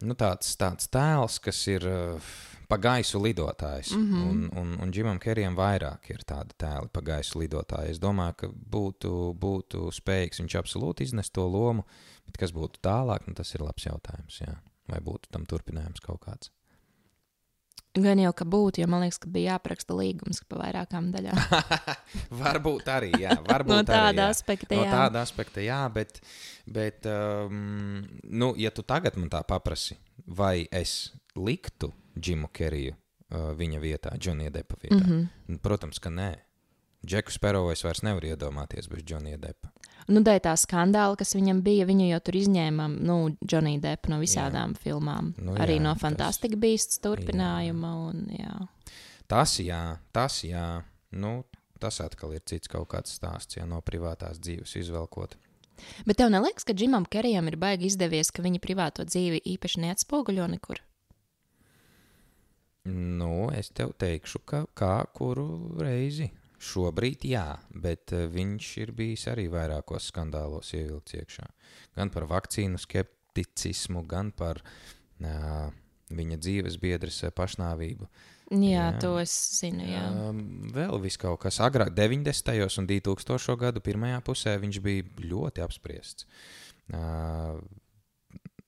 nu, 0.00 0.14
tāds, 0.14 0.56
tāds 0.56 0.88
tēls, 0.88 1.40
kas 1.40 1.66
ir. 1.66 1.86
Uh, 1.86 2.34
Pa 2.66 2.76
gaisu 2.82 3.20
lidotājs. 3.22 3.92
Mm. 3.94 4.12
-hmm. 4.12 4.30
un, 4.30 4.50
un, 4.58 4.78
un 4.82 4.92
Džimam 4.92 5.18
Kerijam 5.18 5.56
vairāk 5.56 6.10
ir 6.10 6.24
tādi 6.26 6.50
tēli 6.58 6.88
pa 6.92 7.00
gaisu 7.00 7.38
lidotāju. 7.38 7.90
Es 7.90 8.00
domāju, 8.02 8.34
ka 8.36 8.48
būtu, 8.48 9.34
būtu 9.38 9.92
spējīgs 9.92 10.40
viņš 10.40 10.56
absolūti 10.58 11.02
iznest 11.02 11.32
to 11.32 11.46
lomu. 11.46 11.84
Bet 12.26 12.36
kas 12.36 12.50
būtu 12.50 12.82
tālāk, 12.82 13.26
nu, 13.26 13.34
tas 13.34 13.54
ir 13.54 13.62
labs 13.62 13.86
jautājums. 13.86 14.40
Jā. 14.40 14.56
Vai 14.90 15.00
būtu 15.02 15.32
tam 15.34 15.46
turpinājums 15.48 16.02
kaut 16.04 16.22
kāds? 16.26 16.52
Gan 17.96 18.20
jau, 18.20 18.32
ka 18.36 18.44
būtu, 18.44 18.82
jo 18.82 18.88
man 18.92 19.06
liekas, 19.06 19.18
ka 19.22 19.30
bija 19.32 19.54
jāapraksta 19.54 19.96
līgums 19.96 20.42
pa 20.50 20.58
vairākām 20.60 21.08
daļām. 21.14 21.38
varbūt 22.42 22.90
arī, 22.92 23.08
jā. 23.22 23.38
Varbūt 23.46 23.72
no 23.72 23.78
arī, 23.78 23.88
tāda 23.88 24.26
jā. 24.26 24.34
aspekta, 24.34 24.76
No 24.76 24.84
jā. 24.84 24.90
tāda 24.92 25.22
aspekta, 25.24 25.62
jā, 25.64 25.78
bet, 25.94 26.20
bet 26.68 27.08
um, 27.08 28.04
nu, 28.28 28.52
ja 28.60 28.72
tu 28.74 28.84
tagad 28.84 29.16
man 29.16 29.32
tā 29.32 29.40
paprasi, 29.48 29.96
vai 30.28 30.66
es 30.68 31.14
liktu 31.40 31.88
Džimu 32.18 32.52
Keriju 32.52 32.92
uh, 32.92 33.54
viņa 33.56 33.80
vietā, 33.80 34.12
Džonija 34.20 34.52
Depa 34.52 34.76
vietā? 34.82 35.00
Mm 35.00 35.06
Mm 35.06 35.12
-hmm. 35.12 35.28
-hmm. 35.48 35.58
Protams, 35.62 35.98
ka 35.98 36.10
nē. 36.10 36.34
Džeku 37.06 37.30
Sperovu 37.30 37.70
es 37.70 37.84
vairs 37.84 38.02
nevaru 38.02 38.26
iedomāties 38.26 38.88
bez 38.90 39.04
Džonija 39.04 39.36
Depa. 39.36 39.68
Nu, 40.08 40.20
dēļ 40.22 40.38
tā 40.44 40.52
skandāla, 40.54 41.16
kas 41.18 41.34
viņam 41.34 41.64
bija, 41.66 41.86
viņu 41.88 42.06
jau 42.12 42.20
tur 42.22 42.36
izņēma, 42.38 42.84
nu, 43.08 43.16
Johnny 43.42 43.80
Depp 43.82 44.06
no 44.12 44.20
visādām 44.22 44.76
jā. 44.76 44.82
filmām. 44.84 45.32
Nu 45.42 45.56
Arī 45.58 45.80
jā, 45.80 45.82
no 45.82 45.94
tas- 45.94 46.02
Fantastic 46.04 46.54
Beasts 46.62 47.00
turpinājuma. 47.02 47.90
Un, 48.10 48.26
jā. 48.30 48.54
Tas 49.26 49.56
jā, 49.58 49.98
tas 50.14 50.44
jā. 50.46 50.82
Nu, 51.10 51.44
tas 51.82 51.98
atkal 52.00 52.36
ir 52.36 52.44
cits 52.46 52.68
kaut 52.70 52.86
kāds 52.88 53.18
stāsts, 53.18 53.56
ja 53.58 53.66
no 53.66 53.80
privātās 53.82 54.38
dzīves 54.38 54.76
izvelkot. 54.78 55.34
Bet 56.06 56.16
tev 56.16 56.30
neliekas, 56.32 56.64
ka 56.64 56.72
Džimam 56.72 57.04
Kerijam 57.04 57.48
ir 57.50 57.56
baigi 57.60 57.90
izdevies, 57.90 58.30
ka 58.32 58.42
viņa 58.46 58.62
privāto 58.64 59.04
dzīvi 59.04 59.42
īpaši 59.44 59.82
neatspoguļo 59.82 60.46
nekur? 60.54 60.80
Nu, 62.86 63.50
es 63.50 63.68
tev 63.74 63.90
teikšu, 63.98 64.40
ka 64.46 64.62
kā 64.78 65.04
kuru 65.12 65.74
reizi. 65.82 66.30
Šobrīd 66.56 67.26
jā, 67.28 67.48
bet 67.76 68.14
eh, 68.16 68.26
viņš 68.32 68.68
ir 68.84 68.92
bijis 68.96 69.26
arī 69.32 69.46
vairākos 69.52 70.08
skandālos 70.12 70.72
ievilkts 70.76 71.18
iekšā. 71.18 71.48
Gan 71.98 72.12
par 72.14 72.28
vakcīnu 72.30 72.80
skepticismu, 72.80 74.06
gan 74.08 74.30
par 74.36 74.62
uh, 74.64 75.68
viņa 76.16 76.38
dzīves 76.40 76.78
biedras 76.80 77.20
pašnāvību. 77.36 78.08
Jā, 78.46 78.92
Jā. 78.92 78.98
to 79.02 79.16
es 79.18 79.32
zinu. 79.58 79.84
Jā. 79.90 80.04
Um, 80.28 80.70
vēl 80.72 81.00
kaut 81.18 81.40
kas 81.42 81.58
agrāk, 81.60 81.90
90. 81.96 82.78
un 82.78 82.86
2000. 82.86 83.56
gadu 83.58 83.82
pirmajā 83.82 84.20
pusē 84.22 84.54
viņš 84.62 84.80
bija 84.84 85.08
ļoti 85.18 85.64
apspriests. 85.64 86.28
Uh, 86.86 87.58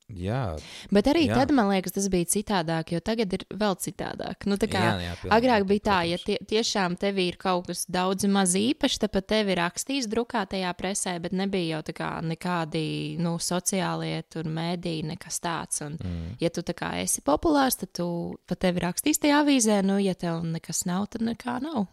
jā, 0.08 0.56
Bet 0.94 1.08
arī 1.10 1.26
jā. 1.28 1.36
tad 1.36 1.52
man 1.52 1.68
liekas, 1.72 1.92
tas 1.92 2.08
bija 2.08 2.24
citādāk, 2.24 2.92
jo 2.94 3.00
tagad 3.04 3.32
ir 3.36 3.44
vēl 3.50 3.76
citādāk. 3.76 4.46
Nu, 4.48 4.56
kā, 4.56 4.80
jā, 4.80 4.94
jā, 5.04 5.12
pilnīgi, 5.20 5.34
Agrāk 5.36 5.66
bija 5.68 5.84
tā, 5.88 5.98
ja 6.08 6.18
tie, 6.24 6.38
tiešām 6.48 6.96
tev 6.98 7.18
ir 7.18 7.36
kaut 7.40 7.66
kas 7.68 7.84
daudz 7.90 8.24
maz 8.30 8.54
īpašs, 8.58 8.98
tad 9.04 9.12
pat 9.12 9.28
tevi 9.28 9.58
rakstīs 9.58 10.08
drukātajā 10.08 10.72
presē, 10.78 11.18
bet 11.20 11.32
nebija 11.36 11.78
jau 11.78 11.94
kā 11.98 12.10
nekādi 12.24 13.18
nu, 13.20 13.36
sociālie 13.42 14.22
tur 14.30 14.44
mēdīji, 14.48 15.04
nekas 15.14 15.40
tāds. 15.44 15.82
Un, 15.84 15.98
Mm. 15.98 16.36
ja 16.40 16.48
tu 16.50 16.62
kā 16.62 16.92
esi 17.02 17.20
populārs, 17.20 17.76
tad 17.80 17.92
tu 17.92 18.38
pat 18.46 18.58
tevi 18.60 18.80
rakstīs 18.80 19.18
tajā 19.18 19.42
avīzē, 19.42 19.82
nu, 19.84 19.98
ja 19.98 20.14
tev 20.14 20.44
nekas 20.46 20.84
nav, 20.86 21.08
tad 21.10 21.22
nekā 21.26 21.60
nav. 21.62 21.86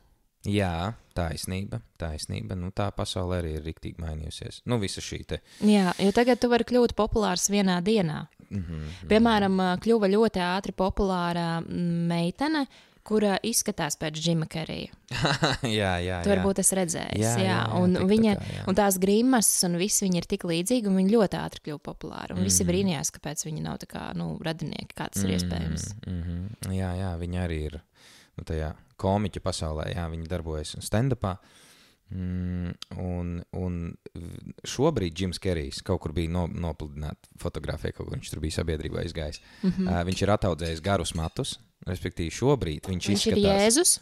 Jā, 0.45 0.93
taisnība, 1.17 1.79
taisnība. 1.97 2.55
Nu, 2.59 2.69
tā 2.75 2.91
pasaule 2.95 3.39
arī 3.41 3.55
ir 3.57 3.63
rīktīgi 3.65 4.01
mainījusies. 4.03 4.61
Nu, 4.69 4.77
visa 4.81 5.01
šī 5.01 5.23
te. 5.25 5.39
Jā, 5.65 5.93
jo 5.99 6.11
tagad 6.15 6.39
tu 6.39 6.49
vari 6.51 6.63
kļūt 6.69 6.93
populārs 6.97 7.49
vienā 7.49 7.81
dienā. 7.81 8.25
Mm 8.49 8.61
-hmm. 8.61 9.07
Piemēram, 9.09 9.55
ā, 9.59 9.77
kļuva 9.81 10.07
ļoti 10.11 10.39
ātri 10.39 10.71
populāra 10.71 11.61
mm, 11.61 12.05
meitene, 12.07 12.65
kura 13.05 13.37
izskatās 13.43 13.97
pēc 13.97 14.13
Džima 14.21 14.45
Kerija. 14.45 14.89
jā, 15.79 15.93
jā. 16.01 16.21
Tu 16.23 16.29
jā. 16.29 16.35
varbūt 16.35 16.59
esi 16.59 16.75
redzējis, 16.75 17.19
Jā, 17.21 17.33
jā, 17.37 17.37
jā, 17.37 17.43
jā, 17.45 17.57
jā, 17.67 17.81
un, 17.81 17.93
tik 17.93 18.01
tā 18.01 18.07
viņa, 18.07 18.35
kā, 18.35 18.53
jā. 18.55 18.63
un 18.67 18.75
tās 18.75 18.97
grimas, 18.99 19.63
un 19.63 19.77
viss 19.77 20.01
viņa 20.01 20.17
ir 20.17 20.25
tik 20.25 20.43
līdzīga, 20.43 20.87
un 20.89 20.95
viņa 20.95 21.11
ļoti 21.17 21.37
ātri 21.41 21.61
kļuva 21.65 21.79
populāra. 21.89 22.35
Un 22.37 22.43
visi 22.43 22.63
Mhm. 22.63 22.71
brīnījās, 22.71 23.11
kāpēc 23.11 23.45
viņa 23.45 23.61
nav 23.61 23.77
tā 23.77 23.85
kā 23.87 24.13
nu, 24.15 24.37
radinieki, 24.41 24.93
kā 24.95 25.09
tas 25.09 25.23
ir 25.23 25.29
iespējams. 25.37 25.93
Mm 26.07 26.23
-hmm. 26.23 26.73
Jā, 26.73 26.91
jā, 26.97 27.17
viņa 27.19 27.45
arī 27.47 27.59
ir 27.65 27.81
nu, 28.37 28.43
tajā 28.43 28.73
komiķu 29.01 29.43
pasaulē, 29.43 29.91
jā, 29.93 30.07
viņa 30.11 30.31
darbojas 30.31 30.75
stand-upā. 30.83 31.35
Mm, 32.13 32.75
un, 33.01 33.29
un 33.57 33.77
šobrīd 34.69 35.17
Jims 35.17 35.39
Kerijs 35.41 35.81
kaut 35.85 36.03
kur 36.03 36.13
bija 36.13 36.29
no, 36.29 36.43
nopludināts 36.47 37.31
fotografijā, 37.41 37.95
kaut 37.95 38.05
kur 38.05 38.13
viņš 38.13 38.29
tur 38.29 38.43
bija 38.43 38.59
sabiedrībā 38.59 39.05
izgājis. 39.07 39.41
Mm. 39.63 39.71
-hmm. 39.71 39.87
uh, 39.89 40.01
viņš 40.09 40.21
ir 40.21 40.33
attaudzējis 40.35 40.83
garus 40.85 41.15
matus, 41.17 41.55
respektīvi 41.89 42.33
šobrīd 42.33 42.91
viņš, 42.91 43.09
Viņš 43.09 43.25
ir 43.25 43.39
izskatās. 43.39 43.63
Jēzus. 43.63 43.95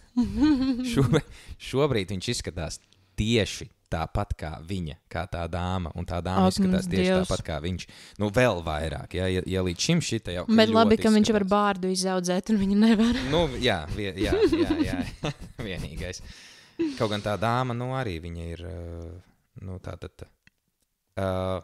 Šobrīd, 0.93 1.37
šobrīd 1.71 2.11
viņš 2.15 2.29
izskatās 2.35 2.81
tieši 3.15 3.69
tāpat 3.93 4.31
kā 4.33 4.51
viņa, 4.65 4.95
kā 5.09 5.27
tā 5.29 5.43
dāma. 5.47 5.91
Un 5.95 6.05
tā 6.09 6.17
dāma 6.25 6.47
Ak, 6.47 6.55
izskatās 6.55 6.87
tieši 6.89 7.03
Dievs. 7.11 7.27
tāpat 7.29 7.43
kā 7.45 7.59
viņš. 7.61 7.85
Nu, 8.17 8.29
vēl 8.33 8.63
vairāk, 8.65 9.13
ja, 9.13 9.27
ja, 9.29 9.43
ja 9.45 9.61
līdz 9.61 9.79
šim 9.79 9.99
šī 10.01 10.19
jau 10.33 10.45
Bet 10.49 10.69
labi, 10.73 10.97
ka 10.97 11.09
viņš 11.13 11.29
var 11.35 11.45
izskatās. 11.45 11.51
bārdu 11.53 11.91
izaudzēt, 11.93 12.49
un 12.49 12.57
viņa 12.63 12.77
nevar. 12.87 13.19
Nu, 13.29 13.43
jā, 13.61 13.85
vie, 13.95 14.09
jā, 14.17 14.33
jā, 14.49 14.71
jā. 14.81 15.31
vienīgais. 15.67 16.23
Kaut 16.97 17.11
gan 17.13 17.21
tā 17.21 17.37
dāma, 17.37 17.73
nu, 17.77 17.91
arī 17.93 18.17
viņa 18.23 18.49
ir. 18.55 18.65
uh, 18.65 19.13
Nu, 19.61 19.77
tā 19.77 19.93
tad. 20.01 20.23
Uh, 21.13 21.61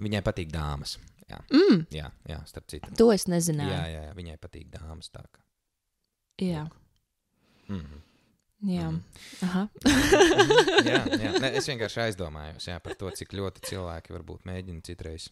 viņai 0.00 0.22
patīk 0.24 0.48
dāmas. 0.48 0.96
Jā, 1.28 1.36
Mm, 1.52 1.82
jā, 1.92 2.06
jā 2.24 2.38
starp 2.48 2.64
citu. 2.72 2.88
to 2.96 3.10
es 3.12 3.26
Jā, 3.26 3.34
nezināju. 3.34 3.68
jā, 3.68 3.82
jā, 3.92 4.14
viņai 4.16 4.38
patīk 4.40 4.70
dāmas. 4.72 5.10
Tā 5.12 5.20
kā. 5.28 5.40
Jā, 6.40 6.68
Mm 7.68 7.80
-hmm. 7.84 8.00
Jā. 8.66 8.88
Mhm. 8.90 9.02
Aha. 9.48 9.66
jā, 10.86 11.02
jā. 11.24 11.34
Ne, 11.40 11.52
es 11.60 11.68
vienkārši 11.70 12.06
aizdomājos 12.08 12.70
jā, 12.70 12.78
par 12.82 12.96
to, 12.98 13.10
cik 13.14 13.36
ļoti 13.38 13.66
cilvēki 13.70 14.16
varbūt 14.16 14.48
mēģina 14.48 14.84
citreiz 14.86 15.28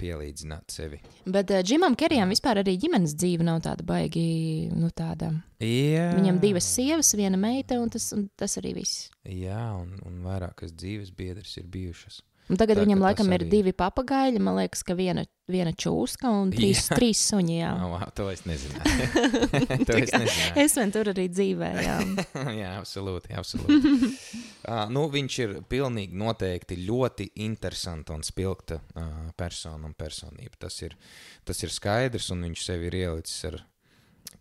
pielīdzināt 0.00 0.72
sevi. 0.72 0.98
Bet 1.28 1.50
uh, 1.52 1.60
Džimam 1.60 1.96
Kerijam 1.98 2.30
vispār 2.32 2.62
arī 2.62 2.76
ģimenes 2.80 3.12
dzīve 3.18 3.44
nav 3.44 3.60
tāda 3.66 3.84
baigi, 3.84 4.70
nu 4.72 4.88
tāda. 4.96 5.32
Jā, 5.60 6.06
Viņam 6.16 6.38
divas 6.40 6.68
sievas, 6.72 7.12
viena 7.18 7.36
meita, 7.40 7.76
un 7.82 7.92
tas, 7.92 8.08
un 8.16 8.26
tas 8.40 8.56
arī 8.60 8.72
viss. 8.78 9.10
Jā, 9.28 9.60
un, 9.76 9.92
un 10.08 10.22
vairākas 10.24 10.72
dzīves 10.72 11.12
biedras 11.16 11.52
ir 11.60 11.68
bijušas. 11.72 12.22
Un 12.46 12.54
tagad 12.60 12.78
Tā, 12.78 12.82
viņam 12.84 13.00
ka 13.00 13.04
laikam 13.08 13.26
tas 13.26 13.34
ir 13.34 13.42
arī- 13.42 13.50
divi 13.50 13.72
papagaļi. 13.74 14.38
Man 14.38 14.54
liekas, 14.60 14.84
ka 14.86 14.94
viena, 14.94 15.24
viena 15.50 15.72
čūska 15.74 16.30
un 16.30 16.52
trīs, 16.54 16.84
Jā. 16.86 16.94
trīs 17.00 17.22
suņi. 17.32 17.56
Jā. 17.58 17.72
Oh, 17.82 17.90
wow, 17.96 18.04
to 18.14 18.28
es 18.30 18.44
nezināju. 18.46 19.08
to 19.88 19.96
es 19.98 20.12
nezināju. 20.14 20.52
Es 20.62 20.76
vien 20.78 20.92
tur 20.94 21.10
arī 21.10 21.24
dzīvēju. 21.32 21.82
Jā. 21.88 21.96
jā, 22.54 22.70
absolūti. 22.78 23.34
absolūti. 23.34 23.92
uh, 24.68 24.86
nu, 24.94 25.06
viņš 25.10 25.38
ir 25.42 25.56
pilnīgi 25.70 26.14
noteikti 26.22 26.78
ļoti 26.86 27.28
interesanta 27.48 28.14
un 28.14 28.22
spilgta 28.26 28.78
uh, 28.94 29.12
persona 29.36 29.82
un 29.90 29.94
personība. 29.98 30.54
Tas 30.68 30.78
ir, 30.86 30.94
tas 31.44 31.62
ir 31.66 31.74
skaidrs, 31.74 32.30
un 32.30 32.46
viņš 32.46 32.66
sevi 32.70 32.92
ir 32.92 33.00
ielicis 33.02 33.42
ar 33.50 33.58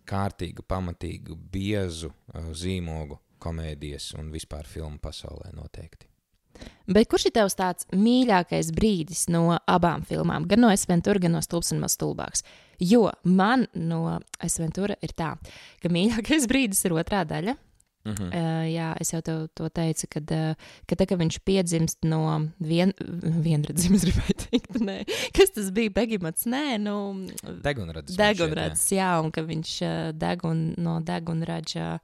kārtīgu, 0.06 0.62
pamatīgu, 0.70 1.34
biezu 1.51 2.12
uh, 2.14 2.51
zīmogu 2.53 3.18
komēdijas 3.41 4.12
un 4.22 4.30
vispār 4.34 4.66
filmu 4.70 5.01
pasaulē 5.01 5.51
noteikti. 5.58 6.06
Bet 6.86 7.10
kurš 7.10 7.30
ir 7.30 7.36
tavs 7.39 7.58
tāds 7.58 7.88
mīļākais 7.95 8.72
brīdis 8.76 9.26
no 9.34 9.58
abām 9.66 10.06
filmām? 10.06 10.45
Gan 10.49 10.62
no 10.62 10.72
Esventura, 10.74 11.22
gan 11.22 11.34
no 11.38 11.41
Stulbs 11.41 11.74
un 11.74 11.82
Mazstulbāks. 11.82 12.45
Jo 12.80 13.10
man 13.24 13.68
no 13.74 14.20
Esventura 14.43 14.97
ir 15.01 15.16
tā, 15.18 15.36
ka 15.82 15.91
mīļākais 15.91 16.47
brīdis 16.51 16.86
ir 16.86 16.97
otrā 16.97 17.24
daļa. 17.28 17.58
Mm 18.06 18.14
-hmm. 18.14 18.28
Uh, 18.28 18.66
jā, 18.70 18.95
es 19.01 19.14
jau 19.14 19.22
tev 19.22 19.47
to 19.58 19.70
teicu, 19.70 20.08
kad, 20.10 20.32
uh, 20.32 20.53
kad, 20.86 20.99
tā, 20.99 21.08
kad 21.10 21.20
viņš 21.20 21.39
piedzimst 21.41 21.97
no 22.06 22.51
vien, 22.60 22.93
vienredzības, 23.45 24.03
gribēju 24.06 24.36
teikt, 24.43 24.78
nē. 24.78 24.97
Kas 25.34 25.49
tas 25.56 25.72
bija? 25.72 25.89
Begimats, 25.89 26.45
nē, 26.45 26.78
nu, 26.78 27.26
Degunrads. 27.64 28.16
degunrads, 28.16 28.91
jā, 28.91 29.10
un 29.24 29.32
ka 29.32 29.41
viņš 29.41 29.72
uh, 29.82 30.12
degun, 30.14 30.76
no 30.78 30.99
degunraģa 31.01 31.99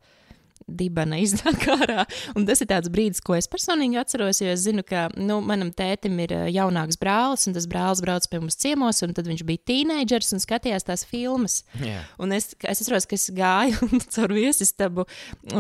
dibana 0.78 1.20
iznāk 1.22 1.66
ārā. 1.78 2.06
Un 2.36 2.48
tas 2.48 2.64
ir 2.64 2.70
tāds 2.72 2.92
brīdis, 2.94 3.22
ko 3.26 3.36
es 3.38 3.50
personīgi 3.52 4.00
atceros, 4.02 4.42
jo 4.44 4.52
es 4.54 4.66
zinu, 4.66 4.86
ka 4.88 5.08
nu, 5.18 5.40
manam 5.46 5.74
tētim 5.76 6.18
ir 6.24 6.36
uh, 6.38 6.48
jaunāks 6.52 7.00
brālis, 7.02 7.48
un 7.50 7.58
tas 7.58 7.68
brālis 7.70 8.04
brauc 8.04 8.28
pie 8.32 8.42
mums 8.42 8.60
ciemos, 8.62 9.04
un 9.06 9.16
tad 9.18 9.30
viņš 9.30 9.46
bija 9.48 9.66
tīneidžers 9.72 10.34
un 10.36 10.44
skatījās 10.44 10.88
tās 10.88 11.06
filmas. 11.08 11.62
Jā. 11.82 12.02
Un 12.22 12.36
es, 12.38 12.52
es 12.64 12.84
atceros, 12.84 13.08
ka 13.10 13.18
es 13.20 13.30
gāju 13.36 13.92
caur 14.16 14.36
viesistabu 14.36 15.08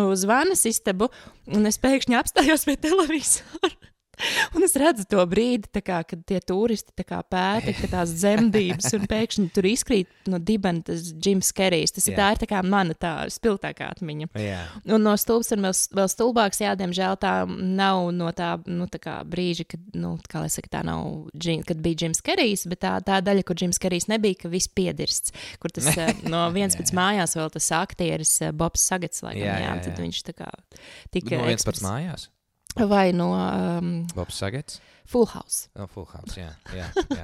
uz 0.07 0.27
vanas 0.29 0.65
istabu, 0.69 1.11
un 1.51 1.69
es 1.69 1.81
pēkšņi 1.81 2.19
apstājos 2.21 2.67
pie 2.67 2.77
televizora. 2.81 3.90
Un 4.55 4.65
es 4.65 4.75
redzu 4.79 5.05
to 5.09 5.23
brīdi, 5.29 5.69
tā 5.73 5.83
kā, 5.85 6.01
kad 6.07 6.23
tie 6.27 6.39
turisti 6.43 6.93
tā 6.97 7.21
pēta 7.21 7.73
ka 7.77 7.89
tās 7.91 8.13
dzemdības, 8.15 8.91
un 8.97 9.07
pēkšņi 9.11 9.47
tur 9.55 9.67
izkrīt 9.69 10.29
no 10.31 10.39
dibena 10.41 10.83
tas 10.87 11.11
Jims 11.11 11.51
Kerijs. 11.55 11.95
Tas 11.95 12.07
ir, 12.09 12.15
Jā. 12.15 12.19
tā 12.21 12.27
ir 12.35 12.41
tā 12.43 12.49
kā 12.51 12.61
mana 12.65 12.95
tā 12.97 13.13
spilgtākā 13.33 13.91
atmiņa. 13.95 14.31
Jā. 14.41 14.61
Un 14.91 15.05
no 15.05 15.15
stulbs 15.19 15.51
ir 15.53 15.61
vēl, 15.63 15.75
vēl 15.97 16.11
stulbāks, 16.11 16.61
jā, 16.63 16.73
diemžēl 16.79 17.17
tā 17.21 17.33
nav 17.47 18.09
no 18.15 18.31
tā, 18.35 18.53
nu, 18.69 18.87
tā 18.91 19.01
kā 19.03 19.17
brīža, 19.27 19.67
kad, 19.73 19.83
nu, 19.97 20.15
kā 20.31 20.43
lai 20.45 20.51
saka, 20.53 20.73
tā 20.77 20.83
nav, 20.87 21.31
kad 21.67 21.83
bija 21.83 22.05
Jims 22.05 22.23
Kerijs, 22.25 22.67
bet 22.71 22.83
tā, 22.85 22.95
tā 23.05 23.21
daļa, 23.25 23.45
kur 23.47 23.59
Jims 23.59 23.81
Kerijs 23.81 24.09
nebija, 24.11 24.43
ka 24.43 24.51
viss 24.53 24.71
piedirsts, 24.71 25.35
kur 25.61 25.73
tas 25.73 25.91
eh, 25.95 26.13
no 26.29 26.47
viens 26.57 26.77
pēc 26.77 26.93
jā. 26.93 26.97
mājās 26.97 27.37
vēl 27.39 27.51
tas 27.53 27.71
aktieris 27.81 28.35
eh, 28.45 28.53
Bobs 28.55 28.83
Sagats, 28.91 29.23
laikam, 29.25 29.41
Jā, 29.41 29.57
jā, 29.57 29.65
jā, 29.65 29.71
jā, 29.71 29.83
tad 29.87 30.03
viņš 30.05 30.21
tā 30.27 30.37
kā 30.37 30.51
No 30.51 31.13
tika 31.13 31.41
viens 31.45 31.65
pats 31.67 31.83
mājās. 31.85 32.29
Vai 32.75 33.11
no 33.11 33.31
um, 33.35 33.91
Bobs 34.15 34.37
Sagets. 34.39 34.79
Full 35.11 35.27
House. 35.33 35.67
No 35.75 35.87
Full 35.91 36.07
House. 36.13 36.37
Jā, 36.39 36.53
jā. 36.75 36.87
jā. 37.19 37.23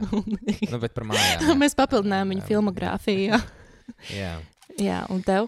nu, 0.71 0.79
bet 0.81 0.95
par 0.95 1.07
mājām. 1.07 1.45
jā. 1.45 1.55
Mēs 1.59 1.77
papildinājām 1.77 2.33
viņu 2.35 2.47
filmogrāfiju. 2.49 3.29
Jā. 3.31 3.43
Jā. 4.11 4.33
jā, 4.75 4.97
un 5.07 5.21
tev? 5.23 5.45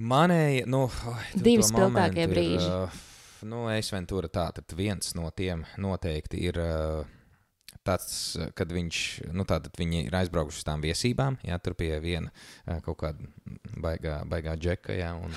Manēji, 0.00 0.62
nu, 0.72 0.86
tu 1.34 1.42
Divi 1.44 1.62
spilgtākie 1.62 1.92
momentu 1.92 2.22
ir, 2.24 2.30
brīži. 2.32 2.70
Uh, 2.72 3.02
nu, 3.44 3.66
es 3.70 3.90
Ventura 3.92 4.30
tā, 4.32 4.46
tad 4.56 4.72
viens 4.74 5.12
no 5.14 5.28
tiem 5.36 5.66
noteikti 5.76 6.40
ir 6.48 6.58
uh, 6.62 7.04
tāds, 7.86 8.14
kad 8.58 8.72
viņš, 8.72 8.98
nu, 9.36 9.44
tā 9.48 9.60
tad 9.64 9.76
viņi 9.80 10.06
ir 10.08 10.16
aizbraukuši 10.22 10.62
uz 10.62 10.66
tām 10.66 10.82
viesībām, 10.84 11.38
jā, 11.44 11.58
tur 11.62 11.76
pie 11.78 11.92
viena 12.02 12.32
kaut 12.86 12.98
kāda 13.02 13.28
baigā, 13.84 14.18
baigā 14.28 14.54
džeka, 14.58 14.94
jā, 14.96 15.12
un, 15.18 15.32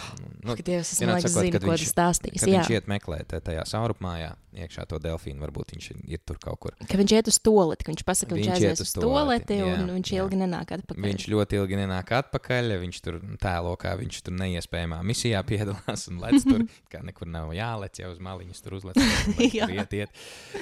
nu, 0.45 0.55
Dievs, 0.57 0.93
es 0.95 1.01
domāju, 1.03 1.25
ka 1.27 1.31
zinu, 1.33 1.59
ko 1.63 1.71
viņš- 1.73 1.87
stāstīs. 1.91 2.39
kad 2.41 2.49
Jā. 2.49 2.61
viņš 2.61 2.71
iet 2.77 2.87
meklēt 2.91 3.33
tajā 3.43 3.63
saurupmājā, 3.67 4.33
iekšā 4.57 4.85
to 4.89 4.97
delfīnu, 5.03 5.41
varbūt 5.43 5.73
viņš 5.75 5.87
ir, 6.07 6.21
tur 6.25 6.39
kaut 6.41 6.59
kur. 6.63 6.75
Ka 6.89 6.97
viņš 6.97 7.13
iet 7.17 7.27
uz 7.29 7.37
toleti, 7.43 7.85
ka 7.85 7.91
viņš 7.91 8.03
pasaka, 8.07 8.29
ka 8.31 8.35
viņš, 8.39 8.47
Viņš 8.47 8.55
aizies 8.57 8.81
uz 8.85 8.93
toleti, 8.95 9.57
jā, 9.59 9.67
un 9.83 9.91
viņš 9.97 10.11
jā. 10.13 10.21
ilgi 10.23 10.39
nenāk 10.39 10.71
atpakaļ. 10.77 11.03
Viņš 11.07 11.25
ļoti 11.33 11.59
ilgi 11.59 11.79
nenāk 11.81 12.13
atpakaļ, 12.17 12.71
viņš 12.85 13.01
tur 13.05 13.19
tēlo, 13.43 13.73
kā 13.77 13.93
viņš 13.99 14.21
tur 14.25 14.33
neiespējamā 14.39 15.01
misijā 15.05 15.43
piedalās 15.45 16.07
un 16.09 16.21
lec 16.23 16.41
tur, 16.47 16.63
kā 16.93 17.03
nekur 17.05 17.27
nav 17.29 17.51
jālec, 17.57 17.99
jau 18.01 18.09
uz 18.15 18.21
maliņas 18.23 18.63
tur 18.65 18.77
uzlec. 18.79 18.97
Iet, 19.37 19.93
iet. 19.93 20.09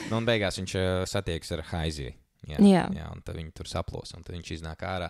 Nu, 0.09 0.17
un 0.19 0.27
beigās 0.27 0.57
viņš 0.59 0.75
satiekas 1.11 1.53
ar 1.55 1.63
Haiziju. 1.82 2.13
Jā, 2.45 2.59
Jā. 2.61 2.82
jā, 2.93 3.05
un 3.09 3.23
tad 3.26 3.39
viņi 3.39 3.53
tur 3.57 3.65
saplos, 3.69 4.11
un 4.13 4.26
viņš 4.26 4.51
iznāk 4.59 4.84
ārā. 4.86 5.07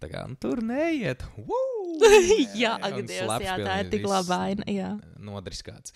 Tā 0.00 0.08
kā, 0.08 0.22
nu, 0.28 0.38
tur 0.40 0.62
neiet. 0.64 1.24
Woo! 1.36 1.98
jā, 2.62 2.76
slaps 2.80 3.44
jā, 3.44 3.56
tā 3.60 3.74
ir 3.82 3.90
tik 3.92 4.06
laba 4.08 4.38
aina. 4.46 4.64
Jā. 4.72 4.92
Nodriskāts. 5.20 5.92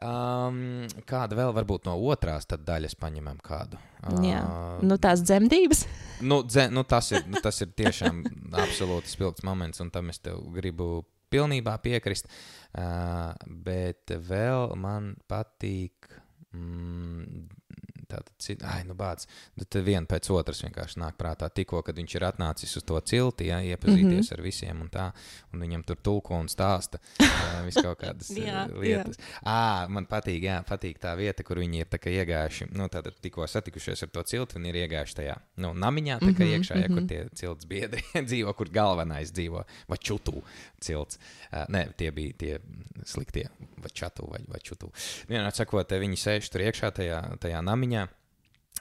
Um, 0.00 0.86
kāda 1.08 1.36
vēl 1.36 1.52
varbūt 1.56 1.88
no 1.88 1.96
otrās 2.08 2.48
tad 2.48 2.64
daļas 2.68 2.96
paņemam 3.00 3.42
kādu? 3.44 3.80
jā. 4.24 4.40
Uh, 4.40 4.86
Nu, 4.86 4.96
tās 5.02 5.20
dzemdības. 5.24 5.84
nu, 6.30 6.40
dze, 6.48 6.68
nu, 6.72 6.86
tas, 6.88 7.10
ir, 7.12 7.26
nu, 7.28 7.42
tas 7.44 7.60
ir 7.64 7.74
tiešām 7.76 8.22
absolūti 8.64 9.12
spilgts 9.12 9.44
moments, 9.44 9.82
un 9.84 9.92
tam 9.92 10.12
es 10.14 10.22
tev 10.24 10.40
gribu 10.56 11.04
pilnībā 11.32 11.76
piekrist. 11.84 12.30
Uh, 12.72 13.34
bet 13.66 14.16
vēl 14.30 14.72
man 14.80 15.12
patīk. 15.28 16.08
Mm, 16.56 17.48
Tātad, 18.06 18.64
ai, 18.64 18.80
nu, 18.88 18.96
bāc. 18.98 19.26
Tad 19.58 19.78
viena 19.84 20.06
pēc 20.08 20.30
otras 20.34 20.62
vienkārši 20.64 21.00
nāk 21.02 21.18
prātā. 21.20 21.50
Tikko, 21.52 21.82
kad 21.86 21.98
viņš 21.98 22.16
ir 22.16 22.26
atnācis 22.30 22.76
uz 22.80 22.86
to 22.86 23.00
cilti, 23.00 23.50
ja, 23.50 23.60
iepazīties 23.60 24.06
mm 24.06 24.22
-hmm. 24.22 24.32
ar 24.38 24.42
visiem, 24.42 24.80
un, 24.80 24.90
tā, 24.90 25.10
un 25.52 25.60
viņam 25.60 25.84
tur 25.84 25.96
tulko 26.02 26.34
un 26.40 26.48
stāsta 26.48 26.98
uh, 27.20 27.64
vis 27.66 27.74
kaut 27.74 28.00
kādas 28.00 28.30
Jā, 28.46 28.66
lietas. 28.72 29.16
À, 29.42 29.86
man 29.88 30.06
patīk, 30.06 30.42
jā, 30.42 30.62
patīk 30.64 30.98
tā 30.98 31.16
vieta, 31.16 31.42
kur 31.42 31.58
viņi 31.58 31.84
ir 31.84 31.86
tā 31.86 31.98
iegājuši. 32.00 32.70
Nu, 32.72 32.88
tātad 32.88 33.14
tikko 33.20 33.46
satikušies 33.46 34.02
ar 34.02 34.08
to 34.08 34.22
cilti, 34.22 34.58
viņi 34.58 34.68
ir 34.68 34.82
iegājuši 34.86 35.14
tajā 35.14 35.36
nu, 35.56 35.74
namiņā, 35.74 36.18
tā 36.20 36.32
kā 36.32 36.46
Mhm, 36.46 36.60
iekšā, 36.60 36.78
ja, 36.80 36.90
kur 36.90 37.06
tie 37.08 37.20
cilts 37.36 37.68
biedri 37.68 38.02
dzīvo, 38.28 38.52
kur 38.56 38.70
galvenais 38.72 39.32
dzīvo, 39.34 39.62
vai 39.90 39.98
čutu 39.98 40.42
cilts. 40.82 41.18
Uh, 41.50 41.64
nē, 41.72 41.86
tie 41.98 42.10
bija 42.14 42.36
tie 42.38 42.52
sliktie, 43.06 43.46
vai 43.82 43.92
čatu, 43.94 44.28
vai, 44.30 44.42
vai 44.50 44.60
čutu. 44.64 44.90
Vienā 45.30 45.50
sakot, 45.54 45.96
viņi 46.02 46.20
sēž 46.20 46.50
tur 46.52 46.66
iekšā 46.66 46.92
tajā, 46.96 47.20
tajā 47.42 47.62
namiņā. 47.66 48.05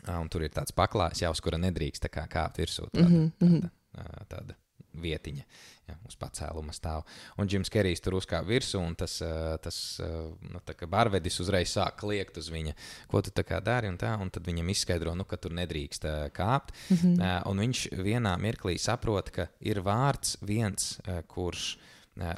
Ā, 0.05 0.19
Un 0.21 0.29
tur 0.29 0.45
ir 0.45 0.53
tāds 0.53 0.75
paklājs, 0.75 1.23
jau 1.25 1.31
uz 1.35 1.41
kura 1.43 1.59
nedrīkst 1.61 2.05
tā 2.05 2.11
kā 2.13 2.27
kāpt 2.31 2.61
virsū. 2.61 2.89
Tāda, 2.91 3.09
Mhm, 3.09 3.31
mhm. 3.39 3.65
tāda, 3.65 3.71
ā, 3.97 4.27
tāda 4.31 4.55
vietiņa, 4.95 5.43
ja, 5.89 5.95
uz 6.07 6.15
pacēluma 6.15 6.73
stāv. 6.75 7.03
Un 7.37 7.49
Džims 7.49 7.71
Kerijs 7.73 7.99
tur 8.03 8.15
uzkāpa 8.19 8.47
virsū, 8.47 8.79
un 8.79 8.95
tas, 8.95 9.17
tas 9.63 9.79
nu, 9.99 10.61
barvedis 10.87 11.39
uzreiz 11.43 11.73
sāk 11.73 11.97
kliegt 11.99 12.39
uz 12.39 12.49
viņa, 12.53 12.75
ko 13.11 13.21
tu 13.25 13.33
tā 13.35 13.43
kā 13.47 13.59
dari. 13.63 13.89
Un, 13.91 13.97
tā, 14.01 14.13
un 14.21 14.31
tad 14.33 14.47
viņam 14.47 14.71
izskaidro, 14.71 15.15
nu, 15.17 15.27
ka 15.27 15.39
tur 15.41 15.55
nedrīkst 15.57 16.07
kāpt. 16.35 16.75
Mhm. 16.95 17.19
Ā, 17.19 17.33
Un 17.51 17.61
viņš 17.65 17.83
vienā 17.99 18.37
mirklī 18.41 18.77
saprot, 18.81 19.31
ka 19.35 19.49
ir 19.59 19.81
vārds 19.85 20.37
viens, 20.41 20.95
kurš 21.27 21.75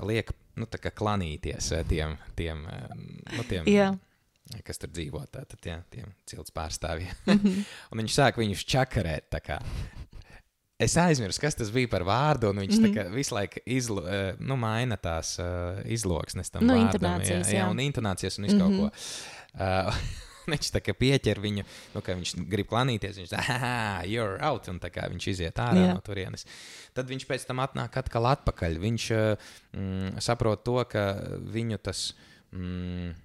liek 0.01 0.33
nu, 0.57 0.65
klanīties 0.65 1.69
tiem, 1.87 2.17
tiem, 2.35 2.65
nu, 3.37 3.43
tiem 3.47 3.69
Jā. 3.69 3.91
Kas 4.63 4.77
tur 4.81 4.89
dzīvo, 4.89 5.21
tātad 5.31 5.65
jā, 5.65 5.77
tiem 5.93 6.11
cilts 6.29 6.53
pārstāvjiem. 6.55 7.15
Mhm. 7.25 7.63
un 7.91 8.03
viņš 8.03 8.13
sāk 8.19 8.37
viņus 8.41 8.65
čakarēt. 8.65 9.39
Es 10.77 10.93
aizmirsu, 11.01 11.41
kas 11.41 11.55
tas 11.57 11.71
bija 11.73 11.89
par 11.89 12.03
vārdu, 12.05 12.51
un 12.51 12.59
viņš 12.61 12.75
mm 12.77 12.83
Mhm. 12.85 12.97
-hmm. 12.97 13.15
visu 13.15 13.35
laiku 13.35 13.59
izlo, 13.65 14.03
eh, 14.07 14.35
nu, 14.39 14.55
maina 14.55 14.97
tās 14.97 15.39
uh, 15.39 15.81
izloksnes 15.85 16.49
tam 16.49 16.65
Nu, 16.67 16.73
vārdam. 16.73 17.21
jā, 17.21 17.41
jā, 17.41 17.53
jā. 17.57 17.69
un 17.69 17.77
intonācijas 17.77 18.37
un 18.37 18.45
visu 18.45 18.55
mm 18.55 18.61
-hmm. 18.61 18.69
Mhm. 18.71 18.79
kaut 18.81 18.91
ko. 18.91 18.97
Uh, 19.57 19.93
viņš 20.47 20.69
tā 20.71 20.81
kā 20.85 20.93
pieķer 20.93 21.39
viņu, 21.41 21.63
nu, 21.95 22.01
ka 22.01 22.13
viņš 22.13 22.35
grib 22.47 22.67
klanīties. 22.67 23.17
Viņš 23.17 23.31
tā, 23.31 23.41
you're 24.11 24.37
out, 24.41 24.67
un 24.67 24.79
tā 24.79 24.89
kā 24.93 25.09
viņš 25.09 25.27
iziet 25.27 25.55
ārā 25.55 25.87
jā. 25.87 25.93
no 25.93 26.01
turienes. 26.01 26.45
Tad 26.93 27.07
viņš 27.07 27.25
pēc 27.25 27.45
tam 27.47 27.57
atnāk 27.59 27.97
atkal 27.97 28.25
atpakaļ. 28.25 28.77
Viņš 28.79 29.07
mm, 29.73 30.19
saprot 30.19 30.63
to, 30.63 30.85
ka 30.85 31.15
viņu 31.41 31.77
tas. 31.77 32.13
Mm, 32.51 33.15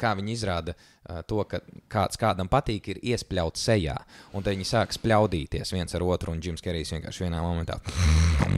Kā 0.00 0.14
viņi 0.16 0.32
izrāda 0.32 0.72
uh, 0.74 1.20
to, 1.28 1.42
ka 1.48 1.60
kāds 1.92 2.18
kādam 2.20 2.48
patīk, 2.50 2.88
ir 2.92 3.00
iespļauts 3.12 3.66
sejā. 3.68 3.96
Un 4.32 4.44
tad 4.44 4.54
viņi 4.54 4.68
sāk 4.68 4.94
spļaudīties 4.96 5.74
viens 5.74 5.96
ar 5.96 6.04
otru, 6.06 6.32
un 6.32 6.40
Džims 6.40 6.64
Kerijs 6.64 6.94
vienkārši 6.94 7.26
vienā 7.26 7.42
momentā 7.44 7.78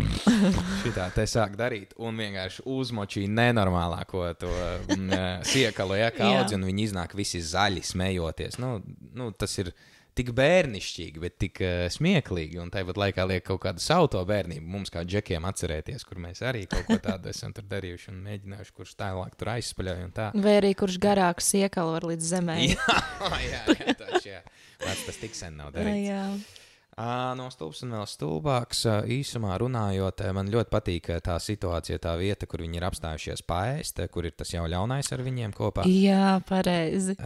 šitā 0.84 1.08
te 1.14 1.26
sāk 1.30 1.56
darīt. 1.58 1.96
Un 1.98 2.18
vienkārši 2.20 2.64
uzmočīja 2.70 3.32
nenormālāko 3.32 4.28
to 4.40 4.52
mm, 4.94 5.44
siekalu, 5.46 5.98
ja 6.00 6.12
kaudzi, 6.14 6.52
Jā. 6.54 6.60
un 6.60 6.70
viņi 6.70 6.88
iznāk 6.90 7.16
visi 7.18 7.42
zaļi, 7.42 7.82
smejoties. 7.86 8.60
Nu, 8.62 8.78
nu, 9.16 9.32
tas 9.36 9.58
ir 9.62 9.72
tik 10.16 10.32
bērnišķīgi, 10.36 11.22
bet 11.22 11.36
tik 11.42 11.60
uh, 11.64 11.86
smieklīgi. 11.92 12.60
Un 12.62 12.72
tāpat 12.74 12.98
laikā 13.00 13.26
liek 13.28 13.44
kaut 13.46 13.62
kādu 13.66 13.82
savu 13.84 14.10
to 14.12 14.22
bērnību. 14.28 14.66
Mums 14.76 14.92
kā 14.92 15.04
džekiem 15.06 15.46
atcerēties, 15.48 16.04
kur 16.08 16.20
mēs 16.22 16.42
arī 16.46 16.64
kaut 16.70 16.86
ko 16.88 16.98
tādu 17.04 17.30
esam 17.34 17.54
darījuši 17.56 18.12
un 18.12 18.20
mēģinājuši, 18.26 18.76
kurš 18.76 18.94
tālāk 19.00 19.36
tur 19.38 19.52
aizspaļoja 19.56 20.06
un 20.08 20.14
tā. 20.16 20.28
Vai 20.34 20.58
arī 20.60 20.74
kurš 20.78 21.00
garāku 21.02 21.44
siekalu 21.44 21.96
var 21.96 22.08
līdz 22.12 22.30
zemē? 22.34 22.60
jā, 22.72 23.00
jā, 23.46 23.64
jā, 23.72 23.96
taču, 24.02 24.28
jā. 24.34 24.44
Vairs 24.84 25.06
tas 25.08 25.20
tik 25.22 25.36
sen 25.38 25.58
nav 25.60 25.72
darīts. 25.76 26.08
jā. 26.08 26.22
Ā, 26.26 26.65
No 26.96 27.50
stulbs 27.52 27.82
un 27.84 27.92
vēl 27.92 28.06
stulbāks. 28.08 28.86
Īsumā 29.12 29.58
runājot, 29.60 30.22
man 30.32 30.48
ļoti 30.48 30.72
patīk 30.72 31.10
tā 31.26 31.34
situācija, 31.44 32.00
tā 32.00 32.14
vieta, 32.16 32.48
kur 32.48 32.64
viņi 32.64 32.80
ir 32.80 32.86
apstājušies 32.88 33.44
pāriest, 33.44 34.00
kur 34.14 34.24
ir 34.24 34.32
tas 34.32 34.54
jau 34.54 34.64
ļaunais 34.64 35.12
ar 35.12 35.24
viņiem 35.26 35.52
kopā. 35.56 35.84
jā, 35.92 36.38
pareizi. 36.48 37.18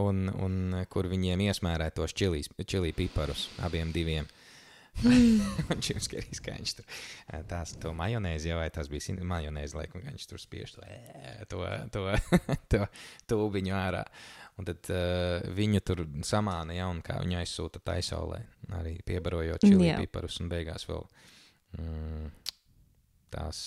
Un, 0.00 0.24
un 0.32 0.80
kur 0.88 1.10
viņiem 1.12 1.44
iesmērē 1.50 1.90
tos 1.92 2.16
čilīs, 2.16 2.48
čili 2.64 2.94
piparus 2.96 3.50
abiem 3.66 3.92
diviem. 3.92 4.30
Un 5.70 5.80
Čims 5.84 6.08
Kerijs, 6.10 6.40
kā 6.42 6.56
viņš 6.56 6.72
tur 6.80 6.98
tās, 7.48 7.76
to 7.80 7.92
majonēzi 7.96 8.56
vai 8.58 8.66
tas 8.74 8.88
bija 8.90 9.14
majonēzi, 9.22 9.76
laikam, 9.78 10.02
kā 10.02 10.12
viņš 10.12 10.26
tur 10.32 10.42
spiež 10.42 10.74
to, 10.76 10.82
to, 11.52 11.62
to, 11.94 12.04
to 12.72 12.82
tūbiņu 13.30 13.76
ārā. 13.76 14.02
Un 14.58 14.66
tad 14.68 14.90
uh, 14.92 15.52
viņu 15.56 15.80
tur 15.86 16.02
samāna, 16.26 16.74
ja, 16.76 16.88
un 16.92 17.00
kā 17.04 17.20
viņu 17.22 17.38
aizsūta 17.40 17.80
taisolē, 17.84 18.42
arī 18.76 18.98
piebarojot 19.06 19.62
čili 19.64 19.88
Jā. 19.88 20.00
piparus, 20.02 20.40
un 20.42 20.50
beigās 20.52 20.84
vēl 20.88 21.06
mm, 21.78 22.26
tās, 23.32 23.62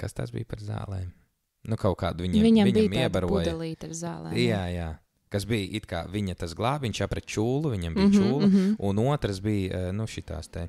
kas 0.00 0.16
tas 0.16 0.32
bija 0.32 0.48
par 0.48 0.64
zālēm? 0.64 1.12
Nu, 1.64 1.78
kaut 1.80 1.96
kādu 2.00 2.26
viņiem, 2.26 2.44
Viņam 2.44 2.68
viņam 2.68 2.90
bija 2.92 3.08
iebaroja. 3.08 3.44
zālēm. 3.96 4.36
Jā, 4.36 4.64
jā. 4.72 4.88
Kas 5.32 5.46
bija 5.48 5.66
it 5.78 5.86
kā 5.90 6.04
viņa 6.12 6.36
tas 6.44 6.52
glābiņš 6.56 7.00
apret 7.06 7.26
čūlu, 7.26 7.72
viņam 7.72 7.96
bija 7.96 8.06
mm 8.06 8.12
-hmm, 8.12 8.32
čūla, 8.32 8.46
mm. 8.46 8.52
-hmm. 8.54 8.74
un 8.78 8.98
otrs 9.08 9.40
bija, 9.40 9.88
eh, 9.88 9.92
nu, 9.92 10.06
šitās 10.06 10.48
te. 10.48 10.68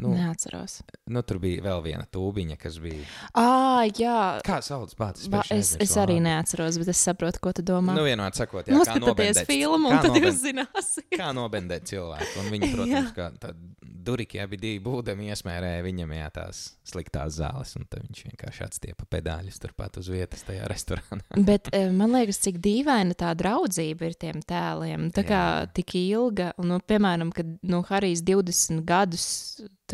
Nu, 0.00 0.14
Neatceros. 0.16 0.78
nu, 1.12 1.20
tur 1.26 1.36
bija 1.42 1.60
vēl 1.66 1.82
viena 1.84 2.06
tūbiņa, 2.08 2.56
kas 2.60 2.78
bija. 2.80 3.04
Ah, 3.36 3.82
jā. 3.92 4.40
Kā 4.46 4.60
sauc 4.64 4.94
pats? 4.96 5.26
Va, 5.28 5.42
es, 5.52 5.74
es 5.82 5.92
arī 6.00 6.16
neatceros, 6.24 6.78
bet 6.80 6.88
es 6.94 7.02
saprotu, 7.04 7.42
ko 7.44 7.52
tu 7.56 7.64
domā. 7.66 7.92
Nu, 7.98 8.06
vienmēr 8.08 8.32
sakot, 8.38 8.64
jā, 8.70 8.78
kā 8.88 8.96
nobendēt- 9.02 9.44
filmu, 9.50 9.90
un 9.90 9.98
tad 10.00 10.08
nobend- 10.14 10.24
jūs 10.30 10.40
zināsiet. 10.46 11.10
Kā 11.18 11.30
nobendēt 11.36 11.84
cilvēku? 11.90 12.40
Un 12.40 12.48
viņi, 12.54 12.70
protams, 12.76 13.12
kā 13.16 13.28
tādi 13.42 13.74
duriki, 14.00 14.40
abi 14.40 14.56
divi 14.56 14.78
būdami 14.80 15.28
iesmērēja 15.34 15.82
viņam 15.84 16.14
jā, 16.16 16.28
tās 16.32 16.60
sliktās 16.88 17.36
zāles, 17.36 17.74
un 17.76 17.84
tad 17.90 18.00
viņš 18.06 18.22
vienkārši 18.30 18.64
atstiepa 18.64 19.04
pedāļus 19.12 19.60
turpat 19.60 19.98
uz 20.00 20.08
vietas 20.10 20.42
tajā 20.48 20.64
restorānā. 20.72 21.20
Bet 21.50 21.68
eh, 21.76 21.90
man 21.92 22.16
liekas, 22.16 22.40
cik 22.46 22.56
dīvaina 22.64 23.12
tā 23.20 23.34
draudzība 23.38 24.08
ir 24.08 24.16
tiem 24.16 24.40
tēliem. 24.40 25.10
Tā 25.12 25.26
kā 25.28 25.42
Jā. 25.60 25.68
tik 25.76 25.92
ilga, 26.00 26.54
un, 26.56 26.72
nu, 26.72 26.80
piemēram, 26.80 27.34
kad 27.36 27.52
nu, 27.68 27.82
Harijs 27.90 28.24
20 28.26 28.80
gadus 28.88 29.28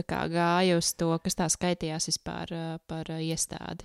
kā 0.03 0.25
gāja 0.29 0.77
uz 0.81 0.93
to, 0.99 1.13
kas 1.25 1.35
tā 1.39 1.47
skaitījās 1.53 2.09
vispār 2.11 2.53
par 2.87 3.05
iestādi. 3.21 3.85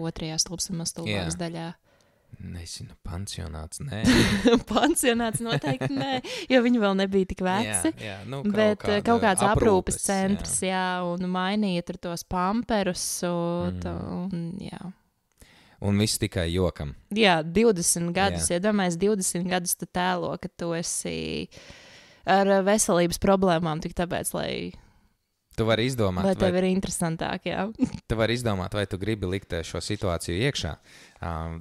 Otrajā 0.00 0.38
stulbsama 0.40 0.86
stulbākas 0.88 1.36
daļā. 1.40 1.70
Nezinu, 2.40 2.94
pansionāts, 3.04 3.80
nē. 3.82 4.04
Pansionāts 4.70 5.42
noteikti 5.42 5.90
nē, 5.92 6.20
jo 6.48 6.60
viņi 6.62 6.78
vēl 6.80 6.94
nebija 7.02 7.26
tik 7.32 7.42
veci. 7.44 7.90
jā, 7.90 8.04
jā, 8.06 8.14
nu, 8.30 8.38
Bet 8.46 8.78
kaut, 8.80 9.02
kaut 9.04 9.20
kāds 9.24 9.42
aprūpes 9.42 9.98
aprūpes, 9.98 9.98
centrs, 10.06 10.54
jā. 10.62 10.70
jā, 10.70 10.84
un 11.10 11.26
mainīja 11.28 11.82
tur 11.90 11.98
tos 12.06 12.22
pamperus. 12.24 13.02
Un, 13.26 13.80
Mm. 13.82 14.30
un, 14.30 14.46
jā. 14.62 14.80
Un 15.82 15.98
viss 15.98 16.18
tikai 16.22 16.46
jokam. 16.54 16.94
jā, 17.10 17.40
20 17.44 18.12
gadus. 18.14 18.46
Iedomājieties, 18.52 18.98
20 19.00 19.48
gadus 19.50 19.74
tu 19.80 19.86
tēlo, 19.90 20.30
ka 20.40 20.48
tu 20.56 20.70
esi 20.78 21.48
ar 22.30 22.46
veselības 22.62 23.18
problēmām, 23.18 23.80
tik 23.82 23.94
tāpēc, 23.98 24.32
lai, 24.38 24.72
Tu 25.58 25.66
vari 25.66 25.84
izdomāt, 25.90 26.24
vai, 26.24 26.34
tev 26.38 26.56
ir 26.60 26.66
interesantāk. 26.70 27.48
Tu 28.10 28.18
vari 28.18 28.36
izdomāt, 28.38 28.74
vai 28.74 28.86
tu 28.90 28.98
gribi 29.00 29.28
likt 29.28 29.52
eh, 29.58 29.64
šo 29.66 29.82
situāciju 29.82 30.38
iekšā, 30.48 30.74
um, 31.26 31.58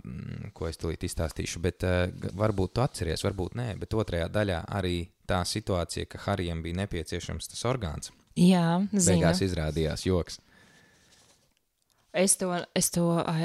ko 0.55 0.69
es 0.69 0.79
tulīt 0.79 1.03
izstāstīšu. 1.07 1.61
Bet 1.63 1.85
uh, 1.87 2.05
varbūt 2.37 2.77
tu 2.77 2.83
atceries, 2.85 3.25
varbūt 3.25 3.57
nē. 3.59 3.71
Bet 3.81 3.97
otrajā 3.97 4.29
daļā 4.33 4.61
arī 4.79 5.01
tā 5.29 5.41
situācija, 5.45 6.09
ka 6.09 6.21
Harijam 6.27 6.63
bija 6.65 6.83
nepieciešams 6.83 7.51
tas 7.53 7.65
orgāns. 7.69 8.13
Jā, 8.39 8.79
zinu. 8.93 9.05
Beigās 9.09 9.41
izrādījās 9.45 10.05
joks. 10.07 10.39
Es 12.11 12.33
to, 12.41 12.47
es 12.73 12.87
to 12.89 13.03
ai, 13.21 13.43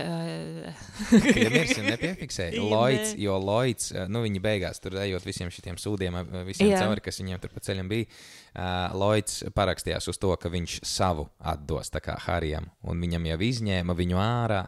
Piemirsim, 1.10 1.84
nepiefiksēja. 1.84 2.54
Jā, 2.56 2.62
Lloyds, 2.64 3.10
jo 3.20 3.34
Lloyds, 3.42 3.90
eh, 3.92 4.06
nu 4.08 4.22
viņi 4.24 4.40
beigās 4.40 4.80
tur 4.80 4.96
ejot 5.02 5.26
visiem 5.26 5.50
šiem 5.52 5.76
sūdiem, 5.80 6.16
eh, 6.22 6.44
visiem 6.48 6.70
Jā. 6.70 6.78
cauri, 6.80 7.02
kas 7.04 7.20
viņiem 7.20 7.42
tur 7.42 7.52
pa 7.52 7.60
ceļam 7.60 7.90
bija. 7.92 8.08
Uh, 8.54 8.94
Lloyds 8.94 9.42
parakstījās 9.52 10.06
uz 10.08 10.16
to, 10.22 10.30
ka 10.38 10.48
viņš 10.48 10.78
savu 10.86 11.26
atdos 11.42 11.90
Harijam, 12.24 12.68
un 12.86 13.00
viņam 13.02 13.26
jau 13.32 13.38
izņēma 13.42 13.96
viņu 13.98 14.20
ārā. 14.22 14.60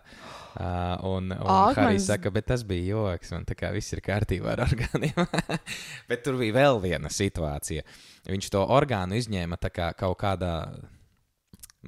Uh, 0.56 0.96
un 1.06 1.30
un 1.32 1.46
Ak, 1.46 1.76
Harijs 1.76 2.00
mans- 2.02 2.06
saka, 2.08 2.30
bet 2.32 2.46
tas 2.48 2.64
bija 2.64 2.96
joks, 2.96 3.30
un 3.36 3.44
tā 3.44 3.54
kā 3.54 3.70
viss 3.72 3.92
ir 3.92 4.00
kārtībā 4.00 4.56
ar 4.56 4.64
orgāniem. 4.66 5.28
bet 6.08 6.24
tur 6.24 6.36
bija 6.40 6.56
vēl 6.56 6.80
viena 6.82 7.08
situācija. 7.12 7.84
Viņš 8.26 8.50
to 8.50 8.64
orgānu 8.66 9.16
izņēma 9.20 9.56
kā 9.70 9.92
kaut 9.96 10.18
kādā 10.18 10.54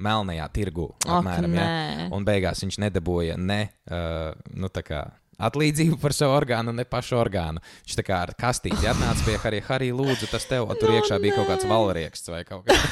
melnajā 0.01 0.47
tirgu. 0.55 0.89
Apmēram, 1.05 1.55
ja? 1.55 1.65
nē. 1.65 2.09
Un 2.15 2.27
beigās 2.27 2.63
viņš 2.63 2.79
nedabūja 2.85 3.35
ne 3.39 3.61
uh, 3.91 4.31
nu, 4.55 4.71
kā 4.71 5.05
atlīdzību 5.39 5.99
par 6.01 6.13
savu 6.15 6.35
orgānu, 6.35 6.73
ne 6.75 6.85
pašu 6.87 7.15
orgānu. 7.19 7.63
Viņš 7.85 7.95
tā 7.99 8.03
kā 8.07 8.15
ar 8.25 8.33
kastīti 8.39 8.89
atnāca 8.91 9.23
pie 9.27 9.37
Harija. 9.39 9.67
Harija, 9.69 9.95
lūdzu, 9.95 10.25
tas 10.31 10.45
tev, 10.49 10.67
tur 10.81 10.91
Nu, 10.91 10.97
iekšā 10.99 11.15
bija 11.23 11.37
kaut 11.37 11.49
kāds 11.53 11.65
nē. 11.65 11.71
valrieksts 11.71 12.27
vai 12.33 12.43
kaut 12.47 12.63
kas. 12.67 12.79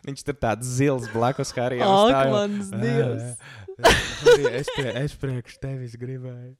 Viņš 0.00 0.22
tur 0.24 0.36
tāds 0.40 0.64
zils 0.78 1.10
blakus 1.12 1.50
Harijam. 1.54 1.90
Ak, 2.08 2.30
mans 2.32 2.70
Dievs. 2.72 3.34
Harija, 3.84 4.50
es, 4.60 4.68
pie, 4.76 4.90
es 5.04 5.14
priekš 5.20 5.58
tevis 5.62 5.94
gribēju. 6.00 6.56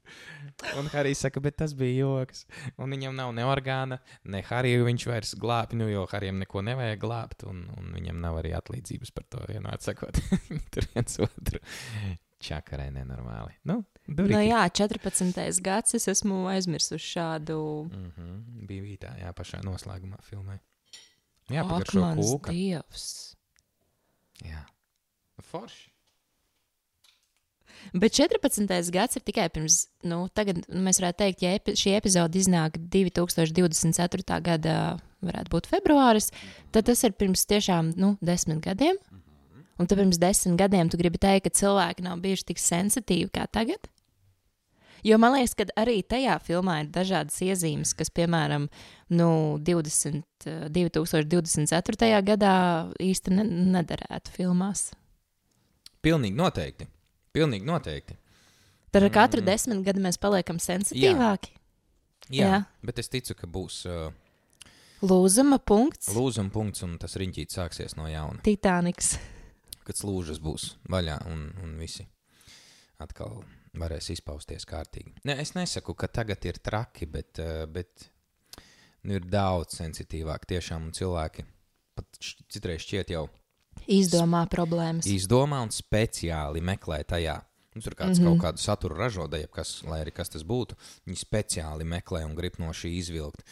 Un 0.79 0.87
Harijs 0.93 1.21
saka, 1.25 1.39
bet 1.43 1.57
tas 1.61 1.73
bija 1.77 2.05
joks. 2.05 2.45
Un 2.77 2.89
viņam 2.95 3.15
nav 3.15 3.31
ne 3.37 3.45
orgāna, 3.45 3.99
ne 4.23 4.41
Hariju 4.47 4.85
viņš 4.87 5.05
vairs 5.11 5.35
glābj, 5.41 5.75
nu, 5.79 5.87
jo 5.91 6.05
Harijam 6.11 6.39
neko 6.41 6.61
nevajag 6.65 6.99
glābt, 7.03 7.43
un, 7.49 7.63
un 7.77 7.93
viņam 7.95 8.19
nav 8.23 8.39
arī 8.41 8.53
atlīdzības 8.57 9.11
par 9.15 9.23
to. 9.29 9.43
Vienmēr 9.49 9.79
sakot, 9.81 10.17
Viņi 10.49 10.67
tur 10.73 10.87
viens 10.95 11.19
otru 11.27 11.59
čakarē 12.41 12.89
nenormāli. 12.91 13.57
Nu, 13.69 13.83
Nu, 14.07 14.15
durīgi. 14.17 14.47
jā, 14.49 14.63
14. 14.73 15.61
gads 15.61 15.93
es 15.93 16.07
esmu 16.09 16.47
aizmirsus 16.49 17.01
šādu. 17.05 17.85
Mm 17.91 18.11
-hmm. 18.17 18.65
Bija 18.67 18.81
bija 18.81 18.97
tā, 18.97 19.11
jā, 19.21 19.33
pašā 19.33 19.61
noslēgumā 19.63 20.17
filmē. 20.25 20.57
Jā, 21.51 21.63
pagaršo 21.69 22.01
kūka. 22.17 22.49
Dievs. 22.51 23.35
Jā. 24.43 24.65
Forši. 25.51 25.90
Bet 27.93 28.15
14. 28.15 28.91
gads 28.93 29.17
ir 29.17 29.23
tikai 29.27 29.47
pirms, 29.53 29.85
nu, 30.07 30.23
tagad 30.33 30.61
mēs 30.69 31.01
varētu 31.01 31.19
teikt, 31.23 31.45
ja 31.45 31.53
epi, 31.57 31.75
šī 31.77 31.95
epizode 31.97 32.39
iznāk 32.39 32.77
2024. 32.93 34.41
gada, 34.45 34.75
varētu 35.25 35.53
būt 35.53 35.69
februāris, 35.71 36.31
tad 36.71 36.87
tas 36.89 37.03
ir 37.03 37.15
pirms 37.17 37.43
tiešām, 37.49 37.93
nu, 37.99 38.15
desmit 38.23 38.61
gadiem. 38.63 38.99
Un 39.81 39.89
tad 39.89 39.97
pirms 39.97 40.21
desmit 40.21 40.59
gadiem 40.61 40.91
tu 40.91 40.99
gribi 41.01 41.19
teikt, 41.21 41.49
ka 41.49 41.57
cilvēki 41.61 42.05
nav 42.05 42.21
bijuši 42.23 42.51
tik 42.51 42.61
sensitīvi 42.61 43.31
kā 43.33 43.47
tagad? 43.51 43.89
Jo 45.03 45.17
man 45.17 45.33
liekas, 45.33 45.55
ka 45.57 45.65
arī 45.81 46.01
tajā 46.05 46.35
filmā 46.45 46.83
ir 46.83 46.91
dažādas 46.93 47.39
iezīmes, 47.41 47.95
kas, 47.97 48.11
piemēram, 48.13 48.67
nu, 49.17 49.29
20, 49.57 50.21
eh, 50.45 50.67
2024. 50.69 52.21
gadā 52.21 52.55
īsti 53.01 53.33
ne, 53.33 53.45
nederētu 53.77 54.35
filmās. 54.35 54.91
Pilnīgi 56.05 56.37
noteikti. 56.37 56.87
Pilnīgi 57.35 57.67
noteikti. 57.67 58.17
Tad 58.91 59.05
ar 59.07 59.13
katru 59.15 59.43
desmit 59.45 59.83
gadu 59.85 60.01
mēs 60.03 60.17
paliekam 60.19 60.57
sensitīvāki. 60.59 61.53
Jā, 62.31 62.35
Jā. 62.35 62.49
jā. 62.51 62.59
bet 62.85 62.99
es 62.99 63.09
ticu, 63.11 63.35
ka 63.39 63.47
būs 63.47 63.81
uh, 63.89 64.09
Lūzuma 65.01 65.57
punkts. 65.63 66.11
lūzuma 66.13 66.51
punkts 66.53 66.83
un 66.85 66.97
tas 67.01 67.15
riņķīts 67.17 67.57
sāksies 67.57 67.95
no 67.97 68.05
jauna. 68.11 68.41
Titaniks. 68.45 69.15
Kad 69.87 69.97
slūžas 69.97 70.37
būs 70.43 70.75
vaļā 70.91 71.15
un, 71.31 71.47
un 71.63 71.71
visi 71.79 72.05
atkal 73.01 73.41
varēs 73.79 74.11
izpausties 74.13 74.67
kārtīgi. 74.69 75.15
Ne, 75.25 75.39
es 75.41 75.55
nesaku, 75.55 75.95
ka 75.97 76.11
tagad 76.11 76.43
ir 76.45 76.59
traki, 76.61 77.07
bet, 77.09 77.39
uh, 77.41 77.63
bet 77.71 78.09
nu, 79.07 79.15
ir 79.17 79.25
daudz 79.25 79.79
sensitīvāk 79.79 80.45
tiešām 80.51 80.91
cilvēki 80.93 81.47
pat 81.95 82.19
citreiz 82.51 82.83
šķiet 82.85 83.15
jau 83.15 83.25
Izdomā 83.87 84.45
problēmas. 84.49 85.07
izdomā 85.09 85.61
un 85.63 85.71
speciāli 85.73 86.61
meklē 86.61 87.03
tajā. 87.03 87.41
Nu, 87.75 87.81
tur 87.81 87.95
kāds 87.95 88.19
mm 88.19 88.25
-hmm. 88.25 88.39
kaut 88.39 88.43
kādu 88.43 88.57
saturu 88.57 88.95
ražoja, 88.95 89.37
jeb 89.37 89.51
kas, 89.51 89.83
lai 89.83 90.01
arī 90.03 90.11
kas 90.11 90.29
tas 90.29 90.43
būtu. 90.43 90.75
Viņi 91.07 91.17
speciāli 91.17 91.83
meklē 91.83 92.25
un 92.25 92.35
grib 92.35 92.59
no 92.59 92.67
šī 92.67 92.97
izvilkt. 92.99 93.43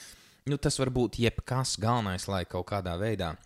Nu, 0.46 0.58
tas 0.58 0.80
var 0.80 0.90
būt 0.90 1.20
jebkas 1.20 1.78
galvenais, 1.80 2.28
lai 2.28 2.46
kaut 2.46 2.68
kādā 2.68 2.98
veidā 3.00 3.38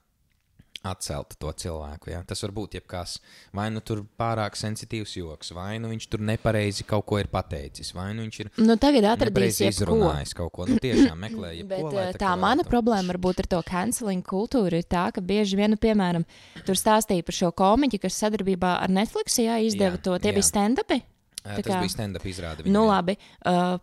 atceltu 0.84 1.38
to 1.40 1.52
cilvēku. 1.64 2.12
Ja? 2.12 2.22
Tas 2.28 2.44
var 2.44 2.54
būt 2.56 2.78
jebkas. 2.78 3.16
Vai 3.56 3.70
nu 3.74 3.80
tur 3.86 4.04
pārāk 4.20 4.58
sensitīvs 4.60 5.16
joks, 5.18 5.54
vai 5.56 5.78
nu 5.82 5.92
viņš 5.94 6.08
tur 6.12 6.24
nepareizi 6.28 6.86
kaut 6.88 7.08
ko 7.10 7.22
ir 7.22 7.30
pateicis, 7.32 7.94
vai 7.96 8.10
nu 8.18 8.26
viņš 8.26 8.40
ir 8.44 8.52
Nu, 8.64 8.76
tagad 8.82 9.08
atradīs 9.14 9.62
izrunājis 9.64 10.36
kaut 10.38 10.52
ko. 10.56 10.68
Nu, 10.68 10.80
tiešām 10.84 11.24
meklē, 11.24 11.54
jebko, 11.60 11.72
Bet 11.72 11.88
lai 11.96 12.06
eh, 12.10 12.18
tā 12.18 12.34
tā 12.34 12.36
mana 12.40 12.66
problēma 12.68 13.14
varbūt 13.14 13.44
ar 13.44 13.52
to 13.56 13.62
canceling 13.68 14.26
kultūru 14.28 14.82
ir 14.82 14.88
tā, 14.90 15.08
ka 15.16 15.24
bieži 15.24 15.60
vien, 15.60 15.74
nu, 15.74 15.80
piemēram, 15.80 16.28
tur 16.68 16.80
stāstīja 16.80 17.26
par 17.26 17.40
šo 17.40 17.54
komiķu, 17.56 18.02
kas 18.04 18.20
sadarbībā 18.24 18.78
ar 18.84 18.94
Netflix 18.94 19.40
jā, 19.40 19.60
izdeva 19.64 19.98
Jā, 19.98 20.06
to. 20.06 20.20
Tie 20.20 20.32
jā. 20.32 20.38
bija 20.40 20.50
stand-upi. 20.50 21.02
Tā 21.44 21.58
Tas 21.60 21.66
kā- 21.74 21.80
bija 21.84 21.89
stand-up 21.91 22.24
izrāde. 22.26 22.66
Nu, 22.66 22.86
labi. 22.88 23.18
Uh, 23.46 23.78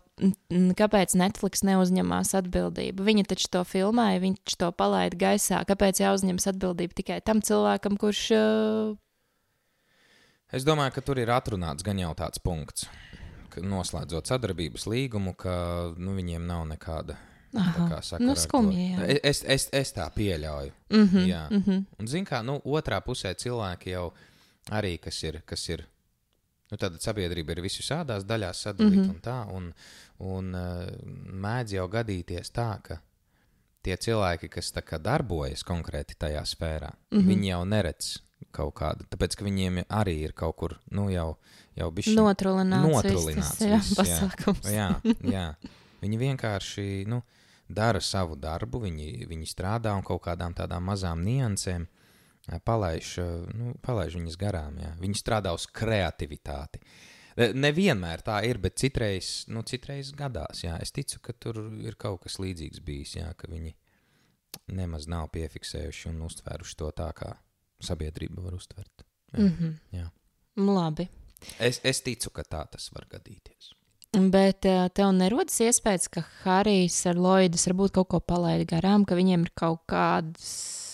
kāpēc 0.73 1.13
Netflix 1.15 1.61
neuzņemās 1.61 2.33
atbildību? 2.41 3.03
Viņi 3.05 3.25
taču 3.29 3.47
to 3.53 3.61
filmēja, 3.63 4.19
viņš 4.23 4.55
to 4.57 4.71
palaida 4.71 5.15
gaisā. 5.17 5.61
Kāpēc 5.69 6.01
jāuzņemas 6.01 6.47
atbildība 6.53 6.93
tikai 6.97 7.21
tam 7.23 7.41
cilvēkam, 7.41 7.97
kurš. 8.01 8.23
Uh, 8.31 8.97
Es 10.51 10.65
domāju, 10.67 10.91
ka 10.97 11.01
tur 11.01 11.19
ir 11.21 11.29
atrunāts 11.31 11.83
gan 11.85 11.99
jau 12.01 12.09
tāds 12.17 12.41
punkts, 12.43 12.83
ka 13.53 13.61
noslēdzot 13.63 14.27
sadarbības 14.27 14.83
līgumu, 14.91 15.31
ka 15.39 15.53
nu, 15.95 16.11
viņiem 16.17 16.43
nav 16.49 16.65
nekāda. 16.67 17.15
tā 17.53 17.59
Aha. 17.61 17.85
kā 17.91 18.01
sakara 18.03 18.25
Nu, 18.27 18.35
skumji. 18.35 18.89
Es, 19.23 19.43
es, 19.43 19.69
es 19.71 19.93
tā 19.93 20.09
pieļauju. 20.11 20.71
mm 20.89 21.07
-hmm, 21.07 21.25
Jā. 21.27 21.49
mm 21.51 21.63
-hmm. 21.63 21.85
Un, 21.99 22.07
zin 22.07 22.25
kā, 22.25 22.43
nu, 22.43 22.59
otrā 22.65 23.01
pusē 23.01 23.33
cilvēki 23.35 23.91
jau 23.91 24.11
arī, 24.71 24.97
kas 24.99 25.23
ir, 25.23 25.41
kas 25.45 25.69
ir 25.69 25.85
nu, 26.71 26.79
tāda 26.79 26.99
sabiedrība, 27.03 27.55
ir 27.55 27.63
visu 27.65 27.83
sādās 27.85 28.25
daļās 28.27 28.65
sadalīta 28.67 29.03
mm. 29.03 29.05
-hmm. 29.05 29.13
un 29.13 29.21
tā. 29.21 29.39
Un, 29.51 29.69
un 30.31 30.51
uh, 30.55 30.83
mēdz 31.45 31.77
jau 31.77 31.87
gadīties 31.91 32.53
tā, 32.55 32.71
ka 32.83 33.01
tie 33.83 33.97
cilvēki, 33.97 34.49
kas 34.49 34.73
darbojas 35.01 35.63
konkrēti 35.67 36.17
tajā 36.17 36.43
sfērā, 36.45 36.91
mm. 36.91 37.17
-hmm. 37.17 37.27
viņi 37.27 37.49
jau 37.49 37.63
neredz 37.65 38.17
kaut 38.51 38.73
kādu, 38.75 39.05
tāpēc 39.09 39.37
ka 39.37 39.45
viņiem 39.45 39.83
arī 39.89 40.15
ir 40.25 40.33
kaut 40.33 40.55
kur, 40.57 40.79
nu, 40.91 41.09
jau, 41.13 41.37
jau 41.77 41.91
bišķi 41.91 42.15
Notrulināts, 42.17 42.87
notrulināts 42.89 43.59
viss 43.61 43.71
viss, 43.71 43.91
jā. 43.93 43.99
pasākums. 44.01 44.65
Jā, 44.71 44.89
jā. 45.35 45.45
Viņi 46.01 46.17
vienkārši 46.17 47.05
nu, 47.07 47.21
dara 47.69 48.01
savu 48.01 48.35
darbu, 48.35 48.81
viņi, 48.87 49.27
viņi 49.29 49.49
strādā 49.49 49.93
un 49.95 50.03
kaut 50.03 50.23
kādām 50.25 50.55
tādām 50.57 50.83
mazām 50.89 51.21
niansēm 51.23 51.85
palaiž, 52.65 53.15
ā, 53.21 53.27
nu, 53.57 53.73
palaiž 53.85 54.17
viņas 54.19 54.37
garām. 54.39 54.79
Jā. 54.81 54.91
Viņi 55.01 55.19
strādā 55.19 55.53
uz 55.55 55.67
kreativitāti. 55.67 56.81
E, 57.37 57.51
Nevienmēr 57.53 58.23
tā 58.25 58.41
ir, 58.47 58.59
bet 58.63 58.79
citreiz, 58.81 59.45
nu, 59.51 59.63
citreiz 59.67 60.11
gadās. 60.17 60.63
Jā. 60.65 60.77
Es 60.81 60.91
ticu, 60.95 61.21
ka 61.23 61.33
tur 61.33 61.63
ir 61.81 61.97
kaut 62.01 62.25
kas 62.25 62.39
līdzīgs 62.41 62.83
bijis, 62.85 63.15
jā, 63.21 63.29
ka 63.37 63.51
viņi 63.51 63.75
nemaz 64.75 65.07
nav 65.11 65.29
piefiksējuši 65.35 66.09
un 66.11 66.25
uztvēruši 66.27 66.77
to 66.77 66.91
tā, 66.97 67.11
kā 67.15 67.31
sabiedrība 67.81 68.43
var 68.43 68.57
uztvert. 68.57 69.05
Jā. 69.31 69.39
Mm 69.39 69.51
-hmm. 69.57 69.75
Jā. 69.97 70.09
Labi. 70.55 71.09
Es, 71.59 71.79
es 71.83 72.01
ticu, 72.01 72.29
ka 72.29 72.43
tā 72.43 72.65
tas 72.71 72.91
var 72.93 73.07
gadīties. 73.09 73.73
Bet 74.11 74.65
tev 74.93 75.13
nerodas 75.15 75.59
iespējas, 75.63 76.09
ka 76.11 76.25
Harijs 76.43 77.05
ar 77.05 77.15
Lloydus 77.15 77.63
varbūt 77.67 77.91
kaut 77.91 78.09
ko 78.11 78.19
palaida 78.19 78.65
garām, 78.75 79.05
ka 79.05 79.15
viņiem 79.15 79.41
ir 79.41 79.51
kaut 79.55 79.85
kādas 79.87 80.90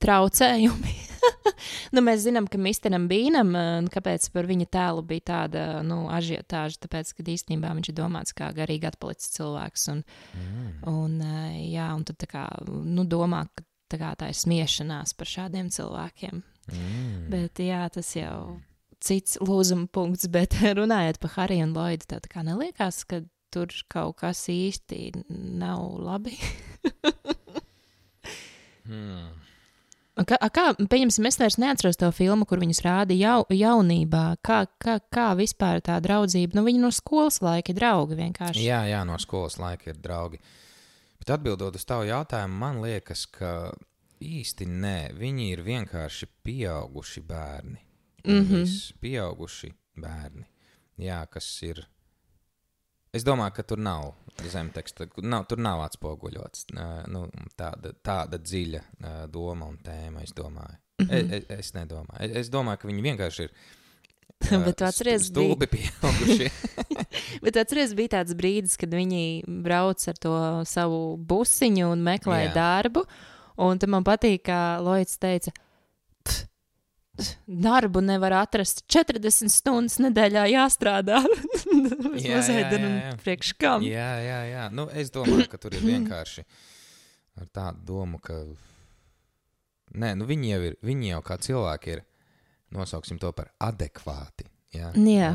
traucējumi. 0.00 0.94
nu, 1.94 2.02
mēs 2.04 2.24
zinām, 2.24 2.46
ka 2.50 2.60
Misteram 2.60 3.06
Bīnam, 3.10 3.52
uh, 3.56 3.88
kāpēc 3.92 4.28
par 4.34 4.48
viņa 4.50 4.68
tēlu 4.72 5.04
bija 5.06 5.26
tāda 5.32 5.64
nu, 5.86 6.02
ažiotāža, 6.12 6.80
tāpēc, 6.86 7.12
ka 7.16 7.26
īstenībā 7.34 7.72
viņš 7.76 7.92
ir 7.92 7.98
domāts 7.98 8.36
kā 8.36 8.50
garīgi 8.56 8.90
atpalicis 8.90 9.34
cilvēks. 9.38 9.88
Un, 9.94 10.04
Mm. 10.30 10.70
un, 10.88 11.18
uh, 11.24 11.58
jā, 11.58 11.88
un 11.96 12.04
tad 12.06 12.16
tā 12.22 12.26
kā, 12.30 12.44
nu, 12.66 13.04
domā, 13.08 13.44
ka 13.54 13.64
tā, 13.90 13.98
kā, 14.00 14.14
tā 14.18 14.30
ir 14.30 14.38
smiešanās 14.38 15.14
par 15.18 15.28
šādiem 15.28 15.70
cilvēkiem. 15.74 16.42
Mm. 16.70 17.28
Bet 17.32 17.60
jā, 17.62 17.82
tas 17.92 18.12
jau 18.16 18.60
cits 19.02 19.38
lūzuma 19.42 19.88
punkts. 19.92 20.28
Bet 20.32 20.54
runājot 20.80 21.20
par 21.22 21.34
Hariju 21.36 21.66
un 21.68 21.74
Lloydu, 21.76 22.08
tā, 22.10 22.20
tā 22.22 22.32
kā 22.32 22.44
neliekās, 22.46 23.02
ka 23.08 23.22
tur 23.50 23.72
kaut 23.90 24.20
kas 24.22 24.44
īsti 24.52 25.24
nav 25.28 25.82
labi. 25.98 26.36
Hmm. 28.90 29.30
Kā, 30.26 30.36
kā 30.52 30.64
pieņemsim, 30.76 31.24
es 31.30 31.38
vairs 31.40 31.56
neatceros 31.62 31.96
to 32.00 32.10
filmu, 32.12 32.44
kur 32.48 32.60
viņas 32.60 32.82
rāda 32.84 33.16
jau, 33.16 33.44
jaunībā. 33.54 34.24
Kā, 34.44 34.64
kā, 34.82 34.98
kā 35.12 35.30
vispār 35.38 35.80
tā 35.86 35.96
draudzība? 36.02 36.58
Nu, 36.58 36.64
viņi 36.66 36.82
no 36.82 36.90
skolas 36.92 37.40
laika 37.44 37.72
ir 37.72 37.78
draugi 37.78 38.18
vienkārši. 38.18 38.64
Jā, 38.66 38.82
jā, 38.90 39.04
no 39.08 39.16
skolas 39.22 39.56
laika 39.62 39.92
ir 39.94 40.00
draugi. 40.02 40.42
Bet 41.20 41.32
atbildot 41.36 41.78
uz 41.78 41.86
tavu 41.88 42.08
jautājumu, 42.10 42.58
man 42.60 42.82
liekas, 42.84 43.24
ka 43.32 43.70
īsti 44.20 44.68
nē. 44.68 44.98
Viņi 45.16 45.48
ir 45.54 45.64
vienkārši 45.64 46.28
pieauguši 46.44 47.24
bērni. 47.24 47.80
Mhm. 48.26 48.64
Viss 48.64 48.92
Pieauguši 49.00 49.72
bērni. 49.96 50.44
Jā, 51.00 51.22
kas 51.32 51.46
ir. 51.64 51.86
Es 53.16 53.24
domāju, 53.26 53.54
ka 53.56 53.62
tur 53.66 53.80
nav 53.82 54.12
zemteksta, 54.50 55.08
nav, 55.26 55.48
tur 55.50 55.58
nav 55.58 55.82
atspoguļots 55.88 56.68
nu, 57.10 57.24
tāda, 57.58 57.90
tāda 58.06 58.38
dziļa 58.38 58.82
doma 59.34 59.66
un 59.72 59.78
tēma. 59.82 60.22
Es 60.22 60.32
domāju. 60.36 60.76
Mhm. 61.00 61.10
Es, 61.10 61.32
es, 61.40 61.50
es 61.58 61.72
nedomāju. 61.74 62.20
Es, 62.28 62.36
es 62.44 62.50
domāju, 62.52 62.82
ka 62.84 62.90
viņi 62.90 63.04
vienkārši 63.08 63.46
ir. 63.48 63.54
Bet 64.64 64.76
tu 64.80 64.86
atceries, 64.86 65.26
stu- 65.26 65.42
stulbi 65.42 65.66
pieauguši. 65.68 66.46
Bet 67.44 67.58
atceries, 67.60 67.92
bija 67.98 68.14
tāds 68.18 68.36
brīdis, 68.38 68.78
kad 68.80 68.94
viņi 68.94 69.24
brauc 69.66 70.06
ar 70.08 70.20
to 70.22 70.34
savu 70.68 71.00
busiņu 71.18 71.90
un 71.92 72.04
meklēja 72.06 72.48
Jā. 72.48 72.54
darbu. 72.56 73.04
Un 73.60 73.80
tad 73.82 73.92
man 73.92 74.06
patīk, 74.06 74.46
kā 74.48 74.60
Loits 74.80 75.18
teica, 75.20 75.52
"Pf, 75.52 76.46
pf, 76.46 76.46
darbu 77.46 78.02
nevar 78.04 78.34
atrast 78.40 78.84
40 78.90 79.52
stundas 79.52 79.98
nedēļā 80.02 80.46
jāstrādā. 80.52 81.22
Jā, 82.20 82.40
jā, 82.42 82.56
jā, 82.68 82.78
jā. 82.78 83.12
priekš 83.22 83.52
kam. 83.56 83.84
Jā, 83.86 84.08
jā, 84.20 84.38
jā. 84.50 84.64
Nu, 84.74 84.84
es 84.92 85.12
domāju, 85.14 85.46
ka 85.48 85.58
tur 85.60 85.72
ir 85.76 85.84
vienkārši 85.86 86.42
ar 87.40 87.48
tādu 87.54 87.86
domu, 87.92 88.20
ka. 88.22 88.36
Nē, 90.00 90.12
nu 90.18 90.26
viņi 90.28 90.50
jau 90.50 90.60
ir, 90.68 90.76
viņi 90.84 91.12
jau 91.14 91.20
kā 91.26 91.38
cilvēki 91.40 91.94
ir, 91.94 92.02
nosauksim 92.76 93.18
to 93.22 93.30
par 93.36 93.52
adekvāti. 93.64 94.46
Jā, 94.70 94.92
Jā. 94.94 95.28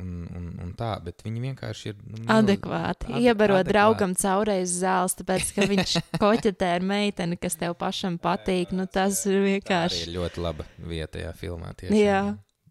un, 0.00 0.12
un, 0.36 0.44
un 0.64 0.70
tā, 0.78 0.94
bet 1.04 1.20
viņi 1.26 1.40
vienkārši 1.44 1.90
ir. 1.92 1.96
Nu, 2.08 2.22
Adekvāti. 2.32 3.10
Ade- 3.12 3.20
Iebaro 3.20 3.58
adekvāti. 3.58 3.72
draugam 3.74 4.14
caurreiz 4.16 4.70
zāles, 4.80 5.14
tāpēc, 5.18 5.50
ka 5.58 5.66
viņš 5.68 5.96
koķetē 6.22 6.70
ar 6.78 6.80
meiteni, 6.88 7.36
kas 7.36 7.56
tev 7.60 7.74
pašam 7.80 8.16
patīk. 8.18 8.72
Nu, 8.72 8.86
tas 8.86 9.26
ir 9.26 9.32
Tā 9.34 9.36
arī 9.42 9.50
vienkārši. 9.58 10.00
ir 10.06 10.14
ļoti 10.16 10.40
laba 10.46 10.64
vieta, 10.78 11.18
jā, 11.20 11.32
filmā. 11.36 11.74
Tieši, 11.76 12.00
Jā. 12.00 12.22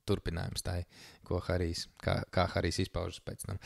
Turpinājums 0.10 0.64
tai, 0.66 0.80
ko 1.24 1.38
Harijs, 1.46 1.84
kā, 2.02 2.24
kā 2.34 2.48
Harijs 2.50 2.80
izpaužas 2.82 3.20
pēc 3.22 3.46
tam, 3.46 3.60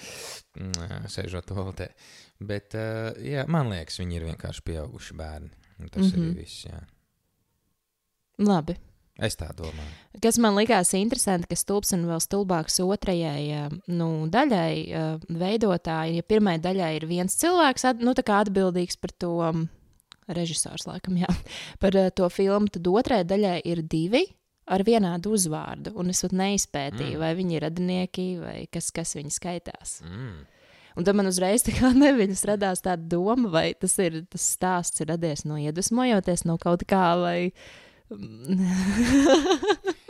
mm, 0.60 1.06
sēžot 1.08 1.48
toaletē. 1.48 1.88
Bet, 2.44 2.76
jā, 3.24 3.46
man 3.48 3.70
liekas, 3.72 3.96
viņi 4.04 4.18
ir 4.20 4.26
vienkārši 4.34 4.62
pieauguši 4.68 5.16
bērni. 5.16 5.50
Tas 5.90 6.04
mm 6.04 6.12
-hmm. 6.12 6.28
Arī 6.34 6.36
viss, 6.44 6.66
jā. 6.68 6.82
Labi. 8.40 8.76
Es 9.22 9.36
tā 9.38 9.52
domāju. 9.54 9.92
Kas 10.24 10.40
man 10.42 10.56
likās 10.58 10.90
interesanti, 10.98 11.46
ka 11.52 11.58
stulbs 11.58 11.94
un 11.94 12.08
vēl 12.10 12.22
stulbāks 12.24 12.80
otrajai 12.82 13.42
eh, 13.54 13.76
nu, 13.94 14.08
daļai 14.34 14.74
eh, 14.74 15.26
veidotāji, 15.30 16.18
ja 16.18 16.26
pirmajai 16.26 16.62
daļai 16.64 16.92
ir 16.98 17.06
viens 17.10 17.38
cilvēks, 17.38 17.86
nu, 18.02 18.16
atbildīgs 18.18 18.98
par 18.98 19.14
to 19.22 19.36
mm, 19.46 19.68
režisors, 20.34 20.88
laikam, 20.90 21.20
jā, 21.22 21.30
par 21.84 22.00
eh, 22.00 22.10
to 22.10 22.30
filmu, 22.34 22.74
tad 22.74 22.90
otrajai 22.90 23.28
daļai 23.30 23.60
ir 23.70 23.84
divi 23.86 24.24
ar 24.66 24.82
vienādu 24.88 25.36
uzvārdu. 25.38 25.94
Un 26.00 26.10
es 26.10 26.24
pat 26.26 26.34
neizpētīju, 26.40 27.14
Mm. 27.14 27.22
vai 27.22 27.32
viņi 27.38 27.58
ir 27.58 27.66
radinieki 27.68 28.28
vai 28.42 28.58
kas, 28.72 28.90
kas 28.96 29.14
viņi 29.20 29.38
skaitās. 29.38 30.00
Mm. 30.08 30.42
Un 30.98 31.06
tad 31.06 31.18
man 31.18 31.30
uzreiz 31.30 31.66
tā 31.66 31.74
kā 31.78 31.94
neviļas 32.04 32.46
radās 32.50 32.82
tāda 32.82 33.06
doma, 33.14 33.50
vai 33.50 33.68
tas 33.78 33.94
ir 34.02 34.24
tas 34.26 34.50
stāsts 34.58 35.06
ir 35.06 35.14
radies 35.14 35.46
no 35.46 35.62
iedvesmojoties 35.62 36.48
no 36.50 36.58
kaut 36.58 36.86
kā, 36.90 37.14
vai. 37.22 37.52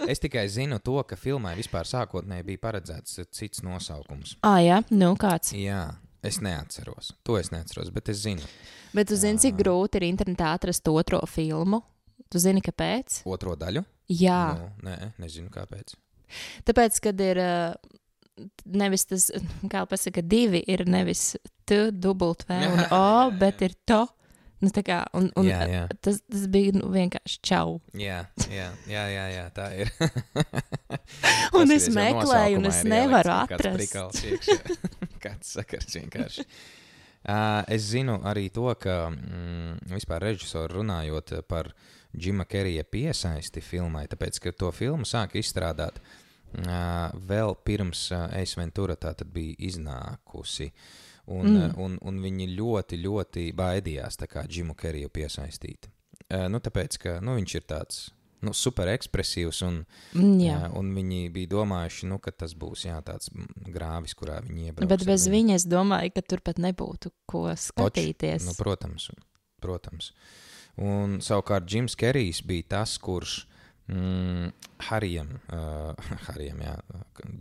Es 0.03 0.19
tikai 0.19 0.47
zinu 0.51 0.79
to, 0.83 0.97
ka 1.07 1.15
filmai 1.15 1.53
vispār 1.55 1.87
sākotnēji 1.87 2.43
bija 2.49 2.59
paredzēts 2.65 3.21
cits 3.31 3.61
nosaukums. 3.63 4.35
ah, 4.43 4.57
jā, 4.59 4.81
nu 4.91 5.13
kāds. 5.19 5.53
Jā, 5.55 5.93
es 6.23 6.41
neatceros. 6.43 7.13
To 7.23 7.37
es 7.39 7.53
neatceros, 7.53 7.91
bet 7.95 8.11
es 8.11 8.19
zinu. 8.25 8.43
Bet 8.93 9.07
tu 9.09 9.15
zini, 9.19 9.39
cik 9.39 9.55
grūti 9.61 10.01
ir 10.01 10.07
internetā 10.09 10.51
atrast 10.57 10.87
otro 10.91 11.21
filmu? 11.29 11.79
Tu 12.29 12.41
zini, 12.43 12.61
kāpēc? 12.65 13.21
Otro 13.29 13.55
daļu? 13.55 13.85
Jā, 14.11 14.41
Nu, 14.59 14.67
nē, 14.89 15.13
nezinu 15.23 15.47
kāpēc. 15.53 15.95
tāpēc, 16.67 16.99
kad 17.07 17.21
ir 17.23 17.39
nevis 18.65 19.05
tas, 19.07 19.29
kā 19.71 19.85
pasaka, 19.87 20.21
divi 20.21 20.63
ir 20.67 20.83
nevis 20.89 21.37
T, 21.65 21.91
dubult 21.91 22.43
V 22.49 22.59
un 22.67 22.83
O, 22.91 23.31
bet 23.39 23.61
ir 23.63 23.73
to. 23.87 24.03
Nu, 24.63 24.71
kā, 24.85 25.01
un, 25.17 25.27
un 25.39 25.47
Jā, 25.47 25.63
jā. 25.67 25.81
Tas, 26.05 26.21
tas 26.23 26.45
bija 26.51 26.71
nu, 26.77 26.87
vienkārši 26.93 27.39
čau. 27.43 27.81
Jā, 27.99 28.21
jā, 28.47 28.69
jā, 28.87 29.03
jā, 29.11 29.25
jā 29.33 29.43
tā 29.55 29.65
ir. 29.81 29.91
Un 31.59 31.73
es 31.73 31.89
meklēju, 31.91 32.61
un 32.61 32.69
es 32.69 32.79
nevaru 32.87 33.33
kāds 33.33 33.57
atrast. 33.57 33.77
prikals 33.77 34.23
iekšā. 34.29 34.55
Kāds 35.23 35.53
sakars 35.55 35.89
vienkārši. 35.95 36.45
Uh, 37.23 37.61
es 37.71 37.85
zinu 37.87 38.17
arī 38.27 38.49
to, 38.51 38.65
ka 38.79 39.07
mm, 39.13 39.93
vispār 39.93 40.25
režisori 40.27 40.75
runājot 40.75 41.37
par 41.47 41.69
Džima 42.11 42.43
Kerija 42.49 42.83
piesaisti 42.83 43.63
filmai, 43.63 44.05
tāpēc, 44.11 44.41
ka 44.43 44.51
to 44.51 44.71
filmu 44.75 45.07
sāka 45.07 45.39
izstrādāt 45.39 46.01
uh, 46.01 47.13
vēl 47.15 47.55
pirms 47.63 48.09
uh, 48.11 48.27
Eis 48.39 48.57
Ventura 48.59 48.97
tā 48.99 49.13
tad 49.17 49.31
bija 49.33 49.55
iznākusi. 49.69 50.71
Un, 51.25 51.45
Mm. 51.47 51.59
mm. 51.69 51.77
un, 51.79 51.93
un 52.01 52.17
viņi 52.19 52.49
ļoti, 52.57 52.97
ļoti 52.99 53.43
baidījās 53.55 54.17
tā 54.19 54.27
kā 54.27 54.41
Džimu 54.47 54.73
Keriju 54.75 55.07
piesaistīt. 55.09 55.87
Uh, 56.27 56.49
nu, 56.51 56.59
tāpēc, 56.59 56.97
ka 56.99 57.13
nu, 57.23 57.37
viņš 57.39 57.55
ir 57.55 57.63
tāds 57.69 58.01
nu, 58.43 58.51
super 58.53 58.89
ekspresīvs 58.91 59.61
un 59.63 59.85
Mm, 60.13 60.33
Jā. 60.43 60.57
Jā, 60.59 60.71
un 60.75 60.89
viņi 60.93 61.29
bija 61.31 61.47
domājuši, 61.53 62.09
nu, 62.11 62.17
ka 62.19 62.31
tas 62.31 62.51
būs 62.53 62.83
jā, 62.89 62.97
tāds 63.07 63.31
mm, 63.31 63.71
grāvis, 63.71 64.13
kurā 64.19 64.41
viņi 64.43 64.67
iebrauc. 64.67 64.89
Bet 64.89 65.05
bez 65.07 65.27
viņu. 65.29 65.33
viņa 65.37 65.55
es 65.55 65.65
domāju, 65.65 66.11
ka 66.13 66.21
tur 66.27 66.41
pat 66.43 66.59
nebūtu 66.59 67.11
ko 67.25 67.45
skatīties. 67.55 68.43
Nu, 68.45 68.53
protams, 68.59 69.07
protams. 69.63 70.11
Un 70.75 71.19
savukārt 71.23 71.65
Džims 71.69 71.95
Kerijs 71.95 72.41
bija 72.45 72.63
tas, 72.75 72.97
kurš 72.97 73.45
Harijam, 74.83 75.27
uh, 75.51 75.91
Harijam 76.27 76.61
jā, 76.63 76.73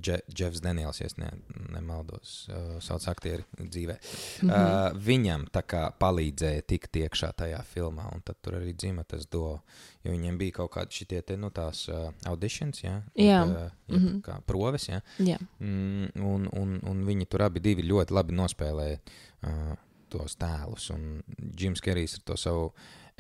Dže, 0.03 0.17
Jeffs 0.39 0.63
Daniels, 0.63 0.99
ja 1.01 1.07
ne, 1.23 1.29
nemaldos, 1.71 2.33
uh, 2.51 2.81
sauc 2.83 3.07
aktieri 3.13 3.45
dzīvē, 3.59 3.95
mm. 3.95 4.49
-hmm. 4.49 4.51
uh, 4.51 4.99
viņam 5.07 5.47
tā 5.55 5.63
kā 5.63 5.85
palīdzēja 6.03 6.65
tikt 6.67 6.97
iekšā 6.97 7.33
tajā 7.39 7.63
filmā, 7.75 8.09
un 8.15 8.25
tad 8.27 8.41
tur 8.43 8.59
arī 8.59 8.75
dzima 8.75 9.05
tas 9.05 9.27
do, 9.27 9.61
jo 10.03 10.11
viņiem 10.11 10.39
bija 10.39 10.59
kaut 10.59 10.73
kādi 10.75 10.99
šitie 10.99 11.23
te, 11.23 11.37
nu, 11.37 11.51
tās 11.51 11.89
uh, 11.89 12.11
auditions, 12.27 12.83
jā, 12.83 13.03
Jā. 13.15 13.47
jeb, 13.47 13.55
uh, 13.57 13.63
jeb, 13.89 14.01
mm. 14.01 14.09
-hmm. 14.09 14.21
kā 14.23 14.41
proves, 14.47 14.89
jā, 14.89 15.01
Jā. 15.19 15.39
Mm, 15.59 16.11
un, 16.17 16.49
un, 16.53 16.81
un 16.83 17.07
viņi 17.07 17.27
tur 17.27 17.43
abi 17.43 17.61
divi 17.61 17.83
ļoti 17.83 18.13
labi 18.13 18.35
nospēlēja 18.35 18.99
uh, 19.47 19.77
tos 20.13 20.37
tēlus. 20.37 20.91
Un 20.95 21.23
Džims 21.57 21.81
Kerijs 21.81 22.19
ar 22.19 22.27
to 22.29 22.37
savu 22.37 22.71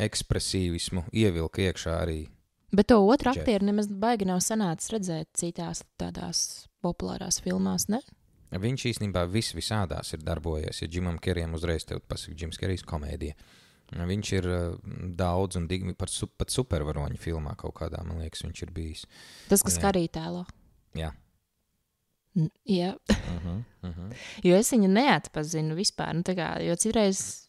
ekspresīvismu 0.03 1.07
ievilka 1.13 1.63
iekšā 1.69 1.99
arī. 2.03 2.27
Bet 2.73 2.87
to 2.89 2.97
otru 3.07 3.31
aktieru 3.31 3.67
nemaz 3.69 3.89
baigi 3.89 4.25
nav 4.25 4.41
sanācis 4.41 4.91
redzēt 4.95 5.29
citās 5.37 5.83
tādās 6.01 6.67
populārās 6.83 7.41
filmās, 7.45 7.89
ne? 7.93 8.01
Viņš 8.53 8.85
īstenībā 8.91 9.27
vis 9.33 9.53
visādās 9.57 10.13
ir 10.13 10.23
darbojies. 10.25 10.83
Ja 10.83 10.89
Džimam 10.89 11.19
Kerijam 11.19 11.55
uzreiz 11.57 11.85
te 11.89 11.97
pasakā, 12.01 12.35
Džims 12.37 12.59
Kerijs 12.61 12.83
komēdija. 12.85 13.35
Viņš 13.93 14.33
ir 14.33 14.47
uh, 14.49 14.77
daudz 15.17 15.57
un 15.57 15.67
digi, 15.69 15.93
par 15.95 16.09
su, 16.09 16.27
pat 16.27 16.49
supervaroņu 16.53 17.19
filmā 17.21 17.53
kaut 17.61 17.75
kādā, 17.81 18.01
man 18.09 18.21
liekas, 18.25 18.45
viņš 18.45 18.63
ir 18.63 18.71
bijis. 18.73 19.05
Tas, 19.49 19.63
kas 19.63 19.77
Jā. 19.77 19.83
karī 19.85 20.07
tēlo. 20.09 20.47
Jā. 20.97 21.13
N- 22.37 22.51
Jā, 22.65 22.95
Uh 23.11 23.43
-huh, 23.45 23.65
uh 23.83 23.91
-huh. 23.97 24.13
jo 24.45 24.57
es 24.57 24.73
viņu 24.73 24.89
neatpazinu 24.89 25.75
vispār. 25.75 26.15
Nu, 26.15 26.23
kā, 26.23 26.61
jo 26.65 26.75
citreiz, 26.77 27.49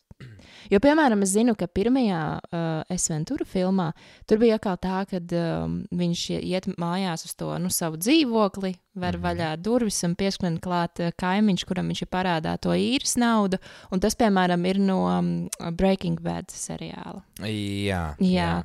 jo, 0.71 0.79
piemēram, 0.79 1.21
es 1.25 1.33
zinu, 1.35 1.55
ka 1.59 1.67
pirmajā 1.67 2.19
uh, 2.39 2.83
Esventura 2.93 3.45
filmā 3.45 3.91
tur 4.27 4.37
bija 4.41 4.55
atkal 4.59 4.77
tā, 4.77 5.01
ka 5.09 5.19
um, 5.19 5.79
viņš 5.91 6.23
iet 6.39 6.67
mājās 6.79 7.25
uz 7.27 7.35
to 7.35 7.51
nu, 7.59 7.69
savu 7.69 7.97
dzīvokli, 7.97 8.73
ver 8.95 9.17
Mhm. 9.17 9.23
vaļā 9.25 9.49
durvis 9.61 10.03
un 10.03 10.15
pieskrien 10.15 10.59
klāt 10.61 10.99
uh, 11.03 11.11
kaimiņš, 11.17 11.65
kuram 11.65 11.87
viņš 11.91 12.01
ir 12.05 12.11
parādā 12.13 12.57
to 12.61 12.69
īres 12.77 13.15
naudu. 13.17 13.57
Un 13.91 13.99
tas, 13.99 14.15
piemēram, 14.15 14.65
ir 14.69 14.79
no 14.79 15.01
um, 15.09 15.33
Breaking 15.73 16.19
Bad 16.21 16.47
seriāla. 16.53 17.23
Jā, 17.39 18.15
Jā. 18.19 18.63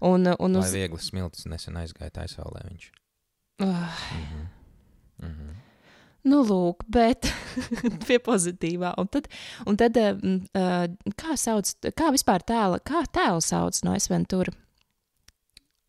Un, 0.00 0.26
uh, 0.30 0.36
un 0.38 0.52
Lai 0.54 0.66
uz, 0.68 0.74
viegli 0.74 0.98
smilts 1.02 1.46
nesen 1.50 1.74
aizgāja 1.74 2.10
aizsaulē 2.22 2.62
viņš. 2.70 2.90
uh, 3.60 3.66
Mhm. 4.14 4.44
Mhm. 5.22 5.54
Nu, 6.26 6.40
lūk, 6.42 6.82
bet 6.90 7.28
pie 8.08 8.18
pozitīvā. 8.22 8.94
Un 8.98 9.10
tad, 9.12 9.28
un 9.68 9.78
tad 9.78 9.98
mm, 9.98 10.40
uh, 10.58 11.12
kā 11.18 11.36
sauc, 11.38 11.70
kā 11.94 12.10
vispār 12.14 12.42
tēla, 12.46 12.80
kā 12.82 13.04
tēlu 13.14 13.44
sauc 13.44 13.78
no 13.86 13.94
Esventura? 13.98 14.54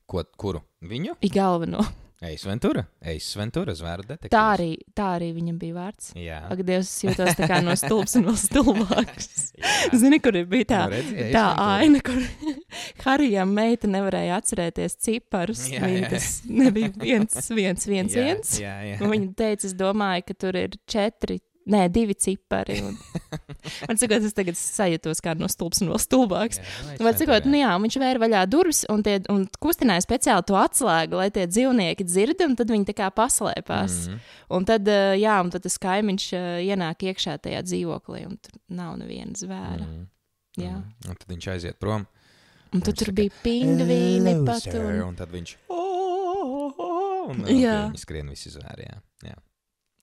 Ko, 0.09 0.23
kuru? 0.41 0.61
Viņu? 0.85 1.17
I 1.25 1.31
galveno. 1.33 1.83
Eis 2.19 2.43
Ventura. 2.43 2.81
Eis 2.99 3.27
Ventura, 3.39 3.71
zvēru 3.79 4.03
detektīvs. 4.03 4.33
Tā 4.33 4.41
arī, 4.57 4.71
tā 4.97 5.05
arī 5.15 5.29
viņam 5.37 5.59
bija 5.61 5.75
vārds. 5.77 6.09
Jā. 6.19 6.41
Ak, 6.51 6.63
Dievs, 6.67 6.89
es 6.91 7.05
jūtos 7.05 7.37
tā 7.37 7.47
kā 7.47 7.61
no 7.63 7.75
stulbs 7.79 8.17
un 8.19 8.25
vēl 8.27 8.35
stulbāks. 8.41 9.29
Jā. 9.55 9.75
Zini, 10.01 10.19
kur 10.23 10.35
ir 10.35 10.49
bija 10.51 10.67
tā, 10.73 10.81
Nu, 10.89 10.97
redzi, 10.97 11.29
tā 11.31 11.45
aina, 11.63 12.01
kur 12.03 12.19
Harijam 13.05 13.53
meita 13.55 13.87
nevarēja 13.87 14.41
atcerēties 14.41 14.97
ciparus. 14.99 15.63
Jā, 15.71 15.79
Viņa 15.87 16.01
jā. 16.03 16.09
tas 16.17 16.29
nebija 16.49 16.91
viens, 16.99 17.39
viens, 17.55 17.87
viens, 17.87 18.17
jā, 18.19 18.25
viens. 18.27 18.55
Jā, 18.59 18.75
jā. 18.91 18.99
Un 18.99 19.15
viņa 19.15 19.31
teica, 19.39 19.69
es 19.71 19.77
domāju, 19.79 20.27
ka 20.27 20.37
tur 20.43 20.59
ir 20.59 20.75
četri 20.91 21.39
nē, 21.69 21.85
divi 21.93 22.15
cipari. 22.17 22.79
Un, 22.85 22.97
man 23.87 23.99
cikot, 24.01 24.25
es 24.25 24.35
tagad 24.37 24.57
sajūtos 24.59 25.23
kā 25.25 25.35
no 25.39 25.49
stulbs 25.51 25.83
un 25.83 25.91
vēl 25.93 26.01
stulbāks. 26.03 26.61
Vai 27.01 27.13
cikot, 27.19 27.47
nu 27.49 27.61
jā, 27.61 27.71
viņš 27.85 27.99
vēra 28.03 28.23
vaļā 28.25 28.43
durvis 28.51 28.83
un, 28.91 29.03
tie, 29.05 29.17
un 29.31 29.45
kustināja 29.61 30.05
speciāli 30.05 30.47
to 30.49 30.57
atslēgu, 30.59 31.19
lai 31.21 31.29
tie 31.35 31.47
dzīvnieki 31.49 32.07
dzird, 32.07 32.45
un 32.45 32.55
tad 32.59 32.73
viņi 32.73 32.89
tā 32.91 32.97
kā 33.01 33.09
paslēpās. 33.15 33.97
Mm 34.05 34.13
-hmm. 34.13 34.37
Un 34.57 34.69
tad, 34.69 34.87
uh, 34.87 35.15
jā, 35.19 35.39
un 35.43 35.51
tad 35.53 35.65
tas 35.65 35.77
kaimiņš 35.81 36.29
uh, 36.33 36.47
ienāk 36.65 37.09
iekšā 37.11 37.37
tajā 37.37 37.63
dzīvoklī, 37.63 38.25
un 38.27 38.37
tur 38.37 38.59
nav 38.67 38.97
neviena 38.97 39.33
zvēra. 39.33 39.85
Mm 39.85 39.91
-hmm. 39.97 40.07
Jā. 40.57 40.75
Mm. 40.77 41.09
Un 41.09 41.15
tad 41.15 41.27
viņš 41.29 41.47
aiziet 41.53 41.79
prom. 41.79 42.05
Un 42.73 42.81
tad 42.85 42.97
tur 42.97 43.11
bija 43.17 43.33
pingvīni 43.43 44.45
pat. 44.45 44.67
Un... 44.73 45.01
un 45.07 45.15
tad 45.15 45.31
viņš. 45.33 45.55
Un, 47.29 47.43
okay, 47.43 47.59
Jā. 47.61 47.77
viņi 47.89 48.01
skrien 48.01 48.29
visi 48.29 48.51
zvēri. 48.53 48.87
Jā. 48.89 48.99
Jā. 49.29 49.37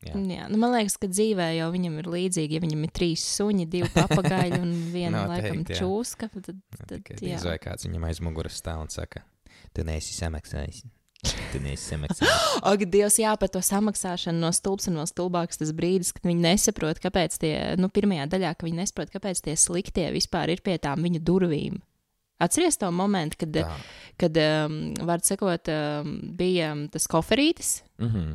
Jā. 0.07 0.23
Jā, 0.37 0.49
nu 0.53 0.59
man 0.63 0.75
liekas, 0.77 0.97
ka 1.03 1.09
dzīvē 1.11 1.49
jau 1.59 1.69
viņam 1.75 2.01
ir 2.03 2.11
līdzīgi. 2.15 2.59
Ja 2.59 2.65
viņam 2.65 2.85
ir 2.87 2.93
trīs 2.97 3.25
suņi, 3.37 3.67
divi 3.73 3.89
papagaļi 3.95 4.61
un 4.63 4.75
viena 4.97 5.25
Noteikti, 5.27 5.49
laikam 5.49 5.65
jā. 5.67 5.81
čūska, 5.81 6.29
tad, 6.41 6.61
tad 6.87 7.11
jā. 7.25 7.41
vai 7.45 7.57
kāds 7.63 7.87
viņam 7.89 8.07
aiz 8.11 8.21
muguras 8.25 8.59
stāv 8.61 8.85
un 8.87 8.93
saka, 8.93 9.25
tu 9.77 9.85
neesi 9.87 10.15
samaksājis. 10.19 10.85
Tu 11.51 11.59
neesi 11.65 11.89
samaksājis. 11.95 12.43
Ak, 12.71 12.83
Dievs, 12.93 13.17
jā, 13.19 13.33
par 13.41 13.49
to 13.51 13.59
samaksāšanu 13.65 14.39
no 14.43 14.51
stulbs 14.55 14.87
un 14.91 14.99
vēl 15.01 15.09
stulbāks 15.11 15.59
tas 15.59 15.73
brīdis, 15.75 16.13
kad 16.15 16.29
viņi 16.29 16.45
nesaprot, 16.45 17.01
kāpēc 17.03 17.39
tie, 17.43 17.53
nu, 17.81 17.89
pirmajā 17.91 18.27
daļā, 18.35 18.53
ka 18.61 18.67
viņi 18.69 18.83
nesaprot, 18.83 19.11
kāpēc 19.15 19.41
tie 19.47 19.55
sliktie 19.59 20.05
vispār 20.15 20.53
ir 20.53 20.61
pie 20.63 20.77
tām 20.83 21.03
viņa 21.03 21.23
durvīm. 21.27 21.81
Atceries 22.45 22.77
to 22.77 22.91
momentu, 22.93 23.39
kad, 23.41 23.57
Tā. 23.57 23.73
kad 24.21 24.39
um, 24.43 24.77
var 25.09 25.25
sakot, 25.25 25.71
um, 25.73 26.11
bija 26.37 26.75
um, 26.77 26.87
tas 26.93 27.09
koferītis, 27.09 27.79
Mhm. 27.97 28.35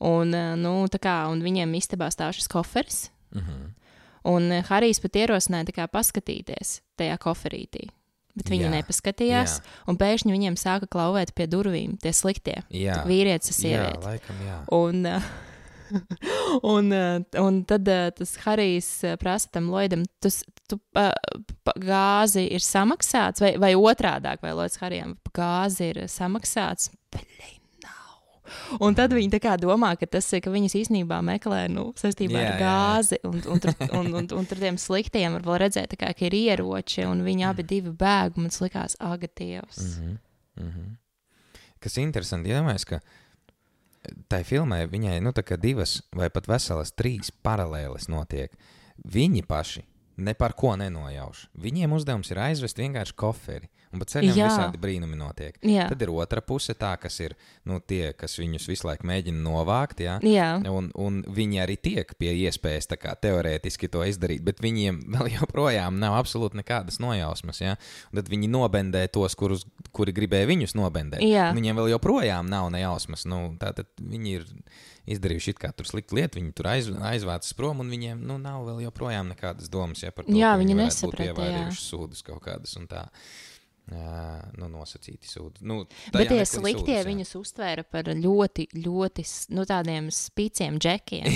Un, 0.00 0.34
uh, 0.34 0.54
nu, 0.60 0.74
kā, 1.00 1.16
un 1.32 1.42
viņiem 1.42 1.72
istabā 1.78 2.08
stāv 2.12 2.32
šis 2.36 2.48
koferis, 2.52 3.10
Mhm. 3.34 3.70
un 4.24 4.50
uh, 4.52 4.62
Harijs 4.68 5.00
pat 5.00 5.12
ierosināja 5.12 5.72
kā 5.76 5.86
paskatīties 5.88 6.80
tajā 6.98 7.16
koferītī. 7.18 7.88
Bet 8.36 8.50
viņi 8.52 8.66
Jā, 8.66 8.70
nepaskatījās, 8.82 9.52
jā. 9.60 9.64
un 9.88 9.96
pēkšņi 9.96 10.32
viņiem 10.34 10.56
sāka 10.60 10.86
klauvēt 10.92 11.30
pie 11.34 11.46
durvīm 11.48 11.94
tie 11.98 12.12
sliktie. 12.12 12.58
Jā. 12.70 12.98
Vīrietis, 13.08 13.48
Jā, 13.48 13.56
sieviete. 13.62 14.02
laikam, 14.04 14.36
jā. 14.44 14.58
Un, 14.76 15.06
uh, 15.06 15.22
un, 16.62 16.92
uh, 16.92 17.22
un 17.40 17.62
tad 17.64 17.88
uh, 17.88 18.10
tas 18.12 18.34
Harijs 18.44 18.88
uh, 19.06 19.16
prasa 19.16 19.48
tam 19.54 19.70
Lloydam, 19.72 20.04
tas 20.20 20.42
tu, 20.68 20.76
uh, 20.98 21.12
pa- 21.64 21.76
gāzi 21.80 22.44
ir 22.52 22.60
samaksāts, 22.60 23.40
vai, 23.40 23.54
vai 23.62 23.72
otrādi, 23.78 24.36
vai 24.42 24.52
Lloyds 24.52 24.76
Harijam 24.82 25.16
gāzi 25.36 25.92
ir 25.94 26.02
samaksāts. 26.10 26.90
Bļi, 27.14 27.24
nav. 27.40 27.55
Un 28.82 28.96
tad 28.98 29.14
viņi 29.16 29.32
tā 29.36 29.40
kā 29.42 29.56
domā, 29.60 29.92
ka 30.00 30.08
tas 30.16 30.28
ir, 30.36 30.42
ka 30.44 30.52
viņas 30.54 30.76
īstenībā 30.82 31.18
meklē 31.26 31.66
nu, 31.72 31.88
saistībā 31.98 32.36
Jā, 32.36 32.42
ar 32.42 32.46
jā, 32.46 32.54
jā. 32.54 32.60
gāzi, 32.62 33.20
un, 33.26 33.40
un, 33.54 33.62
tur, 33.62 33.74
un, 33.88 34.12
un, 34.20 34.28
un 34.40 34.48
tur 34.48 34.62
tiem 34.62 34.78
sliktiem 34.80 35.38
var 35.46 35.64
redzēt, 35.64 35.96
kā, 35.98 36.12
ka 36.16 36.28
ir 36.28 36.36
ieroči, 36.38 37.04
un 37.08 37.24
viņi 37.26 37.48
abi 37.50 37.66
divi 37.66 37.92
bēg, 37.92 38.36
un 38.36 38.48
man 38.48 38.56
likās, 38.66 38.98
aga, 39.02 39.30
Dievs. 39.36 39.82
Mhm. 39.82 40.16
Mhm. 40.66 40.94
Kas 41.82 41.98
interesanti, 42.00 42.50
iedomājas, 42.50 42.86
ka 42.88 43.02
tai 44.30 44.42
filmai 44.46 44.86
viņai 44.90 45.18
nu, 45.22 45.32
divas 45.60 46.00
vai 46.16 46.30
pat 46.30 46.48
veselas 46.48 46.94
trīs 46.96 47.30
paralēles 47.44 48.08
notiek. 48.08 48.54
Viņi 48.96 49.44
paši 49.46 49.84
ne 50.16 50.34
par 50.34 50.54
ko 50.56 50.74
nenojauš. 50.80 51.46
Viņiem 51.60 51.92
uzdevums 51.96 52.30
ir 52.32 52.40
aizvest 52.48 52.78
vienkārši 52.80 53.16
koferi. 53.18 53.70
Un 53.94 54.02
pa 54.02 54.06
ceļam 54.10 54.34
Jā. 54.36 54.46
visādi 54.50 54.80
brīnumi 54.80 55.16
notiek. 55.16 55.56
Jā. 55.64 55.86
Tad 55.88 56.02
ir 56.02 56.10
otra 56.12 56.42
puse, 56.44 56.74
tā, 56.76 56.90
kas 57.00 57.16
ir 57.22 57.36
nu, 57.68 57.78
tie, 57.80 58.10
kas 58.18 58.34
viņus 58.40 58.66
visu 58.68 58.88
laiku 58.88 59.06
mēģina 59.08 59.38
novākt. 59.40 60.02
Jā. 60.04 60.16
Jā. 60.26 60.48
Un, 60.68 60.90
un 61.00 61.20
viņi 61.36 61.62
arī 61.62 61.78
tiek 61.80 62.10
pie 62.18 62.32
iespējas 62.44 62.90
tā 62.90 62.98
kā 63.00 63.14
teorētiski 63.22 63.88
to 63.92 64.02
izdarīt, 64.04 64.42
bet 64.46 64.60
viņiem 64.64 65.00
vēl 65.14 65.30
joprojām 65.38 66.00
nav 66.02 66.18
absolūti 66.18 66.60
nekādas 66.60 66.98
nojausmas. 67.02 67.62
Ja? 67.62 67.76
Un 68.10 68.20
tad 68.20 68.32
viņi 68.32 68.50
nobendē 68.52 69.06
tos, 69.12 69.38
kurus, 69.38 69.64
kuri 69.96 70.16
gribēja 70.16 70.50
viņus 70.50 70.76
nobendēt. 70.76 71.24
Jā. 71.24 71.52
Viņiem 71.56 71.80
vēl 71.80 71.94
joprojām 71.94 72.50
nav 72.52 72.68
nejausmas. 72.74 73.24
Nu, 73.30 73.48
tātad 73.60 73.88
viņi 74.02 74.36
ir 74.40 74.50
izdarījuši 75.06 75.54
it 75.54 75.60
kā 75.62 75.72
tur 75.76 75.88
sliktu 75.88 76.18
lietu, 76.18 76.40
viņi 76.40 76.54
tur 76.56 76.70
aiz, 76.70 76.90
aizvācas 77.10 77.56
prom, 77.58 77.82
un 77.84 77.90
viņiem 77.92 78.22
nu, 78.26 78.38
nav 78.42 78.66
vēl 78.68 78.86
joprojām 78.86 79.32
nekādas 79.32 79.70
domas 79.72 80.02
ja, 80.04 80.14
par 80.14 80.26
to, 80.26 80.34
Jā, 80.36 80.54
ka 80.54 80.62
viņi 80.62 80.78
nesaprata, 80.82 81.16
būt 81.16 81.26
jā. 81.26 81.34
ievērījuši 81.34 81.84
sūdus 81.84 82.26
kaut 82.26 82.42
kādas 82.46 82.78
un 82.80 82.88
tā. 82.90 83.06
Jā, 83.86 84.40
nu, 84.58 84.66
nosacīti 84.66 85.28
sūdi. 85.30 85.60
Nu, 85.62 85.84
Bet 86.10 86.26
tie 86.26 86.40
sliktie 86.42 86.80
sūdas, 86.80 86.96
jā. 86.96 87.02
viņus 87.06 87.28
uztvēra 87.38 87.84
par 87.86 88.08
ļoti, 88.18 88.64
ļoti 88.82 89.24
nu, 89.54 89.62
tādiem 89.68 90.08
spīciem 90.10 90.80
džekiem. 90.82 91.28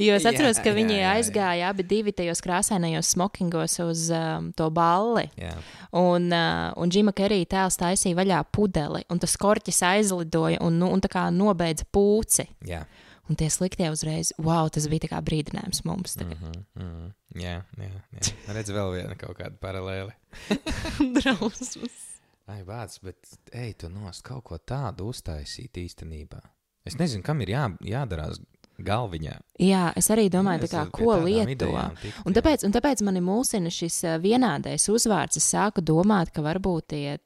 Jo 0.00 0.16
es 0.16 0.24
atceros, 0.30 0.56
Jā, 0.56 0.64
ka 0.64 0.72
viņi 0.72 0.96
jā, 0.96 1.02
jā. 1.02 1.10
aizgāja 1.18 1.68
abi 1.68 1.84
divi 1.84 2.14
tajos 2.16 2.40
krāsainajos 2.44 3.12
smokingos 3.12 3.76
uz 3.84 4.06
um, 4.08 4.48
to 4.56 4.70
balli. 4.72 5.26
Jā. 5.36 5.52
Un, 6.00 6.32
uh, 6.32 6.72
un 6.80 6.88
Džima 6.88 7.12
Kerija 7.12 7.50
tēls 7.58 7.76
taisīja 7.84 8.16
vaļā 8.22 8.40
pudeli, 8.56 9.04
un 9.12 9.20
tas 9.20 9.36
korķis 9.36 9.84
aizlidoja 9.92 10.64
un, 10.64 10.80
nu, 10.80 10.88
un 10.96 11.04
tā 11.04 11.12
kā 11.12 11.28
nobeidza 11.28 11.84
pūci. 11.92 12.48
Jā. 12.72 12.86
Un 13.30 13.36
tie 13.38 13.46
sliktie 13.50 13.86
uzreiz, 13.92 14.32
wow, 14.42 14.66
tas 14.72 14.88
bija 14.90 15.08
kā 15.12 15.20
brīdinājums 15.22 15.84
mums. 15.86 16.16
Tagad. 16.18 16.40
Mm 16.42 16.62
-hmm. 16.74 17.12
Jā, 17.42 17.62
jā, 17.78 17.90
jā. 18.12 18.32
Redz 18.54 18.70
vēl 18.70 18.92
viena 18.96 19.14
kaut 19.16 19.38
kāda 19.38 19.56
paralēle. 19.60 20.12
Drausmas. 21.16 22.00
Ai, 22.46 22.62
vārds, 22.66 22.98
bet 23.02 23.16
ej, 23.52 23.74
tu 23.78 23.88
nost 23.88 24.22
kaut 24.22 24.44
ko 24.44 24.58
tādu 24.58 25.08
uztaisīt 25.12 25.78
īstenībā. 25.78 26.40
Es 26.84 26.98
nezinu, 26.98 27.22
kam 27.22 27.40
ir 27.40 27.48
jā, 27.48 27.68
jādarās 27.80 28.40
galviņā. 28.82 29.34
Jā, 29.62 29.92
es 29.96 30.10
arī 30.10 30.28
domāju, 30.32 30.64
tā 30.64 30.64
Es 30.64 30.70
kā, 30.72 30.86
ko 30.90 31.04
tādām 31.14 31.24
lieto. 31.24 31.50
idejām 31.52 31.96
tikt, 32.02 32.22
Un 32.26 32.32
jā. 32.32 32.40
tāpēc, 32.40 32.64
un 32.66 32.72
tāpēc 32.72 33.02
mani 33.04 33.20
mulsina 33.20 33.70
šis 33.70 34.00
vienādais 34.20 34.88
uzvārds. 34.90 35.36
Es 35.36 35.54
sāku 35.54 35.80
domāt, 35.80 36.32
ka 36.34 36.42
varbūt 36.42 36.86
tie 36.88 37.18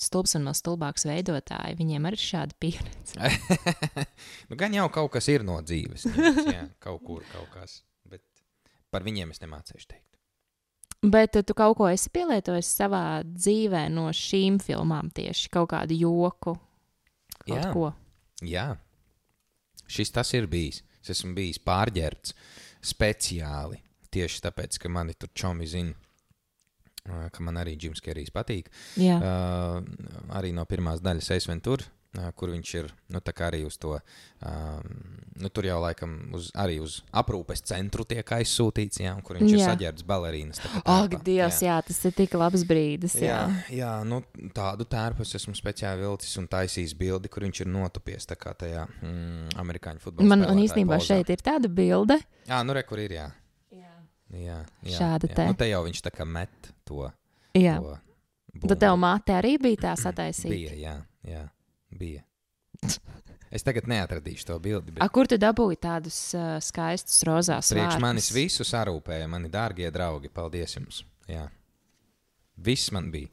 stulbs 0.00 0.36
un 0.36 0.48
vēl 0.48 0.56
stulbāks 0.56 1.06
veidotāji, 1.08 1.76
viņiem 1.78 2.08
arī 2.08 2.18
ir 2.18 2.24
šāda 2.24 2.56
pieredze. 2.60 3.30
nu, 4.48 4.58
gan 4.60 4.74
jau 4.76 4.88
kaut 4.92 5.12
kas 5.16 5.28
ir 5.32 5.44
no 5.46 5.58
dzīves. 5.64 6.06
ņemts, 6.10 6.50
Jā, 6.52 6.66
kaut 6.84 7.04
kur 7.06 7.24
kaut 7.32 7.48
kas. 7.54 7.80
Bet 8.08 8.24
par 8.92 9.06
viņiem 9.06 9.32
es 9.34 9.40
nemācīšu 9.44 9.88
teikt. 9.88 10.02
Bet 11.06 11.36
ā, 11.38 11.44
tu 11.46 11.54
kaut 11.56 11.76
ko 11.78 11.88
esi 11.92 12.10
pielietojis 12.12 12.68
savā 12.80 13.22
dzīvē 13.26 13.86
no 13.92 14.08
šīm 14.16 14.58
filmām 14.64 15.10
tieši 15.14 15.52
kaut 15.54 15.70
kādu 15.74 15.96
joku. 15.96 16.56
Kaut 17.46 17.52
Jā. 17.52 17.72
ko. 17.72 17.90
Jā, 18.44 18.66
šis 19.88 20.12
tas 20.12 20.32
ir 20.36 20.48
bijis. 20.50 20.82
Es 21.04 21.12
esmu 21.14 21.36
bijis 21.36 21.60
pārģērbts 21.62 22.34
speciāli. 22.84 23.78
Tieši 24.10 24.42
tāpēc, 24.42 24.78
ka 24.82 24.90
mani 24.90 25.14
tur 25.14 25.30
čomi 25.36 25.68
zina, 25.70 25.92
ka 27.06 27.44
man 27.44 27.60
arī 27.60 27.76
Džims 27.78 28.02
Kerijs 28.04 28.32
patīk. 28.34 28.70
Jā. 29.00 29.18
Uh, 29.20 30.32
arī 30.36 30.54
no 30.56 30.66
pirmās 30.68 31.02
daļas 31.04 31.30
es 31.36 31.46
vien 31.48 31.60
tur, 31.62 31.84
uh, 32.18 32.30
kur 32.36 32.50
viņš 32.52 32.72
ir. 32.80 32.88
Nu, 33.12 33.20
tā 33.24 33.34
kā 33.36 33.48
arī 33.50 33.62
uz 33.66 33.76
to, 33.80 33.94
um, 34.42 34.88
nu, 35.38 35.50
tur 35.54 35.68
jau 35.68 35.78
laikam 35.82 36.16
uz, 36.36 36.48
arī 36.58 36.78
uz 36.82 36.98
aprūpes 37.16 37.62
centru 37.68 38.06
tiek 38.08 38.26
aizsūtīts, 38.38 39.00
jā, 39.04 39.14
un 39.16 39.22
kur 39.26 39.38
viņš 39.38 39.50
jā. 39.50 39.54
ir 39.54 39.62
Jā. 39.62 39.70
saģērbts 39.72 40.06
balerīnas. 40.08 40.62
Ak, 40.82 41.16
Dievs, 41.26 41.62
jā. 41.62 41.76
jā, 41.76 41.78
tas 41.88 42.02
ir 42.08 42.16
tik 42.16 42.36
labs 42.38 42.66
brīdis. 42.68 43.16
Jā. 43.22 43.40
Jā, 43.46 43.78
jā 43.80 43.94
nu, 44.08 44.22
tādu 44.56 44.88
tērpu 44.90 45.26
es 45.26 45.36
esmu 45.40 45.56
speciāli 45.58 46.04
vilcis 46.04 46.36
un 46.42 46.50
taisījis 46.50 46.96
bildi, 46.98 47.32
kur 47.32 47.46
viņš 47.46 47.64
ir 47.64 47.72
notupies 47.72 48.28
tā 48.28 48.38
kā 48.40 48.54
tajā 48.58 48.86
mm, 49.00 49.56
amerikāņu 49.62 50.04
futbolā. 50.04 50.30
Man, 50.34 50.46
man 50.48 50.62
īstenībā 50.62 51.00
šeit 51.02 51.32
ir 51.32 51.44
tāda 51.44 51.70
bilde. 51.72 52.18
Jā, 52.48 52.62
nu 52.66 52.76
re, 52.76 52.86
kur 52.86 53.02
ir, 53.02 53.18
jā. 53.20 53.28
Jā. 53.74 53.92
Jā, 54.34 54.62
jā, 54.82 54.96
Šāda 54.98 55.30
jā. 55.30 55.36
te. 55.36 55.50
Nu, 55.52 55.58
te 55.58 55.68
jau 55.70 55.84
viņš 55.86 56.02
tā 56.08 56.10
kā 56.14 56.26
met 56.26 56.74
to. 56.86 57.10
jā. 57.56 57.76
to 57.80 58.68
Tad 58.70 58.78
tev 58.80 58.94
bumbu. 58.94 59.02
māte 59.04 59.34
arī 59.36 59.56
bija 59.60 59.82
tā 59.90 59.94
sataisīta. 60.00 60.52
Bija, 60.54 60.74
jā, 60.80 60.94
jā, 61.28 61.42
bija. 61.92 62.22
Es 63.52 63.62
tagad 63.64 63.86
neatradīšu 63.88 64.48
to 64.48 64.56
bildi. 64.60 64.96
A, 64.96 65.06
Bet 65.06 65.12
kur 65.14 65.28
tu 65.30 65.38
dabūji 65.40 65.78
tādus 65.80 66.16
uh, 66.36 66.56
skaistus 66.64 67.20
rozās 67.28 67.70
priekš 67.72 67.92
vārkus? 67.94 68.02
manis 68.02 68.30
visus 68.34 68.72
arūpēja 68.76 69.28
mani 69.30 69.48
dārgie 69.52 69.90
draugi. 69.94 70.28
Paldies 70.32 70.76
jums! 70.76 71.02
Jā. 71.30 71.46
Viss 72.56 72.90
man 72.96 73.10
bija. 73.14 73.30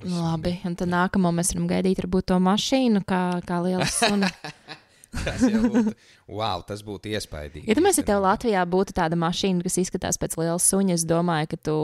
Viss 0.00 0.10
man 0.10 0.32
Labi, 0.32 0.56
un 0.66 0.74
tad 0.80 0.90
nākamo 0.90 1.30
mēs 1.36 1.52
varam 1.54 1.68
gaidīt 1.70 2.00
varbūt 2.02 2.30
to 2.32 2.38
mašīnu, 2.42 3.04
kā, 3.08 3.22
kā 3.46 3.60
liela 3.64 3.86
suna. 3.92 4.30
Tas 5.12 5.42
būtu. 5.44 5.94
Wow, 6.32 6.62
tas 6.66 6.82
būtu 6.86 7.12
iespaidīgi. 7.12 7.68
Ja 7.68 7.76
domāju, 7.76 8.00
ja 8.00 8.06
tev. 8.08 8.20
Latvijā 8.24 8.62
būtu 8.68 8.94
tāda 8.96 9.18
mašīna, 9.20 9.64
kas 9.66 9.80
izskatās 9.82 10.18
pēc 10.20 10.38
lielas 10.40 10.68
suņas, 10.72 11.02
es 11.02 11.08
domāju, 11.08 11.50
ka 11.52 11.58
tu 11.68 11.78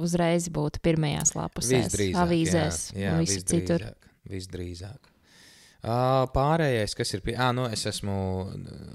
uzreiz 0.00 0.48
būtu 0.52 0.80
pirmajās 0.84 1.34
lapusēs, 1.36 1.98
avīzēs 2.18 2.78
jā, 2.94 3.02
jā, 3.04 3.12
un 3.12 3.24
visur 3.24 3.44
citur. 3.50 3.84
visdrīzāk. 4.30 5.10
Uh, 5.84 6.22
pārējais, 6.32 6.94
kas 6.96 7.10
ir 7.12 7.20
pie. 7.20 7.34
Ah, 7.36 7.50
nu, 7.52 7.66
es 7.68 7.82
esmu 7.90 8.14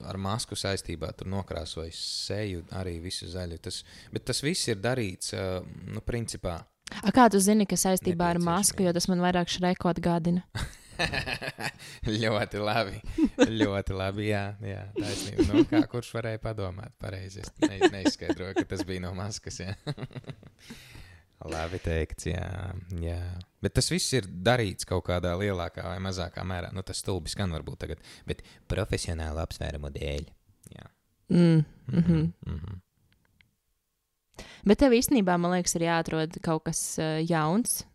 ar 0.10 0.18
masku 0.18 0.58
saistībā, 0.58 1.12
tur 1.20 1.30
nokrāsojis 1.30 2.00
seju, 2.26 2.64
arī 2.80 2.96
visu 3.04 3.30
zaļu. 3.30 3.60
Tas, 3.62 3.84
bet 4.10 4.26
tas 4.26 4.42
viss 4.42 4.72
ir 4.72 4.82
darīts, 4.82 5.36
uh, 5.38 5.60
nu, 5.94 6.02
principā. 6.02 6.58
A, 7.04 7.14
kā 7.14 7.28
tu 7.30 7.38
zini, 7.38 7.70
ka 7.70 7.78
saistībā 7.78 8.32
ar 8.34 8.42
masku, 8.42 8.82
jo 8.88 8.94
tas 8.98 9.06
man 9.12 9.22
vairāk 9.22 9.54
šreiko 9.54 9.94
atgādina? 9.94 10.42
ļoti 12.24 12.62
labi. 12.64 13.00
ļoti 13.38 13.98
labi. 13.98 14.30
Jā, 14.30 14.44
jā 14.64 14.84
taisnība. 14.98 15.48
Nu, 15.50 15.66
kā, 15.70 15.84
kurš 15.92 16.12
varēja 16.18 16.42
padomāt 16.44 16.96
pareizi? 17.02 17.44
Es 17.44 17.54
ne, 17.64 17.80
neizskaidroju, 17.94 18.58
ka 18.60 18.66
tas 18.74 18.86
bija 18.88 19.06
no 19.08 19.14
maskas. 19.18 19.62
Labi 21.50 21.78
teikts, 21.80 22.26
jā, 22.28 22.48
jā. 23.00 23.20
Bet 23.64 23.78
tas 23.78 23.88
viss 23.88 24.12
ir 24.18 24.26
darīts 24.28 24.88
kaut 24.88 25.06
kādā 25.08 25.32
lielākā 25.40 25.86
vai 25.88 25.96
mazākā 26.04 26.44
mērā. 26.44 26.74
Nu, 26.76 26.84
tas 26.84 27.00
stulbi 27.00 27.32
skan 27.32 27.56
varbūt 27.56 27.80
tagad, 27.86 28.04
bet 28.28 28.44
profesionāla 28.68 29.46
apsvērumu 29.48 29.92
dēļ. 29.96 30.28
Jā. 30.76 30.90
Mm. 31.32 31.64
Mm 31.88 32.04
-hmm. 32.04 32.32
Mm 32.46 32.60
-hmm. 32.60 32.82
Bet 34.68 34.80
tev 34.80 34.92
īstenībā, 34.92 35.38
man 35.38 35.52
liekas, 35.56 35.76
ir 35.76 35.88
jāatrod 35.88 36.40
kaut 36.44 36.64
kas 36.64 37.00
uh, 37.00 37.24
jauns 37.24 37.86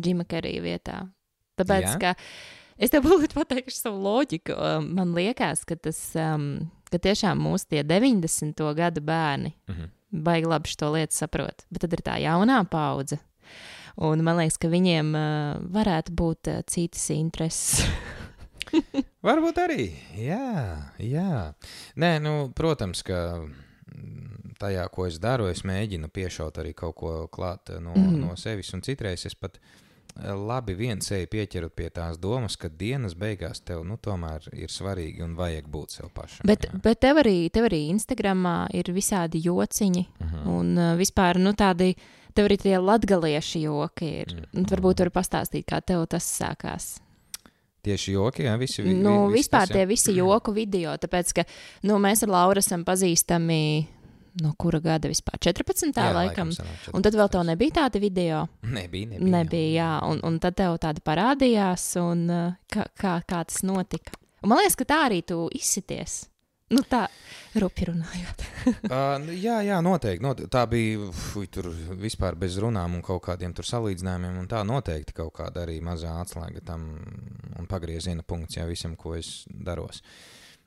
Džima 0.00 0.24
Kerija 0.24 0.62
vietā. 0.62 1.08
Tāpēc, 1.56 1.86
Jā? 1.88 1.98
ka 2.00 2.14
es 2.78 2.92
tev 2.92 3.06
būtu 3.08 3.36
pateikšu 3.36 3.78
savu 3.78 4.02
loģiku. 4.04 4.56
Man 4.86 5.14
liekas, 5.16 5.64
ka 5.68 5.78
tas, 5.80 6.00
um, 6.20 6.66
ka 6.92 7.00
tiešām 7.02 7.40
mūsu 7.42 7.72
tie 7.72 7.84
90. 7.86 8.66
gadu 8.76 9.04
bērni 9.04 9.54
Mm 9.68 9.74
-hmm. 9.74 9.88
baigi 10.10 10.46
labi 10.46 10.68
šo 10.68 10.92
lietu 10.92 11.14
saprot. 11.14 11.66
Bet 11.70 11.80
tad 11.80 11.92
ir 11.92 12.02
tā 12.02 12.20
jaunā 12.20 12.64
paudze. 12.64 13.18
Un 13.96 14.22
man 14.22 14.36
liekas, 14.36 14.58
ka 14.60 14.68
viņiem 14.68 15.14
uh, 15.14 15.62
varētu 15.72 16.12
būt 16.12 16.48
uh, 16.52 16.62
citas 16.66 17.10
intereses. 17.10 17.86
Varbūt 19.26 19.58
arī. 19.62 19.92
Jā, 20.20 20.92
jā. 20.98 21.54
Nē, 21.96 22.18
nu, 22.20 22.52
protams, 22.52 23.02
ka 23.02 23.40
mm, 23.40 24.52
tajā, 24.60 24.88
ko 24.92 25.06
es 25.06 25.18
daru, 25.18 25.46
es 25.46 25.64
mēģinu 25.64 26.08
piešaut 26.08 26.58
arī 26.58 26.74
kaut 26.74 26.96
ko 27.00 27.14
klāt 27.32 27.72
no, 27.80 27.94
mm. 27.96 28.20
No 28.20 28.36
sevis. 28.36 28.74
Un 28.74 28.82
citreiz 28.82 29.26
es 29.26 29.34
pat 29.34 29.56
eh, 29.56 29.85
labi 30.24 30.74
viens 30.74 31.10
eju 31.12 31.26
pieķerot 31.32 31.74
pie 31.76 31.90
tās 31.90 32.18
domas, 32.18 32.56
ka 32.56 32.68
dienas 32.68 33.14
beigās 33.14 33.60
tev 33.64 33.84
nu, 33.84 33.96
tomēr 33.96 34.48
ir 34.52 34.68
svarīgi 34.72 35.22
un 35.24 35.34
vajag 35.36 35.66
būt 35.68 35.90
sev 35.98 36.10
pašam. 36.14 36.46
bet, 36.48 36.64
jā. 36.66 36.80
bet 36.82 37.00
tev 37.00 37.16
arī, 37.22 37.50
tev 37.52 37.68
arī 37.68 37.88
Instagramā 37.92 38.68
ir 38.74 38.84
visādi 38.96 39.42
jociņi. 39.44 40.06
Mhm. 40.20 40.46
Un 40.48 40.76
uh, 40.78 40.94
vispār 40.96 41.38
nu, 41.38 41.52
tādi. 41.52 41.94
Tev 42.36 42.50
arī 42.50 42.58
tie 42.60 42.76
latgaliešu 42.76 43.62
joki 43.62 44.08
ir. 44.20 44.34
Mm. 44.34 44.44
Mm. 44.60 44.64
Varbūt 44.68 44.98
var 45.06 45.10
pastāstīt, 45.10 45.64
kā 45.64 45.78
tev 45.80 46.02
tas 46.06 46.26
sākās. 46.28 46.98
Tieši 47.86 48.12
joki, 48.12 48.42
jā, 48.44 48.58
visi 48.60 48.82
vi- 48.82 48.92
Nu, 48.92 49.28
vi- 49.28 49.38
viss 49.38 49.48
vispār 49.48 49.64
tas, 49.64 49.72
tie 49.72 49.86
visi 49.86 50.12
joku 50.12 50.52
video, 50.52 50.96
tāpēc, 50.98 51.32
ka 51.32 51.44
nu, 51.84 51.96
mēs 51.96 52.24
ar 52.24 52.28
Lauru 52.28 52.58
esam 52.58 52.84
pazīstami 52.84 53.86
no 54.42 54.52
kura 54.58 54.80
gada 54.84 55.10
vispār? 55.10 55.38
14. 55.48 55.90
Jā, 55.96 56.12
laikam. 56.16 56.52
sanāk, 56.54 56.86
Un 56.92 57.04
tad 57.04 57.16
vēl 57.16 57.30
tev 57.32 57.42
14. 57.42 57.50
nebija 57.52 57.76
tādi 57.80 58.02
video. 58.02 58.44
Nebija, 58.62 59.10
nebija. 59.14 59.32
Nebija, 59.38 59.72
jā. 59.76 59.90
Un, 60.10 60.22
un 60.26 60.38
tad 60.42 60.58
tev 60.58 60.78
tāda 60.82 61.02
parādījās, 61.04 61.88
un 62.02 62.24
uh, 62.30 62.46
kā, 62.72 62.88
kā, 62.98 63.18
kā 63.26 63.42
tas 63.48 63.62
notika. 63.66 64.16
Un 64.42 64.52
man 64.52 64.62
liekas, 64.62 64.78
ka 64.78 64.88
tā 64.88 65.02
arī 65.08 65.22
tu 65.26 65.46
izsities. 65.56 66.24
Nu, 66.74 66.82
tā 66.82 67.04
rupi 67.62 67.86
runājot. 67.90 68.44
Uh, 68.66 69.14
nu, 69.22 69.30
jā, 69.30 69.60
jā, 69.62 69.76
noteikti. 69.82 70.22
noteikti. 70.24 70.50
Tā 70.50 70.64
bija 70.66 71.06
fuj, 71.14 71.46
tur 71.54 71.68
vispār 72.02 72.34
bez 72.38 72.56
runām 72.62 72.96
un 72.96 73.02
kaut 73.04 73.20
kādiem 73.22 73.52
tur 73.54 73.66
salīdzinājumiem. 73.66 74.40
Un 74.40 74.48
tā 74.50 74.64
noteikti 74.66 75.14
kaut 75.14 75.30
kāda 75.36 75.62
arī 75.62 75.76
mazā 75.84 76.16
atslēga 76.18 76.64
tam 76.66 76.88
un 77.60 77.68
pagrieziena 77.70 78.24
punkts 78.26 78.58
jā, 78.58 78.66
visam, 78.66 78.96
ko 78.98 79.14
es 79.14 79.44
daros. 79.46 80.02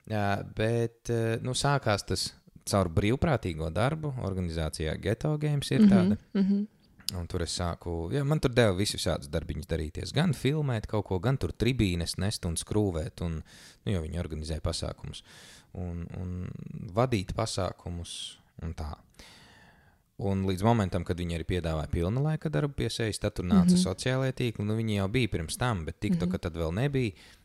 Jā, 0.08 0.40
bet 0.56 1.12
uh, 1.12 1.36
nu, 1.44 1.52
sākās 1.60 2.08
tas 2.08 2.30
caur 2.72 2.90
brīvprātīgo 2.94 3.70
darbu. 3.74 4.14
Organizācijā 4.28 4.96
Geto 5.02 5.38
Games 5.42 5.72
ir 5.72 5.82
tāda. 5.88 6.18
Mm 6.34 6.42
-hmm. 6.44 6.68
Un 7.18 7.26
tur 7.28 7.42
es 7.42 7.56
sāku, 7.60 8.12
jā, 8.14 8.24
man 8.24 8.40
tur 8.40 8.52
deva 8.54 8.74
visus 8.78 9.02
šādus 9.02 9.30
darbiņus 9.34 9.66
darīties. 9.68 10.14
Gan 10.14 10.34
filmēt 10.34 10.86
kaut 10.88 11.06
ko, 11.06 11.20
gan 11.20 11.38
tur 11.38 11.50
tribīnes 11.52 12.18
nest 12.18 12.46
un 12.46 12.54
skrūvēt. 12.56 13.22
Un, 13.26 13.42
nu, 13.86 13.92
jo 13.92 14.02
viņi 14.02 14.20
organizē 14.20 14.60
pasākumus 14.62 15.24
un, 15.74 16.06
un 16.18 16.48
vadīt 16.94 17.34
pasākumus 17.34 18.38
un 18.62 18.74
tā. 18.74 18.96
Un 20.20 20.44
līdz 20.46 20.64
momentam, 20.64 21.04
kad 21.08 21.18
viņi 21.18 21.36
arī 21.38 21.46
piedāvāja 21.48 21.88
pilna 21.90 22.22
laika 22.22 22.50
darbu 22.50 22.74
pie 22.74 22.90
sevis, 22.90 23.20
tad 23.20 23.34
tur 23.34 23.46
nāca 23.46 23.56
mm 23.56 23.66
Mhm. 23.66 23.76
-hmm. 23.76 23.84
sociālajie 23.88 24.34
tīkli. 24.34 24.66
Nu, 24.66 24.76
viņi 24.76 24.96
jau 24.96 25.08
bija 25.08 25.28
pirms 25.28 25.58
tam, 25.58 25.86
bet 25.86 26.00
TikTok 26.00 26.20
mm 26.22 26.32
Mhm. 26.32 26.36
-hmm. 26.36 26.40
tad 26.42 26.54
vēl 26.56 26.74
nebija. 26.74 27.12
Uh, 27.12 27.39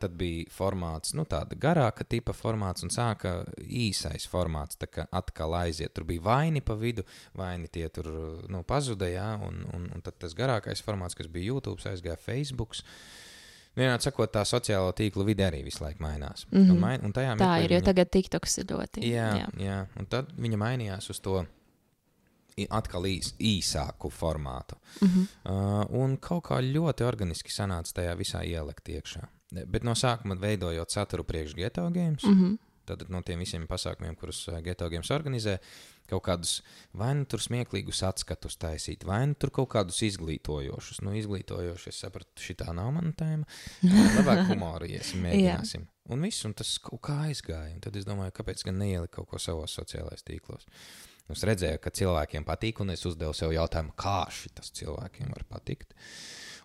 tad 0.00 0.10
bija 0.18 0.44
formāts, 0.50 1.14
nu, 1.14 1.24
tāda 1.24 1.54
garāka 1.54 2.04
tipa 2.08 2.32
formāts, 2.32 2.82
un 2.82 2.90
sāka 2.90 3.44
īsais 3.62 4.26
formāts. 4.26 4.76
Tā 4.76 4.86
kā 4.90 5.06
atkal 5.12 5.54
aiziet, 5.54 5.92
tur 5.94 6.04
bija 6.04 6.20
vaini 6.22 6.60
pa 6.60 6.74
vidu, 6.74 7.04
vaini 7.38 7.68
tie 7.68 7.88
tur 7.88 8.08
nu, 8.50 8.62
pazuda, 8.66 9.06
jā, 9.06 9.28
un, 9.46 9.64
un, 9.74 9.90
un 9.94 10.00
tad 10.02 10.18
tas 10.18 10.34
garākais 10.34 10.82
formāts, 10.82 11.14
kas 11.14 11.26
bija 11.30 11.52
YouTube, 11.52 11.80
aizgāja 11.82 12.18
Facebook. 12.18 12.74
Vienādi 13.76 14.02
sakot, 14.06 14.30
tā 14.30 14.42
sociālo 14.46 14.92
tīklu 14.94 15.24
vide 15.26 15.42
arī 15.46 15.64
visu 15.64 15.82
laiku 15.84 16.02
mainās. 16.02 16.46
Mm 16.50 16.58
Mhm. 16.58 16.66
-hmm. 16.66 16.70
un, 16.74 16.80
main, 16.80 17.00
un 17.04 17.12
Tā 17.12 17.64
ir, 17.64 17.70
jo 17.72 17.78
viņi- 17.78 17.84
tagad 17.84 18.10
TikToks 18.10 18.58
ir 18.58 18.64
ļoti. 18.64 19.00
Jā, 19.02 19.30
jā. 19.38 19.48
jā, 19.58 19.86
un 19.98 20.06
tad 20.06 20.32
viņa 20.38 20.56
mainījās 20.56 21.10
uz 21.10 21.20
to 21.20 21.44
atkal 22.70 23.02
īs, 23.02 23.32
īsāku 23.38 24.10
formātu. 24.10 24.76
Mm 25.00 25.08
-hmm. 25.08 25.26
Uh, 25.44 25.86
un 26.02 26.16
kaut 26.16 26.44
kā 26.44 26.60
ļoti 26.62 27.02
organiski 27.04 27.50
sanāca 27.50 27.92
tajā 27.92 28.16
visā 28.16 28.44
ielikt 28.46 28.88
iekšā. 28.88 29.24
Bet 29.66 29.86
no 29.86 29.94
sākuma 29.98 30.36
veidojot 30.40 30.90
saturu 30.90 31.24
priekš 31.24 31.56
geto 31.58 31.88
games, 31.90 32.24
mm. 32.24 32.30
Mm 32.30 32.44
-hmm. 32.44 32.58
tad 32.84 33.04
no 33.08 33.22
tiem 33.22 33.38
visiem 33.38 33.66
pasākumiem, 33.66 34.16
kurus 34.16 34.48
uh, 34.48 34.58
geto 34.60 34.88
games 34.90 35.10
organizē, 35.10 35.58
kaut 36.08 36.22
kādus 36.26 36.62
vai 36.92 37.14
nu 37.14 37.24
tur 37.24 37.40
smieklīgus 37.40 38.02
atskatus 38.02 38.56
taisīt, 38.56 39.04
vai 39.04 39.26
nu 39.26 39.34
tur 39.34 39.50
kaut 39.50 39.70
kādus 39.72 40.02
izglītojošus. 40.02 41.00
Nu, 41.02 41.14
izglītojošus, 41.16 41.88
es 41.88 42.00
sapratu, 42.04 42.30
šī 42.36 42.54
tā 42.60 42.74
nav 42.76 42.92
mana 42.92 43.12
tēma. 43.12 43.44
Labāk 44.18 44.44
humoru 44.50 44.86
iesim, 44.86 45.22
mēģināsim. 45.24 45.86
Un 46.12 46.20
viss, 46.20 46.44
un 46.44 46.52
tas 46.52 46.78
kaut 46.84 47.00
kā 47.00 47.16
aizgāja. 47.30 47.72
Un 47.74 47.80
tad 47.80 47.96
es 47.96 48.04
domāju, 48.04 48.34
kāpēc 48.36 48.64
gan 48.68 48.76
neielikt 48.78 49.14
kaut 49.14 49.30
ko 49.30 49.38
savos 49.40 49.72
sociālajos 49.78 50.26
tīklos. 50.26 50.66
Es 51.32 51.44
redzēju, 51.48 51.80
ka 51.80 51.92
cilvēkiem 51.96 52.44
patīk, 52.44 52.82
un 52.84 52.92
es 52.92 53.04
uzdevu 53.08 53.32
sev 53.32 53.54
jautājumu, 53.54 53.94
kā 53.96 54.26
šis 54.28 54.74
cilvēkiem 54.76 55.32
var 55.32 55.46
patikt. 55.48 55.96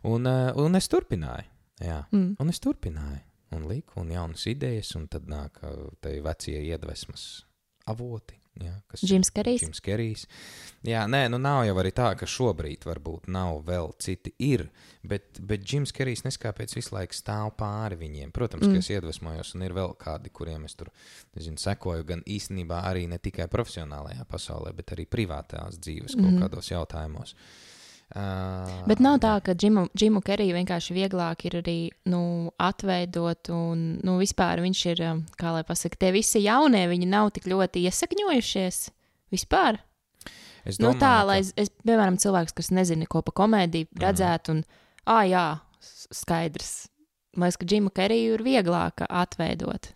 Un, 0.04 0.28
uh, 0.28 0.52
un 0.60 0.76
es 0.76 0.92
turpināju. 0.92 1.48
Jā, 1.80 2.06
Mm. 2.12 2.36
un 2.40 2.50
es 2.50 2.60
turpināju. 2.60 3.22
Un 3.52 3.64
liku, 3.68 4.02
un 4.02 4.10
jaunas 4.14 4.44
idejas, 4.46 4.92
un 4.96 5.08
tad 5.08 5.24
nāk 5.26 5.64
uh, 5.64 5.90
tie 6.02 6.20
vecie 6.22 6.60
iedvesmas 6.62 7.46
avoti. 7.88 8.36
Jā, 8.60 8.74
kas 8.92 9.02
Džims 9.02 9.30
Kerijs. 9.32 9.62
Džims 9.62 9.80
Kerijs. 9.82 10.26
Jā, 10.84 11.06
nē, 11.08 11.30
nu 11.32 11.38
nav 11.40 11.64
jau 11.66 11.76
arī 11.80 11.92
tā, 11.96 12.10
ka 12.20 12.26
šobrīd 12.28 12.84
varbūt 12.84 13.30
nav 13.32 13.62
vēl 13.64 13.94
citi 14.04 14.34
ir, 14.40 14.66
bet, 15.02 15.40
bet 15.40 15.64
Džims 15.64 15.94
Kerijs 15.96 16.26
neskāpēc 16.26 16.76
visu 16.76 16.94
laiku 16.94 17.16
stāv 17.16 17.54
pāri 17.58 17.96
viņiem. 17.98 18.34
Protams, 18.36 18.68
mm. 18.68 18.70
Mm. 18.70 18.74
ka 18.74 18.80
es 18.84 18.90
iedvesmojos, 18.90 19.56
un 19.56 19.62
ir 19.64 19.72
vēl 19.74 19.96
kādi, 19.98 20.30
kuriem 20.30 20.66
es 20.66 20.76
tur 20.76 20.92
nezinu, 21.38 21.58
sekoju, 21.58 22.04
gan 22.06 22.22
īstenībā 22.28 22.84
arī 22.92 23.08
ne 23.08 23.18
tikai 23.18 23.48
profesionālajā 23.48 24.28
pasaulē, 24.28 24.76
bet 24.76 24.92
arī 24.92 25.08
privātās 25.08 25.80
dzīves 25.80 26.16
kaut 26.20 26.34
Mhm. 26.34 26.44
kādos 26.44 26.70
jautājumos. 26.70 27.34
Uh, 27.34 27.69
Bet 28.90 29.00
nav 29.00 29.20
tā, 29.22 29.36
ka 29.46 29.54
Džimu, 29.54 29.88
Džimu 29.98 30.22
Keriju 30.26 30.56
vienkārši 30.58 30.96
vieglāk 30.96 31.46
ir 31.46 31.60
arī 31.62 31.78
nu, 32.10 32.52
atveidot, 32.58 33.50
un 33.54 34.00
nu, 34.04 34.16
vispār 34.18 34.62
viņš 34.66 34.82
ir, 34.94 35.04
um, 35.12 35.22
kā 35.38 35.52
lai 35.54 35.64
pasakā, 35.68 36.00
tie 36.02 36.12
visi 36.16 36.42
jaunie, 36.42 36.88
viņi 36.90 37.08
nav 37.08 37.30
tik 37.36 37.46
ļoti 37.52 37.84
iesakņojušies 37.86 38.80
vispār. 39.32 39.78
Es 40.66 40.80
Nu, 40.80 40.90
domāju, 40.90 41.00
tā, 41.00 41.12
ka- 41.20 41.24
lai 41.30 41.40
es, 41.40 41.54
es, 41.56 41.70
piemēram, 41.86 42.18
cilvēks, 42.18 42.54
kas 42.58 42.70
nezina, 42.72 43.06
ko 43.08 43.22
pa 43.22 43.32
komēdiju 43.32 43.88
redzētu, 44.02 44.50
un, 44.58 44.64
ah, 45.06 45.22
jā, 45.30 45.46
skaidrs. 46.12 46.88
Man 47.38 47.46
liekas, 47.48 47.60
ka 47.62 47.66
Džimu 47.70 47.92
Keriju 47.94 48.34
ir 48.40 48.42
vieglāk 48.44 49.04
atveidot. 49.06 49.92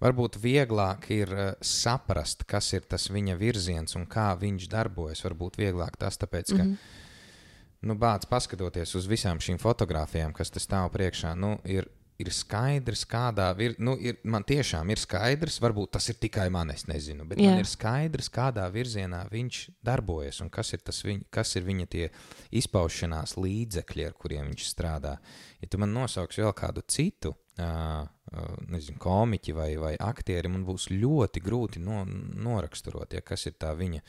Varbūt 0.00 0.38
vieglāk 0.40 1.10
ir 1.10 1.32
uh, 1.34 1.48
saprast, 1.60 2.44
kas 2.46 2.70
ir 2.78 2.86
tas 2.88 3.08
viņa 3.10 3.34
virziens 3.40 3.96
un 3.98 4.06
kā 4.06 4.28
viņš 4.38 4.68
darbojas. 4.70 5.24
Varbūt 5.26 5.58
vieglāk 5.58 5.98
tas, 5.98 6.16
tāpēc, 6.22 6.54
ka, 6.54 6.62
mm 6.62 6.62
Mhm. 6.62 6.72
-hmm. 6.72 7.02
Nu, 7.84 7.96
bācis 8.00 8.30
paskatoties 8.30 8.94
uz 8.98 9.06
visām 9.10 9.42
šīm 9.42 9.60
fotografijām, 9.62 10.34
kas 10.36 10.52
te 10.52 10.62
stāv 10.62 10.88
priekšā, 10.94 11.34
nu, 11.38 11.56
ir, 11.68 11.88
ir 12.22 12.30
skaidrs, 12.32 13.04
kādā 13.08 13.48
vir... 13.56 13.76
nu, 13.82 13.96
ir. 14.00 14.18
Man 14.24 14.46
tiešām 14.48 14.88
ir 14.92 15.00
skaidrs, 15.00 15.58
varbūt 15.62 15.92
tas 15.96 16.08
ir 16.12 16.18
tikai 16.20 16.48
man, 16.52 16.72
es 16.72 16.86
nezinu, 16.88 17.26
bet 17.28 17.40
Jā. 17.42 17.52
man 17.52 17.62
ir 17.62 17.68
skaidrs, 17.68 18.30
kādā 18.32 18.66
virzienā 18.72 19.26
viņš 19.32 19.62
darbojas 19.84 20.40
un 20.44 20.50
kas 20.52 20.72
ir, 20.76 20.82
tas 20.86 21.02
viņ, 21.04 21.26
kas 21.32 21.56
ir 21.58 21.66
viņa 21.68 21.88
tie 21.92 22.06
izpaušanās 22.56 23.36
līdzekļi, 23.40 24.08
ar 24.08 24.16
kuriem 24.16 24.48
viņš 24.52 24.68
strādā. 24.70 25.16
Ja 25.60 25.70
tu 25.70 25.80
man 25.82 25.92
nosauksi 25.96 26.44
vēl 26.44 26.56
kādu 26.56 26.84
citu, 26.88 27.34
uh, 27.60 28.08
nezinu, 28.70 28.98
komiķi 29.02 29.54
vai, 29.56 29.70
vai 29.80 29.94
aktieri, 30.00 30.50
man 30.52 30.64
būs 30.66 30.90
ļoti 30.94 31.44
grūti 31.44 31.84
no, 31.84 32.02
noraksturot, 32.06 33.14
ja, 33.16 33.22
kas 33.24 33.46
ir 33.50 33.56
tā 33.60 33.72
viņa 33.76 34.02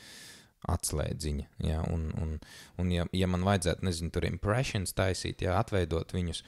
atslēdziņa. 0.68 1.48
Ja, 1.66 1.82
un, 1.92 2.08
un, 2.18 2.38
un 2.80 2.94
ja, 2.94 3.06
ja 3.14 3.28
man 3.30 3.46
vajadzētu, 3.46 3.86
nezinu, 3.86 4.10
tur 4.14 4.26
impressions 4.28 4.96
taisīt, 4.96 5.44
ja 5.46 5.58
atveidot 5.60 6.14
viņus, 6.16 6.42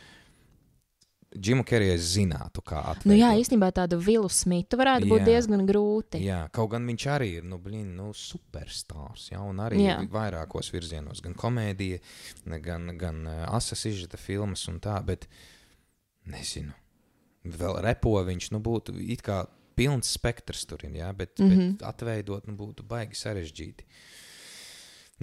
Džimu 1.31 1.63
Keriju 1.63 1.93
es 1.95 2.09
zinātu, 2.17 2.59
kā 2.67 2.81
atveidot. 2.81 3.07
Nu, 3.07 3.15
jā, 3.15 3.29
īstenībā 3.39 3.69
tādu 3.75 4.01
Vilu 4.03 4.27
Smitu 4.33 4.75
varētu 4.81 5.07
būt 5.07 5.21
Jā. 5.23 5.27
diezgan 5.29 5.63
grūti. 5.69 6.19
Jā, 6.27 6.41
kaut 6.51 6.73
gan 6.73 6.89
viņš 6.91 7.05
arī 7.13 7.29
ir 7.39 7.47
nu, 7.47 7.61
blin, 7.63 7.93
nu, 7.95 8.09
superstarps. 8.19 9.29
Jā, 9.31 9.39
un 9.47 9.63
arī 9.63 9.85
Jā. 9.85 10.01
vairākos 10.11 10.73
virzienos, 10.75 11.23
gan 11.23 11.39
komēdija, 11.39 12.01
gan, 12.67 12.91
gan 12.99 13.23
uh, 13.31 13.45
asas 13.55 13.87
izžeta 13.87 14.19
filmas 14.19 14.67
un 14.73 14.83
tā. 14.83 14.97
Bet, 15.07 15.29
nezinu, 16.27 16.75
vēl 17.47 17.79
repo 17.87 18.17
viņš, 18.27 18.51
nu, 18.57 18.63
būtu 18.67 18.99
it 18.99 19.23
kā 19.23 19.45
pilns 19.81 20.13
spektrs 20.19 20.67
tur 20.69 20.85
ir, 20.85 20.95
jā, 21.01 21.11
bet, 21.17 21.39
mm 21.39 21.51
-hmm. 21.51 21.73
bet 21.79 21.89
atveidot, 21.89 22.47
nu, 22.49 22.57
būtu 22.59 22.85
baigi 22.87 23.17
sarežģīti. 23.17 23.89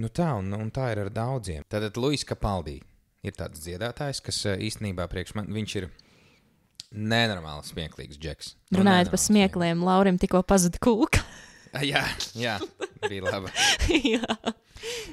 Nu 0.01 0.10
tā, 0.14 0.32
un, 0.38 0.53
un 0.53 0.70
tā 0.74 0.91
ir 0.93 1.01
ar 1.05 1.10
daudziem. 1.14 1.66
Tātad 1.70 1.97
Luis 1.97 2.26
Kapaldī 2.26 2.80
ir 3.26 3.34
tāds 3.38 3.64
dziedātājs, 3.64 4.21
kas 4.21 4.46
eh, 4.46 4.59
īstenībā 4.70 5.08
priekš 5.09 5.34
man, 5.38 5.50
viņš 5.54 5.75
ir 5.82 5.89
nenormāli 6.92 7.66
smieklīgs 7.67 8.20
džeks. 8.21 8.54
Nu, 8.71 8.82
Runājot 8.82 9.09
par 9.13 9.21
smiekliem, 9.21 9.84
Laurim 9.84 10.20
tikko 10.21 10.43
pazuda 10.43 10.79
kūka. 10.82 11.24
Jā, 11.92 12.05
jā, 12.34 12.55
bija 13.04 13.28
labi. 13.28 13.51
Jā. 14.16 14.38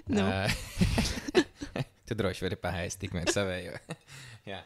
Nu. 0.08 0.22
Uh, 0.22 1.42
tu 2.06 2.16
droši 2.16 2.44
vari 2.46 2.56
paēst 2.60 3.00
tikmēr 3.02 3.32
savējo. 3.34 3.74
Jā. 4.48 4.60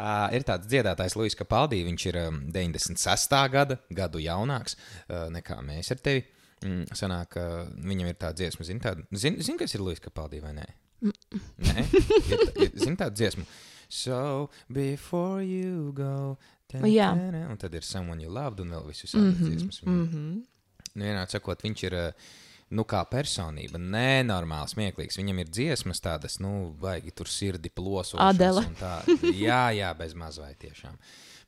Uh, 0.00 0.28
ir 0.36 0.44
tāds 0.46 0.66
dziedātājs, 0.70 1.16
Luis 1.18 1.34
Kapaldī. 1.34 1.80
Viņš 1.84 2.06
ir 2.06 2.16
um, 2.28 2.36
96. 2.52 3.34
gada, 3.50 3.78
gadu 3.90 4.18
jaunāks 4.22 4.76
uh, 5.08 5.26
nekā 5.34 5.58
mēs 5.66 5.90
ar 5.90 5.98
tevi. 6.04 6.22
Mm, 6.64 6.84
sanāk, 6.92 7.36
uh, 7.40 7.66
viņam 7.88 8.06
ir 8.12 8.14
tāda 8.20 8.36
dziesma, 8.36 8.64
zini, 8.68 8.80
tāda, 8.84 9.02
zin, 9.16 9.38
zin, 9.42 9.56
kas 9.58 9.74
ir 9.74 9.80
Luis 9.80 10.00
Kapaldī 10.00 10.40
vai 10.44 10.52
nē? 10.52 10.66
Nē, 11.00 11.84
ir, 12.30 12.42
ir, 12.66 12.70
zini 12.76 12.96
tādu 13.00 13.16
dziesmu. 13.16 13.44
So 13.88 14.50
before 14.70 15.42
you 15.42 15.92
go. 15.96 16.36
ta- 16.68 16.78
Jā. 16.86 17.08
ta- 17.16 17.30
ta- 17.32 17.48
Un 17.50 17.56
tad 17.58 17.74
ir 17.74 17.82
someone 17.82 18.20
you 18.22 18.30
loved 18.30 18.60
un 18.60 18.70
vēl 18.70 18.86
visus 18.86 19.14
mm 19.14 19.32
-hmm, 19.32 19.48
dziesmas. 19.48 19.82
Mm 19.82 20.06
-hmm. 20.06 20.42
Nu, 20.94 21.04
vienādi 21.04 21.30
sakot, 21.30 21.62
viņš 21.62 21.84
ir 21.86 21.94
uh, 21.94 22.12
nu, 22.76 22.84
kā 22.88 23.02
personība, 23.10 23.80
nenormāli 23.82 24.70
smieklīgs. 24.74 25.18
Viņam 25.18 25.42
ir 25.42 25.50
dziesmas 25.50 26.02
tādas, 26.04 26.38
nu, 26.42 26.70
baigi 26.80 27.14
tur 27.16 27.30
sirdi 27.30 27.72
un 28.70 28.78
tā. 28.78 28.94
Jā, 29.34 29.64
jā, 29.74 29.90
bez 29.98 30.14
mazvai 30.18 30.52
tiešām. 30.60 30.98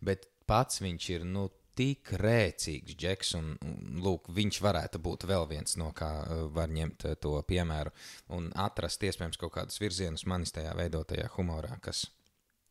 Bet 0.03 0.27
pats 0.51 0.83
viņš 0.83 1.11
ir, 1.15 1.27
nu, 1.29 1.49
tik 1.79 2.13
rēcīgs 2.21 2.97
džeks, 2.99 3.35
un, 3.39 3.55
un 3.65 4.03
lūk, 4.05 4.29
viņš 4.35 4.61
varētu 4.65 5.01
būt 5.03 5.25
vēl 5.29 5.47
viens 5.49 5.79
no 5.81 5.89
kā 5.97 6.11
uh, 6.21 6.43
var 6.53 6.73
ņemt 6.73 7.07
uh, 7.09 7.17
to 7.21 7.39
piemēru 7.49 7.93
un 8.37 8.51
atrast 8.61 9.03
iespējams 9.09 9.41
kaut 9.41 9.55
kādus 9.57 9.81
virzienus 9.81 10.27
manis 10.29 10.53
tajā 10.53 10.75
veidotajā 10.77 11.31
humorā, 11.39 11.79
kas 11.85 12.05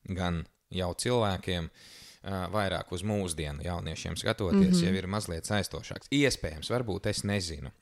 gan 0.05 0.43
jau 0.69 0.91
cilvēkiem, 0.93 1.71
uh, 1.71 2.43
vairāk 2.53 2.93
uz 2.93 3.01
mūsdienu 3.07 3.65
jauniešiem 3.65 4.19
skatoties, 4.21 4.67
mm 4.67 4.77
-hmm. 4.77 4.85
jau 4.85 5.01
ir 5.01 5.07
mazliet 5.07 5.49
saistošāks. 5.49 6.11
Iespējams, 6.13 6.69
varbūt 6.69 7.09
es 7.09 7.23
nezinu. 7.23 7.73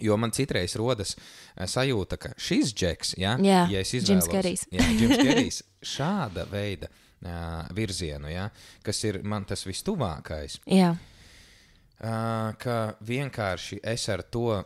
Jo 0.00 0.16
man 0.16 0.32
citreiz 0.32 0.76
rodas 0.80 1.14
uh, 1.16 1.66
sajūta, 1.68 2.18
ka 2.20 2.32
šis 2.40 2.72
džeks, 2.74 3.14
ja, 3.20 3.36
Jā, 3.42 3.66
ja 3.70 3.84
es 3.84 3.92
izvēlos, 3.98 4.66
jā, 4.72 4.88
Kerijs, 5.20 5.62
šāda 5.94 6.46
veida 6.50 6.88
uh, 6.88 7.68
virzienu, 7.76 8.30
ja, 8.32 8.48
kas 8.82 9.04
ir 9.04 9.22
man 9.22 9.46
tas 9.48 9.66
vistuvākais, 9.68 10.60
Jā. 10.70 10.92
uh, 10.96 12.52
ka 12.58 12.78
vienkārši 13.04 13.82
es 13.94 14.08
ar 14.12 14.24
to 14.24 14.46
uh, 14.58 14.64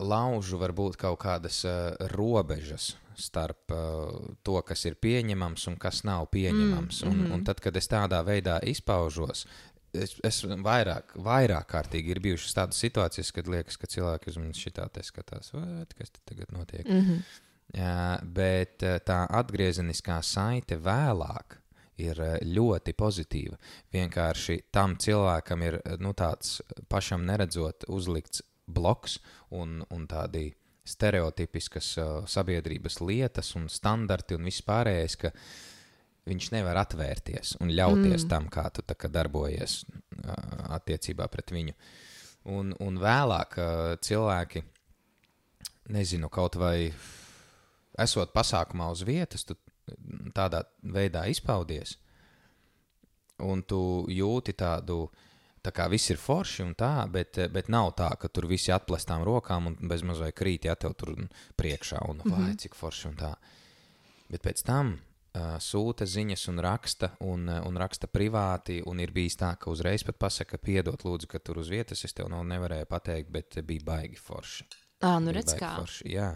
laužu 0.00 0.60
varbūt 0.62 1.00
kaut 1.00 1.20
kādas 1.24 1.64
uh, 1.68 1.94
robežas 2.14 2.94
starp 3.14 3.70
uh, 3.70 4.34
to, 4.42 4.58
kas 4.66 4.84
ir 4.88 4.96
pieņemams 4.98 5.68
un 5.70 5.76
kas 5.80 6.02
nav 6.06 6.26
pieņemams. 6.34 7.04
Mm, 7.04 7.10
un, 7.10 7.32
un 7.36 7.44
tad, 7.46 7.60
kad 7.62 7.76
es 7.78 7.88
tādā 7.90 8.20
veidā 8.26 8.58
izpaužos, 8.66 9.44
es, 9.94 10.16
es 10.24 10.42
vairāk, 10.44 11.14
vairāk 11.24 11.70
kārtīgi 11.70 12.14
ir 12.14 12.20
bijušas 12.24 12.56
tādas 12.58 12.82
situācijas, 12.82 13.32
kad 13.34 13.48
liekas, 13.48 13.78
ka 13.80 13.90
cilvēki 13.90 14.30
uz 14.32 14.38
manis 14.40 14.60
šitā 14.60 14.88
te 14.92 15.02
skatās, 15.02 15.52
"What, 15.54 15.94
kas 15.94 16.10
te 16.10 16.20
tagad 16.24 16.52
notiek. 16.52 16.86
Mm 16.88 17.00
-hmm. 17.00 17.22
Jā, 17.74 18.20
bet 18.22 18.82
eh, 18.82 19.00
tā 19.02 19.24
atgriezeniskā 19.34 20.20
saite 20.22 20.76
vēlāk 20.76 21.58
ir 22.02 22.20
eh, 22.22 22.36
ļoti 22.44 22.94
pozitīva. 22.98 23.58
Vienkārši 23.94 24.60
tam 24.74 24.96
cilvēkam 25.00 25.64
ir 25.66 25.80
eh, 25.80 25.96
nu, 25.98 26.12
tāds 26.12 26.60
pašam 26.88 27.24
neredzot 27.26 27.88
uzlikts 27.88 28.44
bloks 28.66 29.18
un, 29.50 29.82
un 29.90 30.06
tādi 30.06 30.52
stereotipiskas 30.84 31.86
uh, 31.96 32.08
sabiedrības 32.28 32.98
lietas 33.00 33.54
un 33.56 33.70
standarti 33.72 34.36
un 34.36 34.44
viss 34.44 34.60
pārējais, 34.64 35.14
ka 35.16 35.30
viņš 36.28 36.50
nevar 36.54 36.78
atvērties 36.80 37.56
un 37.60 37.72
ļauties 37.74 38.24
mm. 38.24 38.30
tam, 38.30 38.48
kā 38.52 38.68
tu 38.72 38.84
kā 38.84 39.10
darbojies 39.12 39.82
attiecībā 40.78 41.28
pret 41.32 41.52
viņu. 41.52 41.74
Un, 42.54 42.72
un 42.84 42.96
vēlāk 43.00 43.56
cilvēki, 44.04 44.64
nezinu, 45.92 46.28
kaut 46.32 46.58
vai 46.60 46.92
esot 48.00 48.32
pasākumā 48.34 48.90
uz 48.92 49.04
vietas, 49.06 49.46
tu 49.48 49.56
tādā 50.36 50.64
veidā 50.82 51.26
izpaudies, 51.30 51.98
un 53.44 53.62
tu 53.68 53.80
jūti 54.12 54.54
tādu, 54.56 55.06
tā 55.64 55.72
kā 55.74 55.88
viss 55.92 56.12
ir 56.12 56.20
forši 56.20 56.64
un 56.64 56.74
tā, 56.78 56.92
bet, 57.12 57.40
bet 57.52 57.70
nav 57.72 57.92
tā, 57.98 58.10
ka 58.20 58.28
tur 58.28 58.48
visi 58.48 58.72
atplestām 58.74 59.24
rokām 59.26 59.70
un 59.70 59.76
bez 59.88 60.04
mazai 60.06 60.32
krīt, 60.36 60.68
ja 60.68 60.76
tev 60.76 60.96
tur 61.00 61.14
priekšā 61.56 62.04
un 62.08 62.22
vai 62.24 62.54
cik 62.60 62.76
forši 62.78 63.10
un 63.12 63.18
tā. 63.20 63.34
Bet 64.30 64.44
pēc 64.44 64.64
tam 64.64 64.96
sūta 65.34 66.06
ziņas 66.06 66.46
un 66.52 66.62
raksta, 66.62 67.10
un, 67.26 67.48
un 67.50 67.78
raksta 67.80 68.06
privāti, 68.06 68.80
un 68.86 69.00
ir 69.02 69.10
bijis 69.14 69.36
tā, 69.40 69.54
ka 69.58 69.72
uzreiz 69.72 70.04
pat 70.06 70.18
pasaka, 70.22 70.60
piedod, 70.62 71.02
lūdzu, 71.02 71.28
ka 71.30 71.40
tur 71.42 71.58
uz 71.62 71.70
vietas 71.72 72.04
es 72.06 72.14
tev 72.14 72.30
no 72.30 72.42
nevarēju 72.46 72.86
pateikt, 72.90 73.32
bet 73.34 73.58
bija 73.66 73.86
baigi 73.88 74.20
forši. 74.20 74.66
Ā, 75.02 75.16
nu 75.20 75.32
Bija 75.32 75.40
redz 75.40 75.56
kā. 75.58 75.72
Forši, 75.80 76.10
jā. 76.14 76.30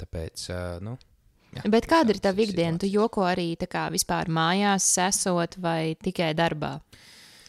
Tāpēc, 0.00 0.46
nu. 0.82 0.96
Jā, 1.52 1.66
Bet 1.68 1.84
kāda 1.90 2.14
ir 2.14 2.22
tādas 2.24 2.48
ikdiena? 2.48 2.80
Tu 2.80 2.88
joko 2.88 3.26
arī 3.28 3.50
tā 3.60 3.68
kā 3.68 3.84
vispār 3.92 4.30
mājās, 4.32 4.86
esot 5.04 5.58
vai 5.60 5.92
tikai 6.00 6.32
darbā? 6.38 6.78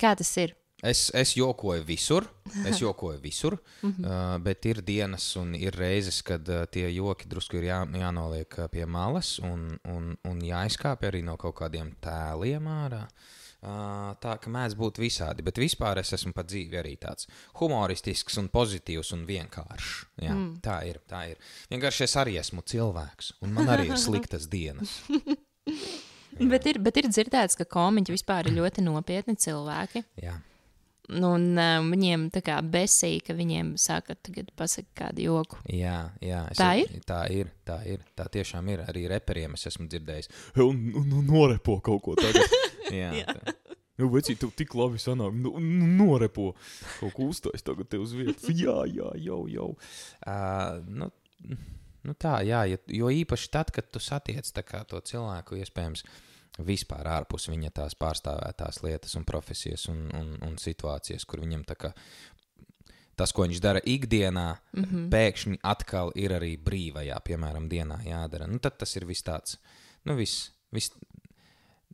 Kā 0.02 0.12
tas 0.20 0.34
ir? 0.44 0.58
Es, 0.84 1.08
es 1.16 1.32
jokoju 1.38 1.86
visur, 1.88 2.26
es 2.68 2.82
jokoju 2.84 3.22
visur, 3.24 3.56
uh, 3.86 4.36
bet 4.44 4.66
ir 4.68 4.82
dienas 4.84 5.30
un 5.40 5.54
ir 5.56 5.78
reizes, 5.80 6.20
kad 6.28 6.50
uh, 6.52 6.66
tie 6.68 6.90
joki 6.92 7.30
drusku 7.32 7.62
ir 7.62 7.70
jā, 7.70 7.78
jānoliek 8.02 8.58
pie 8.74 8.84
malas 8.84 9.38
un, 9.40 9.70
un, 9.88 10.12
un 10.28 10.44
jāizkāpj 10.44 11.08
arī 11.08 11.24
no 11.24 11.38
kaut 11.40 11.56
kādiem 11.62 11.96
tēliem 12.04 12.68
ārā. 12.68 13.06
Uh, 13.64 14.12
tā 14.20 14.36
ka 14.44 14.52
mēdz 14.52 14.76
būt 14.76 15.00
visādi, 15.00 15.44
bet 15.48 15.56
vispār 15.62 16.02
es 16.02 16.12
esmu 16.18 16.34
pat 16.36 16.50
dzīvi 16.52 16.82
arī 16.82 16.98
tāds 17.00 17.30
humoristisks, 17.62 18.36
un 18.42 18.50
pozitīvs 18.52 19.14
un 19.16 19.24
vienkāršs. 19.30 19.94
Jā, 20.20 20.34
mm. 20.36 20.50
Tā 20.66 20.82
ir. 20.90 21.00
Tā 21.08 21.22
ir. 21.32 21.40
Vienkārši 21.72 22.04
es 22.10 22.20
arī 22.20 22.36
esmu 22.44 22.66
cilvēks, 22.68 23.38
un 23.40 23.56
man 23.56 23.72
arī 23.72 23.88
ir 23.88 24.02
sliktas 24.08 24.52
dienas. 24.52 25.00
Bet 26.34 26.66
ir, 26.66 26.80
bet 26.82 26.98
ir 26.98 27.06
dzirdēts, 27.12 27.54
ka 27.60 27.66
komiķi 27.70 28.16
vispār 28.16 28.48
ir 28.50 28.56
ļoti 28.58 28.82
nopietni 28.82 29.36
cilvēki. 29.38 30.02
Jā. 30.18 30.40
Nu, 31.12 31.34
Un 31.36 31.58
uh, 31.60 31.82
viņiem 31.84 32.30
tā 32.32 32.40
kā 32.46 32.62
besī, 32.64 33.18
ka 33.24 33.36
viņiem 33.36 33.74
saka, 33.82 34.16
tagad 34.24 34.54
pasaka 34.56 34.88
kādu 35.02 35.26
joku. 35.26 35.60
Jā, 35.68 35.98
jā 36.24 36.46
es 36.52 36.62
Tā 36.62 36.70
ir? 36.80 36.94
Tā 37.08 37.20
ir. 37.34 37.50
Tā 37.68 37.82
ir. 37.90 38.06
Tā 38.16 38.30
tiešām 38.32 38.70
ir. 38.72 38.86
Arī 38.88 39.04
reperiem 39.12 39.58
es 39.58 39.68
esmu 39.68 39.90
dzirdējis. 39.92 40.32
Un, 40.64 40.80
un, 40.96 41.12
un 41.20 41.28
norepo 41.28 41.80
kaut 41.84 42.06
ko 42.06 42.16
tādu. 42.20 42.46
jā, 43.02 43.12
jā. 43.20 43.36
Tā. 43.36 43.58
Nu, 44.00 44.08
vecīt, 44.10 44.40
tev 44.42 44.54
tik 44.58 44.74
labi 44.78 45.02
sanāk. 45.02 45.36
Nu, 45.38 45.54
nu, 45.62 45.88
norepo 46.00 46.54
kaut 46.98 47.14
ko 47.14 47.30
uztais 47.30 47.66
tagad 47.66 47.92
te 47.92 48.00
uz 48.02 48.16
vietas. 48.18 48.48
Jā, 48.64 48.80
jā, 48.90 49.12
jau, 49.22 49.44
jau. 49.52 49.70
Uh, 50.26 50.80
nu, 50.88 51.10
nu 52.08 52.16
tā, 52.18 52.40
jā, 52.48 52.64
jo 52.90 53.12
īpaši 53.22 53.52
tad, 53.54 53.70
kad 53.76 53.92
tu 53.94 54.02
satiec 54.02 54.50
to 54.50 55.02
cilvēku, 55.12 55.60
iespējams, 55.62 56.08
vispār 56.62 57.08
ārpus 57.10 57.48
viņa 57.50 57.72
tās 57.80 57.96
pārstāvētās 57.98 58.84
lietas 58.84 59.16
un 59.18 59.26
profesijas 59.26 59.88
un, 59.90 60.06
un, 60.14 60.36
un 60.46 60.58
situācijas, 60.62 61.26
kur 61.26 61.42
viņam 61.42 61.64
tā 61.66 61.78
kā 61.80 61.94
tas, 63.18 63.34
ko 63.34 63.46
viņš 63.48 63.62
dara 63.62 63.82
ikdienā, 63.86 64.48
mm 64.74 64.84
-hmm. 64.84 65.10
pēkšņi 65.14 65.60
atkal 65.64 66.12
ir 66.16 66.34
arī 66.34 66.56
brīvajā, 66.58 67.20
piemēram, 67.26 67.70
dienā 67.70 68.02
jādara. 68.06 68.48
Nu, 68.48 68.60
tad 68.60 68.78
tas 68.78 68.96
ir 68.96 69.06
viss 69.06 69.24
tāds, 69.24 69.58
nu, 70.06 70.16
viss 70.16 70.52
vis 70.72 70.92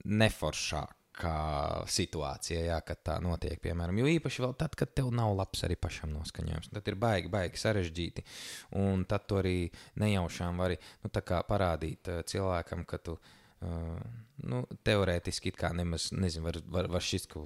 neforšākā 0.05 1.85
situācija, 1.87 2.61
jā, 2.63 2.81
kad 2.81 3.03
tā 3.03 3.17
notiek, 3.21 3.59
piemēram. 3.61 3.97
Jo 3.97 4.05
īpaši 4.07 4.41
vēl 4.41 4.53
tad, 4.55 4.75
kad 4.75 4.93
tev 4.95 5.11
nav 5.11 5.35
labs 5.35 5.63
arī 5.63 5.75
pašam 5.75 6.13
noskaņojums. 6.13 6.71
Tad 6.71 6.87
ir 6.87 6.95
baigi, 6.95 7.27
baigi 7.27 7.57
sarežģīti. 7.57 8.23
Un 8.79 9.03
tad 9.05 9.27
tu 9.27 9.35
arī 9.35 9.69
nejaušām 9.95 10.57
vari 10.57 10.79
nu, 11.03 11.09
parādīt 11.11 12.07
uh, 12.07 12.23
cilvēkam, 12.23 12.85
ka 12.85 12.97
tu 12.97 13.19
uh, 13.61 13.97
nu, 14.43 14.63
teorētiski 14.83 15.53
it 15.53 15.57
kā 15.59 15.73
nemaz 15.75 16.11
nezinu, 16.11 16.45
var, 16.45 16.61
var, 16.67 16.87
var 16.97 17.05
šis, 17.05 17.27
ka 17.29 17.45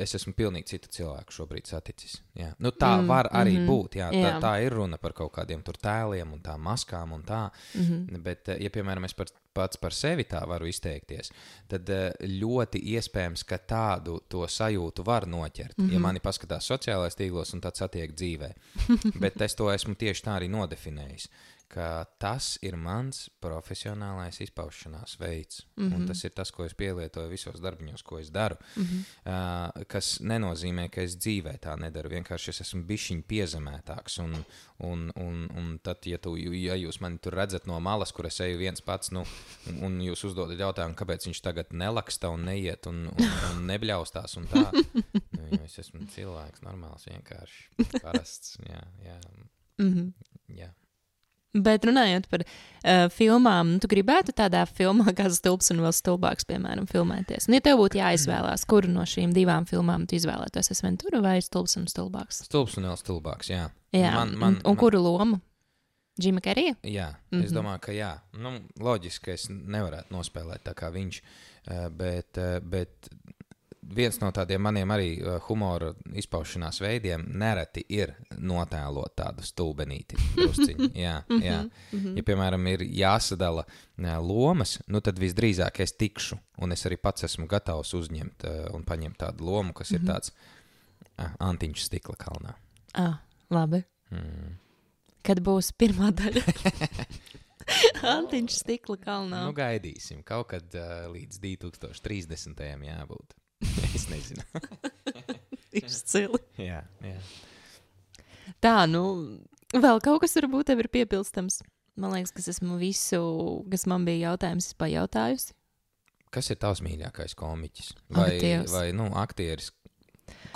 es 0.00 0.14
esmu 0.16 0.32
pilnīgi 0.36 0.70
citu 0.72 0.90
cilvēku 0.92 1.34
šobrīd 1.36 1.68
saticis. 1.68 2.16
Jā. 2.36 2.48
Nu, 2.62 2.72
tā 2.72 2.94
mm, 2.96 3.08
var 3.10 3.28
arī 3.28 3.56
mm 3.56 3.62
-hmm, 3.62 3.68
būt. 3.68 3.96
Jā, 4.00 4.10
tā, 4.12 4.28
jā. 4.30 4.36
tā 4.40 4.52
ir 4.64 4.72
runa 4.72 4.96
par 4.98 5.12
kaut 5.12 5.32
kādiem 5.32 5.62
tēliem 5.62 6.32
un 6.32 6.40
tām 6.40 6.62
maskām 6.64 7.12
un 7.12 7.22
tā. 7.22 7.50
Mm 7.74 7.82
-hmm. 7.82 8.22
Bet, 8.22 8.48
ja 8.48 8.70
piemēram 8.70 9.04
es 9.04 9.12
par, 9.14 9.26
pats 9.52 9.76
par 9.76 9.92
sevi 9.92 10.24
tā 10.24 10.46
varu 10.48 10.66
izteikties, 10.66 11.30
tad 11.68 11.88
ļoti 12.20 12.80
iespējams, 12.82 13.44
ka 13.44 13.58
tādu 13.58 14.20
to 14.28 14.46
sajūtu 14.46 15.04
var 15.04 15.26
noķert. 15.26 15.78
Mm 15.78 15.88
-hmm. 15.88 15.92
Ja 15.92 15.98
mani 15.98 16.20
paskatās 16.20 16.70
sociālajos 16.70 17.16
tīklos 17.16 17.54
un 17.54 17.60
tad 17.60 17.76
satiek 17.76 18.12
dzīvē. 18.12 18.52
Bet 19.22 19.40
es 19.40 19.54
to 19.54 19.72
esmu 19.72 19.94
tieši 19.94 20.22
tā 20.22 20.40
arī 20.40 20.48
nodefinējis. 20.48 21.28
Ka 21.68 22.04
tas 22.22 22.56
ir 22.62 22.76
mans 22.78 23.26
profesionālais 23.42 24.38
izpaušanās 24.44 25.16
veids. 25.20 25.64
Mm. 25.76 25.88
-hmm. 25.88 25.94
Un 25.96 26.06
tas 26.06 26.24
ir 26.24 26.30
tas, 26.30 26.50
ko 26.50 26.64
es 26.64 26.74
pielietoju 26.74 27.28
visos 27.28 27.60
darbiņos, 27.60 28.02
ko 28.02 28.18
es 28.18 28.30
daru. 28.30 28.56
Mm. 28.76 28.82
-hmm. 28.82 29.00
uh, 29.26 29.84
kas 29.86 30.20
nenozīmē, 30.20 30.88
ka 30.90 31.02
es 31.02 31.16
dzīvē 31.16 31.58
tā 31.58 31.76
nedaru. 31.78 32.08
Vienkārši 32.08 32.48
es 32.50 32.60
esmu 32.60 32.82
bišķiņš 32.84 33.24
piezemētāks. 33.28 34.18
Un, 34.18 34.44
un, 34.78 35.12
un, 35.16 35.48
un 35.56 35.78
tad, 35.82 36.06
ja, 36.06 36.18
tu, 36.18 36.36
ja 36.36 36.74
jūs 36.74 37.00
mani 37.00 37.18
tur 37.18 37.34
redzat 37.34 37.66
no 37.66 37.80
malas, 37.80 38.12
kur 38.12 38.26
es 38.26 38.40
eju 38.40 38.58
viens 38.58 38.80
pats, 38.80 39.10
nu, 39.10 39.24
un, 39.66 39.82
un 39.82 40.00
jūs 40.00 40.24
uzdodat 40.24 40.58
jautājumu, 40.58 40.94
kāpēc 40.94 41.26
viņš 41.26 41.42
tagad 41.42 41.72
nelaksta 41.72 42.28
un 42.28 42.44
neiet 42.44 42.86
un, 42.86 43.06
un, 43.06 43.30
un 43.50 43.66
nebļaustās 43.66 44.36
un 44.36 44.46
tā. 44.46 44.70
Nu, 45.36 45.64
es 45.64 45.78
esmu 45.78 46.06
cilvēks, 46.10 46.62
normāls, 46.62 47.06
vienkārši 47.06 48.00
parasts. 48.02 48.58
Jā, 48.66 48.82
jā, 49.04 49.20
Mm 49.78 49.94
-hmm. 49.94 50.12
jā. 50.48 50.72
Bet 51.54 51.84
runājot 51.88 52.26
par 52.28 52.42
uh, 52.44 53.06
filmām, 53.08 53.70
nu, 53.72 53.78
tu 53.80 53.88
gribētu 53.88 54.32
tādā 54.36 54.66
filmā, 54.68 55.12
kā 55.16 55.30
stulbs 55.32 55.70
un 55.72 55.80
vēl 55.80 55.92
stulbāks, 55.96 56.44
piemēram, 56.44 56.86
filmēties. 56.90 57.48
Un, 57.48 57.54
ja 57.54 57.60
tev 57.64 57.78
būtu 57.80 57.96
jāizvēlās, 57.96 58.66
kuru 58.68 58.88
no 58.92 59.02
šīm 59.08 59.32
divām 59.32 59.64
filmām 59.66 60.04
tu 60.06 60.16
izvēlētos, 60.18 60.70
es 60.70 60.82
Ventura 60.84 61.20
vai 61.24 61.38
stulbs 61.40 61.76
un 61.80 61.86
stulbāks? 61.88 62.42
Stulbs 62.44 62.76
un 62.76 62.84
vēl 62.90 62.96
stulbāks, 63.00 63.48
jā. 63.54 63.70
Jā, 63.96 64.12
man, 64.12 64.34
man, 64.36 64.58
un, 64.64 64.72
un 64.72 64.76
kuru 64.76 65.00
lomu? 65.00 65.40
Džima 66.20 66.40
Kerija? 66.40 66.74
Jā, 66.82 67.08
mm 67.12 67.16
Mhm. 67.30 67.40
-hmm. 67.40 67.44
es 67.44 67.52
domāju, 67.52 67.80
ka 67.80 67.92
jā. 67.92 68.12
Nu, 68.32 68.60
loģiski, 68.80 69.24
ka 69.24 69.32
es 69.32 69.48
nevarētu 69.50 70.10
nospēlēt 70.12 70.62
tā 70.64 70.74
kā 70.74 70.90
viņš. 70.92 71.20
eh, 71.68 71.88
Bet, 71.90 72.38
eh, 72.38 72.60
bet 72.60 73.08
viens 73.94 74.18
no 74.20 74.30
tādiem 74.34 74.62
maniem 74.62 74.90
arī 74.94 75.08
eh, 75.20 75.36
humora 75.48 75.92
izpaušanās 76.18 76.80
veidiem 76.82 77.26
nereti 77.38 77.84
ir 77.94 78.14
notēlot 78.36 79.14
tādu 79.18 79.44
stulbenīti. 79.46 80.18
Jā, 81.06 81.18
jā. 81.28 81.58
Ja, 81.92 82.24
piemēram, 82.26 82.66
ir 82.72 82.84
jāsadala 82.86 83.66
eh, 83.66 84.10
lomas, 84.22 84.76
nu 84.92 85.02
tad 85.04 85.20
visdrīzāk 85.20 85.80
es 85.84 85.94
tikšu, 85.98 86.38
un 86.64 86.74
es 86.74 86.86
arī 86.88 86.98
pats 87.00 87.26
esmu 87.28 87.48
gatavs 87.50 87.94
uzņemt 87.98 88.46
eh, 88.48 88.60
un 88.76 88.84
paņemt 88.86 89.20
tādu 89.24 89.48
lomu, 89.48 89.74
kas 89.76 89.92
ir 89.96 90.04
tāds 90.06 90.34
antiņš 91.16 91.86
stikla 91.88 92.16
kalnā. 92.20 92.52
Ah, 92.96 93.18
labi. 93.52 93.82
Mm. 94.12 94.56
Kad 95.26 95.40
būs 95.44 95.72
pirmā 95.78 96.12
daļa? 96.16 96.44
Antiņš 98.16 98.60
stikla 98.60 98.98
kalnā. 99.02 99.40
Nu, 99.48 99.54
gaidīsim. 99.56 100.22
Kaut 100.26 100.52
kad 100.52 100.76
uh, 100.78 101.08
līdz 101.10 101.40
2030. 101.42 102.62
jābūt. 102.86 103.34
es 103.96 104.08
nezinu. 104.12 104.42
Izcili. 105.76 106.40
jā, 106.60 106.82
jā. 107.04 107.18
Tā, 108.62 108.74
nu, 108.88 109.02
vēl 109.74 110.00
kaut 110.04 110.22
kas 110.22 110.36
varbūt 110.38 110.70
tev 110.70 110.84
ir 110.84 110.90
piepilstams. 110.92 111.60
Man 111.96 112.12
liekas, 112.12 112.32
ka 112.34 112.42
es 112.42 112.50
esmu 112.52 112.76
visu, 112.80 113.20
kas 113.72 113.86
man 113.88 114.04
bija 114.04 114.30
jautājums, 114.30 114.70
pajautājusi. 114.76 115.54
Kas 116.34 116.50
ir 116.52 116.58
tavs 116.60 116.82
mīļākais 116.84 117.36
komiķis? 117.38 117.94
Vai, 118.12 118.30
Dievs. 118.42 118.72
vai 118.74 118.90
nu, 118.96 119.08
aktieris 119.16 119.70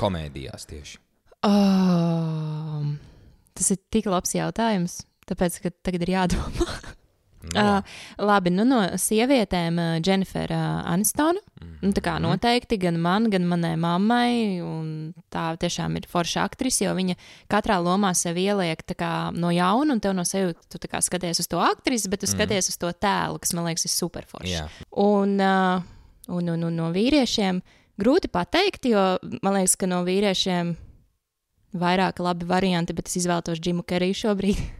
komēdijās 0.00 0.68
tieši? 0.68 1.00
Oh, 1.46 2.84
tas 3.56 3.70
ir 3.72 3.80
tik 3.88 4.10
labs 4.12 4.34
jautājums, 4.36 4.98
tāpēc, 5.30 5.60
ka 5.64 5.72
tagad 5.88 6.04
ir 6.04 6.12
jādomā. 6.18 6.68
Nu, 7.40 7.60
Uh, 7.60 7.80
labi, 8.20 8.50
nu 8.52 8.66
no 8.68 8.82
sievietēm 9.00 9.78
uh, 9.80 9.94
Dženifera 10.04 10.58
uh, 10.60 10.90
Anistona. 10.92 11.40
Nu, 11.80 11.92
tā 11.96 12.02
kā 12.04 12.18
noteikti 12.20 12.76
gan 12.80 12.98
man, 13.00 13.30
gan 13.32 13.46
manai 13.48 13.72
mammai. 13.80 14.60
un 14.60 14.90
Tā 15.32 15.54
tiešām 15.60 15.96
ir 15.96 16.08
forša 16.10 16.44
aktrise, 16.44 16.84
jo 16.84 16.92
viņa 16.96 17.14
katrā 17.50 17.78
lomā 17.80 18.10
sev 18.18 18.36
ieliek 18.40 18.82
kā 18.98 19.30
no 19.32 19.52
jauna, 19.54 19.94
un 19.94 20.02
tev 20.02 20.12
no 20.16 20.24
sevis 20.28 20.58
tu 20.68 20.90
kā 20.90 21.00
skaties 21.04 21.40
uz 21.40 21.48
to 21.48 21.60
aktrisi, 21.62 22.10
bet 22.10 22.20
tu 22.20 22.28
skaties 22.28 22.68
uz 22.72 22.76
to 22.80 22.90
tēlu, 22.92 23.38
kas 23.40 23.54
man 23.56 23.68
liekas 23.70 23.86
ir 23.86 23.94
superforšs. 23.94 24.50
jā. 24.50 24.66
Un, 24.90 25.38
uh, 25.40 25.80
un, 26.28 26.50
un, 26.50 26.66
un 26.68 26.76
no 26.76 26.90
vīriešiem 26.92 27.62
grūti 28.00 28.28
pateikt, 28.32 28.90
jo 28.90 29.16
man 29.40 29.56
liekas, 29.56 29.78
ka 29.80 29.88
no 29.88 30.02
vīriešiem 30.04 30.74
vairāk 31.80 32.20
labi 32.20 32.48
varianti, 32.50 32.96
bet 32.96 33.08
es 33.08 33.20
izvēlos 33.22 33.62
Džimu 33.62 33.86
Keriju 33.86 34.20
šobrīd. 34.24 34.60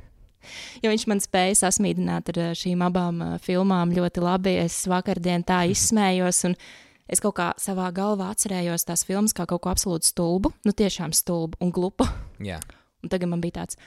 Jo 0.84 0.92
viņš 0.92 1.06
man 1.10 1.22
spēja 1.22 1.58
sasmīdināt 1.64 2.32
ar 2.34 2.42
uh, 2.42 2.52
šīm 2.56 2.84
abām 2.86 3.22
uh, 3.24 3.38
filmām 3.42 3.94
ļoti 3.96 4.24
labi. 4.24 4.56
Es 4.64 4.82
vakardien 4.90 5.44
tā 5.46 5.62
izsmējos, 5.70 6.44
un 6.50 6.58
es 7.10 7.22
kaut 7.22 7.36
kā 7.38 7.50
savā 7.60 7.88
galvā 7.94 8.30
atcerējos 8.34 8.86
tās 8.88 9.06
filmas 9.08 9.36
kā 9.36 9.48
kaut 9.50 9.64
ko 9.64 9.72
absolūti 9.72 10.12
stulbu, 10.12 10.54
nu 10.66 10.76
tiešām 10.76 11.14
stulbu 11.16 11.60
un 11.64 11.74
glupu. 11.74 12.08
jā. 12.42 12.60
Un 13.00 13.08
tagad 13.08 13.30
man 13.32 13.40
bija 13.40 13.62
tāds, 13.62 13.78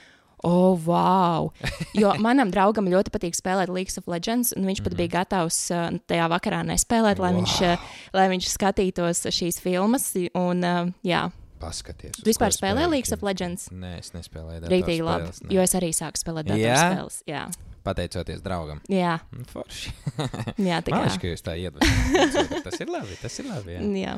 oh, 0.44 0.80
wow! 0.86 1.52
Jo 1.94 2.16
manam 2.26 2.52
draugam 2.52 2.90
ļoti 2.92 3.14
patīk 3.14 3.38
spēlēt 3.38 3.72
League 3.72 3.94
of 3.98 4.10
Legends, 4.10 4.54
un 4.58 4.66
viņš 4.68 4.82
pat 4.86 4.98
bija 4.98 5.14
gatavs 5.20 5.60
uh, 5.74 5.92
tajā 6.10 6.26
vakarā 6.34 6.64
nespēlēt, 6.68 7.22
lai, 7.22 7.32
wow. 7.32 7.44
viņš, 7.44 7.56
uh, 7.68 7.94
lai 8.18 8.28
viņš 8.34 8.50
skatītos 8.56 9.24
šīs 9.30 9.62
filmas. 9.64 10.10
Un, 10.34 10.66
uh, 10.66 10.92
jā, 11.06 11.28
Paskaties. 11.64 12.18
tu 12.20 12.28
vispār 12.28 12.52
ko 12.54 12.58
spēlē 12.60 12.84
spēlē 12.84 12.92
League 12.92 13.16
of 13.16 13.24
Legends? 13.26 13.68
Nē, 13.72 13.94
es 14.04 14.12
nespēlēju. 14.16 14.68
Rītīgi 14.70 15.04
labi, 15.04 15.30
datorspēles, 15.30 15.44
ne. 15.48 15.56
jo 15.58 15.66
es 15.66 15.76
arī 15.80 15.92
sāku 15.96 16.22
spēlēt 16.22 16.52
Jā? 16.52 16.76
datorspēles. 16.78 17.22
Jā, 17.32 17.44
Pateicoties 17.84 18.40
draugam. 18.44 18.80
jā, 18.88 19.18
Nu, 19.36 19.44
Forši. 19.52 19.92
jā 20.70 20.78
tā 20.84 20.94
kā. 20.94 21.02
ka 21.20 21.34
jūs 21.34 21.44
tā 21.44 21.58
iedvesmojaties. 21.60 22.64
Tas 22.64 22.80
ir 22.80 22.94
labi. 22.94 23.18
Tas 23.20 23.40
ir 23.42 23.50
labi. 23.50 23.76
Jā. 23.76 23.82
Jā. 24.04 24.14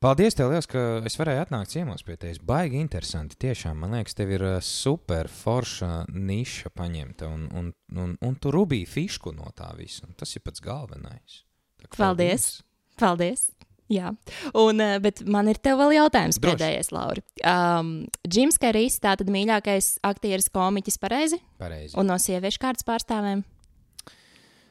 Paldies, 0.00 0.32
tev 0.32 0.48
liels, 0.48 0.64
ka 0.64 0.80
es 1.04 1.14
varēju 1.20 1.42
atnākt 1.44 1.74
ciemos 1.74 2.00
pie 2.02 2.14
tevis. 2.16 2.38
Baigi 2.40 2.78
interesanti. 2.80 3.36
Tiešām, 3.44 3.76
man 3.82 3.92
liekas, 3.98 4.16
tev 4.16 4.30
ir 4.32 4.40
ā, 4.48 4.54
super 4.64 5.28
forša 5.28 6.06
niša 6.08 6.72
paņemta. 6.72 7.28
Un, 7.28 7.42
un, 7.52 7.68
un, 8.00 8.14
un 8.24 8.38
tu 8.40 8.48
rubīji 8.54 8.88
fišku 8.88 9.34
no 9.36 9.52
tā 9.54 9.68
visa. 9.76 10.08
Tas 10.16 10.32
ir 10.34 10.42
pats 10.46 10.64
galvenais. 10.64 11.42
Tā 11.84 11.90
kā 11.92 12.00
Paldies. 12.00 12.48
Paldies! 13.00 13.50
Jā, 13.90 14.12
un, 14.54 14.80
eh, 14.80 14.98
bet 15.02 15.24
man 15.26 15.48
ir 15.50 15.58
tev 15.58 15.80
vēl 15.80 15.96
jautājums 15.96 16.38
Droši. 16.38 16.54
pēdējais, 16.54 16.90
Lauri. 16.94 17.24
Um, 17.42 18.06
Džims 18.22 18.60
Kerijs, 18.62 19.00
tātad 19.02 19.26
mīļākais 19.26 19.96
aktieris, 20.06 20.46
komiķis, 20.54 20.98
pareizi? 21.02 21.40
Pareizi. 21.58 21.96
Un 21.98 22.06
no 22.06 22.14
sieviešu 22.14 22.62
kārtas 22.62 22.86
pārstāvēm? 22.86 23.42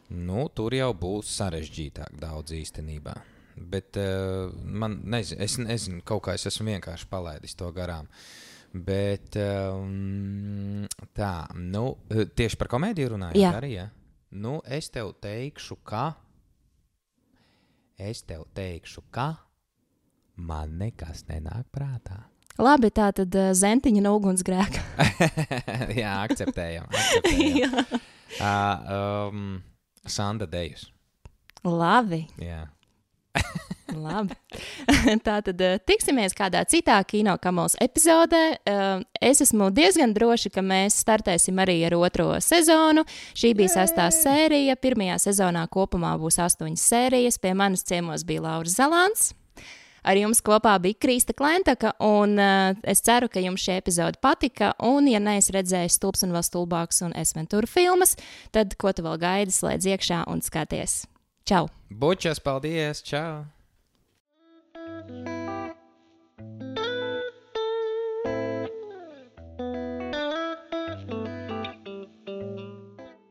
Nu, 0.09 0.47
tur 0.55 0.73
jau 0.73 0.93
būs 0.97 1.33
sarežģītāk 1.35 2.15
daudz 2.21 2.55
īstenībā. 2.55 3.17
Bet 3.59 3.99
uh, 3.99 4.53
man 4.63 5.01
nezinu, 5.03 5.43
es 5.43 5.57
nezinu, 5.59 5.99
kaut 6.07 6.23
kā 6.25 6.37
es 6.39 6.47
esmu 6.47 6.71
vienkārši 6.71 7.09
palaidis 7.11 7.57
to 7.59 7.67
garām. 7.75 8.07
Bet 8.71 9.35
um, 9.41 10.85
tā, 11.17 11.33
nu, 11.57 11.97
eh, 12.13 12.29
tieši 12.29 12.57
par 12.61 12.69
komēdiju 12.71 13.15
runājot, 13.15 13.57
arī. 13.57 13.71
Ja? 13.73 13.87
Nu, 14.31 14.59
es 14.63 14.91
tev 14.93 15.15
teikšu, 15.19 15.79
ka. 15.83 16.13
Es 17.99 18.21
tev 18.23 18.45
teikšu, 18.55 19.01
ka 19.11 19.33
man 20.39 20.77
nekas 20.79 21.25
nenāk 21.27 21.65
prātā. 21.75 22.21
Labi, 22.59 22.89
tā 22.95 23.09
tad 23.15 23.35
uh, 23.35 23.49
zentiņa 23.55 24.03
no 24.03 24.13
ugunsgrēka. 24.15 24.83
Jā, 26.01 26.13
akceptējam. 26.27 26.87
akceptējam. 26.91 27.51
Jā. 27.59 27.83
uh, 28.39 28.93
um, 29.27 29.43
Sanda 30.07 30.47
Dejus. 30.47 30.87
Labi, 31.63 32.23
Jā. 32.39 32.65
Labi. 33.95 34.35
tā 35.25 35.39
tad 35.45 35.61
uh, 35.63 35.77
tiksimies 35.85 36.35
kādā 36.37 36.63
citā 36.69 36.97
kino 37.07 37.35
kamols 37.41 37.77
epizodē. 37.81 38.43
Uh, 38.67 39.03
es 39.21 39.41
esmu 39.45 39.69
diezgan 39.75 40.13
droši, 40.15 40.51
ka 40.53 40.63
mēs 40.65 40.99
startēsim 41.03 41.59
arī 41.61 41.79
ar 41.87 41.97
otro 41.99 42.31
sezonu. 42.43 43.05
Šī 43.37 43.53
bija 43.57 43.79
sestā 43.79 44.09
sērija. 44.13 44.77
Pirmajā 44.79 45.19
sezonā 45.29 45.65
kopumā 45.71 46.15
būs 46.21 46.39
astoņas 46.45 46.87
sērijas. 46.93 47.41
Pie 47.41 47.53
manis 47.57 47.85
ciemos 47.87 48.25
bija 48.27 48.45
Lauris 48.47 48.77
Zalants. 48.79 49.33
Ar 49.99 50.15
jums 50.15 50.39
kopā 50.39 50.77
bija 50.79 50.95
Krista 50.95 51.35
Klentaka, 51.35 51.91
un 51.99 52.37
uh, 52.39 52.71
es 52.87 53.03
ceru, 53.03 53.27
ka 53.27 53.43
jums 53.43 53.65
šī 53.65 53.75
epizode 53.81 54.21
patika. 54.23 54.71
Un, 54.79 55.09
ja 55.11 55.19
neesi 55.19 55.53
redzējis 55.55 55.99
stulbs 55.99 56.23
un 56.23 56.33
vēl 56.37 56.45
stulbāks 56.47 57.03
un 57.05 57.15
esventūra 57.19 57.67
filmas, 57.67 58.15
tad 58.55 58.79
ko 58.79 58.95
tu 58.95 59.05
vēl 59.05 59.19
gaidi, 59.19 59.55
slēdz 59.55 59.91
iekšā 59.91 60.23
un 60.31 60.45
skaties. 60.45 61.01
Čau! 61.49 61.65
Bučas, 61.89 62.37
paldies! 62.37 63.01
Čau! 63.01 63.58